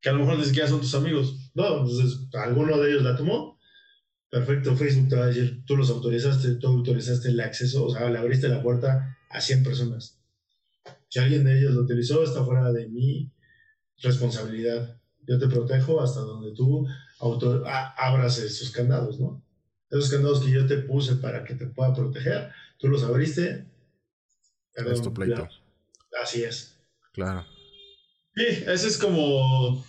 que 0.00 0.08
a 0.08 0.12
lo 0.12 0.20
mejor 0.20 0.38
ni 0.38 0.44
siquiera 0.44 0.68
son 0.68 0.80
tus 0.80 0.94
amigos. 0.94 1.50
No, 1.54 1.80
entonces, 1.80 2.28
alguno 2.34 2.78
de 2.78 2.90
ellos 2.90 3.02
la 3.02 3.16
tomó, 3.16 3.58
perfecto, 4.30 4.76
Facebook 4.76 5.08
te 5.08 5.16
va 5.16 5.24
a 5.24 5.28
decir, 5.28 5.62
tú 5.66 5.76
los 5.76 5.90
autorizaste, 5.90 6.56
tú 6.56 6.66
autorizaste 6.66 7.28
el 7.28 7.40
acceso, 7.40 7.86
o 7.86 7.90
sea, 7.90 8.10
le 8.10 8.18
abriste 8.18 8.48
la 8.48 8.62
puerta 8.62 9.16
a 9.30 9.40
100 9.40 9.62
personas 9.62 10.21
si 11.12 11.18
alguien 11.18 11.44
de 11.44 11.58
ellos 11.58 11.74
lo 11.74 11.82
utilizó, 11.82 12.22
está 12.22 12.42
fuera 12.42 12.72
de 12.72 12.88
mi 12.88 13.30
responsabilidad. 13.98 14.98
Yo 15.28 15.38
te 15.38 15.46
protejo 15.46 16.00
hasta 16.00 16.20
donde 16.20 16.54
tú 16.54 16.88
auto, 17.18 17.62
abras 17.66 18.38
esos 18.38 18.70
candados, 18.70 19.20
¿no? 19.20 19.44
Esos 19.90 20.10
candados 20.10 20.42
que 20.42 20.50
yo 20.50 20.66
te 20.66 20.78
puse 20.78 21.16
para 21.16 21.44
que 21.44 21.54
te 21.54 21.66
pueda 21.66 21.92
proteger, 21.92 22.50
tú 22.78 22.88
los 22.88 23.02
abriste. 23.04 23.66
es 24.72 25.02
tu 25.02 25.12
pleito. 25.12 25.46
así 26.22 26.44
es. 26.44 26.78
Claro. 27.12 27.44
Sí, 28.34 28.46
esa 28.46 28.88
es 28.88 28.96
como 28.96 29.84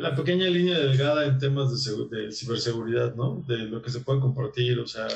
la 0.00 0.16
pequeña 0.16 0.48
línea 0.48 0.76
delgada 0.76 1.24
en 1.26 1.38
temas 1.38 1.84
de, 1.84 2.08
de, 2.16 2.32
ciberseguridad, 2.32 3.14
¿no? 3.14 3.44
De 3.46 3.58
lo 3.58 3.80
que 3.80 3.90
se 3.90 4.00
puede 4.00 4.18
compartir, 4.18 4.80
o 4.80 4.88
sea, 4.88 5.06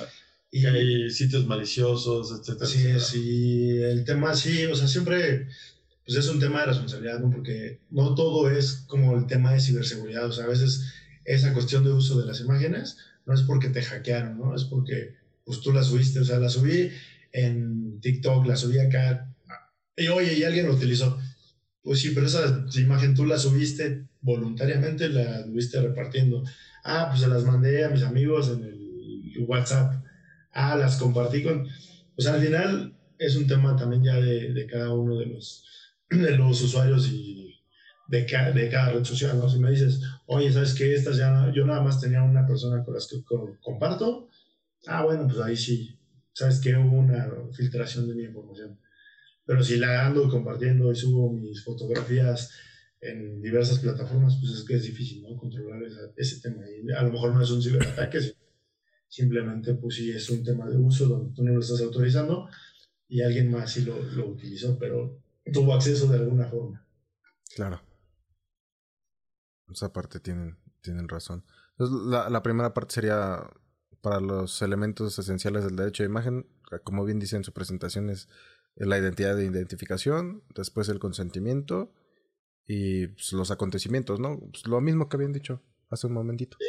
y 0.50 0.66
hay 0.66 1.10
sitios 1.10 1.46
maliciosos, 1.46 2.32
etcétera. 2.38 2.66
Sí, 2.66 3.00
sí, 3.00 3.78
el 3.82 4.04
tema 4.04 4.34
sí, 4.34 4.64
o 4.66 4.74
sea, 4.74 4.88
siempre 4.88 5.46
pues 6.04 6.18
es 6.18 6.28
un 6.28 6.40
tema 6.40 6.60
de 6.60 6.66
responsabilidad, 6.66 7.20
¿no? 7.20 7.30
Porque 7.30 7.80
no 7.90 8.14
todo 8.14 8.50
es 8.50 8.84
como 8.86 9.16
el 9.16 9.26
tema 9.26 9.52
de 9.52 9.60
ciberseguridad, 9.60 10.26
o 10.26 10.32
sea, 10.32 10.44
a 10.44 10.48
veces 10.48 10.92
esa 11.24 11.52
cuestión 11.52 11.84
de 11.84 11.92
uso 11.92 12.18
de 12.18 12.26
las 12.26 12.40
imágenes 12.40 12.96
no 13.26 13.34
es 13.34 13.42
porque 13.42 13.68
te 13.68 13.82
hackearon, 13.82 14.38
¿no? 14.38 14.54
Es 14.54 14.64
porque 14.64 15.14
pues 15.44 15.60
tú 15.60 15.72
la 15.72 15.82
subiste, 15.82 16.20
o 16.20 16.24
sea, 16.24 16.38
la 16.38 16.48
subí 16.48 16.90
en 17.32 18.00
TikTok, 18.00 18.46
la 18.46 18.56
subí 18.56 18.78
acá, 18.78 19.34
y 19.96 20.08
oye, 20.08 20.38
y 20.38 20.44
alguien 20.44 20.66
lo 20.66 20.74
utilizó 20.74 21.18
pues 21.88 22.00
sí, 22.00 22.10
pero 22.14 22.26
esa 22.26 22.66
imagen 22.76 23.14
tú 23.14 23.24
la 23.24 23.38
subiste 23.38 24.04
voluntariamente, 24.20 25.08
la 25.08 25.40
estuviste 25.40 25.80
repartiendo. 25.80 26.44
Ah, 26.84 27.06
pues 27.08 27.22
se 27.22 27.28
las 27.28 27.44
mandé 27.44 27.82
a 27.82 27.88
mis 27.88 28.02
amigos 28.02 28.50
en 28.50 28.62
el 28.62 29.44
WhatsApp. 29.46 29.94
Ah, 30.52 30.76
las 30.76 30.96
compartí 30.96 31.42
con... 31.42 31.66
Pues 32.14 32.26
al 32.26 32.40
final 32.40 32.94
es 33.18 33.36
un 33.36 33.46
tema 33.46 33.76
también 33.76 34.02
ya 34.02 34.20
de, 34.20 34.66
cada 34.66 34.92
uno 34.92 35.16
de 35.16 35.26
los, 35.26 35.64
de 36.10 36.36
los 36.36 36.60
usuarios 36.62 37.08
y 37.08 37.54
de, 38.08 38.20
de 38.54 38.68
cada 38.70 38.92
red 38.92 39.04
social, 39.04 39.38
¿no? 39.38 39.48
Si 39.48 39.58
me 39.58 39.70
dices, 39.70 40.00
oye, 40.26 40.50
¿sabes 40.50 40.74
qué? 40.74 40.94
Estas 40.94 41.16
ya, 41.16 41.52
yo 41.54 41.66
nada 41.66 41.82
más 41.82 42.00
tenía 42.00 42.22
una 42.22 42.46
persona 42.46 42.82
con 42.84 42.94
las 42.94 43.06
que 43.06 43.22
comparto. 43.60 44.28
Ah, 44.86 45.04
bueno, 45.04 45.26
pues 45.26 45.38
ahí 45.40 45.56
sí. 45.56 45.94
¿Sabes 46.32 46.60
qué? 46.60 46.76
Hubo 46.76 46.96
una 46.96 47.28
filtración 47.52 48.08
de 48.08 48.14
mi 48.14 48.24
información. 48.24 48.78
Pero 49.44 49.62
si 49.62 49.76
la 49.76 50.06
ando 50.06 50.28
compartiendo 50.28 50.92
y 50.92 50.94
subo 50.94 51.32
mis 51.32 51.64
fotografías 51.64 52.50
en 53.00 53.40
diversas 53.40 53.78
plataformas, 53.78 54.36
pues 54.40 54.52
es 54.52 54.64
que 54.64 54.74
es 54.74 54.82
difícil, 54.84 55.22
¿no? 55.22 55.36
Controlar 55.36 55.82
ese 56.16 56.40
tema. 56.40 56.62
Y 56.68 56.90
a 56.92 57.02
lo 57.02 57.12
mejor 57.12 57.34
no 57.34 57.42
es 57.42 57.50
un 57.50 57.62
ciberataque, 57.62 58.20
simplemente 59.08 59.74
pues 59.74 59.96
sí 59.96 60.10
es 60.10 60.28
un 60.30 60.44
tema 60.44 60.68
de 60.68 60.76
uso 60.76 61.06
donde 61.06 61.34
tú 61.34 61.42
no 61.42 61.52
lo 61.52 61.60
estás 61.60 61.80
autorizando 61.80 62.48
y 63.08 63.22
alguien 63.22 63.50
más 63.50 63.72
sí 63.72 63.84
lo, 63.84 64.00
lo 64.02 64.28
utilizó, 64.28 64.78
pero 64.78 65.20
tuvo 65.52 65.74
acceso 65.74 66.06
de 66.08 66.18
alguna 66.18 66.46
forma. 66.46 66.86
Claro. 67.54 67.80
Esa 69.70 69.92
parte 69.92 70.20
tienen, 70.20 70.58
tienen 70.82 71.08
razón. 71.08 71.44
Entonces, 71.72 72.06
la, 72.06 72.28
la 72.28 72.42
primera 72.42 72.74
parte 72.74 72.94
sería 72.94 73.48
para 74.00 74.20
los 74.20 74.62
elementos 74.62 75.18
esenciales 75.18 75.64
del 75.64 75.76
derecho 75.76 76.02
de 76.02 76.08
imagen, 76.08 76.46
como 76.84 77.04
bien 77.04 77.18
dice 77.18 77.36
en 77.36 77.44
su 77.44 77.52
presentación, 77.52 78.10
es 78.10 78.28
la 78.76 78.98
identidad 78.98 79.36
de 79.36 79.46
identificación, 79.46 80.44
después 80.54 80.88
el 80.88 80.98
consentimiento 80.98 81.92
y 82.66 83.08
pues, 83.08 83.32
los 83.32 83.50
acontecimientos, 83.50 84.20
¿no? 84.20 84.38
Pues, 84.38 84.66
lo 84.66 84.80
mismo 84.80 85.08
que 85.08 85.16
habían 85.16 85.32
dicho 85.32 85.62
hace 85.90 86.06
un 86.06 86.12
momentito. 86.12 86.56
Sí, 86.60 86.66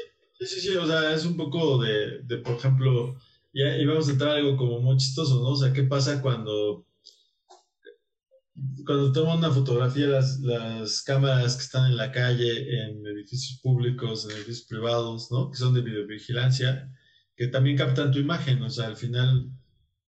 sí, 0.48 0.62
sí, 0.62 0.76
o 0.76 0.86
sea, 0.86 1.14
es 1.14 1.26
un 1.26 1.38
poco 1.38 1.82
de, 1.82 2.20
de 2.24 2.38
por 2.38 2.56
ejemplo, 2.56 3.18
ya 3.54 3.78
íbamos 3.78 4.08
a 4.08 4.12
entrar 4.12 4.38
algo 4.38 4.58
como 4.58 4.80
muy 4.80 4.98
chistoso, 4.98 5.42
¿no? 5.42 5.50
O 5.50 5.56
sea, 5.56 5.74
¿qué 5.74 5.84
pasa 5.84 6.22
cuando 6.22 6.86
cuando 8.86 9.12
toman 9.14 9.38
una 9.38 9.52
fotografía 9.52 10.08
las, 10.08 10.40
las 10.42 11.02
cámaras 11.04 11.56
que 11.56 11.64
están 11.64 11.92
en 11.92 11.98
la 11.98 12.12
calle, 12.12 12.84
en 12.84 13.06
edificios 13.08 13.60
públicos, 13.62 14.26
en 14.26 14.32
edificios 14.32 14.66
privados, 14.68 15.32
¿no? 15.32 15.50
Que 15.50 15.58
son 15.58 15.74
de 15.74 15.82
videovigilancia, 15.82 16.92
que 17.36 17.48
también 17.48 17.78
captan 17.78 18.12
tu 18.12 18.20
imagen, 18.20 18.62
o 18.64 18.70
sea, 18.70 18.88
al 18.88 18.98
final 18.98 19.50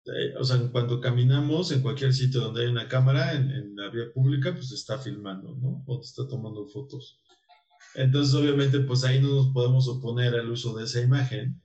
eh, 0.05 0.33
o 0.39 0.43
sea, 0.43 0.57
cuando 0.71 0.99
caminamos 0.99 1.71
en 1.71 1.81
cualquier 1.81 2.11
sitio 2.13 2.41
donde 2.41 2.63
hay 2.63 2.67
una 2.67 2.87
cámara 2.87 3.33
en, 3.33 3.75
la 3.75 3.89
vía 3.89 4.11
pública, 4.13 4.53
pues 4.53 4.71
está 4.71 4.97
filmando, 4.97 5.55
¿no? 5.55 5.83
O 5.85 5.99
te 5.99 6.07
está 6.07 6.27
tomando 6.27 6.67
fotos. 6.67 7.21
Entonces, 7.95 8.33
obviamente, 8.35 8.79
pues 8.81 9.03
ahí 9.03 9.19
no 9.21 9.29
nos 9.29 9.47
podemos 9.53 9.87
oponer 9.87 10.35
al 10.35 10.49
uso 10.49 10.75
de 10.75 10.85
esa 10.85 11.01
imagen. 11.01 11.61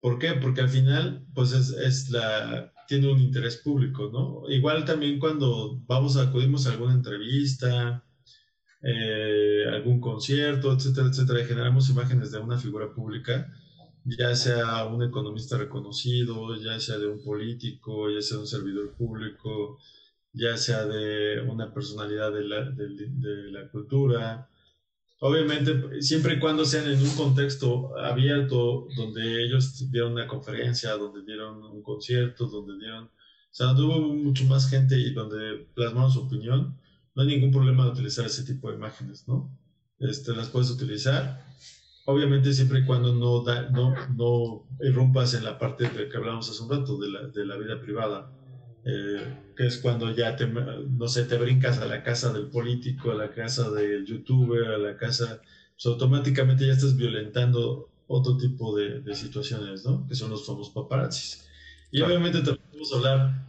¿Por 0.00 0.18
qué? 0.18 0.34
Porque 0.34 0.60
al 0.62 0.68
final, 0.68 1.26
pues 1.34 1.52
es, 1.52 1.70
es 1.70 2.10
la, 2.10 2.72
tiene 2.88 3.10
un 3.12 3.20
interés 3.20 3.56
público, 3.56 4.10
¿no? 4.12 4.48
Igual 4.50 4.84
también 4.84 5.18
cuando 5.18 5.80
vamos 5.86 6.16
a 6.16 6.22
acudimos 6.22 6.66
a 6.66 6.72
alguna 6.72 6.94
entrevista, 6.94 8.04
eh, 8.82 9.64
algún 9.70 10.00
concierto, 10.00 10.72
etcétera, 10.72 11.08
etcétera, 11.08 11.40
y 11.40 11.44
generamos 11.44 11.90
imágenes 11.90 12.30
de 12.30 12.38
una 12.38 12.58
figura 12.58 12.92
pública, 12.94 13.52
ya 14.04 14.34
sea 14.36 14.84
un 14.86 15.02
economista 15.02 15.58
reconocido, 15.58 16.54
ya 16.56 16.78
sea 16.80 16.98
de 16.98 17.08
un 17.08 17.22
político, 17.22 18.10
ya 18.10 18.20
sea 18.22 18.36
de 18.36 18.42
un 18.42 18.46
servidor 18.46 18.94
público, 18.96 19.78
ya 20.32 20.56
sea 20.56 20.84
de 20.86 21.40
una 21.40 21.72
personalidad 21.72 22.32
de 22.32 22.44
la, 22.44 22.70
de, 22.70 23.50
la 23.50 23.68
cultura. 23.70 24.48
Obviamente, 25.18 26.02
siempre 26.02 26.34
y 26.34 26.38
cuando 26.38 26.64
sean 26.64 26.90
en 26.90 27.00
un 27.00 27.14
contexto 27.16 27.96
abierto, 27.98 28.86
donde 28.96 29.44
ellos 29.44 29.90
dieron 29.90 30.12
una 30.12 30.26
conferencia, 30.26 30.92
donde 30.92 31.24
dieron 31.24 31.62
un 31.62 31.82
concierto, 31.82 32.46
donde 32.46 32.78
dieron, 32.78 33.04
o 33.04 33.10
sea, 33.50 33.68
donde 33.68 33.82
hubo 33.84 34.00
mucho 34.14 34.44
más 34.44 34.68
gente 34.68 34.98
y 34.98 35.14
donde 35.14 35.68
plasmaron 35.74 36.10
su 36.10 36.20
opinión, 36.20 36.78
no 37.14 37.22
hay 37.22 37.28
ningún 37.28 37.50
problema 37.50 37.84
de 37.84 37.92
utilizar 37.92 38.26
ese 38.26 38.44
tipo 38.44 38.68
de 38.68 38.76
imágenes, 38.76 39.26
¿no? 39.26 39.58
Este, 39.98 40.36
las 40.36 40.50
puedes 40.50 40.70
utilizar 40.70 41.46
obviamente 42.06 42.52
siempre 42.52 42.80
y 42.80 42.84
cuando 42.84 43.14
no, 43.14 43.44
no, 43.70 43.94
no 44.14 44.66
irrumpas 44.80 45.34
en 45.34 45.44
la 45.44 45.58
parte 45.58 45.88
de 45.88 46.08
que 46.08 46.16
hablamos 46.16 46.48
hace 46.48 46.62
un 46.62 46.70
rato, 46.70 46.98
de 46.98 47.10
la, 47.10 47.26
de 47.28 47.44
la 47.44 47.56
vida 47.56 47.80
privada, 47.80 48.32
eh, 48.84 49.45
que 49.56 49.66
es 49.66 49.78
cuando 49.78 50.14
ya 50.14 50.36
te, 50.36 50.46
no 50.46 51.08
sé, 51.08 51.24
te 51.24 51.38
brincas 51.38 51.78
a 51.78 51.86
la 51.86 52.02
casa 52.02 52.32
del 52.32 52.50
político, 52.50 53.10
a 53.10 53.14
la 53.14 53.30
casa 53.30 53.70
del 53.70 54.04
youtuber, 54.06 54.68
a 54.68 54.78
la 54.78 54.96
casa, 54.96 55.40
pues 55.74 55.86
automáticamente 55.86 56.66
ya 56.66 56.74
estás 56.74 56.96
violentando 56.96 57.92
otro 58.06 58.36
tipo 58.36 58.76
de, 58.76 59.00
de 59.00 59.14
situaciones, 59.14 59.84
¿no? 59.84 60.06
Que 60.06 60.14
son 60.14 60.30
los 60.30 60.46
famosos 60.46 60.72
paparazzis. 60.74 61.46
Y 61.90 62.02
obviamente 62.02 62.38
también 62.38 62.58
vamos 62.72 62.92
a 62.92 62.96
hablar 62.96 63.46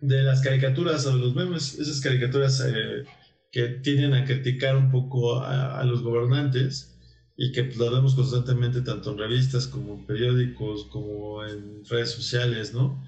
de 0.00 0.22
las 0.22 0.40
caricaturas 0.42 1.06
o 1.06 1.12
de 1.14 1.18
los 1.20 1.34
memes, 1.34 1.78
esas 1.78 2.00
caricaturas 2.00 2.60
eh, 2.66 3.04
que 3.50 3.68
tienden 3.68 4.14
a 4.14 4.24
criticar 4.24 4.76
un 4.76 4.90
poco 4.90 5.40
a, 5.40 5.78
a 5.80 5.84
los 5.84 6.02
gobernantes 6.02 6.98
y 7.36 7.52
que 7.52 7.64
pues, 7.64 7.76
lo 7.76 7.90
vemos 7.90 8.14
constantemente 8.14 8.82
tanto 8.82 9.12
en 9.12 9.18
revistas 9.18 9.66
como 9.66 9.94
en 9.94 10.06
periódicos, 10.06 10.86
como 10.86 11.44
en 11.44 11.84
redes 11.84 12.10
sociales, 12.10 12.72
¿no? 12.74 13.02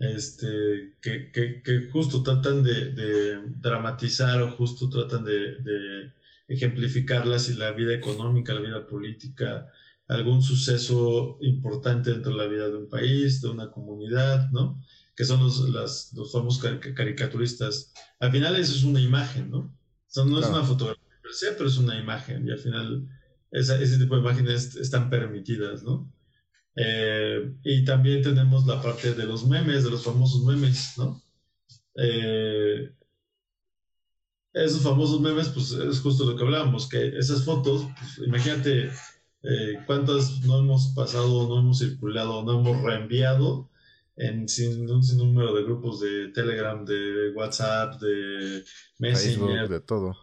Este, 0.00 0.94
que, 1.02 1.30
que, 1.30 1.62
que 1.62 1.90
justo 1.92 2.22
tratan 2.22 2.62
de, 2.62 2.92
de, 2.92 3.42
dramatizar 3.58 4.40
o 4.42 4.52
justo 4.52 4.88
tratan 4.88 5.24
de, 5.24 5.56
de 5.56 6.12
ejemplificarlas 6.48 7.50
y 7.50 7.54
la 7.54 7.72
vida 7.72 7.94
económica, 7.94 8.54
la 8.54 8.62
vida 8.62 8.86
política, 8.86 9.68
algún 10.08 10.42
suceso 10.42 11.36
importante 11.42 12.10
dentro 12.12 12.32
de 12.32 12.38
la 12.38 12.46
vida 12.46 12.68
de 12.68 12.78
un 12.78 12.88
país, 12.88 13.42
de 13.42 13.50
una 13.50 13.70
comunidad, 13.70 14.50
¿no? 14.52 14.82
Que 15.14 15.26
son 15.26 15.40
los, 15.40 15.68
las, 15.68 16.12
los 16.14 16.32
famosos 16.32 16.62
caricaturistas. 16.94 17.92
Al 18.20 18.32
final 18.32 18.56
eso 18.56 18.74
es 18.74 18.84
una 18.84 19.00
imagen, 19.00 19.50
¿no? 19.50 19.58
O 19.58 19.72
sea, 20.06 20.24
no 20.24 20.40
es 20.40 20.46
una 20.46 20.64
fotografía 20.64 21.04
per 21.22 21.34
se, 21.34 21.52
pero 21.52 21.68
es 21.68 21.76
una 21.76 22.00
imagen 22.00 22.48
y 22.48 22.50
al 22.50 22.58
final 22.58 23.06
ese 23.50 23.98
tipo 23.98 24.14
de 24.14 24.22
imágenes 24.22 24.76
están 24.76 25.10
permitidas, 25.10 25.82
¿no? 25.82 26.10
Eh, 26.76 27.52
y 27.64 27.84
también 27.84 28.22
tenemos 28.22 28.66
la 28.66 28.80
parte 28.80 29.14
de 29.14 29.24
los 29.24 29.46
memes, 29.46 29.84
de 29.84 29.90
los 29.90 30.04
famosos 30.04 30.44
memes, 30.44 30.94
¿no? 30.96 31.20
Eh, 31.96 32.92
esos 34.52 34.82
famosos 34.82 35.20
memes, 35.20 35.48
pues 35.48 35.72
es 35.72 36.00
justo 36.00 36.24
lo 36.24 36.36
que 36.36 36.44
hablábamos, 36.44 36.88
que 36.88 37.18
esas 37.18 37.44
fotos, 37.44 37.86
pues, 37.98 38.26
imagínate 38.26 38.90
eh, 39.42 39.78
cuántas 39.86 40.40
no 40.40 40.58
hemos 40.58 40.92
pasado, 40.94 41.48
no 41.48 41.60
hemos 41.60 41.78
circulado, 41.78 42.42
no 42.44 42.60
hemos 42.60 42.82
reenviado 42.82 43.70
en 44.16 44.40
un 44.42 45.02
sinnúmero 45.02 45.54
de 45.54 45.62
grupos 45.62 46.00
de 46.00 46.28
Telegram, 46.28 46.84
de 46.84 47.30
WhatsApp, 47.30 48.00
de 48.00 48.62
Messenger, 48.98 49.68
de 49.68 49.80
todo. 49.80 50.14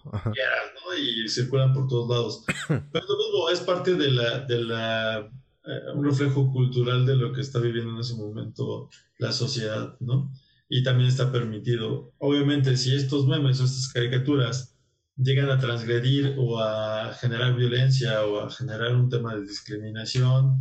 Y 0.99 1.27
circulan 1.27 1.73
por 1.73 1.87
todos 1.87 2.09
lados. 2.09 2.43
Pero 2.67 3.05
lo 3.07 3.17
mismo, 3.17 3.49
es 3.49 3.59
parte 3.61 3.95
de 3.95 4.11
la, 4.11 4.39
de 4.41 4.63
la 4.63 5.31
eh, 5.68 5.91
un 5.93 6.05
reflejo 6.05 6.51
cultural 6.51 7.05
de 7.05 7.15
lo 7.15 7.34
que 7.34 7.41
está 7.41 7.59
viviendo 7.59 7.91
en 7.91 7.99
ese 7.99 8.15
momento 8.15 8.89
la 9.20 9.32
sociedad, 9.32 9.95
¿no? 9.99 10.32
Y 10.70 10.84
también 10.84 11.09
está 11.09 11.32
permitido. 11.32 12.13
Obviamente, 12.20 12.78
si 12.78 12.95
estos 12.95 13.28
memes 13.28 13.59
o 13.59 13.65
estas 13.65 13.91
caricaturas 13.91 14.78
llegan 15.18 15.49
a 15.49 15.59
transgredir 15.59 16.36
o 16.38 16.59
a 16.59 17.13
generar 17.13 17.55
violencia 17.55 18.26
o 18.26 18.39
a 18.39 18.51
generar 18.51 18.95
un 18.95 19.09
tema 19.09 19.36
de 19.36 19.41
discriminación, 19.41 20.57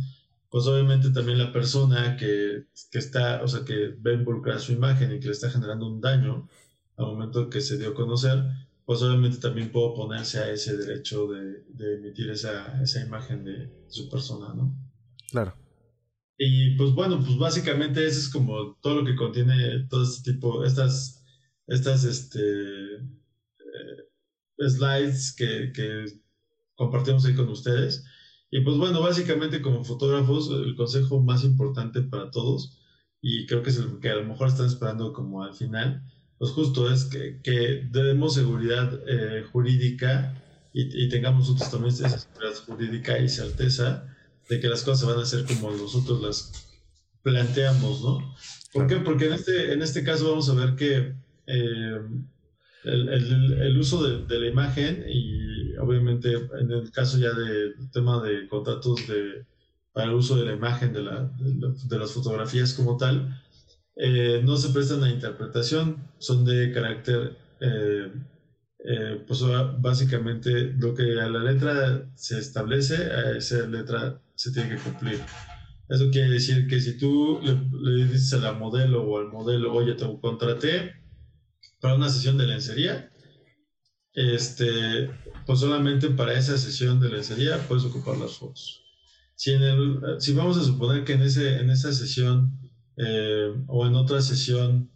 pues 0.49 0.65
obviamente 0.65 1.11
también 1.11 1.37
la 1.37 1.51
persona 1.51 2.17
que, 2.17 2.65
que, 2.91 2.99
está, 2.99 3.43
o 3.43 3.47
sea, 3.47 3.65
que 3.65 3.95
ve 3.99 4.13
involucrada 4.13 4.59
su 4.59 4.71
imagen 4.71 5.13
y 5.13 5.19
que 5.19 5.27
le 5.27 5.33
está 5.33 5.49
generando 5.49 5.87
un 5.87 6.01
daño 6.01 6.47
al 6.97 7.05
momento 7.05 7.49
que 7.49 7.61
se 7.61 7.77
dio 7.77 7.89
a 7.89 7.93
conocer, 7.93 8.43
pues 8.85 9.01
obviamente 9.01 9.37
también 9.37 9.71
puedo 9.71 9.93
ponerse 9.93 10.39
a 10.39 10.49
ese 10.49 10.77
derecho 10.77 11.27
de, 11.27 11.63
de 11.69 11.95
emitir 11.95 12.29
esa, 12.29 12.81
esa, 12.81 13.01
imagen 13.01 13.43
de 13.43 13.69
su 13.89 14.09
persona, 14.09 14.53
¿no? 14.55 14.73
Claro. 15.31 15.53
Y 16.37 16.75
pues 16.75 16.91
bueno, 16.93 17.19
pues 17.19 17.37
básicamente 17.37 18.05
eso 18.05 18.19
es 18.19 18.29
como 18.29 18.75
todo 18.81 19.01
lo 19.01 19.05
que 19.05 19.15
contiene 19.15 19.87
todo 19.89 20.03
este 20.03 20.33
tipo, 20.33 20.63
estas, 20.63 21.23
estas, 21.65 22.03
este, 22.03 22.39
eh, 22.95 24.69
slides 24.69 25.33
que, 25.35 25.71
que 25.73 26.05
compartimos 26.75 27.25
ahí 27.25 27.35
con 27.35 27.49
ustedes. 27.49 28.05
Y 28.51 28.61
pues 28.61 28.77
bueno, 28.77 29.01
básicamente 29.01 29.61
como 29.61 29.83
fotógrafos, 29.83 30.49
el 30.51 30.75
consejo 30.75 31.19
más 31.21 31.43
importante 31.43 32.01
para 32.03 32.29
todos, 32.29 32.79
y 33.21 33.47
creo 33.47 33.63
que 33.63 33.71
es 33.71 33.77
el 33.77 33.99
que 33.99 34.09
a 34.09 34.15
lo 34.15 34.25
mejor 34.25 34.47
están 34.47 34.67
esperando 34.67 35.11
como 35.13 35.43
al 35.43 35.55
final, 35.55 36.03
pues 36.37 36.51
justo 36.51 36.91
es 36.91 37.05
que, 37.05 37.41
que 37.41 37.87
demos 37.91 38.35
seguridad 38.35 39.01
eh, 39.07 39.43
jurídica 39.51 40.35
y, 40.71 41.05
y, 41.05 41.09
tengamos 41.09 41.49
nosotros 41.49 41.71
también 41.71 41.93
esa 41.93 42.19
seguridad 42.19 42.55
jurídica 42.67 43.17
y 43.17 43.27
certeza 43.27 44.15
de 44.49 44.59
que 44.59 44.67
las 44.67 44.83
cosas 44.83 45.07
van 45.07 45.19
a 45.19 45.25
ser 45.25 45.45
como 45.45 45.71
nosotros 45.71 46.21
las 46.21 46.51
planteamos, 47.21 48.01
¿no? 48.01 48.35
¿Por 48.73 48.87
qué? 48.87 48.97
Porque 48.97 49.27
en 49.27 49.33
este, 49.33 49.73
en 49.73 49.81
este 49.81 50.03
caso 50.03 50.29
vamos 50.29 50.49
a 50.49 50.53
ver 50.53 50.75
que 50.75 51.13
eh, 51.47 52.01
el, 52.83 53.09
el, 53.61 53.77
uso 53.77 54.03
de, 54.03 54.39
la 54.39 54.47
imagen 54.47 55.05
y 55.07 55.75
obviamente 55.77 56.33
en 56.33 56.71
el 56.71 56.91
caso 56.91 57.17
ya 57.17 57.33
del 57.33 57.73
tema 57.91 58.21
de 58.23 58.47
contratos 58.47 59.07
de, 59.07 59.45
para 59.91 60.07
el 60.07 60.13
uso 60.13 60.35
de 60.37 60.45
la 60.45 60.53
imagen 60.53 60.93
de, 60.93 61.01
la, 61.01 61.31
de 61.39 61.99
las 61.99 62.11
fotografías 62.11 62.73
como 62.73 62.97
tal, 62.97 63.41
eh, 63.95 64.41
no 64.43 64.57
se 64.57 64.69
prestan 64.69 65.03
a 65.03 65.09
interpretación, 65.09 65.97
son 66.19 66.45
de 66.45 66.71
carácter, 66.71 67.35
eh, 67.59 68.11
eh, 68.79 69.23
pues 69.25 69.41
básicamente 69.79 70.73
lo 70.77 70.93
que 70.93 71.19
a 71.19 71.27
la 71.27 71.39
letra 71.39 72.07
se 72.15 72.37
establece, 72.37 72.95
a 72.95 73.31
esa 73.37 73.65
letra 73.67 74.21
se 74.37 74.51
tiene 74.51 74.69
que 74.69 74.81
cumplir. 74.81 75.19
Eso 75.89 76.09
quiere 76.11 76.29
decir 76.29 76.67
que 76.67 76.79
si 76.79 76.97
tú 76.97 77.39
le, 77.43 77.53
le 77.81 78.05
dices 78.05 78.33
a 78.33 78.37
la 78.37 78.53
modelo 78.53 79.03
o 79.03 79.19
al 79.19 79.27
modelo, 79.27 79.73
oye, 79.73 79.93
te 79.95 80.05
contraté 80.21 80.93
para 81.79 81.95
una 81.95 82.09
sesión 82.09 82.37
de 82.37 82.47
lencería, 82.47 83.11
este, 84.13 85.09
pues 85.45 85.59
solamente 85.59 86.09
para 86.09 86.33
esa 86.33 86.57
sesión 86.57 86.99
de 86.99 87.09
lencería 87.09 87.59
puedes 87.67 87.85
ocupar 87.85 88.17
las 88.17 88.37
fotos. 88.37 88.83
Si, 89.35 89.51
en 89.51 89.61
el, 89.61 89.99
si 90.19 90.33
vamos 90.33 90.57
a 90.57 90.63
suponer 90.63 91.03
que 91.03 91.13
en, 91.13 91.21
ese, 91.21 91.59
en 91.59 91.69
esa 91.69 91.93
sesión 91.93 92.59
eh, 92.97 93.53
o 93.67 93.85
en 93.85 93.95
otra 93.95 94.21
sesión 94.21 94.89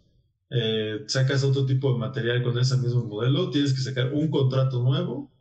eh, 0.50 1.04
sacas 1.06 1.44
otro 1.44 1.64
tipo 1.64 1.92
de 1.92 1.98
material 1.98 2.42
con 2.42 2.58
ese 2.58 2.76
mismo 2.76 3.04
modelo, 3.04 3.50
tienes 3.50 3.72
que 3.72 3.80
sacar 3.80 4.12
un 4.12 4.28
contrato 4.28 4.82
nuevo 4.82 5.32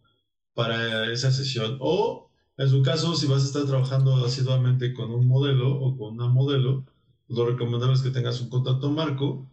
para 0.53 1.11
esa 1.11 1.31
sesión. 1.31 1.77
O 1.81 2.30
en 2.61 2.69
su 2.69 2.83
caso, 2.83 3.15
si 3.15 3.25
vas 3.25 3.41
a 3.41 3.47
estar 3.47 3.65
trabajando 3.65 4.23
asiduamente 4.23 4.93
con 4.93 5.09
un 5.11 5.27
modelo 5.27 5.73
o 5.79 5.97
con 5.97 6.13
una 6.13 6.27
modelo, 6.27 6.85
lo 7.27 7.45
recomendable 7.47 7.95
es 7.95 8.03
que 8.03 8.11
tengas 8.11 8.39
un 8.39 8.49
contrato 8.49 8.91
marco 8.91 9.49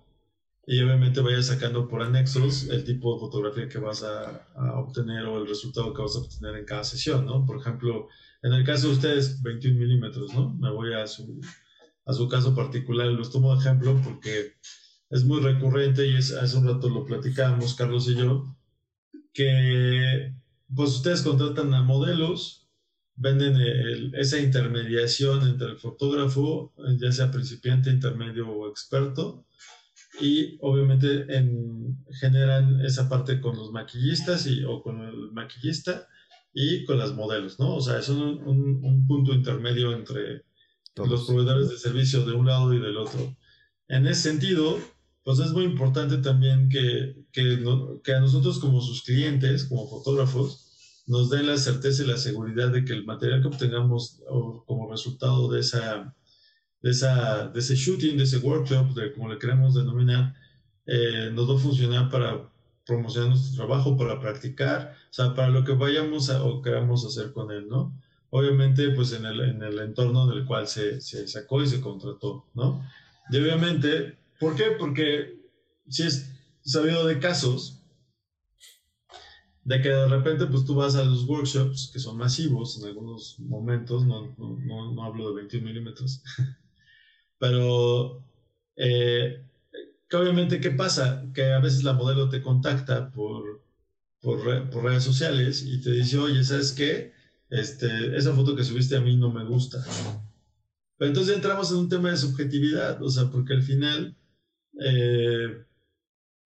y 0.67 0.83
obviamente 0.83 1.23
vayas 1.23 1.47
sacando 1.47 1.89
por 1.89 2.03
anexos 2.03 2.65
el 2.65 2.85
tipo 2.85 3.15
de 3.15 3.21
fotografía 3.21 3.67
que 3.67 3.79
vas 3.79 4.03
a, 4.03 4.47
a, 4.55 4.79
obtener 4.79 5.25
o 5.25 5.39
el 5.39 5.49
resultado 5.49 5.95
que 5.95 6.03
vas 6.03 6.17
a 6.17 6.19
obtener 6.19 6.57
en 6.57 6.67
cada 6.67 6.85
sesión, 6.85 7.25
¿no? 7.25 7.47
Por 7.47 7.59
ejemplo, 7.59 8.09
en 8.43 8.53
el 8.53 8.63
caso 8.63 8.89
de 8.89 8.93
ustedes, 8.93 9.41
21 9.41 9.79
milímetros, 9.79 10.35
¿no? 10.35 10.55
Me 10.57 10.71
voy 10.71 10.93
a 10.93 11.07
su, 11.07 11.41
a 12.05 12.13
su 12.13 12.29
caso 12.29 12.55
particular, 12.55 13.07
los 13.07 13.31
tomo 13.33 13.55
de 13.55 13.61
ejemplo 13.61 13.99
porque 14.05 14.53
es 15.09 15.25
muy 15.25 15.41
recurrente 15.41 16.07
y 16.07 16.15
es, 16.15 16.33
hace 16.33 16.59
un 16.59 16.67
rato 16.67 16.91
lo 16.91 17.07
platicábamos, 17.07 17.75
Carlos 17.75 18.07
y 18.07 18.17
yo, 18.17 18.55
que 19.33 20.35
pues 20.75 20.91
ustedes 20.91 21.23
contratan 21.23 21.73
a 21.73 21.83
modelos, 21.83 22.68
venden 23.19 23.57
el, 23.57 24.15
esa 24.15 24.39
intermediación 24.39 25.47
entre 25.49 25.69
el 25.73 25.79
fotógrafo, 25.79 26.73
ya 26.99 27.13
sea 27.13 27.31
principiante, 27.31 27.91
intermedio 27.91 28.49
o 28.49 28.69
experto, 28.71 29.45
y 30.21 30.57
obviamente 30.61 31.27
en, 31.37 31.99
generan 32.21 32.81
esa 32.85 33.09
parte 33.09 33.41
con 33.41 33.57
los 33.57 33.71
maquillistas 33.73 34.47
y, 34.47 34.65
o 34.65 34.83
con 34.83 35.01
el 35.03 35.33
maquillista 35.33 36.09
y 36.53 36.85
con 36.85 36.99
las 36.99 37.15
modelos, 37.15 37.59
¿no? 37.59 37.77
O 37.77 37.81
sea, 37.81 37.99
es 37.99 38.09
un, 38.09 38.23
un, 38.23 38.85
un 38.85 39.07
punto 39.07 39.33
intermedio 39.33 39.93
entre 39.93 40.45
Todos. 40.95 41.11
los 41.11 41.27
proveedores 41.27 41.69
de 41.69 41.77
servicio 41.77 42.25
de 42.25 42.33
un 42.33 42.47
lado 42.47 42.73
y 42.73 42.81
del 42.81 42.97
otro. 42.97 43.37
En 43.89 44.07
ese 44.07 44.31
sentido, 44.31 44.79
pues 45.25 45.41
es 45.41 45.53
muy 45.53 45.65
importante 45.65 46.19
también 46.19 46.69
que, 46.69 47.17
que, 47.33 47.63
que 48.03 48.13
a 48.13 48.21
nosotros 48.21 48.59
como 48.59 48.81
sus 48.81 49.03
clientes, 49.03 49.65
como 49.65 49.89
fotógrafos, 49.89 50.68
nos 51.09 51.31
den 51.31 51.47
la 51.47 51.57
certeza 51.57 52.05
y 52.05 52.07
la 52.07 52.17
seguridad 52.17 52.69
de 52.69 52.85
que 52.85 52.93
el 52.93 53.05
material 53.05 53.43
que 53.43 53.49
obtengamos 53.49 54.21
como 54.67 54.91
resultado 54.91 55.51
de 55.51 55.61
esa 55.61 56.15
de, 56.83 56.91
esa, 56.91 57.49
de 57.49 57.59
ese 57.59 57.75
shooting, 57.75 58.17
de 58.17 58.25
ese 58.25 58.39
workshop, 58.39 58.95
como 59.15 59.29
le 59.29 59.39
queremos 59.39 59.75
denominar, 59.75 60.35
eh, 60.87 61.31
nos 61.33 61.51
va 61.51 61.55
a 61.57 61.59
funcionar 61.59 62.11
para 62.11 62.49
promocionar 62.87 63.31
nuestro 63.31 63.57
trabajo, 63.57 63.97
para 63.97 64.21
practicar, 64.21 64.95
o 65.11 65.13
sea, 65.13 65.35
para 65.35 65.49
lo 65.49 65.65
que 65.65 65.73
vayamos 65.73 66.31
a, 66.31 66.43
o 66.43 66.63
queramos 66.63 67.05
hacer 67.05 67.33
con 67.33 67.51
él, 67.51 67.69
¿no? 67.69 67.99
Obviamente, 68.31 68.91
pues 68.91 69.13
en 69.13 69.27
el, 69.27 69.41
en 69.41 69.63
el 69.63 69.79
entorno 69.81 70.27
del 70.27 70.45
cual 70.45 70.67
se, 70.67 71.01
se 71.01 71.27
sacó 71.27 71.63
y 71.63 71.67
se 71.67 71.81
contrató, 71.81 72.47
¿no? 72.55 72.83
Y 73.31 73.39
obviamente, 73.39 74.17
¿por 74.39 74.55
qué? 74.55 74.73
Porque 74.79 75.39
si 75.89 76.05
es 76.05 76.31
sabido 76.63 77.07
de 77.07 77.19
casos 77.19 77.78
de 79.69 79.83
que 79.83 79.91
de 79.91 80.09
repente 80.09 80.47
pues 80.47 80.65
tú 80.65 80.75
vas 80.77 80.95
a 80.97 81.05
los 81.05 81.29
workshops 81.29 81.91
que 81.93 81.99
son 81.99 82.17
masivos 82.17 82.79
en 82.79 82.89
algunos 82.89 83.39
momentos, 83.39 84.07
no, 84.07 84.35
no, 84.39 84.59
no, 84.61 84.95
no 84.95 85.05
hablo 85.05 85.29
de 85.29 85.43
21 85.43 85.67
milímetros, 85.67 86.23
pero 87.39 88.25
eh, 88.77 89.45
que 90.09 90.17
obviamente, 90.17 90.59
¿qué 90.59 90.71
pasa? 90.71 91.23
Que 91.35 91.53
a 91.53 91.61
veces 91.61 91.85
la 91.85 91.93
modelo 91.93 92.31
te 92.31 92.41
contacta 92.41 93.11
por, 93.11 93.63
por, 94.23 94.43
re, 94.43 94.63
por, 94.63 94.85
redes 94.85 95.05
sociales 95.05 95.63
y 95.63 95.83
te 95.83 95.91
dice, 95.93 96.17
oye, 96.17 96.43
¿sabes 96.45 96.73
qué? 96.73 97.13
Este, 97.51 98.17
esa 98.17 98.33
foto 98.33 98.57
que 98.57 98.65
subiste 98.65 98.97
a 98.97 99.03
mí 99.03 99.19
no 99.19 99.31
me 99.31 99.45
gusta. 99.45 99.85
Pero 100.97 101.11
entonces 101.11 101.37
entramos 101.37 101.71
en 101.71 101.77
un 101.77 101.89
tema 101.91 102.11
de 102.11 102.17
subjetividad, 102.17 103.03
o 103.03 103.11
sea, 103.11 103.31
porque 103.31 103.53
al 103.53 103.63
final, 103.63 104.17
eh, 104.81 105.63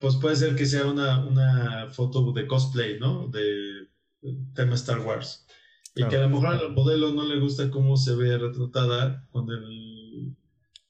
pues 0.02 0.16
puede 0.16 0.34
ser 0.34 0.56
que 0.56 0.66
sea 0.66 0.86
una, 0.86 1.24
una 1.24 1.88
foto 1.90 2.32
de 2.32 2.48
cosplay, 2.48 2.98
¿no? 2.98 3.28
De, 3.28 3.88
de 4.20 4.36
tema 4.52 4.74
Star 4.74 4.98
Wars. 4.98 5.46
Claro. 5.94 6.08
Y 6.08 6.10
que 6.10 6.16
a 6.16 6.26
lo 6.26 6.28
mejor 6.28 6.48
al 6.48 6.72
modelo 6.72 7.12
no 7.12 7.24
le 7.24 7.38
gusta 7.38 7.70
cómo 7.70 7.96
se 7.96 8.16
ve 8.16 8.36
retratada 8.36 9.28
con 9.30 9.48
el 9.48 10.36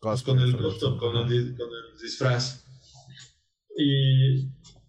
pues 0.00 0.22
con 0.22 0.40
el 0.40 0.56
costo, 0.56 0.96
con 0.96 1.12
con 1.12 1.30
el 1.30 1.56
disfraz. 2.02 2.64
Y 3.76 4.46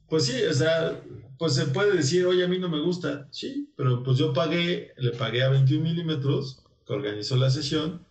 pues 0.08 0.26
sí, 0.26 0.42
o 0.50 0.54
sea, 0.54 1.04
pues 1.38 1.56
se 1.56 1.66
puede 1.66 1.98
decir, 1.98 2.26
oye, 2.26 2.46
a 2.46 2.48
mí 2.48 2.58
no 2.60 2.70
me 2.70 2.80
gusta, 2.80 3.28
sí, 3.30 3.74
pero 3.76 4.04
pues 4.04 4.18
yo 4.18 4.32
pagué, 4.32 4.94
le 4.98 5.12
pagué 5.12 5.44
a 5.44 5.50
21 5.50 5.84
milímetros, 5.84 6.64
que 6.86 6.94
organizó 6.94 7.36
la 7.36 7.50
sesión, 7.50 8.06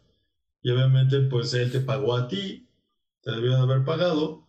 y 0.62 0.70
obviamente 0.70 1.20
pues 1.20 1.54
él 1.54 1.72
te 1.72 1.80
pagó 1.80 2.14
a 2.14 2.28
ti, 2.28 2.68
te 3.22 3.30
debieron 3.30 3.62
haber 3.62 3.84
pagado. 3.84 4.46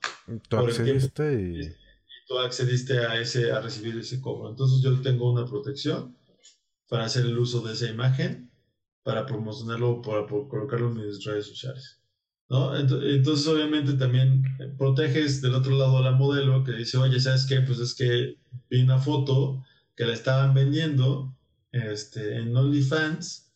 Tú 0.49 0.57
accediste 0.57 1.41
y... 1.41 1.61
y... 1.61 1.75
tú 2.27 2.39
accediste 2.39 2.99
a, 2.99 3.19
ese, 3.19 3.51
a 3.51 3.61
recibir 3.61 3.97
ese 3.97 4.21
cobro. 4.21 4.49
Entonces 4.49 4.81
yo 4.81 5.01
tengo 5.01 5.31
una 5.31 5.45
protección 5.45 6.17
para 6.89 7.05
hacer 7.05 7.25
el 7.25 7.37
uso 7.37 7.61
de 7.61 7.73
esa 7.73 7.89
imagen, 7.89 8.51
para 9.03 9.25
promocionarlo, 9.25 10.01
para, 10.01 10.25
para 10.25 10.47
colocarlo 10.47 10.89
en 10.89 11.07
mis 11.07 11.23
redes 11.23 11.47
sociales. 11.47 11.99
¿no? 12.49 12.75
Entonces, 12.77 13.47
obviamente, 13.47 13.93
también 13.93 14.43
proteges 14.77 15.41
del 15.41 15.55
otro 15.55 15.75
lado 15.77 15.97
a 15.97 16.01
la 16.01 16.11
modelo 16.11 16.63
que 16.63 16.73
dice, 16.73 16.97
oye, 16.97 17.19
¿sabes 17.19 17.45
qué? 17.47 17.61
Pues 17.61 17.79
es 17.79 17.95
que 17.95 18.37
vi 18.69 18.81
una 18.83 18.99
foto 18.99 19.63
que 19.95 20.05
la 20.05 20.13
estaban 20.13 20.53
vendiendo 20.53 21.35
este, 21.71 22.37
en 22.37 22.55
OnlyFans 22.55 23.51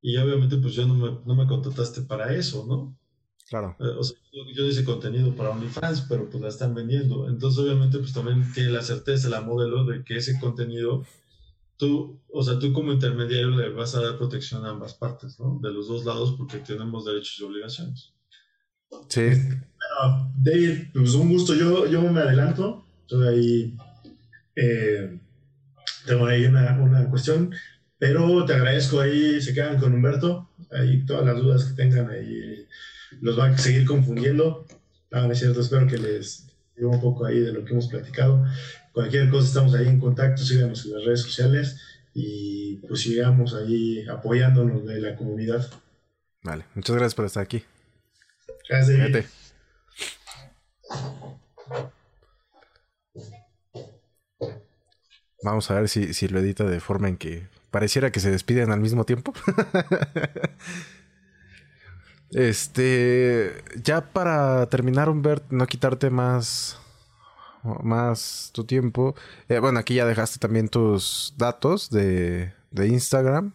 y 0.00 0.16
obviamente, 0.18 0.56
pues 0.58 0.74
yo 0.74 0.86
no 0.86 0.94
me, 0.94 1.18
no 1.26 1.34
me 1.34 1.46
contrataste 1.46 2.02
para 2.02 2.32
eso, 2.34 2.64
¿no? 2.66 2.96
Claro. 3.48 3.76
O 3.78 4.02
sea, 4.02 4.16
yo 4.32 4.66
hice 4.66 4.84
contenido 4.84 5.34
para 5.34 5.50
OnlyFans, 5.50 6.06
pero 6.08 6.28
pues 6.28 6.42
la 6.42 6.48
están 6.48 6.74
vendiendo. 6.74 7.28
Entonces, 7.28 7.60
obviamente, 7.60 7.98
pues 7.98 8.12
también 8.12 8.44
tiene 8.52 8.70
la 8.70 8.82
certeza 8.82 9.28
la 9.28 9.40
modelo 9.40 9.84
de 9.84 10.02
que 10.02 10.16
ese 10.16 10.38
contenido 10.40 11.04
tú, 11.76 12.20
o 12.32 12.42
sea, 12.42 12.58
tú 12.58 12.72
como 12.72 12.92
intermediario 12.92 13.50
le 13.50 13.68
vas 13.70 13.94
a 13.94 14.02
dar 14.02 14.16
protección 14.16 14.64
a 14.64 14.70
ambas 14.70 14.94
partes, 14.94 15.38
¿no? 15.38 15.60
De 15.62 15.70
los 15.70 15.88
dos 15.88 16.04
lados 16.04 16.34
porque 16.36 16.58
tenemos 16.58 17.04
derechos 17.04 17.38
y 17.38 17.44
obligaciones. 17.44 18.12
Sí. 19.08 19.22
Bueno, 19.22 20.32
David, 20.38 20.88
pues 20.92 21.14
un 21.14 21.28
gusto. 21.28 21.54
Yo, 21.54 21.86
yo 21.86 22.02
me 22.02 22.20
adelanto. 22.20 22.84
Estoy 23.02 23.28
ahí. 23.28 23.76
Eh, 24.56 25.20
tengo 26.06 26.26
ahí 26.26 26.46
una, 26.46 26.78
una, 26.80 27.08
cuestión. 27.10 27.52
Pero 27.98 28.44
te 28.44 28.54
agradezco 28.54 29.00
ahí. 29.00 29.40
Se 29.40 29.54
quedan 29.54 29.78
con 29.78 29.92
Humberto. 29.92 30.50
Ahí 30.70 31.04
todas 31.04 31.24
las 31.24 31.36
dudas 31.36 31.64
que 31.64 31.74
tengan 31.74 32.10
ahí 32.10 32.66
los 33.20 33.36
van 33.36 33.54
a 33.54 33.58
seguir 33.58 33.86
confundiendo. 33.86 34.66
Ah, 35.12 35.26
no 35.26 35.32
es 35.32 35.38
cierto. 35.38 35.60
Espero 35.60 35.86
que 35.86 35.98
les 35.98 36.46
diga 36.76 36.88
un 36.88 37.00
poco 37.00 37.24
ahí 37.24 37.40
de 37.40 37.52
lo 37.52 37.64
que 37.64 37.72
hemos 37.72 37.88
platicado. 37.88 38.44
Cualquier 38.92 39.30
cosa 39.30 39.48
estamos 39.48 39.74
ahí 39.74 39.88
en 39.88 40.00
contacto, 40.00 40.42
síganos 40.42 40.84
en 40.86 40.94
las 40.94 41.04
redes 41.04 41.22
sociales 41.22 41.80
y 42.14 42.76
pues 42.88 43.00
sigamos 43.00 43.54
ahí 43.54 44.06
apoyándonos 44.08 44.86
de 44.86 45.00
la 45.00 45.16
comunidad. 45.16 45.70
Vale, 46.42 46.64
muchas 46.74 46.96
gracias 46.96 47.14
por 47.14 47.26
estar 47.26 47.42
aquí. 47.42 47.62
Gracias, 48.68 48.98
David. 48.98 49.24
Vamos 55.42 55.70
a 55.70 55.74
ver 55.74 55.88
si, 55.88 56.14
si 56.14 56.28
lo 56.28 56.40
edita 56.40 56.64
de 56.64 56.80
forma 56.80 57.08
en 57.08 57.16
que 57.16 57.46
pareciera 57.70 58.10
que 58.10 58.20
se 58.20 58.30
despiden 58.30 58.70
al 58.70 58.80
mismo 58.80 59.04
tiempo. 59.04 59.32
este, 62.30 63.62
ya 63.82 64.12
para 64.12 64.66
terminar, 64.66 65.08
Humbert, 65.08 65.44
no 65.50 65.66
quitarte 65.66 66.10
más, 66.10 66.78
más 67.82 68.50
tu 68.52 68.64
tiempo. 68.64 69.14
Eh, 69.48 69.58
bueno, 69.58 69.78
aquí 69.78 69.94
ya 69.94 70.06
dejaste 70.06 70.38
también 70.38 70.68
tus 70.68 71.34
datos 71.36 71.90
de, 71.90 72.52
de 72.70 72.88
Instagram 72.88 73.54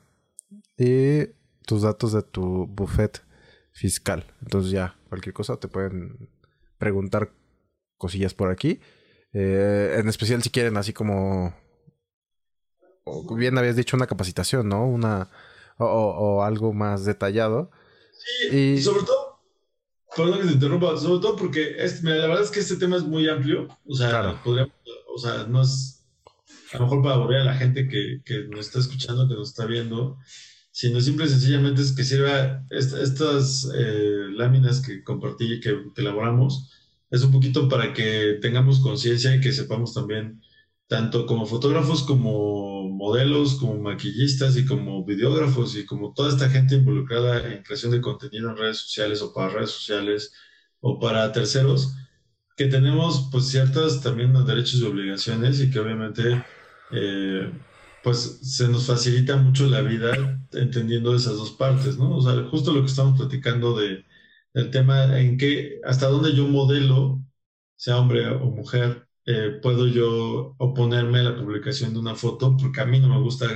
y 0.78 1.26
tus 1.66 1.84
datos 1.84 2.14
de 2.14 2.24
tu 2.24 2.68
buffet 2.68 3.22
fiscal. 3.72 4.26
Entonces 4.42 4.72
ya, 4.72 4.96
cualquier 5.10 5.34
cosa 5.34 5.58
te 5.58 5.68
pueden 5.68 6.30
preguntar 6.78 7.32
cosillas 7.98 8.34
por 8.34 8.50
aquí. 8.50 8.80
Eh, 9.34 9.96
en 10.00 10.10
especial 10.10 10.42
si 10.44 10.50
quieren 10.50 10.78
así 10.78 10.94
como... 10.94 11.54
bien 13.36 13.58
habías 13.58 13.76
dicho 13.76 13.96
una 13.96 14.08
capacitación, 14.08 14.68
¿no? 14.68 14.86
Una... 14.86 15.30
O 15.78 16.44
algo 16.44 16.74
más 16.74 17.06
detallado. 17.06 17.72
Sí, 18.24 18.56
Y- 18.58 18.82
sobre 18.82 19.04
todo, 19.04 19.40
perdón 20.16 20.42
que 20.42 20.48
te 20.48 20.54
interrumpa, 20.54 20.98
sobre 20.98 21.22
todo 21.22 21.36
porque 21.36 21.76
es- 21.78 22.04
mira, 22.04 22.18
la 22.18 22.28
verdad 22.28 22.44
es 22.44 22.52
que 22.52 22.60
este 22.60 22.76
tema 22.76 22.98
es 22.98 23.04
muy 23.04 23.28
amplio, 23.30 23.68
o 23.86 23.96
sea, 23.96 24.10
Claro. 24.10 24.40
podríamos, 24.44 24.74
o 25.16 25.18
sea, 25.18 25.46
no 25.48 25.62
es 25.62 25.98
a 26.74 26.78
lo 26.78 26.84
mejor 26.86 27.02
para 27.04 27.16
aburrir 27.16 27.40
a 27.40 27.44
la 27.44 27.56
gente 27.56 27.88
que, 27.88 28.22
que 28.24 28.46
nos 28.48 28.68
está 28.68 28.80
escuchando, 28.80 29.28
que 29.28 29.34
nos 29.36 29.50
está 29.50 29.66
viendo, 29.66 30.18
sino 30.72 31.02
simple 31.02 31.26
y 31.26 31.30
sencillamente 31.30 31.82
es 31.82 31.92
que 31.92 32.04
sirva 32.04 32.64
est- 32.70 32.94
estas 32.94 33.70
eh, 33.76 34.28
láminas 34.34 34.80
que 34.82 35.04
compartí, 35.04 35.60
que, 35.60 35.78
que 35.94 36.02
elaboramos, 36.02 36.70
es 37.10 37.24
un 37.24 37.32
poquito 37.34 37.68
para 37.68 37.94
que 37.94 38.38
tengamos 38.42 38.80
conciencia 38.80 39.36
y 39.36 39.42
que 39.42 39.52
sepamos 39.52 39.94
también, 39.94 40.42
tanto 40.92 41.26
como 41.26 41.46
fotógrafos, 41.46 42.04
como 42.04 42.90
modelos, 42.90 43.56
como 43.56 43.80
maquillistas 43.80 44.58
y 44.58 44.66
como 44.66 45.06
videógrafos 45.06 45.78
y 45.78 45.86
como 45.86 46.14
toda 46.14 46.28
esta 46.30 46.50
gente 46.50 46.76
involucrada 46.76 47.50
en 47.54 47.64
creación 47.64 47.94
de 47.94 48.02
contenido 48.02 48.50
en 48.50 48.58
redes 48.58 48.80
sociales 48.80 49.22
o 49.22 49.34
para 49.34 49.54
redes 49.54 49.72
sociales 49.72 50.34
o 50.82 51.00
para 51.00 51.32
terceros, 51.32 51.96
que 52.58 52.66
tenemos 52.66 53.30
pues 53.32 53.48
ciertas 53.48 54.02
también 54.02 54.34
derechos 54.46 54.82
y 54.82 54.84
obligaciones 54.84 55.62
y 55.62 55.72
que 55.72 55.80
obviamente 55.80 56.44
eh, 56.92 57.50
pues 58.04 58.40
se 58.42 58.68
nos 58.68 58.86
facilita 58.86 59.38
mucho 59.38 59.68
la 59.68 59.82
vida 59.82 60.42
entendiendo 60.52 61.16
esas 61.16 61.38
dos 61.38 61.52
partes, 61.52 61.98
¿no? 61.98 62.18
O 62.18 62.22
sea, 62.22 62.34
justo 62.50 62.74
lo 62.74 62.82
que 62.82 62.88
estamos 62.88 63.18
platicando 63.18 63.78
de, 63.78 64.06
del 64.54 64.72
tema 64.72 65.18
en 65.22 65.38
que 65.38 65.80
hasta 65.86 66.08
dónde 66.10 66.36
yo 66.36 66.48
modelo, 66.50 67.22
sea 67.78 67.98
hombre 67.98 68.28
o 68.28 68.46
mujer, 68.52 69.08
eh, 69.26 69.60
puedo 69.62 69.88
yo 69.88 70.56
oponerme 70.58 71.20
a 71.20 71.24
la 71.24 71.36
publicación 71.36 71.94
de 71.94 72.00
una 72.00 72.16
foto 72.16 72.56
porque 72.58 72.82
a 72.82 72.86
mí 72.86 73.00
no 73.00 73.10
me 73.10 73.20
gusta 73.22 73.48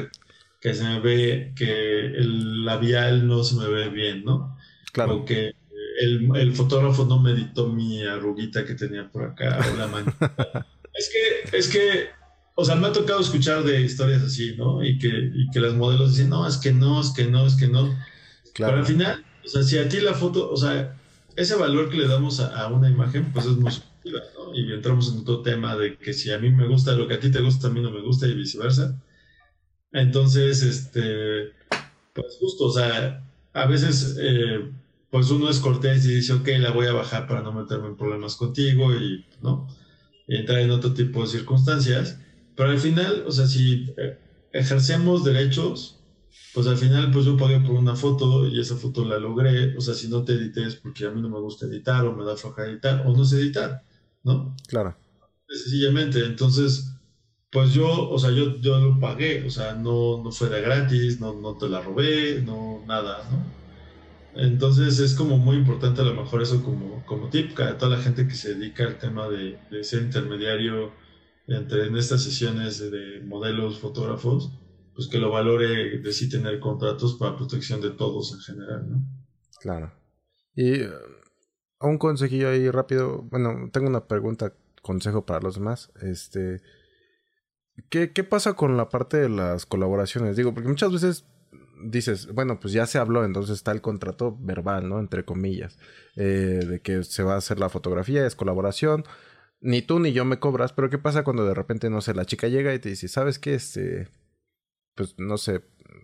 que 0.59 0.73
se 0.73 0.83
me 0.83 0.99
ve, 0.99 1.53
que 1.55 2.05
el 2.07 2.65
labial 2.65 3.27
no 3.27 3.43
se 3.43 3.55
me 3.55 3.67
ve 3.67 3.89
bien, 3.89 4.23
¿no? 4.25 4.57
Claro. 4.93 5.17
O 5.17 5.25
que 5.25 5.53
el, 5.99 6.29
el 6.35 6.53
fotógrafo 6.55 7.05
no 7.05 7.19
me 7.19 7.31
editó 7.31 7.69
mi 7.69 8.03
arruguita 8.03 8.65
que 8.65 8.75
tenía 8.75 9.09
por 9.11 9.23
acá 9.23 9.59
o 9.71 9.77
la 9.77 9.87
manita. 9.87 10.67
es 10.93 11.09
que, 11.11 11.57
es 11.57 11.67
que, 11.67 12.09
o 12.55 12.65
sea, 12.65 12.75
me 12.75 12.87
ha 12.87 12.91
tocado 12.93 13.19
escuchar 13.19 13.63
de 13.63 13.81
historias 13.81 14.21
así, 14.23 14.55
¿no? 14.57 14.83
Y 14.83 14.97
que, 14.97 15.07
y 15.33 15.49
que 15.51 15.59
las 15.59 15.73
modelos 15.73 16.11
dicen, 16.15 16.29
no, 16.29 16.47
es 16.47 16.57
que 16.57 16.71
no, 16.73 17.01
es 17.01 17.11
que 17.11 17.25
no, 17.27 17.45
es 17.45 17.55
que 17.55 17.67
no. 17.67 17.83
Pero 17.87 18.03
Claro. 18.53 18.77
al 18.79 18.85
final, 18.85 19.25
o 19.43 19.47
sea, 19.47 19.63
si 19.63 19.77
a 19.77 19.89
ti 19.89 19.99
la 19.99 20.13
foto, 20.13 20.49
o 20.49 20.57
sea, 20.57 20.95
ese 21.35 21.55
valor 21.55 21.89
que 21.89 21.97
le 21.97 22.07
damos 22.07 22.39
a, 22.39 22.57
a 22.57 22.67
una 22.67 22.89
imagen, 22.89 23.31
pues 23.33 23.45
es 23.45 23.57
muy 23.57 23.71
¿no? 24.11 24.55
Y 24.55 24.71
entramos 24.73 25.11
en 25.11 25.19
otro 25.19 25.41
tema 25.41 25.75
de 25.75 25.97
que 25.97 26.13
si 26.13 26.31
a 26.31 26.39
mí 26.39 26.49
me 26.49 26.67
gusta 26.67 26.93
lo 26.93 27.07
que 27.07 27.15
a 27.15 27.19
ti 27.19 27.31
te 27.31 27.41
gusta, 27.41 27.67
a 27.67 27.71
mí 27.71 27.81
no 27.81 27.91
me 27.91 28.01
gusta 28.01 28.27
y 28.27 28.33
viceversa. 28.33 28.99
Entonces, 29.91 30.61
este, 30.63 31.53
pues 32.13 32.37
justo, 32.39 32.65
o 32.65 32.71
sea, 32.71 33.23
a 33.53 33.65
veces, 33.67 34.17
eh, 34.19 34.71
pues 35.09 35.31
uno 35.31 35.49
es 35.49 35.59
cortés 35.59 36.05
y 36.05 36.15
dice, 36.15 36.33
ok, 36.33 36.47
la 36.59 36.71
voy 36.71 36.87
a 36.87 36.93
bajar 36.93 37.27
para 37.27 37.41
no 37.41 37.53
meterme 37.53 37.87
en 37.87 37.97
problemas 37.97 38.35
contigo 38.35 38.93
y, 38.93 39.25
¿no? 39.41 39.67
Y 40.27 40.35
entrar 40.37 40.59
en 40.59 40.71
otro 40.71 40.93
tipo 40.93 41.21
de 41.21 41.27
circunstancias. 41.27 42.19
Pero 42.55 42.69
al 42.69 42.79
final, 42.79 43.23
o 43.27 43.31
sea, 43.31 43.47
si 43.47 43.93
eh, 43.97 44.17
ejercemos 44.51 45.23
derechos, 45.23 45.99
pues 46.53 46.67
al 46.67 46.77
final, 46.77 47.11
pues 47.11 47.25
yo 47.25 47.37
pagué 47.37 47.59
por 47.59 47.71
una 47.75 47.95
foto 47.95 48.47
y 48.47 48.59
esa 48.59 48.75
foto 48.75 49.05
la 49.05 49.19
logré. 49.19 49.75
O 49.77 49.81
sea, 49.81 49.93
si 49.93 50.07
no 50.07 50.23
te 50.23 50.33
edité 50.33 50.65
es 50.65 50.75
porque 50.75 51.05
a 51.05 51.11
mí 51.11 51.21
no 51.21 51.29
me 51.29 51.39
gusta 51.39 51.65
editar 51.65 52.05
o 52.05 52.15
me 52.15 52.25
da 52.25 52.35
floja 52.37 52.65
editar 52.65 53.03
o 53.05 53.15
no 53.15 53.25
sé 53.25 53.37
editar, 53.37 53.83
¿no? 54.25 54.55
Claro. 54.67 54.97
Sencillamente. 55.47 56.25
Entonces, 56.25 56.91
pues 57.51 57.73
yo, 57.73 58.09
o 58.09 58.19
sea, 58.19 58.31
yo, 58.31 58.57
yo 58.59 58.77
lo 58.79 58.99
pagué. 58.99 59.45
O 59.45 59.49
sea, 59.49 59.75
no, 59.75 60.21
no 60.21 60.31
fue 60.31 60.49
de 60.49 60.61
gratis, 60.61 61.21
no, 61.21 61.33
no 61.39 61.57
te 61.57 61.69
la 61.69 61.81
robé, 61.81 62.41
no, 62.41 62.83
nada, 62.85 63.23
¿no? 63.31 63.55
Entonces 64.35 64.99
es 64.99 65.13
como 65.13 65.37
muy 65.37 65.55
importante 65.55 66.01
a 66.01 66.03
lo 66.03 66.13
mejor 66.13 66.41
eso 66.41 66.61
como, 66.61 67.05
como 67.05 67.29
tip 67.29 67.55
para 67.55 67.77
toda 67.77 67.95
la 67.95 68.03
gente 68.03 68.27
que 68.27 68.33
se 68.33 68.55
dedica 68.55 68.83
al 68.83 68.97
tema 68.97 69.29
de, 69.29 69.57
de 69.71 69.83
ser 69.85 70.01
intermediario 70.01 70.91
entre 71.47 71.87
en 71.87 71.95
estas 71.95 72.23
sesiones 72.23 72.79
de, 72.79 72.89
de 72.89 73.21
modelos, 73.21 73.79
fotógrafos, 73.79 74.51
pues 74.93 75.07
que 75.07 75.19
lo 75.19 75.31
valore 75.31 75.99
de 75.99 76.11
sí 76.11 76.27
tener 76.27 76.59
contratos 76.59 77.15
para 77.15 77.37
protección 77.37 77.79
de 77.79 77.91
todos 77.91 78.33
en 78.33 78.39
general, 78.41 78.89
¿no? 78.89 79.05
Claro. 79.61 79.93
Y 80.53 80.81
un 81.81 81.97
consejillo 81.97 82.49
ahí 82.49 82.69
rápido. 82.69 83.23
Bueno, 83.23 83.69
tengo 83.71 83.87
una 83.87 84.07
pregunta, 84.07 84.53
consejo 84.81 85.25
para 85.25 85.41
los 85.41 85.55
demás. 85.55 85.91
Este. 86.01 86.61
¿Qué, 87.89 88.11
qué 88.13 88.23
pasa 88.23 88.53
con 88.53 88.77
la 88.77 88.89
parte 88.89 89.17
de 89.17 89.29
las 89.29 89.65
colaboraciones? 89.65 90.37
Digo, 90.37 90.53
porque 90.53 90.69
muchas 90.69 90.91
veces 90.91 91.25
dices, 91.83 92.27
bueno, 92.33 92.59
pues 92.59 92.73
ya 92.73 92.85
se 92.85 92.97
habló, 92.97 93.25
entonces 93.25 93.55
está 93.57 93.71
el 93.71 93.81
contrato 93.81 94.37
verbal, 94.39 94.87
¿no? 94.89 94.99
Entre 94.99 95.25
comillas. 95.25 95.77
eh, 96.15 96.61
de 96.67 96.79
que 96.81 97.03
se 97.03 97.23
va 97.23 97.33
a 97.35 97.37
hacer 97.37 97.59
la 97.59 97.69
fotografía, 97.69 98.25
es 98.25 98.35
colaboración. 98.35 99.03
Ni 99.61 99.81
tú 99.81 99.99
ni 99.99 100.13
yo 100.13 100.25
me 100.25 100.39
cobras, 100.39 100.73
pero 100.73 100.89
¿qué 100.89 100.97
pasa 100.97 101.23
cuando 101.23 101.45
de 101.45 101.53
repente, 101.53 101.89
no 101.89 102.01
sé, 102.01 102.13
la 102.13 102.25
chica 102.25 102.47
llega 102.47 102.73
y 102.73 102.79
te 102.79 102.89
dice, 102.89 103.07
¿sabes 103.07 103.39
qué? 103.39 103.55
Este. 103.55 104.07
Pues 104.95 105.15
no 105.19 105.37
sé, 105.37 105.61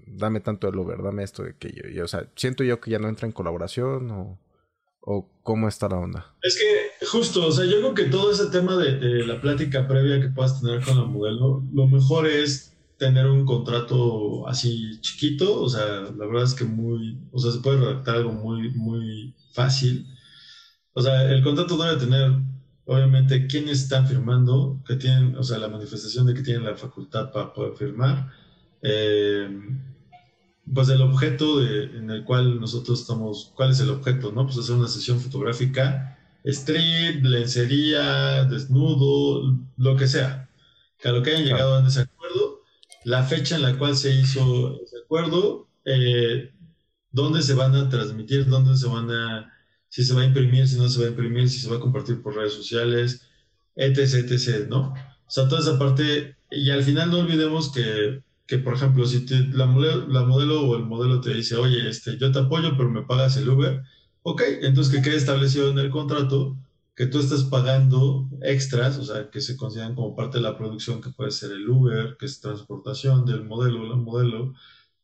dame 0.08 0.42
tanto 0.42 0.68
el 0.68 0.76
Uber, 0.78 1.02
dame 1.02 1.24
esto 1.24 1.44
de 1.44 1.56
que 1.56 1.72
yo, 1.72 1.88
yo, 1.90 2.04
o 2.06 2.08
sea, 2.08 2.30
siento 2.36 2.64
yo 2.64 2.82
que 2.82 2.92
ya 2.92 3.00
no 3.00 3.08
entra 3.08 3.26
en 3.26 3.32
colaboración 3.32 4.12
o, 4.12 4.40
o 5.02 5.30
cómo 5.44 5.68
está 5.68 5.90
la 5.90 5.98
onda. 5.98 6.34
Es 6.42 6.58
que 6.58 7.06
justo, 7.06 7.48
o 7.48 7.52
sea, 7.52 7.66
yo 7.66 7.78
creo 7.78 7.94
que 7.94 8.06
todo 8.06 8.32
ese 8.32 8.48
tema 8.48 8.78
de, 8.78 9.26
la 9.26 9.42
plática 9.42 9.88
previa 9.88 10.22
que 10.22 10.30
puedas 10.30 10.62
tener 10.62 10.84
con 10.84 10.98
la 10.98 11.06
modelo, 11.06 11.64
lo 11.74 11.88
mejor 11.88 12.28
es 12.28 12.78
tener 12.98 13.26
un 13.26 13.46
contrato 13.46 14.48
así 14.48 15.02
chiquito, 15.02 15.60
o 15.60 15.68
sea, 15.68 15.86
la 15.86 16.26
verdad 16.28 16.44
es 16.44 16.54
que 16.54 16.66
muy, 16.66 17.20
o 17.32 17.40
sea, 17.40 17.52
se 17.52 17.60
puede 17.60 17.80
redactar 17.80 18.18
algo 18.18 18.32
muy, 18.32 18.70
muy 18.72 19.36
fácil. 19.54 20.08
O 20.94 21.02
sea, 21.02 21.32
el 21.32 21.44
contrato 21.44 21.78
debe 21.78 22.00
tener, 22.00 22.32
obviamente, 22.86 23.48
quiénes 23.48 23.82
están 23.82 24.08
firmando, 24.08 24.84
que 24.86 24.98
tienen, 24.98 25.36
o 25.36 25.44
sea, 25.44 25.58
la 25.58 25.68
manifestación 25.68 26.28
de 26.28 26.36
que 26.36 26.44
tienen 26.44 26.66
la 26.66 26.76
facultad 26.76 27.32
para 27.32 27.52
poder 27.54 27.74
firmar. 27.76 28.32
Eh, 28.84 29.50
pues 30.74 30.90
el 30.90 31.02
objeto 31.02 31.60
de- 31.60 31.84
en 31.98 32.10
el 32.10 32.24
cual 32.24 32.60
nosotros 32.60 33.02
estamos, 33.02 33.52
¿cuál 33.56 33.72
es 33.72 33.80
el 33.80 33.90
objeto? 33.90 34.32
¿No? 34.32 34.46
Pues 34.46 34.58
hacer 34.58 34.76
una 34.76 34.88
sesión 34.88 35.20
fotográfica, 35.20 36.18
street, 36.44 37.24
lencería, 37.24 38.46
desnudo, 38.46 39.58
lo 39.78 39.96
que 39.96 40.08
sea. 40.08 40.50
Que 41.00 41.10
a 41.10 41.12
lo 41.12 41.22
que 41.24 41.32
hayan 41.32 41.44
Claro. 41.44 41.58
llegado 41.58 41.80
en 41.80 41.86
ese 41.88 42.02
acuerdo, 42.02 42.62
la 43.04 43.24
fecha 43.24 43.56
en 43.56 43.64
la 43.64 43.78
cual 43.78 43.96
se 43.96 44.14
hizo 44.14 44.80
ese 44.84 44.98
acuerdo, 45.04 45.68
eh, 45.86 46.52
dónde 47.12 47.42
se 47.42 47.54
van 47.54 47.76
a 47.76 47.90
transmitir, 47.90 48.46
dónde 48.48 48.78
se 48.78 48.88
van 48.88 49.10
a, 49.12 49.52
si 49.90 50.04
se 50.04 50.14
va 50.14 50.22
a 50.22 50.26
imprimir, 50.26 50.68
si 50.68 50.78
no 50.78 50.88
se 50.90 51.00
va 51.02 51.06
a 51.08 51.10
imprimir, 51.10 51.50
si 51.50 51.60
se 51.60 51.70
va 51.70 51.78
a 51.78 51.80
compartir 51.80 52.22
por 52.22 52.36
redes 52.36 52.54
sociales, 52.54 53.22
etc, 53.76 54.00
etc, 54.32 54.68
¿no? 54.70 54.94
O 55.28 55.30
sea, 55.32 55.48
toda 55.48 55.62
esa 55.62 55.78
parte, 55.80 56.36
y 56.52 56.70
al 56.72 56.84
final 56.84 57.10
no 57.12 57.20
olvidemos 57.20 57.72
que, 57.72 58.22
que 58.52 58.58
por 58.58 58.74
ejemplo, 58.74 59.06
si 59.06 59.26
la, 59.54 59.66
modelo, 59.66 60.62
o 60.68 60.76
el 60.76 60.84
modelo 60.84 61.22
te 61.22 61.34
dice, 61.34 61.56
oye, 61.56 61.88
este, 61.88 62.18
yo 62.18 62.34
te 62.34 62.40
apoyo, 62.40 62.76
pero 62.76 62.90
me 62.90 63.04
pagas 63.04 63.38
el 63.38 63.48
Uber, 63.48 63.82
ok, 64.24 64.42
entonces 64.64 64.94
que 64.94 65.02
quede 65.02 65.16
establecido 65.16 65.72
en 65.72 65.80
el 65.80 65.90
contrato 65.90 66.58
que 66.94 67.06
tú 67.06 67.20
estás 67.20 67.46
pagando 67.46 68.28
extras, 68.42 68.98
o 68.98 69.06
sea, 69.06 69.30
que 69.30 69.40
se 69.40 69.56
consideran 69.56 69.96
como 69.96 70.18
parte 70.18 70.40
de 70.40 70.44
la 70.44 70.58
producción, 70.58 71.00
que 71.00 71.12
puede 71.12 71.32
ser 71.32 71.52
el 71.54 71.70
Uber, 71.70 72.18
que 72.20 72.26
es 72.26 72.42
transportación 72.42 73.26
del 73.26 73.46
modelo 73.46 73.88
la 73.88 73.96
modelo, 73.96 74.54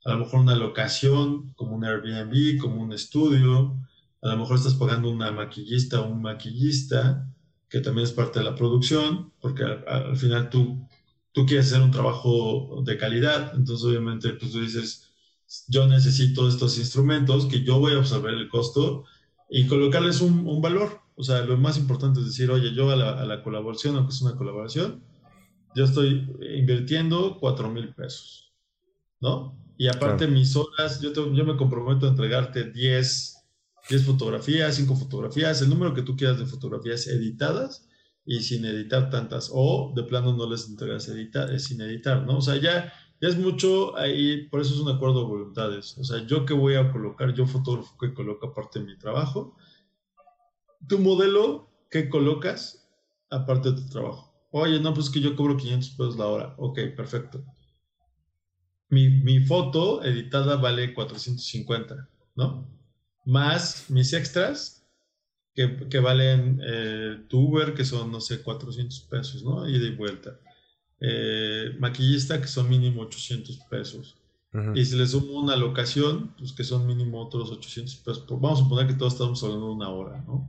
a 0.04 0.12
lo 0.12 0.20
mejor 0.20 0.42
una 0.42 0.56
locación, 0.58 1.54
como 1.56 1.78
un 1.78 1.86
Airbnb, 1.86 2.60
como 2.60 2.84
un 2.84 2.92
estudio, 2.92 3.78
a 4.24 4.28
lo 4.28 4.38
mejor 4.40 4.58
estás 4.58 4.74
pagando 4.74 5.10
una 5.10 5.32
maquillista 5.32 6.02
o 6.02 6.10
un 6.10 6.22
maquillista, 6.22 7.26
que 7.70 7.80
también 7.80 8.06
es 8.08 8.14
parte 8.14 8.40
de 8.40 8.46
la 8.46 8.56
producción, 8.56 9.32
porque 9.40 9.64
al, 9.64 10.18
final 10.18 10.50
tú, 10.50 10.87
tú 11.38 11.46
quieres 11.46 11.68
hacer 11.68 11.84
un 11.84 11.92
trabajo 11.92 12.82
de 12.84 12.98
calidad, 12.98 13.54
entonces 13.56 13.86
obviamente 13.86 14.30
pues 14.32 14.52
tú 14.52 14.60
dices, 14.60 15.12
yo 15.68 15.86
necesito 15.86 16.48
estos 16.48 16.80
instrumentos 16.80 17.46
que 17.46 17.64
yo 17.64 17.78
voy 17.78 17.94
a 17.94 17.98
absorber 17.98 18.34
el 18.34 18.50
costo 18.50 19.06
y 19.48 19.68
colocarles 19.68 20.22
un, 20.22 20.48
un 20.48 20.64
valor. 20.64 21.00
O 21.16 21.22
sea, 21.22 21.42
lo 21.42 21.56
más 21.56 21.78
importante 21.78 22.22
es 22.22 22.26
decir, 22.26 22.50
oye, 22.50 22.74
yo 22.74 22.90
a 22.90 22.96
la, 22.96 23.22
a 23.22 23.26
la 23.28 23.44
colaboración, 23.44 23.96
aunque 23.96 24.16
es 24.16 24.22
una 24.24 24.36
colaboración, 24.36 25.04
yo 25.76 25.84
estoy 25.84 26.28
invirtiendo 26.58 27.38
4 27.40 27.70
mil 27.70 27.94
pesos, 27.94 28.52
¿no? 29.20 29.64
Y 29.78 29.90
aparte 29.90 30.26
mis 30.26 30.56
horas, 30.56 31.02
yo, 31.02 31.14
yo 31.14 31.46
me 31.46 31.56
comprometo 31.56 32.08
a 32.08 32.10
entregarte 32.10 32.72
10 32.72 33.36
10 33.92 34.06
fotografías, 34.06 34.74
5 34.74 34.96
fotografías, 34.96 35.62
el 35.62 35.70
número 35.70 35.94
que 35.94 36.02
tú 36.02 36.18
quieras 36.18 36.40
de 36.40 36.48
fotografías 36.48 37.06
editadas 37.06 37.87
y 38.28 38.42
sin 38.42 38.66
editar 38.66 39.10
tantas, 39.10 39.50
o 39.52 39.94
de 39.96 40.04
plano 40.04 40.36
no 40.36 40.50
les 40.50 40.68
entregas 40.68 41.08
editar, 41.08 41.52
eh, 41.52 41.60
sin 41.60 41.82
editar, 41.82 42.24
¿no? 42.24 42.38
O 42.38 42.42
sea, 42.42 42.58
ya, 42.58 42.94
ya 43.22 43.28
es 43.30 43.38
mucho 43.38 43.98
ahí, 43.98 44.48
por 44.50 44.62
eso 44.62 44.76
es 44.76 44.82
un 44.82 44.94
acuerdo 44.94 45.22
de 45.22 45.28
voluntades. 45.28 45.98
O 45.98 46.04
sea, 46.04 46.24
yo 46.28 46.46
que 46.46 46.54
voy 46.54 46.76
a 46.76 46.92
colocar, 46.92 47.34
yo 47.34 47.48
fotógrafo 47.48 47.98
que 47.98 48.14
coloco 48.14 48.48
aparte 48.48 48.80
de 48.80 48.86
mi 48.86 48.98
trabajo, 48.98 49.56
tu 50.88 51.00
modelo 51.00 51.72
que 51.90 52.10
colocas 52.10 52.88
aparte 53.30 53.72
de 53.72 53.82
tu 53.82 53.90
trabajo. 53.90 54.34
Oye, 54.52 54.80
no, 54.80 54.94
pues 54.94 55.10
que 55.10 55.22
yo 55.22 55.36
cobro 55.36 55.58
500 55.58 55.90
pesos 55.92 56.18
la 56.18 56.28
hora. 56.28 56.56
Ok, 56.58 56.80
perfecto. 56.96 57.44
Mi, 58.90 59.10
mi 59.10 59.40
foto 59.40 60.04
editada 60.04 60.58
vale 60.58 60.94
450, 60.94 62.10
¿no? 62.36 62.78
más 63.28 63.90
mis 63.90 64.14
extras, 64.14 64.77
que, 65.58 65.90
que 65.90 66.00
valen 66.00 66.62
eh, 66.64 67.26
tu 67.28 67.40
Uber, 67.40 67.74
que 67.74 67.84
son, 67.84 68.12
no 68.12 68.22
sé, 68.22 68.44
400 68.44 69.02
pesos, 69.10 69.44
¿no? 69.44 69.68
Ida 69.68 69.88
y 69.88 69.96
vuelta. 69.96 70.40
Eh, 71.00 71.76
maquillista, 71.80 72.40
que 72.40 72.48
son 72.48 72.70
mínimo 72.70 73.02
800 73.02 73.58
pesos. 73.68 74.18
Y 74.76 74.86
si 74.86 74.96
le 74.96 75.08
sumo 75.08 75.40
una 75.40 75.56
locación, 75.56 76.36
pues 76.38 76.52
que 76.54 76.64
son 76.64 76.86
mínimo 76.86 77.20
otros 77.22 77.52
800 77.52 77.96
pesos. 77.98 78.26
Vamos 78.30 78.60
a 78.60 78.64
suponer 78.64 78.86
que 78.86 78.94
todos 78.94 79.14
estamos 79.14 79.44
hablando 79.44 79.68
de 79.68 79.74
una 79.74 79.90
hora, 79.90 80.24
¿no? 80.28 80.48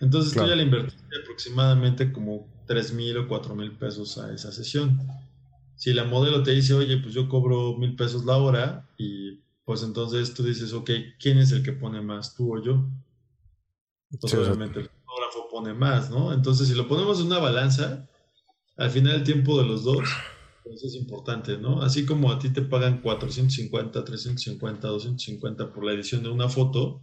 Entonces 0.00 0.32
tú 0.32 0.46
ya 0.46 0.56
le 0.56 0.64
invertiste 0.64 1.16
aproximadamente 1.22 2.12
como 2.12 2.48
3 2.66 2.92
mil 2.92 3.16
o 3.18 3.28
4 3.28 3.54
mil 3.54 3.70
pesos 3.72 4.18
a 4.18 4.32
esa 4.34 4.50
sesión. 4.50 5.00
Si 5.76 5.92
la 5.92 6.04
modelo 6.04 6.42
te 6.42 6.50
dice, 6.50 6.74
oye, 6.74 6.98
pues 6.98 7.14
yo 7.14 7.28
cobro 7.28 7.76
mil 7.76 7.94
pesos 7.94 8.24
la 8.24 8.36
hora 8.36 8.88
y 8.98 9.40
pues 9.64 9.82
entonces 9.84 10.34
tú 10.34 10.42
dices, 10.42 10.72
ok, 10.72 10.90
¿quién 11.20 11.38
es 11.38 11.52
el 11.52 11.62
que 11.62 11.72
pone 11.72 12.00
más, 12.02 12.34
tú 12.34 12.56
o 12.56 12.62
yo? 12.62 12.84
Entonces 14.14 14.38
obviamente 14.38 14.80
el 14.80 14.88
fotógrafo 14.88 15.48
pone 15.50 15.74
más, 15.74 16.10
¿no? 16.10 16.32
Entonces 16.32 16.68
si 16.68 16.74
lo 16.74 16.88
ponemos 16.88 17.20
en 17.20 17.26
una 17.26 17.38
balanza, 17.38 18.08
al 18.76 18.90
final 18.90 19.16
el 19.16 19.24
tiempo 19.24 19.58
de 19.60 19.66
los 19.66 19.84
dos, 19.84 20.08
pues 20.62 20.82
es 20.84 20.94
importante, 20.94 21.58
¿no? 21.58 21.82
Así 21.82 22.06
como 22.06 22.32
a 22.32 22.38
ti 22.38 22.50
te 22.50 22.62
pagan 22.62 23.02
450, 23.02 24.04
350, 24.04 24.88
250 24.88 25.72
por 25.72 25.84
la 25.84 25.92
edición 25.92 26.22
de 26.22 26.30
una 26.30 26.48
foto, 26.48 27.00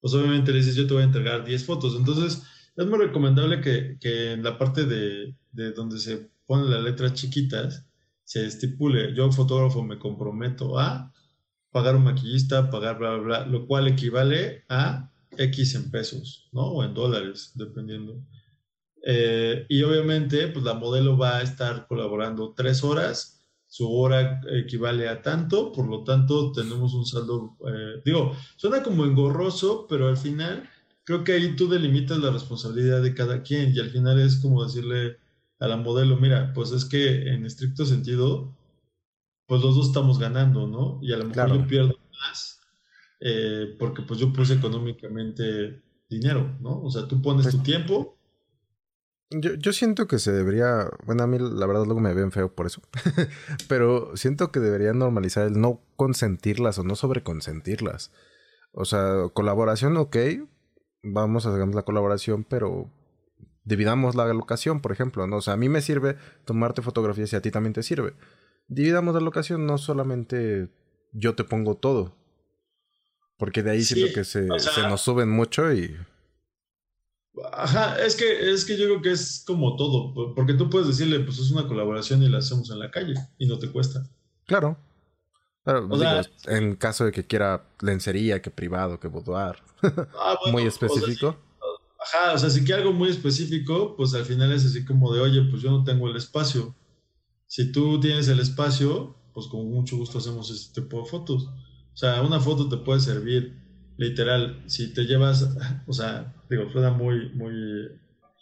pues 0.00 0.14
obviamente 0.14 0.52
le 0.52 0.58
dices, 0.58 0.76
yo 0.76 0.86
te 0.86 0.94
voy 0.94 1.02
a 1.02 1.06
entregar 1.06 1.44
10 1.44 1.64
fotos. 1.64 1.96
Entonces 1.96 2.42
es 2.76 2.86
muy 2.86 2.98
recomendable 2.98 3.60
que, 3.60 3.98
que 4.00 4.32
en 4.32 4.42
la 4.42 4.56
parte 4.56 4.84
de, 4.86 5.34
de 5.52 5.72
donde 5.72 5.98
se 5.98 6.30
ponen 6.46 6.70
las 6.70 6.82
letras 6.82 7.14
chiquitas, 7.14 7.86
se 8.24 8.46
estipule, 8.46 9.14
yo 9.14 9.30
fotógrafo 9.32 9.82
me 9.82 9.98
comprometo 9.98 10.78
a 10.78 11.12
pagar 11.72 11.96
un 11.96 12.04
maquillista, 12.04 12.70
pagar 12.70 12.98
bla, 12.98 13.16
bla, 13.16 13.22
bla, 13.22 13.46
lo 13.46 13.66
cual 13.66 13.88
equivale 13.88 14.64
a 14.68 15.09
X 15.36 15.74
en 15.74 15.90
pesos, 15.90 16.48
¿no? 16.52 16.62
O 16.62 16.84
en 16.84 16.94
dólares, 16.94 17.52
dependiendo. 17.54 18.22
Eh, 19.02 19.66
y 19.68 19.82
obviamente, 19.82 20.48
pues 20.48 20.64
la 20.64 20.74
modelo 20.74 21.16
va 21.16 21.38
a 21.38 21.42
estar 21.42 21.86
colaborando 21.86 22.54
tres 22.54 22.84
horas, 22.84 23.40
su 23.66 23.90
hora 23.92 24.40
equivale 24.52 25.08
a 25.08 25.22
tanto, 25.22 25.72
por 25.72 25.86
lo 25.88 26.02
tanto 26.02 26.52
tenemos 26.52 26.92
un 26.92 27.06
saldo, 27.06 27.56
eh, 27.66 28.02
digo, 28.04 28.36
suena 28.56 28.82
como 28.82 29.04
engorroso, 29.04 29.86
pero 29.88 30.08
al 30.08 30.16
final 30.16 30.68
creo 31.04 31.24
que 31.24 31.32
ahí 31.32 31.56
tú 31.56 31.68
delimitas 31.68 32.18
la 32.18 32.30
responsabilidad 32.30 33.00
de 33.02 33.14
cada 33.14 33.42
quien 33.42 33.74
y 33.74 33.78
al 33.78 33.90
final 33.90 34.18
es 34.20 34.36
como 34.36 34.64
decirle 34.64 35.18
a 35.60 35.68
la 35.68 35.76
modelo, 35.76 36.16
mira, 36.16 36.52
pues 36.52 36.72
es 36.72 36.84
que 36.84 37.32
en 37.32 37.46
estricto 37.46 37.86
sentido, 37.86 38.56
pues 39.46 39.62
los 39.62 39.76
dos 39.76 39.88
estamos 39.88 40.18
ganando, 40.18 40.66
¿no? 40.66 40.98
Y 41.02 41.12
a 41.12 41.18
lo 41.18 41.26
mejor 41.26 41.52
yo 41.54 41.66
pierdo 41.66 41.98
más 42.20 42.59
eh, 43.20 43.76
porque 43.78 44.02
pues 44.02 44.18
yo 44.18 44.32
puse 44.32 44.54
económicamente 44.54 45.82
dinero, 46.08 46.56
¿no? 46.60 46.82
O 46.82 46.90
sea, 46.90 47.06
tú 47.06 47.20
pones 47.22 47.46
tu 47.46 47.58
pues 47.58 47.62
tiempo. 47.62 48.16
Yo, 49.30 49.54
yo 49.54 49.72
siento 49.72 50.08
que 50.08 50.18
se 50.18 50.32
debería, 50.32 50.90
bueno, 51.06 51.22
a 51.22 51.26
mí 51.26 51.38
la 51.38 51.66
verdad 51.66 51.84
luego 51.84 52.00
me 52.00 52.14
ven 52.14 52.32
feo 52.32 52.52
por 52.52 52.66
eso, 52.66 52.82
pero 53.68 54.16
siento 54.16 54.50
que 54.50 54.58
debería 54.58 54.92
normalizar 54.92 55.46
el 55.46 55.60
no 55.60 55.80
consentirlas 55.96 56.78
o 56.78 56.84
no 56.84 56.96
sobreconsentirlas. 56.96 58.12
O 58.72 58.84
sea, 58.84 59.28
colaboración, 59.32 59.96
ok, 59.96 60.16
vamos 61.02 61.46
a 61.46 61.50
hacer 61.54 61.74
la 61.74 61.82
colaboración, 61.84 62.44
pero 62.44 62.90
dividamos 63.64 64.16
la 64.16 64.26
locación, 64.32 64.80
por 64.80 64.90
ejemplo, 64.90 65.26
¿no? 65.28 65.36
O 65.36 65.42
sea, 65.42 65.54
a 65.54 65.56
mí 65.56 65.68
me 65.68 65.80
sirve 65.80 66.16
tomarte 66.44 66.82
fotografías 66.82 67.32
y 67.32 67.36
a 67.36 67.42
ti 67.42 67.52
también 67.52 67.72
te 67.72 67.84
sirve 67.84 68.14
dividamos 68.70 69.14
la 69.14 69.20
locación, 69.20 69.66
no 69.66 69.76
solamente 69.76 70.70
yo 71.12 71.34
te 71.34 71.44
pongo 71.44 71.76
todo. 71.76 72.16
Porque 73.40 73.64
de 73.64 73.72
ahí 73.72 73.82
siento 73.82 74.14
que 74.14 74.22
se, 74.22 74.46
se, 74.58 74.82
nos 74.82 75.00
suben 75.00 75.28
mucho 75.28 75.72
y. 75.72 75.96
Ajá, 77.52 77.98
es 78.04 78.14
que, 78.14 78.52
es 78.52 78.64
que 78.64 78.76
yo 78.76 78.84
creo 78.84 79.02
que 79.02 79.10
es 79.10 79.42
como 79.44 79.74
todo. 79.74 80.14
Porque 80.36 80.54
tú 80.54 80.70
puedes 80.70 80.86
decirle, 80.86 81.18
pues 81.20 81.40
es 81.40 81.50
una 81.50 81.66
colaboración 81.66 82.22
y 82.22 82.28
la 82.28 82.38
hacemos 82.38 82.70
en 82.70 82.78
la 82.78 82.92
calle 82.92 83.14
y 83.38 83.48
no 83.48 83.58
te 83.58 83.72
cuesta. 83.72 84.06
Claro. 84.46 84.78
Pero, 85.64 85.88
en 86.46 86.76
caso 86.76 87.04
de 87.04 87.12
que 87.12 87.26
quiera 87.26 87.64
lencería, 87.80 88.40
que 88.40 88.50
privado, 88.50 89.00
que 89.00 89.08
boudoir. 89.08 89.56
Ah, 89.82 90.36
muy 90.52 90.66
específico. 90.66 91.36
ajá, 91.98 92.34
o 92.34 92.38
sea, 92.38 92.50
si 92.50 92.64
quiere 92.64 92.82
algo 92.82 92.92
muy 92.92 93.08
específico, 93.08 93.96
pues 93.96 94.14
al 94.14 94.24
final 94.24 94.52
es 94.52 94.64
así 94.64 94.84
como 94.84 95.12
de, 95.12 95.20
oye, 95.20 95.42
pues 95.50 95.62
yo 95.62 95.72
no 95.72 95.82
tengo 95.82 96.08
el 96.08 96.16
espacio 96.16 96.76
si 97.50 97.72
tú 97.72 97.98
tienes 97.98 98.28
el 98.28 98.38
espacio, 98.38 99.16
pues 99.34 99.48
con 99.48 99.68
mucho 99.68 99.96
gusto 99.96 100.18
hacemos 100.18 100.52
este 100.52 100.82
tipo 100.82 101.02
de 101.02 101.06
fotos. 101.06 101.50
O 102.00 102.06
sea, 102.06 102.22
una 102.22 102.40
foto 102.40 102.66
te 102.66 102.78
puede 102.78 102.98
servir 102.98 103.58
literal, 103.98 104.62
si 104.64 104.94
te 104.94 105.02
llevas, 105.04 105.54
o 105.86 105.92
sea, 105.92 106.32
digo, 106.48 106.72
suena 106.72 106.88
muy, 106.88 107.28
muy, 107.34 107.52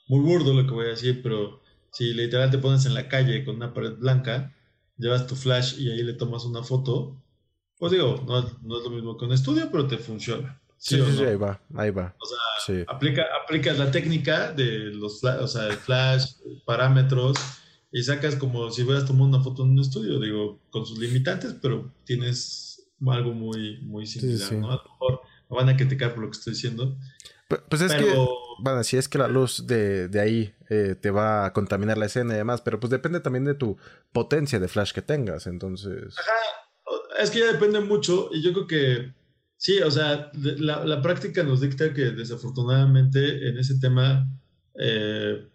muy 0.07 0.21
burdo 0.21 0.55
lo 0.55 0.65
que 0.65 0.73
voy 0.75 0.87
a 0.87 0.91
decir, 0.91 1.25
pero 1.25 1.61
si 1.91 2.15
literal 2.15 2.53
te 2.53 2.59
pones 2.59 2.87
en 2.87 2.95
la 2.95 3.09
calle 3.09 3.45
con 3.45 3.57
una 3.57 3.75
pared 3.75 3.97
blanca, 3.97 4.55
llevas 4.97 5.27
tu 5.27 5.35
flash 5.35 5.77
y 5.77 5.91
ahí 5.91 6.05
le 6.05 6.13
tomas 6.13 6.45
una 6.45 6.63
foto, 6.63 7.21
pues 7.79 7.91
digo, 7.91 8.23
no, 8.29 8.43
no 8.63 8.79
es 8.79 8.85
lo 8.85 8.91
mismo 8.91 9.19
que 9.19 9.25
un 9.25 9.33
estudio, 9.33 9.69
pero 9.73 9.89
te 9.89 9.99
funciona. 9.99 10.63
Sí, 10.77 10.95
sí, 10.95 11.17
sí, 11.17 11.25
ahí 11.25 11.35
va, 11.35 11.61
ahí 11.75 11.91
va. 11.91 12.15
O 12.21 12.65
sea, 12.65 12.85
aplica, 12.87 13.25
aplicas 13.43 13.77
la 13.77 13.91
técnica 13.91 14.53
de 14.53 14.95
los 14.95 15.25
o 15.25 15.49
sea, 15.49 15.67
el 15.67 15.79
flash, 15.79 16.35
parámetros, 16.65 17.37
y 17.91 18.05
sacas 18.05 18.37
como 18.37 18.71
si 18.71 18.85
hubieras 18.85 19.05
tomado 19.05 19.27
una 19.27 19.43
foto 19.43 19.65
en 19.65 19.71
un 19.71 19.81
estudio, 19.81 20.21
digo, 20.21 20.61
con 20.71 20.87
sus 20.87 21.01
limitantes, 21.01 21.57
pero 21.61 21.93
tienes 22.05 22.68
algo 23.07 23.33
muy, 23.33 23.81
muy 23.83 24.07
similar, 24.07 24.53
¿no? 24.55 24.71
A 24.71 24.77
lo 24.77 24.83
mejor 24.83 25.21
me 25.51 25.57
van 25.57 25.69
a 25.69 25.77
criticar 25.77 26.15
por 26.15 26.25
lo 26.25 26.31
que 26.31 26.39
estoy 26.39 26.53
diciendo. 26.53 26.97
Pues, 27.69 27.81
es 27.81 27.95
que, 27.95 28.15
bueno, 28.61 28.85
si 28.85 28.97
es 28.97 29.09
que 29.09 29.19
la 29.19 29.29
luz 29.29 29.67
de, 29.67 30.09
de 30.09 30.21
ahí 30.21 30.55
eh, 30.69 30.97
te 31.01 31.11
va 31.11 31.47
a 31.47 31.53
contaminar 31.53 31.97
la 31.97 32.07
escena 32.07 32.35
y 32.35 32.37
demás, 32.37 32.61
pero 32.61 32.79
pues 32.79 32.91
depende 32.91 33.21
también 33.21 33.45
de 33.45 33.55
tu 33.55 33.79
potencia 34.13 34.59
de 34.59 34.69
flash 34.69 34.93
que 34.93 35.01
tengas, 35.01 35.47
entonces... 35.47 36.15
Ajá, 36.19 37.23
es 37.23 37.31
que 37.31 37.39
ya 37.39 37.53
depende 37.53 37.81
mucho 37.81 38.29
y 38.33 38.43
yo 38.43 38.53
creo 38.53 38.67
que 38.67 39.15
sí, 39.57 39.81
o 39.81 39.91
sea, 39.91 40.31
la, 40.35 40.85
la 40.85 41.01
práctica 41.01 41.43
nos 41.43 41.63
dicta 41.63 41.95
que 41.95 42.11
desafortunadamente 42.11 43.49
en 43.49 43.59
ese 43.59 43.79
tema... 43.79 44.29
Eh, 44.79 45.49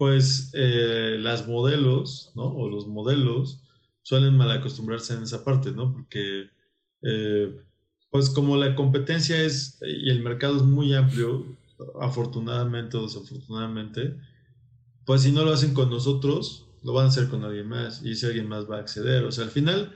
pues 0.00 0.50
eh, 0.54 1.18
las 1.20 1.46
modelos, 1.46 2.32
¿no? 2.34 2.44
O 2.44 2.70
los 2.70 2.86
modelos 2.86 3.62
suelen 4.02 4.36
mal 4.36 4.50
acostumbrarse 4.50 5.14
en 5.14 5.22
esa 5.22 5.44
parte, 5.44 5.72
¿no? 5.72 5.92
Porque, 5.92 6.50
eh, 7.02 7.56
pues 8.10 8.30
como 8.30 8.56
la 8.56 8.74
competencia 8.74 9.40
es 9.42 9.78
y 9.82 10.10
el 10.10 10.22
mercado 10.22 10.56
es 10.56 10.62
muy 10.62 10.94
amplio, 10.94 11.56
afortunadamente 12.00 12.96
o 12.96 13.02
desafortunadamente, 13.02 14.16
pues 15.06 15.22
si 15.22 15.32
no 15.32 15.44
lo 15.44 15.52
hacen 15.52 15.74
con 15.74 15.90
nosotros, 15.90 16.66
lo 16.82 16.92
van 16.92 17.06
a 17.06 17.08
hacer 17.08 17.28
con 17.28 17.44
alguien 17.44 17.68
más 17.68 18.02
y 18.04 18.14
si 18.14 18.26
alguien 18.26 18.48
más 18.48 18.70
va 18.70 18.76
a 18.76 18.80
acceder. 18.80 19.24
O 19.24 19.32
sea, 19.32 19.44
al 19.44 19.50
final 19.50 19.94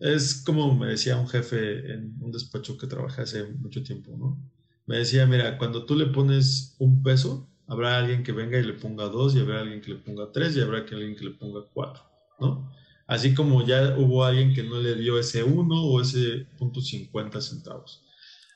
es 0.00 0.42
como 0.44 0.74
me 0.74 0.88
decía 0.88 1.16
un 1.16 1.28
jefe 1.28 1.92
en 1.92 2.16
un 2.20 2.32
despacho 2.32 2.78
que 2.78 2.86
trabajé 2.86 3.22
hace 3.22 3.44
mucho 3.44 3.82
tiempo, 3.82 4.16
¿no? 4.16 4.38
Me 4.86 4.98
decía, 4.98 5.26
mira, 5.26 5.56
cuando 5.58 5.84
tú 5.84 5.94
le 5.94 6.06
pones 6.06 6.74
un 6.78 7.02
peso, 7.02 7.48
habrá 7.68 7.98
alguien 7.98 8.24
que 8.24 8.32
venga 8.32 8.58
y 8.58 8.64
le 8.64 8.72
ponga 8.72 9.04
dos, 9.04 9.36
y 9.36 9.40
habrá 9.40 9.60
alguien 9.60 9.80
que 9.80 9.92
le 9.92 9.96
ponga 9.98 10.32
tres, 10.32 10.56
y 10.56 10.60
habrá 10.60 10.78
alguien 10.78 11.14
que 11.14 11.24
le 11.24 11.30
ponga 11.30 11.60
cuatro, 11.72 12.02
¿no? 12.40 12.72
Así 13.10 13.34
como 13.34 13.66
ya 13.66 13.96
hubo 13.98 14.24
alguien 14.24 14.54
que 14.54 14.62
no 14.62 14.80
le 14.80 14.94
dio 14.94 15.18
ese 15.18 15.42
uno 15.42 15.82
o 15.82 16.00
ese 16.00 16.46
punto 16.56 16.80
cincuenta 16.80 17.40
centavos. 17.40 18.04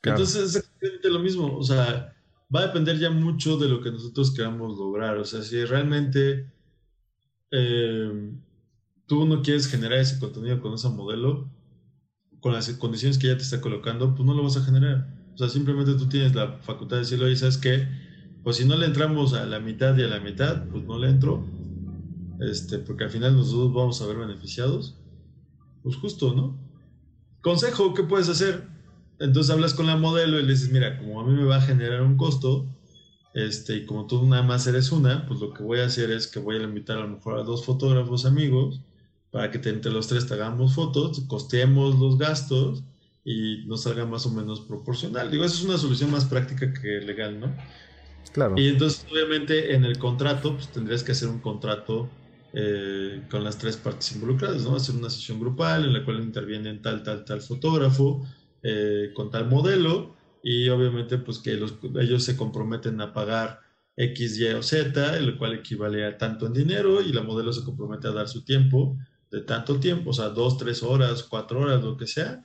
Entonces 0.01 0.37
es 0.37 0.57
exactamente 0.57 1.11
lo 1.11 1.19
mismo, 1.19 1.59
o 1.59 1.63
sea, 1.65 2.15
va 2.55 2.61
a 2.61 2.67
depender 2.69 2.97
ya 3.01 3.11
mucho 3.11 3.57
de 3.57 3.69
lo 3.69 3.81
que 3.81 3.91
nosotros 3.91 4.33
queramos 4.33 4.79
lograr. 4.79 5.19
O 5.19 5.25
sea, 5.25 5.43
si 5.43 5.65
realmente 5.65 6.53
eh, 7.51 8.33
tú 9.09 9.27
no 9.27 9.43
quieres 9.43 9.67
generar 9.67 9.99
ese 9.99 10.21
contenido 10.21 10.61
con 10.61 10.75
ese 10.75 10.89
modelo, 10.89 11.51
con 12.39 12.53
las 12.53 12.71
condiciones 12.75 13.19
que 13.19 13.27
ya 13.27 13.37
te 13.37 13.43
está 13.43 13.61
colocando, 13.61 14.15
pues 14.15 14.25
no 14.25 14.35
lo 14.35 14.45
vas 14.45 14.57
a 14.57 14.65
generar. 14.65 15.09
O 15.35 15.37
sea, 15.37 15.49
simplemente 15.49 15.95
tú 15.95 16.09
tienes 16.09 16.33
la 16.37 16.59
facultad 16.59 16.99
de 16.99 17.03
decirlo 17.03 17.29
y 17.29 17.35
sabes 17.35 17.59
que, 17.59 17.89
pues 18.45 18.59
si 18.59 18.65
no 18.65 18.77
le 18.77 18.87
entramos 18.87 19.35
a 19.35 19.47
la 19.47 19.59
mitad 19.59 19.99
y 19.99 20.05
a 20.05 20.07
la 20.07 20.21
mitad, 20.21 20.69
pues 20.69 20.85
no 20.85 20.97
le 20.97 21.09
entro, 21.09 21.54
este, 22.41 22.79
porque 22.79 23.05
al 23.05 23.11
final 23.11 23.37
nosotros 23.37 23.73
vamos 23.73 24.01
a 24.01 24.07
ver 24.07 24.17
beneficiados. 24.17 24.97
Pues 25.83 25.97
justo, 25.97 26.35
¿no? 26.35 26.59
Consejo, 27.41 27.93
¿qué 27.95 28.05
puedes 28.05 28.29
hacer? 28.29 28.67
Entonces 29.19 29.53
hablas 29.53 29.75
con 29.75 29.87
la 29.87 29.97
modelo 29.97 30.39
y 30.41 30.43
le 30.43 30.53
dices, 30.53 30.71
mira, 30.71 30.99
como 30.99 31.21
a 31.21 31.27
mí 31.27 31.35
me 31.35 31.45
va 31.45 31.57
a 31.57 31.61
generar 31.61 32.03
un 32.03 32.17
costo, 32.17 32.67
este, 33.35 33.77
y 33.77 33.87
como 33.87 34.07
tú 34.07 34.25
nada 34.27 34.43
más 34.43 34.67
eres 34.67 34.93
una, 34.93 35.27
pues 35.27 35.41
lo 35.41 35.53
que 35.53 35.63
voy 35.63 35.81
a 35.81 35.87
hacer 35.87 36.11
es 36.11 36.27
que 36.27 36.39
voy 36.39 36.57
a 36.57 36.63
invitar 36.63 36.99
a 36.99 37.03
lo 37.03 37.09
mejor 37.09 37.39
a 37.39 37.43
dos 37.43 37.65
fotógrafos 37.65 38.25
amigos 38.25 38.81
para 39.31 39.51
que 39.51 39.69
entre 39.69 39.91
los 39.91 40.07
tres 40.07 40.27
te 40.29 40.35
hagamos 40.35 40.75
fotos, 40.75 41.21
costeemos 41.27 41.99
los 41.99 42.17
gastos 42.17 42.85
y 43.25 43.65
nos 43.67 43.83
salga 43.83 44.07
más 44.07 44.25
o 44.27 44.31
menos 44.31 44.61
proporcional. 44.61 45.31
Digo, 45.31 45.45
eso 45.45 45.57
es 45.57 45.65
una 45.65 45.79
solución 45.79 46.13
más 46.13 46.25
práctica 46.27 46.73
que 46.73 47.01
legal, 47.01 47.41
¿no? 47.41 47.53
Claro. 48.33 48.55
Y 48.57 48.69
entonces, 48.69 49.05
obviamente, 49.11 49.75
en 49.75 49.85
el 49.85 49.99
contrato, 49.99 50.55
pues 50.55 50.69
tendrías 50.69 51.03
que 51.03 51.13
hacer 51.13 51.29
un 51.29 51.41
contrato 51.41 52.09
eh, 52.55 53.23
con 53.31 53.43
las 53.43 53.59
tres 53.59 53.77
partes 53.77 54.13
involucradas, 54.13 54.63
¿no? 54.63 54.77
Hacer 54.77 54.95
una 54.95 55.11
sesión 55.11 55.41
grupal 55.41 55.85
en 55.85 55.93
la 55.93 56.05
cual 56.05 56.21
intervienen 56.21 56.81
tal, 56.81 57.03
tal, 57.03 57.25
tal 57.25 57.41
fotógrafo, 57.41 58.25
eh, 58.63 59.11
con 59.15 59.31
tal 59.31 59.49
modelo, 59.49 60.15
y 60.43 60.69
obviamente, 60.69 61.19
pues 61.19 61.39
que 61.39 61.53
ellos 61.53 62.25
se 62.25 62.37
comprometen 62.37 63.01
a 63.01 63.13
pagar 63.13 63.61
X, 63.97 64.39
Y 64.39 64.47
o 64.49 64.63
Z, 64.63 65.17
el 65.17 65.37
cual 65.39 65.55
equivale 65.55 66.05
a 66.07 66.19
tanto 66.19 66.47
en 66.47 66.53
dinero, 66.53 67.01
y 67.01 67.13
la 67.13 67.23
modelo 67.23 67.53
se 67.53 67.65
compromete 67.65 68.09
a 68.09 68.13
dar 68.13 68.29
su 68.29 68.45
tiempo 68.45 68.97
de 69.31 69.41
tanto 69.41 69.81
tiempo, 69.81 70.11
o 70.11 70.13
sea, 70.13 70.29
dos, 70.29 70.57
tres 70.59 70.83
horas, 70.83 71.25
cuatro 71.25 71.61
horas, 71.61 71.83
lo 71.83 71.97
que 71.97 72.07
sea. 72.07 72.43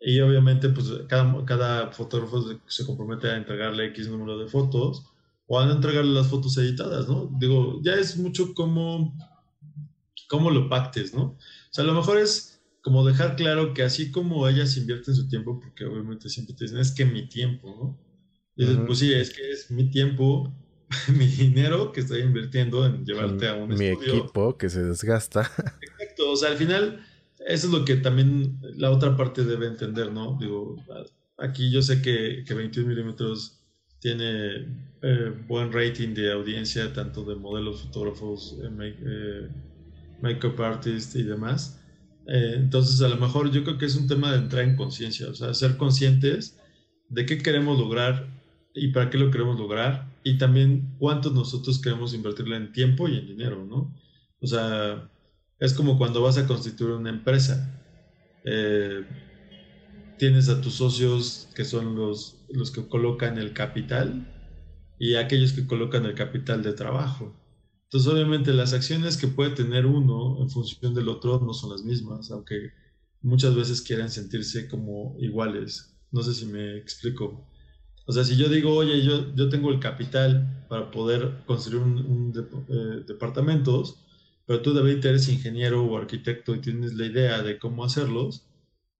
Y 0.00 0.20
obviamente, 0.20 0.68
pues 0.68 0.86
cada, 1.08 1.44
cada 1.44 1.92
fotógrafo 1.92 2.44
se 2.66 2.84
compromete 2.84 3.30
a 3.30 3.36
entregarle 3.36 3.86
X 3.86 4.08
número 4.08 4.36
de 4.38 4.48
fotos 4.48 5.04
o 5.46 5.60
a 5.60 5.70
entregarle 5.70 6.12
las 6.12 6.26
fotos 6.28 6.56
editadas, 6.58 7.08
¿no? 7.08 7.30
Digo, 7.38 7.80
ya 7.82 7.94
es 7.94 8.16
mucho 8.16 8.52
como, 8.54 9.14
como 10.28 10.50
lo 10.50 10.68
pactes, 10.68 11.14
¿no? 11.14 11.22
O 11.22 11.38
sea, 11.70 11.84
a 11.84 11.86
lo 11.86 11.94
mejor 11.94 12.18
es 12.18 12.62
como 12.80 13.04
dejar 13.04 13.36
claro 13.36 13.72
que 13.72 13.82
así 13.82 14.10
como 14.10 14.46
ellas 14.46 14.76
invierten 14.76 15.14
su 15.14 15.28
tiempo, 15.28 15.58
porque 15.58 15.84
obviamente 15.84 16.28
siempre 16.28 16.54
te 16.54 16.64
dicen, 16.64 16.78
es 16.78 16.92
que 16.92 17.04
mi 17.04 17.28
tiempo, 17.28 17.68
¿no? 17.68 18.04
Y 18.56 18.66
dices, 18.66 18.82
pues 18.86 18.98
sí, 18.98 19.12
es 19.12 19.30
que 19.30 19.50
es 19.50 19.70
mi 19.70 19.90
tiempo, 19.90 20.54
mi 21.16 21.26
dinero 21.26 21.92
que 21.92 22.00
estoy 22.00 22.20
invirtiendo 22.20 22.86
en 22.86 23.04
llevarte 23.04 23.48
a 23.48 23.54
un 23.54 23.68
mi 23.68 23.86
estudio. 23.86 24.14
Mi 24.14 24.20
equipo 24.20 24.56
que 24.58 24.68
se 24.68 24.82
desgasta. 24.82 25.50
o 26.26 26.36
sea, 26.36 26.50
al 26.50 26.56
final, 26.56 27.04
eso 27.46 27.66
es 27.66 27.72
lo 27.72 27.84
que 27.84 27.96
también 27.96 28.60
la 28.76 28.90
otra 28.90 29.16
parte 29.16 29.44
debe 29.44 29.66
entender, 29.66 30.12
¿no? 30.12 30.36
Digo, 30.40 30.76
aquí 31.38 31.70
yo 31.70 31.82
sé 31.82 32.02
que, 32.02 32.44
que 32.46 32.54
21 32.54 32.88
milímetros 32.88 33.64
tiene 33.98 34.66
eh, 35.00 35.32
buen 35.48 35.72
rating 35.72 36.14
de 36.14 36.32
audiencia, 36.32 36.92
tanto 36.92 37.24
de 37.24 37.36
modelos, 37.36 37.82
fotógrafos, 37.82 38.58
eh, 38.62 38.96
eh, 39.00 39.48
makeup 40.24 40.60
artists 40.60 41.14
y 41.14 41.22
demás. 41.22 41.80
Eh, 42.26 42.54
entonces, 42.56 43.00
a 43.02 43.08
lo 43.08 43.16
mejor 43.16 43.50
yo 43.52 43.62
creo 43.64 43.78
que 43.78 43.86
es 43.86 43.96
un 43.96 44.08
tema 44.08 44.32
de 44.32 44.38
entrar 44.38 44.64
en 44.64 44.76
conciencia, 44.76 45.28
o 45.28 45.34
sea, 45.34 45.54
ser 45.54 45.76
conscientes 45.76 46.58
de 47.08 47.26
qué 47.26 47.38
queremos 47.38 47.78
lograr 47.78 48.26
y 48.74 48.88
para 48.88 49.10
qué 49.10 49.18
lo 49.18 49.30
queremos 49.30 49.58
lograr 49.58 50.10
y 50.24 50.38
también 50.38 50.96
cuántos 50.98 51.32
nosotros 51.32 51.80
queremos 51.80 52.14
invertirle 52.14 52.56
en 52.56 52.72
tiempo 52.72 53.08
y 53.08 53.18
en 53.18 53.26
dinero, 53.26 53.64
¿no? 53.64 53.94
O 54.40 54.46
sea, 54.46 55.10
es 55.60 55.74
como 55.74 55.98
cuando 55.98 56.22
vas 56.22 56.38
a 56.38 56.46
constituir 56.46 56.92
una 56.92 57.10
empresa. 57.10 57.70
Eh, 58.44 59.04
tienes 60.16 60.48
a 60.48 60.60
tus 60.60 60.74
socios 60.74 61.50
que 61.54 61.64
son 61.64 61.94
los, 61.94 62.44
los 62.48 62.70
que 62.70 62.86
colocan 62.88 63.38
el 63.38 63.52
capital 63.52 64.26
y 64.98 65.16
aquellos 65.16 65.52
que 65.52 65.66
colocan 65.66 66.04
el 66.06 66.14
capital 66.14 66.62
de 66.62 66.72
trabajo. 66.72 67.43
Entonces, 67.84 68.12
obviamente, 68.12 68.52
las 68.52 68.72
acciones 68.72 69.16
que 69.16 69.28
puede 69.28 69.50
tener 69.50 69.86
uno 69.86 70.42
en 70.42 70.50
función 70.50 70.94
del 70.94 71.08
otro 71.08 71.40
no 71.40 71.54
son 71.54 71.70
las 71.70 71.84
mismas, 71.84 72.30
aunque 72.30 72.72
muchas 73.22 73.54
veces 73.54 73.82
quieran 73.82 74.10
sentirse 74.10 74.68
como 74.68 75.16
iguales. 75.18 75.96
No 76.10 76.22
sé 76.22 76.34
si 76.34 76.46
me 76.46 76.76
explico. 76.76 77.46
O 78.06 78.12
sea, 78.12 78.24
si 78.24 78.36
yo 78.36 78.48
digo, 78.48 78.74
oye, 78.74 79.02
yo, 79.02 79.48
tengo 79.48 79.70
el 79.70 79.80
capital 79.80 80.66
para 80.68 80.90
poder 80.90 81.42
construir 81.46 81.82
un, 81.82 81.98
un 81.98 82.32
de, 82.32 82.42
eh, 82.42 83.04
departamentos, 83.06 83.98
pero 84.46 84.60
tú 84.60 84.74
David 84.74 85.04
eres 85.06 85.28
ingeniero 85.28 85.84
o 85.84 85.96
arquitecto 85.96 86.54
y 86.54 86.60
tienes 86.60 86.94
la 86.94 87.06
idea 87.06 87.42
de 87.42 87.58
cómo 87.58 87.84
hacerlos, 87.84 88.46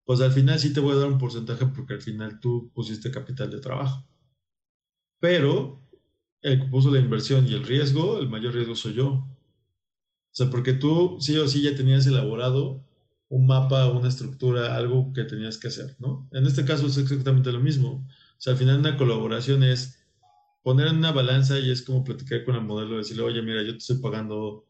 pues 0.05 0.21
al 0.21 0.31
final 0.31 0.59
sí 0.59 0.73
te 0.73 0.79
voy 0.79 0.93
a 0.93 0.99
dar 0.99 1.07
un 1.07 1.19
porcentaje 1.19 1.65
porque 1.67 1.93
al 1.95 2.01
final 2.01 2.39
tú 2.39 2.71
pusiste 2.73 3.11
capital 3.11 3.51
de 3.51 3.59
trabajo. 3.59 4.05
Pero 5.19 5.84
el 6.45 6.61
que 6.61 6.67
puso 6.67 6.91
la 6.91 6.99
inversión 6.99 7.47
y 7.47 7.55
el 7.55 7.63
riesgo, 7.63 8.19
el 8.19 8.29
mayor 8.29 8.53
riesgo 8.53 8.75
soy 8.75 8.93
yo. 8.93 9.07
O 9.07 9.27
sea, 10.31 10.49
porque 10.51 10.73
tú 10.73 11.17
sí 11.19 11.35
o 11.37 11.47
sí 11.47 11.63
ya 11.63 11.75
tenías 11.75 12.05
elaborado 12.05 12.85
un 13.29 13.47
mapa, 13.47 13.91
una 13.91 14.07
estructura, 14.09 14.75
algo 14.75 15.11
que 15.11 15.23
tenías 15.23 15.57
que 15.57 15.69
hacer, 15.69 15.95
¿no? 15.97 16.29
En 16.31 16.45
este 16.45 16.63
caso 16.63 16.85
es 16.85 16.97
exactamente 16.97 17.51
lo 17.51 17.59
mismo. 17.59 18.07
O 18.07 18.41
sea, 18.41 18.53
al 18.53 18.59
final 18.59 18.77
una 18.77 18.95
colaboración 18.95 19.63
es 19.63 19.97
poner 20.61 20.87
en 20.87 20.97
una 20.97 21.11
balanza 21.11 21.57
y 21.57 21.71
es 21.71 21.81
como 21.81 22.03
platicar 22.03 22.43
con 22.43 22.55
el 22.55 22.61
modelo, 22.61 22.97
decirle, 22.97 23.23
oye, 23.23 23.41
mira, 23.41 23.63
yo 23.63 23.71
te 23.71 23.79
estoy 23.79 23.97
pagando 23.97 24.67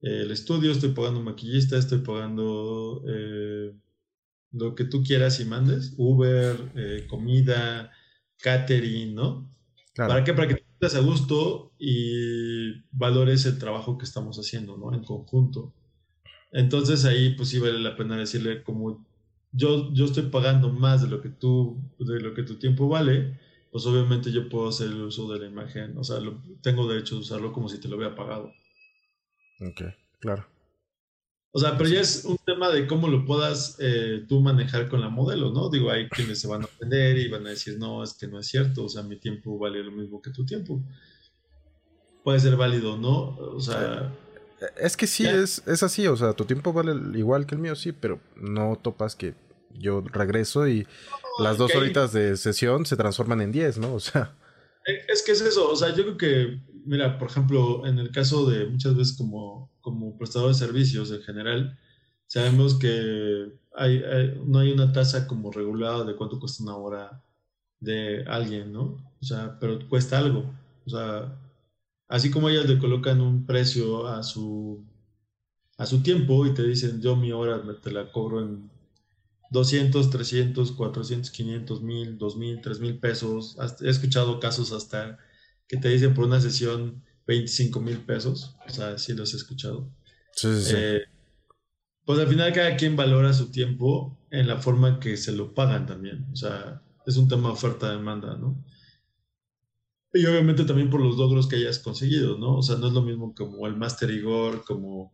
el 0.00 0.30
estudio, 0.30 0.72
estoy 0.72 0.90
pagando 0.90 1.18
un 1.18 1.26
maquillista, 1.26 1.76
estoy 1.76 1.98
pagando 1.98 3.04
eh, 3.06 3.74
lo 4.52 4.74
que 4.74 4.84
tú 4.84 5.02
quieras 5.02 5.40
y 5.40 5.44
mandes, 5.44 5.92
Uber, 5.98 6.56
eh, 6.74 7.06
comida, 7.06 7.90
catering, 8.38 9.14
¿no? 9.14 9.50
Claro. 9.92 10.08
¿Para 10.08 10.24
qué? 10.24 10.32
Para 10.32 10.48
que 10.48 10.67
a 10.80 11.00
gusto 11.00 11.72
y 11.78 12.82
valores 12.92 13.44
el 13.46 13.58
trabajo 13.58 13.98
que 13.98 14.04
estamos 14.04 14.38
haciendo, 14.38 14.76
¿no? 14.76 14.94
En 14.94 15.02
conjunto. 15.02 15.72
Entonces 16.52 17.04
ahí 17.04 17.34
pues 17.34 17.48
sí 17.50 17.58
vale 17.58 17.78
la 17.78 17.96
pena 17.96 18.16
decirle 18.16 18.62
como 18.62 19.04
yo, 19.52 19.92
yo 19.92 20.04
estoy 20.04 20.24
pagando 20.24 20.70
más 20.70 21.02
de 21.02 21.08
lo 21.08 21.20
que 21.20 21.28
tú, 21.28 21.78
de 21.98 22.20
lo 22.20 22.34
que 22.34 22.42
tu 22.42 22.58
tiempo 22.58 22.88
vale, 22.88 23.38
pues 23.70 23.86
obviamente 23.86 24.30
yo 24.32 24.48
puedo 24.48 24.68
hacer 24.68 24.88
el 24.88 25.02
uso 25.02 25.30
de 25.32 25.40
la 25.40 25.46
imagen, 25.46 25.96
o 25.98 26.04
sea, 26.04 26.18
tengo 26.62 26.88
derecho 26.88 27.16
de 27.16 27.22
usarlo 27.22 27.52
como 27.52 27.68
si 27.68 27.80
te 27.80 27.88
lo 27.88 27.96
hubiera 27.96 28.14
pagado. 28.14 28.52
Ok, 29.60 29.82
claro. 30.20 30.46
O 31.50 31.58
sea, 31.58 31.78
pero 31.78 31.88
ya 31.88 32.00
es 32.00 32.24
un 32.24 32.36
tema 32.44 32.70
de 32.70 32.86
cómo 32.86 33.08
lo 33.08 33.24
puedas 33.24 33.76
eh, 33.78 34.24
tú 34.28 34.40
manejar 34.40 34.88
con 34.88 35.00
la 35.00 35.08
modelo, 35.08 35.50
¿no? 35.50 35.70
Digo, 35.70 35.90
hay 35.90 36.08
quienes 36.08 36.40
se 36.40 36.46
van 36.46 36.62
a 36.62 36.66
ofender 36.66 37.16
y 37.18 37.28
van 37.28 37.46
a 37.46 37.50
decir, 37.50 37.78
no, 37.78 38.02
es 38.02 38.12
que 38.12 38.28
no 38.28 38.38
es 38.38 38.46
cierto, 38.46 38.84
o 38.84 38.88
sea, 38.88 39.02
mi 39.02 39.16
tiempo 39.16 39.58
vale 39.58 39.82
lo 39.82 39.90
mismo 39.90 40.20
que 40.20 40.30
tu 40.30 40.44
tiempo. 40.44 40.82
Puede 42.22 42.40
ser 42.40 42.56
válido, 42.56 42.98
¿no? 42.98 43.36
O 43.36 43.60
sea... 43.60 44.12
Es 44.76 44.96
que 44.96 45.06
sí, 45.06 45.24
es, 45.24 45.62
es 45.66 45.82
así, 45.82 46.06
o 46.06 46.16
sea, 46.16 46.32
tu 46.34 46.44
tiempo 46.44 46.72
vale 46.72 46.92
igual 47.18 47.46
que 47.46 47.54
el 47.54 47.60
mío, 47.60 47.76
sí, 47.76 47.92
pero 47.92 48.20
no 48.36 48.76
topas 48.76 49.14
que 49.16 49.34
yo 49.72 50.02
regreso 50.02 50.68
y 50.68 50.82
no, 50.82 51.44
las 51.44 51.56
dos 51.56 51.70
okay. 51.70 51.80
horitas 51.80 52.12
de 52.12 52.36
sesión 52.36 52.84
se 52.84 52.96
transforman 52.96 53.40
en 53.40 53.52
10, 53.52 53.78
¿no? 53.78 53.94
O 53.94 54.00
sea... 54.00 54.36
Es 55.06 55.22
que 55.22 55.32
es 55.32 55.40
eso, 55.42 55.70
o 55.70 55.76
sea, 55.76 55.94
yo 55.94 56.02
creo 56.02 56.16
que, 56.16 56.60
mira, 56.84 57.18
por 57.18 57.28
ejemplo, 57.28 57.86
en 57.86 57.98
el 57.98 58.10
caso 58.10 58.48
de 58.48 58.66
muchas 58.66 58.96
veces 58.96 59.16
como 59.16 59.70
prestador 60.18 60.48
de 60.48 60.54
servicios 60.54 61.10
en 61.12 61.22
general, 61.22 61.78
sabemos 62.26 62.78
que 62.78 63.52
hay, 63.74 64.02
no 64.44 64.58
hay 64.60 64.72
una 64.72 64.92
tasa 64.92 65.26
como 65.26 65.52
regulada 65.52 66.04
de 66.04 66.16
cuánto 66.16 66.40
cuesta 66.40 66.62
una 66.64 66.76
hora 66.76 67.22
de 67.80 68.24
alguien, 68.26 68.72
¿no? 68.72 69.14
O 69.20 69.24
sea, 69.24 69.58
pero 69.60 69.88
cuesta 69.88 70.18
algo. 70.18 70.52
O 70.86 70.90
sea, 70.90 71.38
así 72.08 72.30
como 72.30 72.48
ellas 72.48 72.68
le 72.68 72.78
colocan 72.78 73.20
un 73.20 73.46
precio 73.46 74.06
a 74.08 74.22
su, 74.22 74.84
a 75.78 75.86
su 75.86 76.02
tiempo 76.02 76.46
y 76.46 76.54
te 76.54 76.62
dicen, 76.64 77.00
yo 77.00 77.16
mi 77.16 77.32
hora 77.32 77.62
te 77.82 77.90
la 77.92 78.10
cobro 78.12 78.40
en 78.40 78.70
200, 79.50 80.10
300, 80.10 80.72
400, 80.72 81.30
500, 81.30 81.82
1000, 81.82 82.18
2000, 82.18 82.60
3000 82.60 82.98
pesos. 83.00 83.56
He 83.82 83.88
escuchado 83.88 84.40
casos 84.40 84.72
hasta 84.72 85.18
que 85.68 85.76
te 85.76 85.88
dicen 85.88 86.14
por 86.14 86.24
una 86.24 86.40
sesión 86.40 87.02
25 87.26 87.80
mil 87.80 87.98
pesos. 88.00 88.56
O 88.66 88.70
sea, 88.70 88.98
sí 88.98 89.14
los 89.14 89.34
he 89.34 89.36
escuchado. 89.36 89.90
Eh, 90.44 91.02
pues 92.04 92.18
al 92.18 92.28
final 92.28 92.52
cada 92.52 92.76
quien 92.76 92.96
valora 92.96 93.32
su 93.32 93.50
tiempo 93.50 94.18
en 94.30 94.46
la 94.46 94.56
forma 94.58 95.00
que 95.00 95.16
se 95.16 95.32
lo 95.32 95.54
pagan 95.54 95.86
también. 95.86 96.26
O 96.32 96.36
sea, 96.36 96.82
es 97.06 97.16
un 97.16 97.28
tema 97.28 97.50
oferta-demanda, 97.50 98.36
¿no? 98.36 98.64
Y 100.12 100.24
obviamente 100.26 100.64
también 100.64 100.90
por 100.90 101.00
los 101.00 101.16
logros 101.16 101.46
que 101.46 101.56
hayas 101.56 101.78
conseguido, 101.78 102.38
¿no? 102.38 102.56
O 102.56 102.62
sea, 102.62 102.76
no 102.76 102.88
es 102.88 102.92
lo 102.92 103.02
mismo 103.02 103.34
como 103.34 103.66
el 103.66 103.76
Master 103.76 104.10
Igor, 104.10 104.64
como 104.64 105.12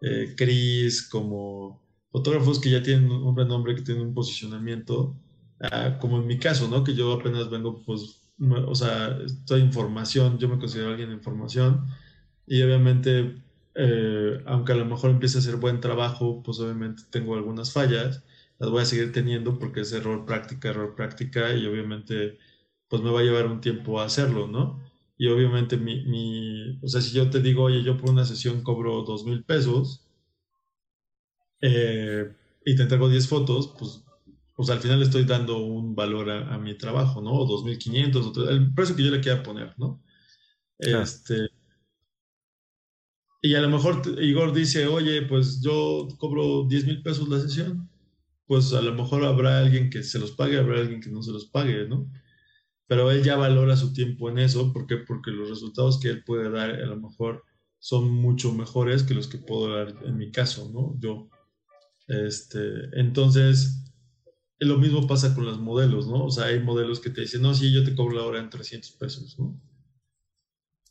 eh, 0.00 0.34
Chris, 0.36 1.08
como 1.08 1.82
fotógrafos 2.10 2.60
que 2.60 2.70
ya 2.70 2.82
tienen 2.82 3.10
un 3.10 3.36
renombre, 3.36 3.74
que 3.74 3.82
tienen 3.82 4.06
un 4.06 4.14
posicionamiento, 4.14 5.16
uh, 5.60 5.98
como 6.00 6.18
en 6.18 6.26
mi 6.26 6.38
caso, 6.38 6.68
¿no? 6.68 6.84
Que 6.84 6.94
yo 6.94 7.12
apenas 7.12 7.50
vengo 7.50 7.82
pues 7.82 8.18
o 8.66 8.74
sea, 8.74 9.18
estoy 9.24 9.62
en 9.62 9.72
formación, 9.72 10.38
yo 10.38 10.48
me 10.48 10.58
considero 10.58 10.90
alguien 10.90 11.10
en 11.10 11.22
formación 11.22 11.86
y 12.46 12.62
obviamente, 12.62 13.42
eh, 13.78 14.42
aunque 14.46 14.72
a 14.72 14.74
lo 14.76 14.84
mejor 14.84 15.10
empiece 15.10 15.38
a 15.38 15.40
hacer 15.40 15.56
buen 15.56 15.80
trabajo, 15.80 16.42
pues 16.42 16.58
obviamente 16.60 17.04
tengo 17.10 17.36
algunas 17.36 17.72
fallas, 17.72 18.24
las 18.58 18.70
voy 18.70 18.82
a 18.82 18.84
seguir 18.84 19.12
teniendo 19.12 19.58
porque 19.58 19.80
es 19.82 19.92
error 19.92 20.26
práctica, 20.26 20.70
error 20.70 20.94
práctica 20.96 21.54
y 21.54 21.66
obviamente 21.66 22.38
pues 22.88 23.02
me 23.02 23.10
va 23.10 23.20
a 23.20 23.22
llevar 23.22 23.46
un 23.46 23.60
tiempo 23.60 24.00
a 24.00 24.06
hacerlo, 24.06 24.48
¿no? 24.48 24.82
Y 25.16 25.28
obviamente 25.28 25.76
mi, 25.76 26.04
mi 26.06 26.78
o 26.82 26.88
sea, 26.88 27.00
si 27.00 27.12
yo 27.12 27.30
te 27.30 27.40
digo, 27.40 27.64
oye, 27.64 27.82
yo 27.84 27.96
por 27.96 28.10
una 28.10 28.24
sesión 28.24 28.62
cobro 28.62 29.02
dos 29.02 29.24
mil 29.24 29.44
pesos 29.44 30.04
eh, 31.60 32.32
y 32.64 32.76
te 32.76 32.82
entrego 32.82 33.08
10 33.08 33.28
fotos, 33.28 33.74
pues 33.78 34.04
pues 34.58 34.70
al 34.70 34.80
final 34.80 35.00
estoy 35.02 35.24
dando 35.24 35.58
un 35.58 35.94
valor 35.94 36.28
a, 36.32 36.58
mi 36.58 36.76
trabajo, 36.76 37.22
¿no? 37.22 37.30
O 37.32 37.46
2.500, 37.46 38.48
el 38.50 38.74
precio 38.74 38.96
que 38.96 39.04
yo 39.04 39.12
le 39.12 39.20
quiera 39.20 39.40
poner, 39.40 39.72
¿no? 39.78 40.02
Este, 40.80 41.48
y 43.40 43.54
a 43.54 43.60
lo 43.60 43.68
mejor 43.68 44.02
Igor 44.20 44.52
dice, 44.52 44.86
oye, 44.86 45.22
pues 45.22 45.60
yo 45.60 46.08
cobro 46.18 46.66
10 46.68 46.86
mil 46.86 47.02
pesos 47.02 47.28
la 47.28 47.40
sesión. 47.40 47.88
Pues 48.46 48.72
a 48.72 48.80
lo 48.80 48.94
mejor 48.94 49.24
habrá 49.24 49.58
alguien 49.58 49.90
que 49.90 50.02
se 50.02 50.18
los 50.18 50.32
pague, 50.32 50.58
habrá 50.58 50.80
alguien 50.80 51.00
que 51.00 51.10
no 51.10 51.22
se 51.22 51.32
los 51.32 51.46
pague, 51.46 51.86
¿no? 51.86 52.10
Pero 52.86 53.10
él 53.10 53.22
ya 53.22 53.36
valora 53.36 53.76
su 53.76 53.92
tiempo 53.92 54.30
en 54.30 54.38
eso, 54.38 54.72
¿por 54.72 54.86
qué? 54.86 54.96
Porque 54.96 55.30
los 55.30 55.50
resultados 55.50 56.00
que 56.00 56.08
él 56.08 56.24
puede 56.24 56.50
dar 56.50 56.70
a 56.70 56.86
lo 56.86 56.96
mejor 56.96 57.44
son 57.78 58.10
mucho 58.10 58.52
mejores 58.52 59.02
que 59.02 59.14
los 59.14 59.28
que 59.28 59.38
puedo 59.38 59.74
dar 59.74 59.94
en 60.04 60.16
mi 60.16 60.32
caso, 60.32 60.70
¿no? 60.72 60.96
Yo. 60.98 61.28
Este, 62.08 62.58
entonces, 62.98 63.84
lo 64.58 64.78
mismo 64.78 65.06
pasa 65.06 65.34
con 65.34 65.44
los 65.44 65.60
modelos, 65.60 66.08
¿no? 66.08 66.24
O 66.24 66.30
sea, 66.30 66.46
hay 66.46 66.60
modelos 66.60 67.00
que 67.00 67.10
te 67.10 67.20
dicen, 67.20 67.42
no, 67.42 67.54
sí, 67.54 67.72
yo 67.72 67.84
te 67.84 67.94
cobro 67.94 68.16
la 68.16 68.24
hora 68.24 68.40
en 68.40 68.50
300 68.50 68.92
pesos, 68.92 69.38
¿no? 69.38 69.60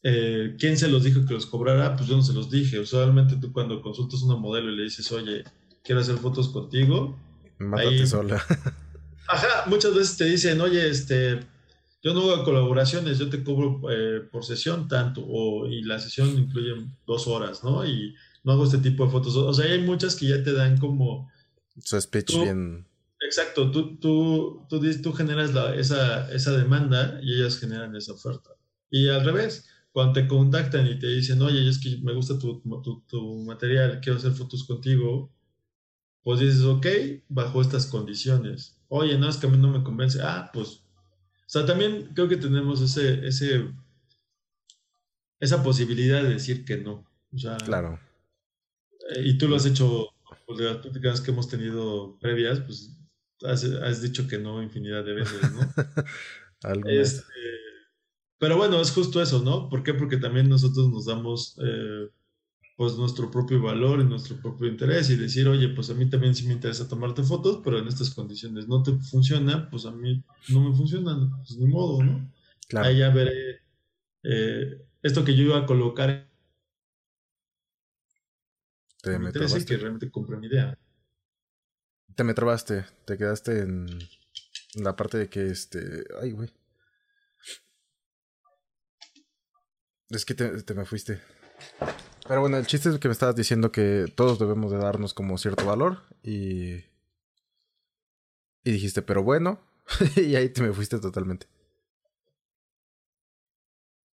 Eh, 0.10 0.56
¿Quién 0.58 0.78
se 0.78 0.88
los 0.88 1.04
dijo 1.04 1.26
que 1.26 1.34
los 1.34 1.46
cobrara? 1.46 1.98
Pues 1.98 2.08
yo 2.08 2.16
no 2.16 2.24
se 2.24 2.32
los 2.32 2.50
dije. 2.50 2.80
Usualmente 2.80 3.36
tú 3.36 3.52
cuando 3.52 3.82
consultas 3.82 4.22
a 4.22 4.26
una 4.26 4.38
modelo 4.38 4.72
y 4.72 4.78
le 4.78 4.84
dices, 4.84 5.12
oye, 5.12 5.44
quiero 5.84 6.00
hacer 6.00 6.16
fotos 6.16 6.48
contigo. 6.48 7.20
Mátate 7.58 8.08
sola. 8.08 8.42
Ajá, 9.28 9.66
muchas 9.66 9.94
veces 9.94 10.16
te 10.16 10.24
dicen, 10.24 10.62
oye, 10.62 10.88
este, 10.90 11.42
yo 12.02 12.14
no 12.14 12.32
hago 12.32 12.46
colaboraciones, 12.46 13.20
yo 13.20 13.30
te 13.30 13.44
cobro 13.44 13.82
eh, 13.92 14.22
por 14.32 14.46
sesión 14.46 14.88
tanto, 14.88 15.26
o, 15.28 15.68
y 15.68 15.82
la 15.84 16.00
sesión 16.00 16.30
incluye 16.30 16.88
dos 17.06 17.28
horas, 17.28 17.62
¿no? 17.66 17.86
Y 17.86 18.16
no 18.46 18.54
hago 18.54 18.64
este 18.64 18.78
tipo 18.78 19.06
de 19.06 19.12
fotos. 19.12 19.36
O 19.36 19.54
sea, 19.54 19.66
hay 19.66 19.82
muchas 19.82 20.16
que 20.16 20.28
ya 20.28 20.42
te 20.42 20.54
dan 20.54 20.78
como... 20.78 21.30
Su 21.84 22.00
speech 22.00 22.34
bien 22.34 22.88
Exacto, 23.20 23.72
tú, 23.72 23.98
tú, 23.98 24.66
tú, 24.70 24.80
tú 25.02 25.14
generas 25.14 25.54
la, 25.54 25.76
esa, 25.76 26.32
esa 26.32 26.52
demanda 26.52 27.20
y 27.22 27.34
ellas 27.34 27.60
generan 27.60 27.96
esa 27.96 28.14
oferta. 28.14 28.52
Y 28.90 29.10
al 29.10 29.26
revés, 29.26 29.68
cuando 29.92 30.14
te 30.14 30.28
contactan 30.28 30.88
y 30.88 31.00
te 31.00 31.08
dicen, 31.08 31.42
oye, 31.42 31.68
es 31.68 31.80
que 31.80 31.98
me 31.98 32.14
gusta 32.14 32.38
tu, 32.38 32.62
tu, 32.84 33.02
tu, 33.08 33.44
material, 33.44 34.00
quiero 34.02 34.18
hacer 34.18 34.34
fotos 34.34 34.64
contigo, 34.64 35.32
pues 36.24 36.40
dices, 36.40 36.64
ok, 36.64 36.86
bajo 37.30 37.62
estas 37.62 37.88
condiciones. 37.88 38.78
Oye, 38.90 39.18
no, 39.18 39.28
es 39.30 39.38
que 39.38 39.48
a 39.48 39.50
mí 39.50 39.58
no 39.58 39.70
me 39.70 39.84
convence. 39.84 40.20
Ah, 40.22 40.50
pues, 40.54 40.70
o 40.70 41.50
sea, 41.50 41.66
también 41.66 42.12
creo 42.14 42.28
que 42.28 42.38
tenemos 42.38 42.82
ese, 42.82 43.26
ese, 43.26 43.70
esa 45.40 45.64
posibilidad 45.64 46.22
de 46.22 46.30
decir 46.30 46.66
que 46.66 46.78
no. 46.78 47.06
O 47.34 47.38
sea, 47.38 47.58
claro. 47.58 48.00
Eh, 49.16 49.24
y 49.26 49.38
tú 49.38 49.48
lo 49.48 49.56
has 49.56 49.66
hecho, 49.66 50.08
pues, 50.46 50.60
de 50.60 50.66
las 50.66 50.78
prácticas 50.78 51.22
que 51.22 51.32
hemos 51.32 51.48
tenido 51.48 52.18
previas, 52.20 52.60
pues 52.60 52.98
has, 53.46 54.02
dicho 54.02 54.28
que 54.28 54.38
no 54.38 54.62
infinidad 54.64 55.04
de 55.04 55.14
veces, 55.14 55.40
¿no? 55.52 55.62
este, 56.90 57.24
pero 58.40 58.58
bueno, 58.58 58.80
es 58.82 58.92
justo 58.92 59.22
eso, 59.22 59.42
¿no? 59.42 59.70
¿Por 59.70 59.84
qué? 59.84 59.94
Porque 59.94 60.18
también 60.18 60.50
nosotros 60.50 60.90
nos 60.90 61.06
damos 61.06 61.58
eh, 61.64 62.10
pues 62.78 62.96
nuestro 62.96 63.32
propio 63.32 63.62
valor 63.62 64.00
y 64.00 64.06
nuestro 64.06 64.40
propio 64.40 64.68
interés 64.68 65.10
y 65.10 65.16
decir, 65.16 65.48
oye, 65.48 65.70
pues 65.70 65.90
a 65.90 65.96
mí 65.96 66.08
también 66.10 66.36
sí 66.36 66.46
me 66.46 66.54
interesa 66.54 66.88
tomarte 66.88 67.24
fotos, 67.24 67.62
pero 67.64 67.80
en 67.80 67.88
estas 67.88 68.14
condiciones 68.14 68.68
no 68.68 68.84
te 68.84 68.92
funciona, 68.98 69.68
pues 69.70 69.86
a 69.86 69.92
mí 69.92 70.24
no 70.50 70.70
me 70.70 70.76
funciona, 70.76 71.18
pues 71.38 71.58
ni 71.58 71.66
modo, 71.66 72.04
¿no? 72.04 72.32
Claro. 72.68 72.88
Ahí 72.88 73.00
ya 73.00 73.10
veré 73.10 73.62
eh, 74.24 74.86
esto 75.02 75.26
que 75.26 75.36
yo 75.36 75.44
iba 75.44 75.58
a 75.58 75.66
colocar. 75.66 76.30
Te 79.02 79.18
me 79.18 79.28
interesa 79.28 79.66
que 79.66 79.78
realmente 79.78 80.12
compre 80.12 80.38
mi 80.38 80.48
idea. 80.48 80.78
Te 82.14 82.24
me 82.24 82.34
trabaste, 82.34 82.86
te 83.06 83.18
quedaste 83.18 83.62
en 83.62 83.88
la 84.76 84.96
parte 84.96 85.18
de 85.18 85.30
que 85.30 85.48
este. 85.48 86.04
Ay, 86.22 86.32
güey. 86.32 86.50
Es 90.10 90.26
que 90.26 90.34
te, 90.34 90.74
me 90.74 90.86
fuiste. 90.86 91.22
Pero 92.28 92.42
bueno, 92.42 92.58
el 92.58 92.66
chiste 92.66 92.90
es 92.90 93.00
que 93.00 93.08
me 93.08 93.14
estabas 93.14 93.36
diciendo 93.36 93.72
que 93.72 94.12
todos 94.16 94.40
debemos 94.40 94.72
de 94.72 94.78
darnos 94.78 95.14
como 95.14 95.38
cierto 95.38 95.66
valor 95.66 96.04
y... 96.24 96.86
Y 98.64 98.72
dijiste, 98.72 99.02
pero 99.02 99.24
bueno, 99.24 99.62
y 100.18 100.36
ahí 100.36 100.50
te 100.50 100.62
me 100.62 100.74
fuiste 100.74 101.00
totalmente. 101.00 101.48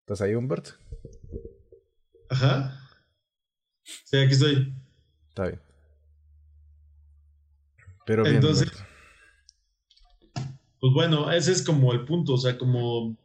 ¿Estás 0.02 0.22
ahí, 0.22 0.36
Humbert? 0.36 0.70
Ajá. 2.30 2.80
Sí, 3.84 4.18
aquí 4.18 4.34
estoy. 4.34 4.76
Está 5.30 5.48
bien. 5.48 5.62
Pero 8.06 8.26
Entonces, 8.26 8.70
pues 10.80 10.94
bueno, 10.94 11.32
ese 11.32 11.52
es 11.52 11.64
como 11.64 11.94
el 11.94 12.06
punto, 12.06 12.34
o 12.34 12.38
sea, 12.38 12.58
como, 12.58 13.18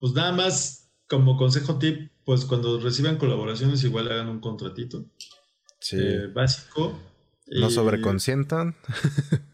pues 0.00 0.14
nada 0.14 0.32
más 0.32 0.81
como 1.12 1.36
consejo 1.36 1.78
tip, 1.78 2.10
pues 2.24 2.46
cuando 2.46 2.80
reciban 2.80 3.18
colaboraciones 3.18 3.84
igual 3.84 4.10
hagan 4.10 4.28
un 4.28 4.40
contratito 4.40 5.04
sí. 5.78 5.96
Eh, 6.00 6.28
básico. 6.32 6.98
No 7.48 7.68
sobreconsientan. 7.68 8.74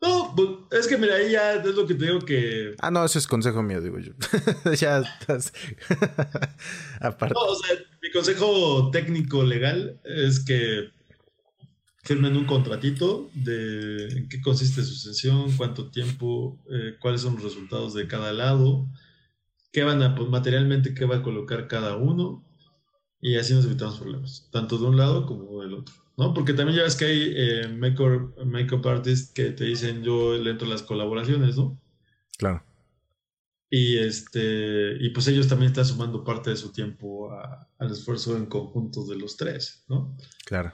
No, 0.00 0.32
pues 0.36 0.48
es 0.80 0.86
que 0.86 0.96
mira, 0.96 1.16
ahí 1.16 1.32
ya 1.32 1.54
es 1.54 1.74
lo 1.74 1.84
que 1.84 1.94
te 1.94 2.04
digo 2.04 2.20
que. 2.20 2.76
Ah, 2.78 2.88
no, 2.88 3.04
ese 3.04 3.18
es 3.18 3.26
consejo 3.26 3.64
mío, 3.64 3.80
digo 3.80 3.98
yo. 3.98 4.12
ya 4.78 5.00
estás. 5.00 5.52
Aparte. 7.00 7.34
No, 7.34 7.40
o 7.40 7.56
sea, 7.56 7.76
mi 8.00 8.12
consejo 8.12 8.92
técnico 8.92 9.42
legal 9.42 10.00
es 10.04 10.38
que 10.38 10.90
firmen 12.04 12.36
un 12.36 12.44
contratito 12.44 13.28
de 13.34 14.06
en 14.06 14.28
qué 14.28 14.40
consiste 14.40 14.84
su 14.84 14.94
sesión, 14.94 15.50
cuánto 15.56 15.90
tiempo, 15.90 16.56
eh, 16.70 16.94
cuáles 17.00 17.22
son 17.22 17.34
los 17.34 17.42
resultados 17.42 17.92
de 17.92 18.06
cada 18.06 18.32
lado, 18.32 18.86
qué 19.72 19.82
van 19.82 20.02
a, 20.02 20.14
pues, 20.14 20.28
materialmente, 20.28 20.94
qué 20.94 21.04
va 21.04 21.16
a 21.16 21.22
colocar 21.22 21.68
cada 21.68 21.96
uno, 21.96 22.44
y 23.20 23.36
así 23.36 23.54
nos 23.54 23.64
evitamos 23.64 23.98
problemas, 23.98 24.48
tanto 24.52 24.78
de 24.78 24.86
un 24.86 24.96
lado 24.96 25.26
como 25.26 25.60
del 25.60 25.74
otro, 25.74 25.94
¿no? 26.16 26.32
Porque 26.34 26.52
también 26.52 26.78
ya 26.78 26.84
ves 26.84 26.96
que 26.96 27.04
hay 27.06 27.32
eh, 27.36 27.68
make-up 27.68 28.86
artists 28.86 29.32
que 29.32 29.50
te 29.50 29.64
dicen 29.64 30.02
yo 30.02 30.36
le 30.36 30.50
entro 30.50 30.68
las 30.68 30.82
colaboraciones, 30.82 31.56
¿no? 31.56 31.80
Claro. 32.38 32.64
Y 33.70 33.98
este, 33.98 34.96
y 35.00 35.10
pues 35.10 35.28
ellos 35.28 35.48
también 35.48 35.70
están 35.70 35.84
sumando 35.84 36.24
parte 36.24 36.50
de 36.50 36.56
su 36.56 36.72
tiempo 36.72 37.30
al 37.78 37.90
esfuerzo 37.90 38.36
en 38.36 38.46
conjunto 38.46 39.04
de 39.04 39.16
los 39.16 39.36
tres, 39.36 39.84
¿no? 39.88 40.16
Claro. 40.46 40.72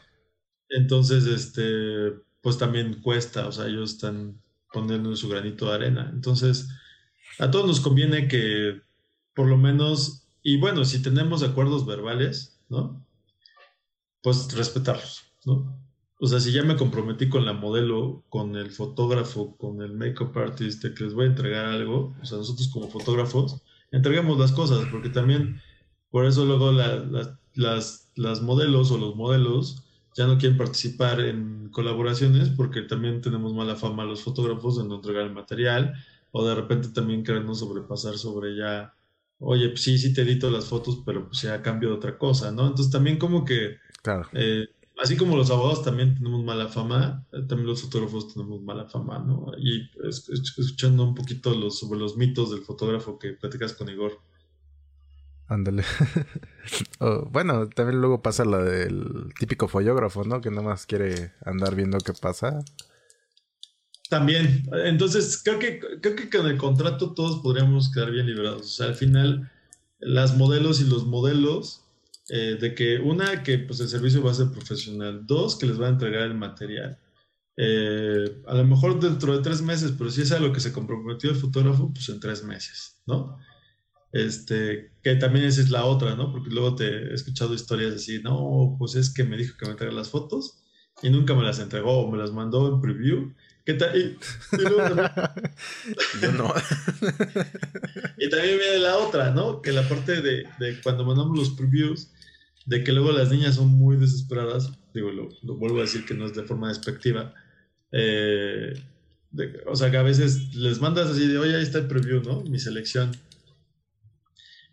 Entonces, 0.69 1.27
este, 1.27 2.13
pues 2.41 2.59
también 2.59 3.01
cuesta, 3.01 3.49
o 3.49 3.53
sea, 3.53 3.67
ellos 3.67 3.95
están 3.95 4.41
poniendo 4.73 5.17
su 5.17 5.29
granito 5.29 5.67
de 5.67 5.75
arena. 5.75 6.11
Entonces, 6.13 6.69
a 7.39 7.51
todos 7.51 7.67
nos 7.67 7.81
conviene 7.81 8.29
que 8.29 8.81
por 9.35 9.49
lo 9.49 9.57
menos, 9.57 10.27
y 10.43 10.59
bueno, 10.59 10.85
si 10.85 11.03
tenemos 11.03 11.43
acuerdos 11.43 11.85
verbales, 11.85 12.61
¿no? 12.69 13.05
Pues 14.23 14.55
respetarlos, 14.55 15.23
¿no? 15.45 15.77
O 16.21 16.27
sea, 16.27 16.41
si 16.41 16.53
ya 16.53 16.63
me 16.63 16.77
comprometí 16.77 17.29
con 17.29 17.45
la 17.45 17.53
modelo, 17.53 18.25
con 18.29 18.57
el 18.57 18.71
fotógrafo, 18.71 19.57
con 19.57 19.83
el 19.83 19.93
make-up 19.93 20.39
artist, 20.39 20.83
de 20.83 20.95
que 20.95 21.05
les 21.05 21.15
voy 21.15 21.25
a 21.25 21.29
entregar 21.29 21.67
algo, 21.67 22.15
o 22.23 22.25
sea, 22.25 22.39
nosotros 22.39 22.69
como 22.69 22.89
fotógrafos, 22.89 23.61
entreguemos 23.91 24.39
las 24.39 24.53
cosas, 24.53 24.87
porque 24.91 25.09
también, 25.09 25.61
por 26.11 26.27
eso 26.27 26.45
luego 26.45 26.73
las, 26.73 28.11
las 28.15 28.43
modelos 28.43 28.91
o 28.93 28.99
los 28.99 29.17
modelos 29.17 29.83
ya 30.17 30.27
no 30.27 30.39
quieren 30.39 30.57
participar 30.57 31.21
en 31.21 31.69
colaboraciones 31.71 32.49
porque 32.51 32.83
también 32.83 33.21
tenemos 33.21 33.53
mala 33.53 33.75
fama 33.75 34.05
los 34.05 34.23
fotógrafos 34.23 34.79
de 34.79 34.85
no 34.85 34.97
entregar 34.97 35.25
el 35.25 35.33
material 35.33 35.95
o 36.37 36.45
de 36.45 36.55
repente 36.57 36.89
también 36.89 37.23
queremos 37.23 37.61
sobrepasar 37.61 38.19
sobre 38.19 38.57
ya, 38.57 38.93
oye, 39.39 39.69
pues 39.69 39.83
sí, 39.83 39.97
sí 39.99 40.13
te 40.13 40.23
edito 40.23 40.51
las 40.51 40.65
fotos, 40.65 41.01
pero 41.07 41.29
pues 41.29 41.43
ya 41.43 41.63
cambio 41.63 41.91
de 41.91 41.95
otra 41.95 42.19
cosa, 42.19 42.51
¿no? 42.51 42.67
Entonces 42.67 42.91
también 42.91 43.21
como 43.21 43.45
que, 43.45 43.77
claro. 44.03 44.27
Eh, 44.33 44.67
así 45.01 45.17
como 45.17 45.37
los 45.37 45.53
abogados 45.53 45.85
también 45.85 46.17
tenemos 46.17 46.43
mala 46.43 46.67
fama, 46.67 47.25
eh, 47.31 47.43
también 47.49 47.69
los 47.69 47.83
fotógrafos 47.83 48.35
tenemos 48.35 48.61
mala 48.63 48.87
fama, 48.87 49.21
¿no? 49.21 49.53
Y 49.57 49.89
escuchando 50.03 51.05
un 51.05 51.15
poquito 51.15 51.55
los, 51.55 51.79
sobre 51.79 52.01
los 52.01 52.17
mitos 52.17 52.51
del 52.51 52.63
fotógrafo 52.63 53.17
que 53.17 53.35
platicas 53.35 53.73
con 53.75 53.89
Igor. 53.89 54.19
Ándale. 55.47 55.85
bueno, 57.31 57.69
también 57.69 58.01
luego 58.01 58.23
pasa 58.23 58.45
la 58.45 58.59
del 58.59 59.33
típico 59.39 59.69
follógrafo, 59.69 60.25
¿no? 60.25 60.41
Que 60.41 60.51
nada 60.51 60.63
más 60.63 60.85
quiere 60.85 61.31
andar 61.45 61.77
viendo 61.77 61.99
qué 61.99 62.13
pasa. 62.13 62.65
También. 64.15 64.63
Entonces, 64.85 65.43
creo 65.43 65.59
que, 65.59 65.81
creo 66.01 66.15
que 66.15 66.31
con 66.31 66.47
el 66.47 66.57
contrato 66.57 67.15
todos 67.15 67.43
podríamos 67.43 67.91
quedar 67.91 68.13
bien 68.13 68.27
liberados. 68.27 68.63
O 68.63 68.69
sea, 68.69 68.87
al 68.87 68.95
final, 68.95 69.51
las 69.99 70.37
modelos 70.37 70.81
y 70.81 70.85
los 70.85 71.05
modelos, 71.05 71.83
eh, 72.29 72.57
de 72.61 72.77
que 72.77 73.01
una, 73.01 73.43
que 73.43 73.59
pues 73.59 73.81
el 73.81 73.89
servicio 73.89 74.23
va 74.23 74.31
a 74.31 74.35
ser 74.35 74.53
profesional. 74.53 75.27
Dos, 75.27 75.57
que 75.57 75.67
les 75.67 75.81
va 75.81 75.87
a 75.87 75.91
entregar 75.91 76.23
el 76.23 76.37
material. 76.37 76.97
Eh, 77.57 78.41
a 78.47 78.55
lo 78.55 78.65
mejor 78.65 79.01
dentro 79.01 79.37
de 79.37 79.43
tres 79.43 79.61
meses, 79.63 79.93
pero 79.99 80.09
si 80.11 80.23
es 80.23 80.31
a 80.31 80.39
lo 80.39 80.53
que 80.53 80.61
se 80.61 80.73
comprometió 80.73 81.31
el 81.31 81.37
fotógrafo, 81.37 81.93
pues 81.93 82.09
en 82.09 82.21
tres 82.21 82.45
meses, 82.45 83.03
¿no? 83.07 83.37
Este, 84.13 84.93
que 85.03 85.17
también 85.17 85.45
esa 85.47 85.61
es 85.61 85.71
la 85.71 85.87
otra, 85.87 86.15
¿no? 86.15 86.31
Porque 86.31 86.51
luego 86.51 86.77
te 86.77 86.87
he 86.87 87.15
escuchado 87.15 87.53
historias 87.53 87.95
así, 87.95 88.23
no, 88.23 88.77
pues 88.79 88.95
es 88.95 89.13
que 89.13 89.25
me 89.25 89.37
dijo 89.37 89.57
que 89.59 89.67
me 89.67 89.73
entregara 89.73 89.97
las 89.99 90.11
fotos 90.11 90.63
y 91.03 91.11
nunca 91.11 91.35
me 91.35 91.43
las 91.43 91.59
entregó, 91.59 92.03
o 92.03 92.11
me 92.13 92.19
las 92.19 92.33
mandó 92.33 92.73
en 92.73 92.81
preview. 92.81 93.35
¿Qué 93.65 93.75
tal? 93.75 93.97
Y, 93.97 94.19
Yo 96.23 96.33
no. 96.33 96.53
y 98.19 98.29
también 98.29 98.59
viene 98.59 98.79
la 98.79 98.99
otra, 98.99 99.31
¿no? 99.31 99.63
Que 99.63 99.73
la 99.73 99.89
parte 99.89 100.21
de, 100.21 100.47
de, 100.59 100.81
cuando 100.83 101.05
mandamos 101.05 101.39
los 101.39 101.51
previews, 101.51 102.11
de 102.67 102.85
que 102.85 102.93
luego 102.93 103.13
las 103.13 103.31
niñas 103.31 103.55
son 103.55 103.69
muy 103.69 103.97
desesperadas, 103.97 104.71
digo, 104.93 105.11
lo, 105.11 105.29
lo 105.43 105.57
vuelvo 105.57 105.79
a 105.79 105.83
decir 105.83 106.05
que 106.05 106.15
no 106.15 106.27
es 106.27 106.35
de 106.35 106.45
forma 106.45 106.69
despectiva, 106.69 107.35
eh, 107.91 108.75
de, 109.31 109.63
o 109.67 109.75
sea, 109.77 109.91
que 109.91 109.97
a 109.97 110.03
veces 110.03 110.55
les 110.55 110.81
mandas 110.81 111.09
así 111.11 111.27
de, 111.27 111.39
oye, 111.39 111.57
ahí 111.57 111.63
está 111.63 111.79
el 111.79 111.89
preview, 111.89 112.23
¿no? 112.23 112.43
Mi 112.43 112.59
selección. 112.59 113.13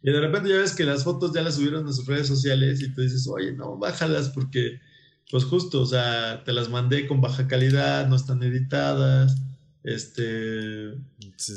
Y 0.04 0.12
de 0.12 0.20
repente 0.20 0.50
ya 0.50 0.58
ves 0.58 0.76
que 0.76 0.84
las 0.84 1.04
fotos 1.04 1.34
ya 1.34 1.42
las 1.42 1.56
subieron 1.56 1.88
a 1.88 1.94
sus 1.94 2.08
redes 2.08 2.28
sociales 2.28 2.82
y 2.82 2.94
tú 2.94 3.02
dices, 3.02 3.28
oye, 3.28 3.54
no, 3.54 3.78
bájalas 3.78 4.30
porque, 4.30 4.82
pues 5.32 5.46
justo, 5.46 5.82
o 5.82 5.86
sea, 5.86 6.44
te 6.44 6.52
las 6.52 6.70
mandé 6.70 7.08
con 7.08 7.22
baja 7.22 7.48
calidad, 7.48 8.08
no 8.08 8.18
están 8.18 8.44
editadas, 8.44 9.38
este... 9.82 10.90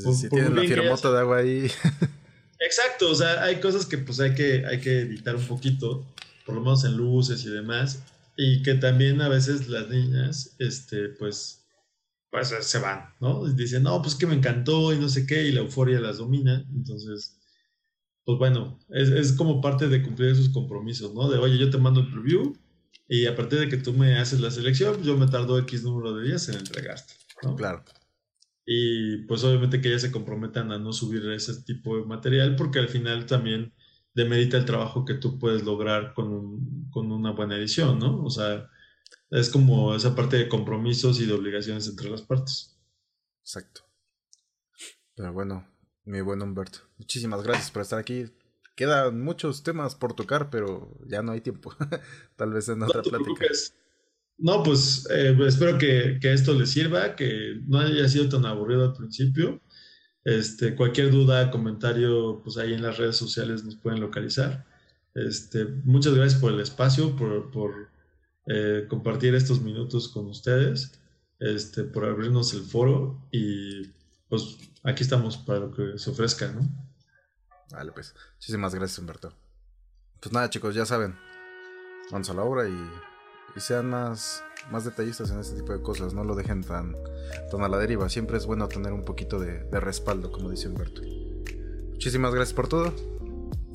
Por, 0.05 0.15
si 0.15 0.29
por 0.29 0.39
tienen 0.39 0.55
la 0.55 0.63
firmota 0.63 1.11
de 1.11 1.19
agua 1.19 1.39
ahí. 1.39 1.67
Exacto, 2.61 3.11
o 3.11 3.15
sea, 3.17 3.43
hay 3.43 3.61
cosas 3.61 3.85
que 3.85 3.99
pues 3.99 4.21
hay 4.21 4.35
que, 4.35 4.65
hay 4.65 4.81
que 4.81 5.01
editar 5.01 5.35
un 5.35 5.45
poquito, 5.45 6.07
por 6.47 6.55
lo 6.55 6.61
menos 6.61 6.85
en 6.85 6.97
luces 6.97 7.45
y 7.45 7.51
demás, 7.51 8.01
y 8.37 8.63
que 8.63 8.75
también 8.75 9.21
a 9.21 9.29
veces 9.29 9.69
las 9.69 9.89
niñas, 9.89 10.55
este, 10.61 11.09
pues, 11.09 11.67
pues 12.31 12.55
se 12.61 12.79
van, 12.79 13.13
¿no? 13.21 13.49
Y 13.49 13.55
dicen, 13.55 13.83
no, 13.83 14.01
pues 14.01 14.15
que 14.15 14.27
me 14.27 14.37
encantó 14.37 14.95
y 14.95 14.99
no 14.99 15.09
sé 15.09 15.27
qué, 15.27 15.43
y 15.43 15.53
la 15.53 15.61
euforia 15.61 15.99
las 15.99 16.19
domina, 16.19 16.65
entonces 16.73 17.41
pues 18.25 18.39
bueno, 18.39 18.79
es, 18.89 19.11
es, 19.11 19.33
como 19.33 19.61
parte 19.61 19.87
de 19.87 20.03
cumplir 20.03 20.31
esos 20.31 20.49
compromisos, 20.49 21.13
¿no? 21.13 21.29
De, 21.29 21.37
oye, 21.37 21.59
yo 21.59 21.69
te 21.69 21.77
mando 21.77 22.01
el 22.01 22.11
preview 22.11 22.55
y 23.09 23.27
a 23.27 23.37
partir 23.37 23.59
de 23.61 23.69
que 23.69 23.77
tú 23.77 23.93
me 23.93 24.17
haces 24.19 24.41
la 24.41 24.51
selección, 24.51 25.03
yo 25.03 25.17
me 25.17 25.27
tardo 25.27 25.59
X 25.59 25.83
número 25.83 26.15
de 26.15 26.27
días 26.29 26.49
en 26.49 26.57
entregarte, 26.57 27.15
¿no? 27.43 27.55
Claro. 27.57 27.85
Y 28.67 29.19
pues 29.27 29.45
obviamente 29.45 29.81
que 29.81 29.89
ellas 29.89 30.03
se 30.03 30.13
comprometan 30.13 30.73
a 30.73 30.79
no 30.79 30.93
subir 30.93 31.29
ese 31.31 31.63
tipo 31.63 31.97
de 31.97 32.05
material 32.05 32.57
porque 32.57 32.79
al 32.79 32.89
final 32.89 33.27
también 33.27 33.75
demerita 34.15 34.57
el 34.57 34.65
trabajo 34.65 35.05
que 35.05 35.15
tú 35.15 35.39
puedes 35.39 35.65
lograr 35.65 36.15
con, 36.15 36.33
un, 36.33 36.89
con 36.91 37.13
una 37.13 37.33
buena 37.33 37.57
edición, 37.57 37.99
¿no? 37.99 38.25
O 38.25 38.31
sea, 38.31 38.71
es 39.31 39.51
como 39.51 39.95
esa 39.95 40.15
parte 40.15 40.37
de 40.37 40.49
compromisos 40.49 41.21
y 41.21 41.27
de 41.27 41.35
obligaciones 41.35 41.89
entre 41.89 42.09
las 42.09 42.23
partes. 42.23 42.79
Exacto. 43.43 43.83
Pero 45.15 45.33
bueno, 45.33 45.69
mi 46.05 46.21
buen 46.21 46.41
Humberto. 46.41 46.79
Muchísimas 46.97 47.43
gracias 47.43 47.71
por 47.71 47.83
estar 47.83 47.99
aquí. 47.99 48.27
Quedan 48.75 49.23
muchos 49.23 49.63
temas 49.63 49.95
por 49.95 50.15
tocar, 50.15 50.51
pero 50.51 50.97
ya 51.07 51.23
no 51.23 51.33
hay 51.33 51.41
tiempo. 51.41 51.75
Tal 52.37 52.53
vez 52.53 52.69
en 52.69 52.83
otra 52.83 53.03
no 53.03 53.11
plática. 53.11 53.47
No, 54.37 54.63
pues 54.63 55.07
eh, 55.11 55.37
espero 55.47 55.79
que, 55.79 56.19
que, 56.21 56.33
esto 56.33 56.55
les 56.55 56.71
sirva, 56.71 57.15
que 57.15 57.61
no 57.67 57.79
haya 57.79 58.09
sido 58.09 58.29
tan 58.29 58.45
aburrido 58.47 58.85
al 58.85 58.93
principio. 58.93 59.61
Este, 60.25 60.75
cualquier 60.75 61.11
duda, 61.11 61.51
comentario, 61.51 62.41
pues 62.43 62.57
ahí 62.57 62.73
en 62.73 62.83
las 62.83 62.97
redes 62.97 63.17
sociales 63.17 63.63
nos 63.63 63.77
pueden 63.77 64.01
localizar. 64.01 64.65
Este, 65.15 65.67
muchas 65.85 66.15
gracias 66.15 66.41
por 66.41 66.53
el 66.53 66.61
espacio, 66.61 67.15
por, 67.15 67.51
por 67.51 67.89
eh, 68.47 68.87
compartir 68.89 69.35
estos 69.35 69.61
minutos 69.61 70.09
con 70.09 70.27
ustedes, 70.27 70.99
este, 71.39 71.85
por 71.85 72.05
abrirnos 72.05 72.53
el 72.55 72.63
foro 72.63 73.27
y 73.31 73.87
pues 74.29 74.57
aquí 74.83 75.03
estamos 75.03 75.37
para 75.37 75.61
lo 75.61 75.71
que 75.71 75.99
se 75.99 76.11
ofrezca, 76.11 76.51
¿no? 76.53 76.69
Vale, 77.71 77.93
pues. 77.93 78.15
Muchísimas 78.37 78.75
gracias, 78.75 78.99
Humberto. 78.99 79.33
Pues 80.21 80.33
nada, 80.33 80.51
chicos, 80.51 80.75
ya 80.75 80.87
saben. 80.87 81.17
Vamos 82.11 82.29
a 82.31 82.35
la 82.35 82.43
obra 82.43 82.69
y, 82.69 82.91
y 83.57 83.61
sean 83.61 83.89
más, 83.89 84.43
más 84.71 84.85
detallistas 84.85 85.31
en 85.31 85.41
este 85.41 85.57
tipo 85.57 85.73
de 85.73 85.83
cosas. 85.83 86.15
No 86.15 86.25
lo 86.25 86.35
dejen 86.35 86.63
tan, 86.63 86.95
tan 87.51 87.63
a 87.63 87.69
la 87.69 87.79
deriva. 87.79 88.09
Siempre 88.09 88.37
es 88.37 88.47
bueno 88.47 88.69
tener 88.69 88.93
un 88.93 89.05
poquito 89.05 89.39
de, 89.39 89.65
de 89.65 89.81
respaldo, 89.81 90.31
como 90.31 90.51
dice 90.51 90.69
Humberto. 90.69 91.03
Muchísimas 91.91 92.35
gracias 92.35 92.55
por 92.55 92.69
todo. 92.69 92.95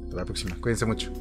Hasta 0.04 0.16
la 0.16 0.26
próxima. 0.26 0.56
Cuídense 0.62 0.86
mucho. 0.86 1.12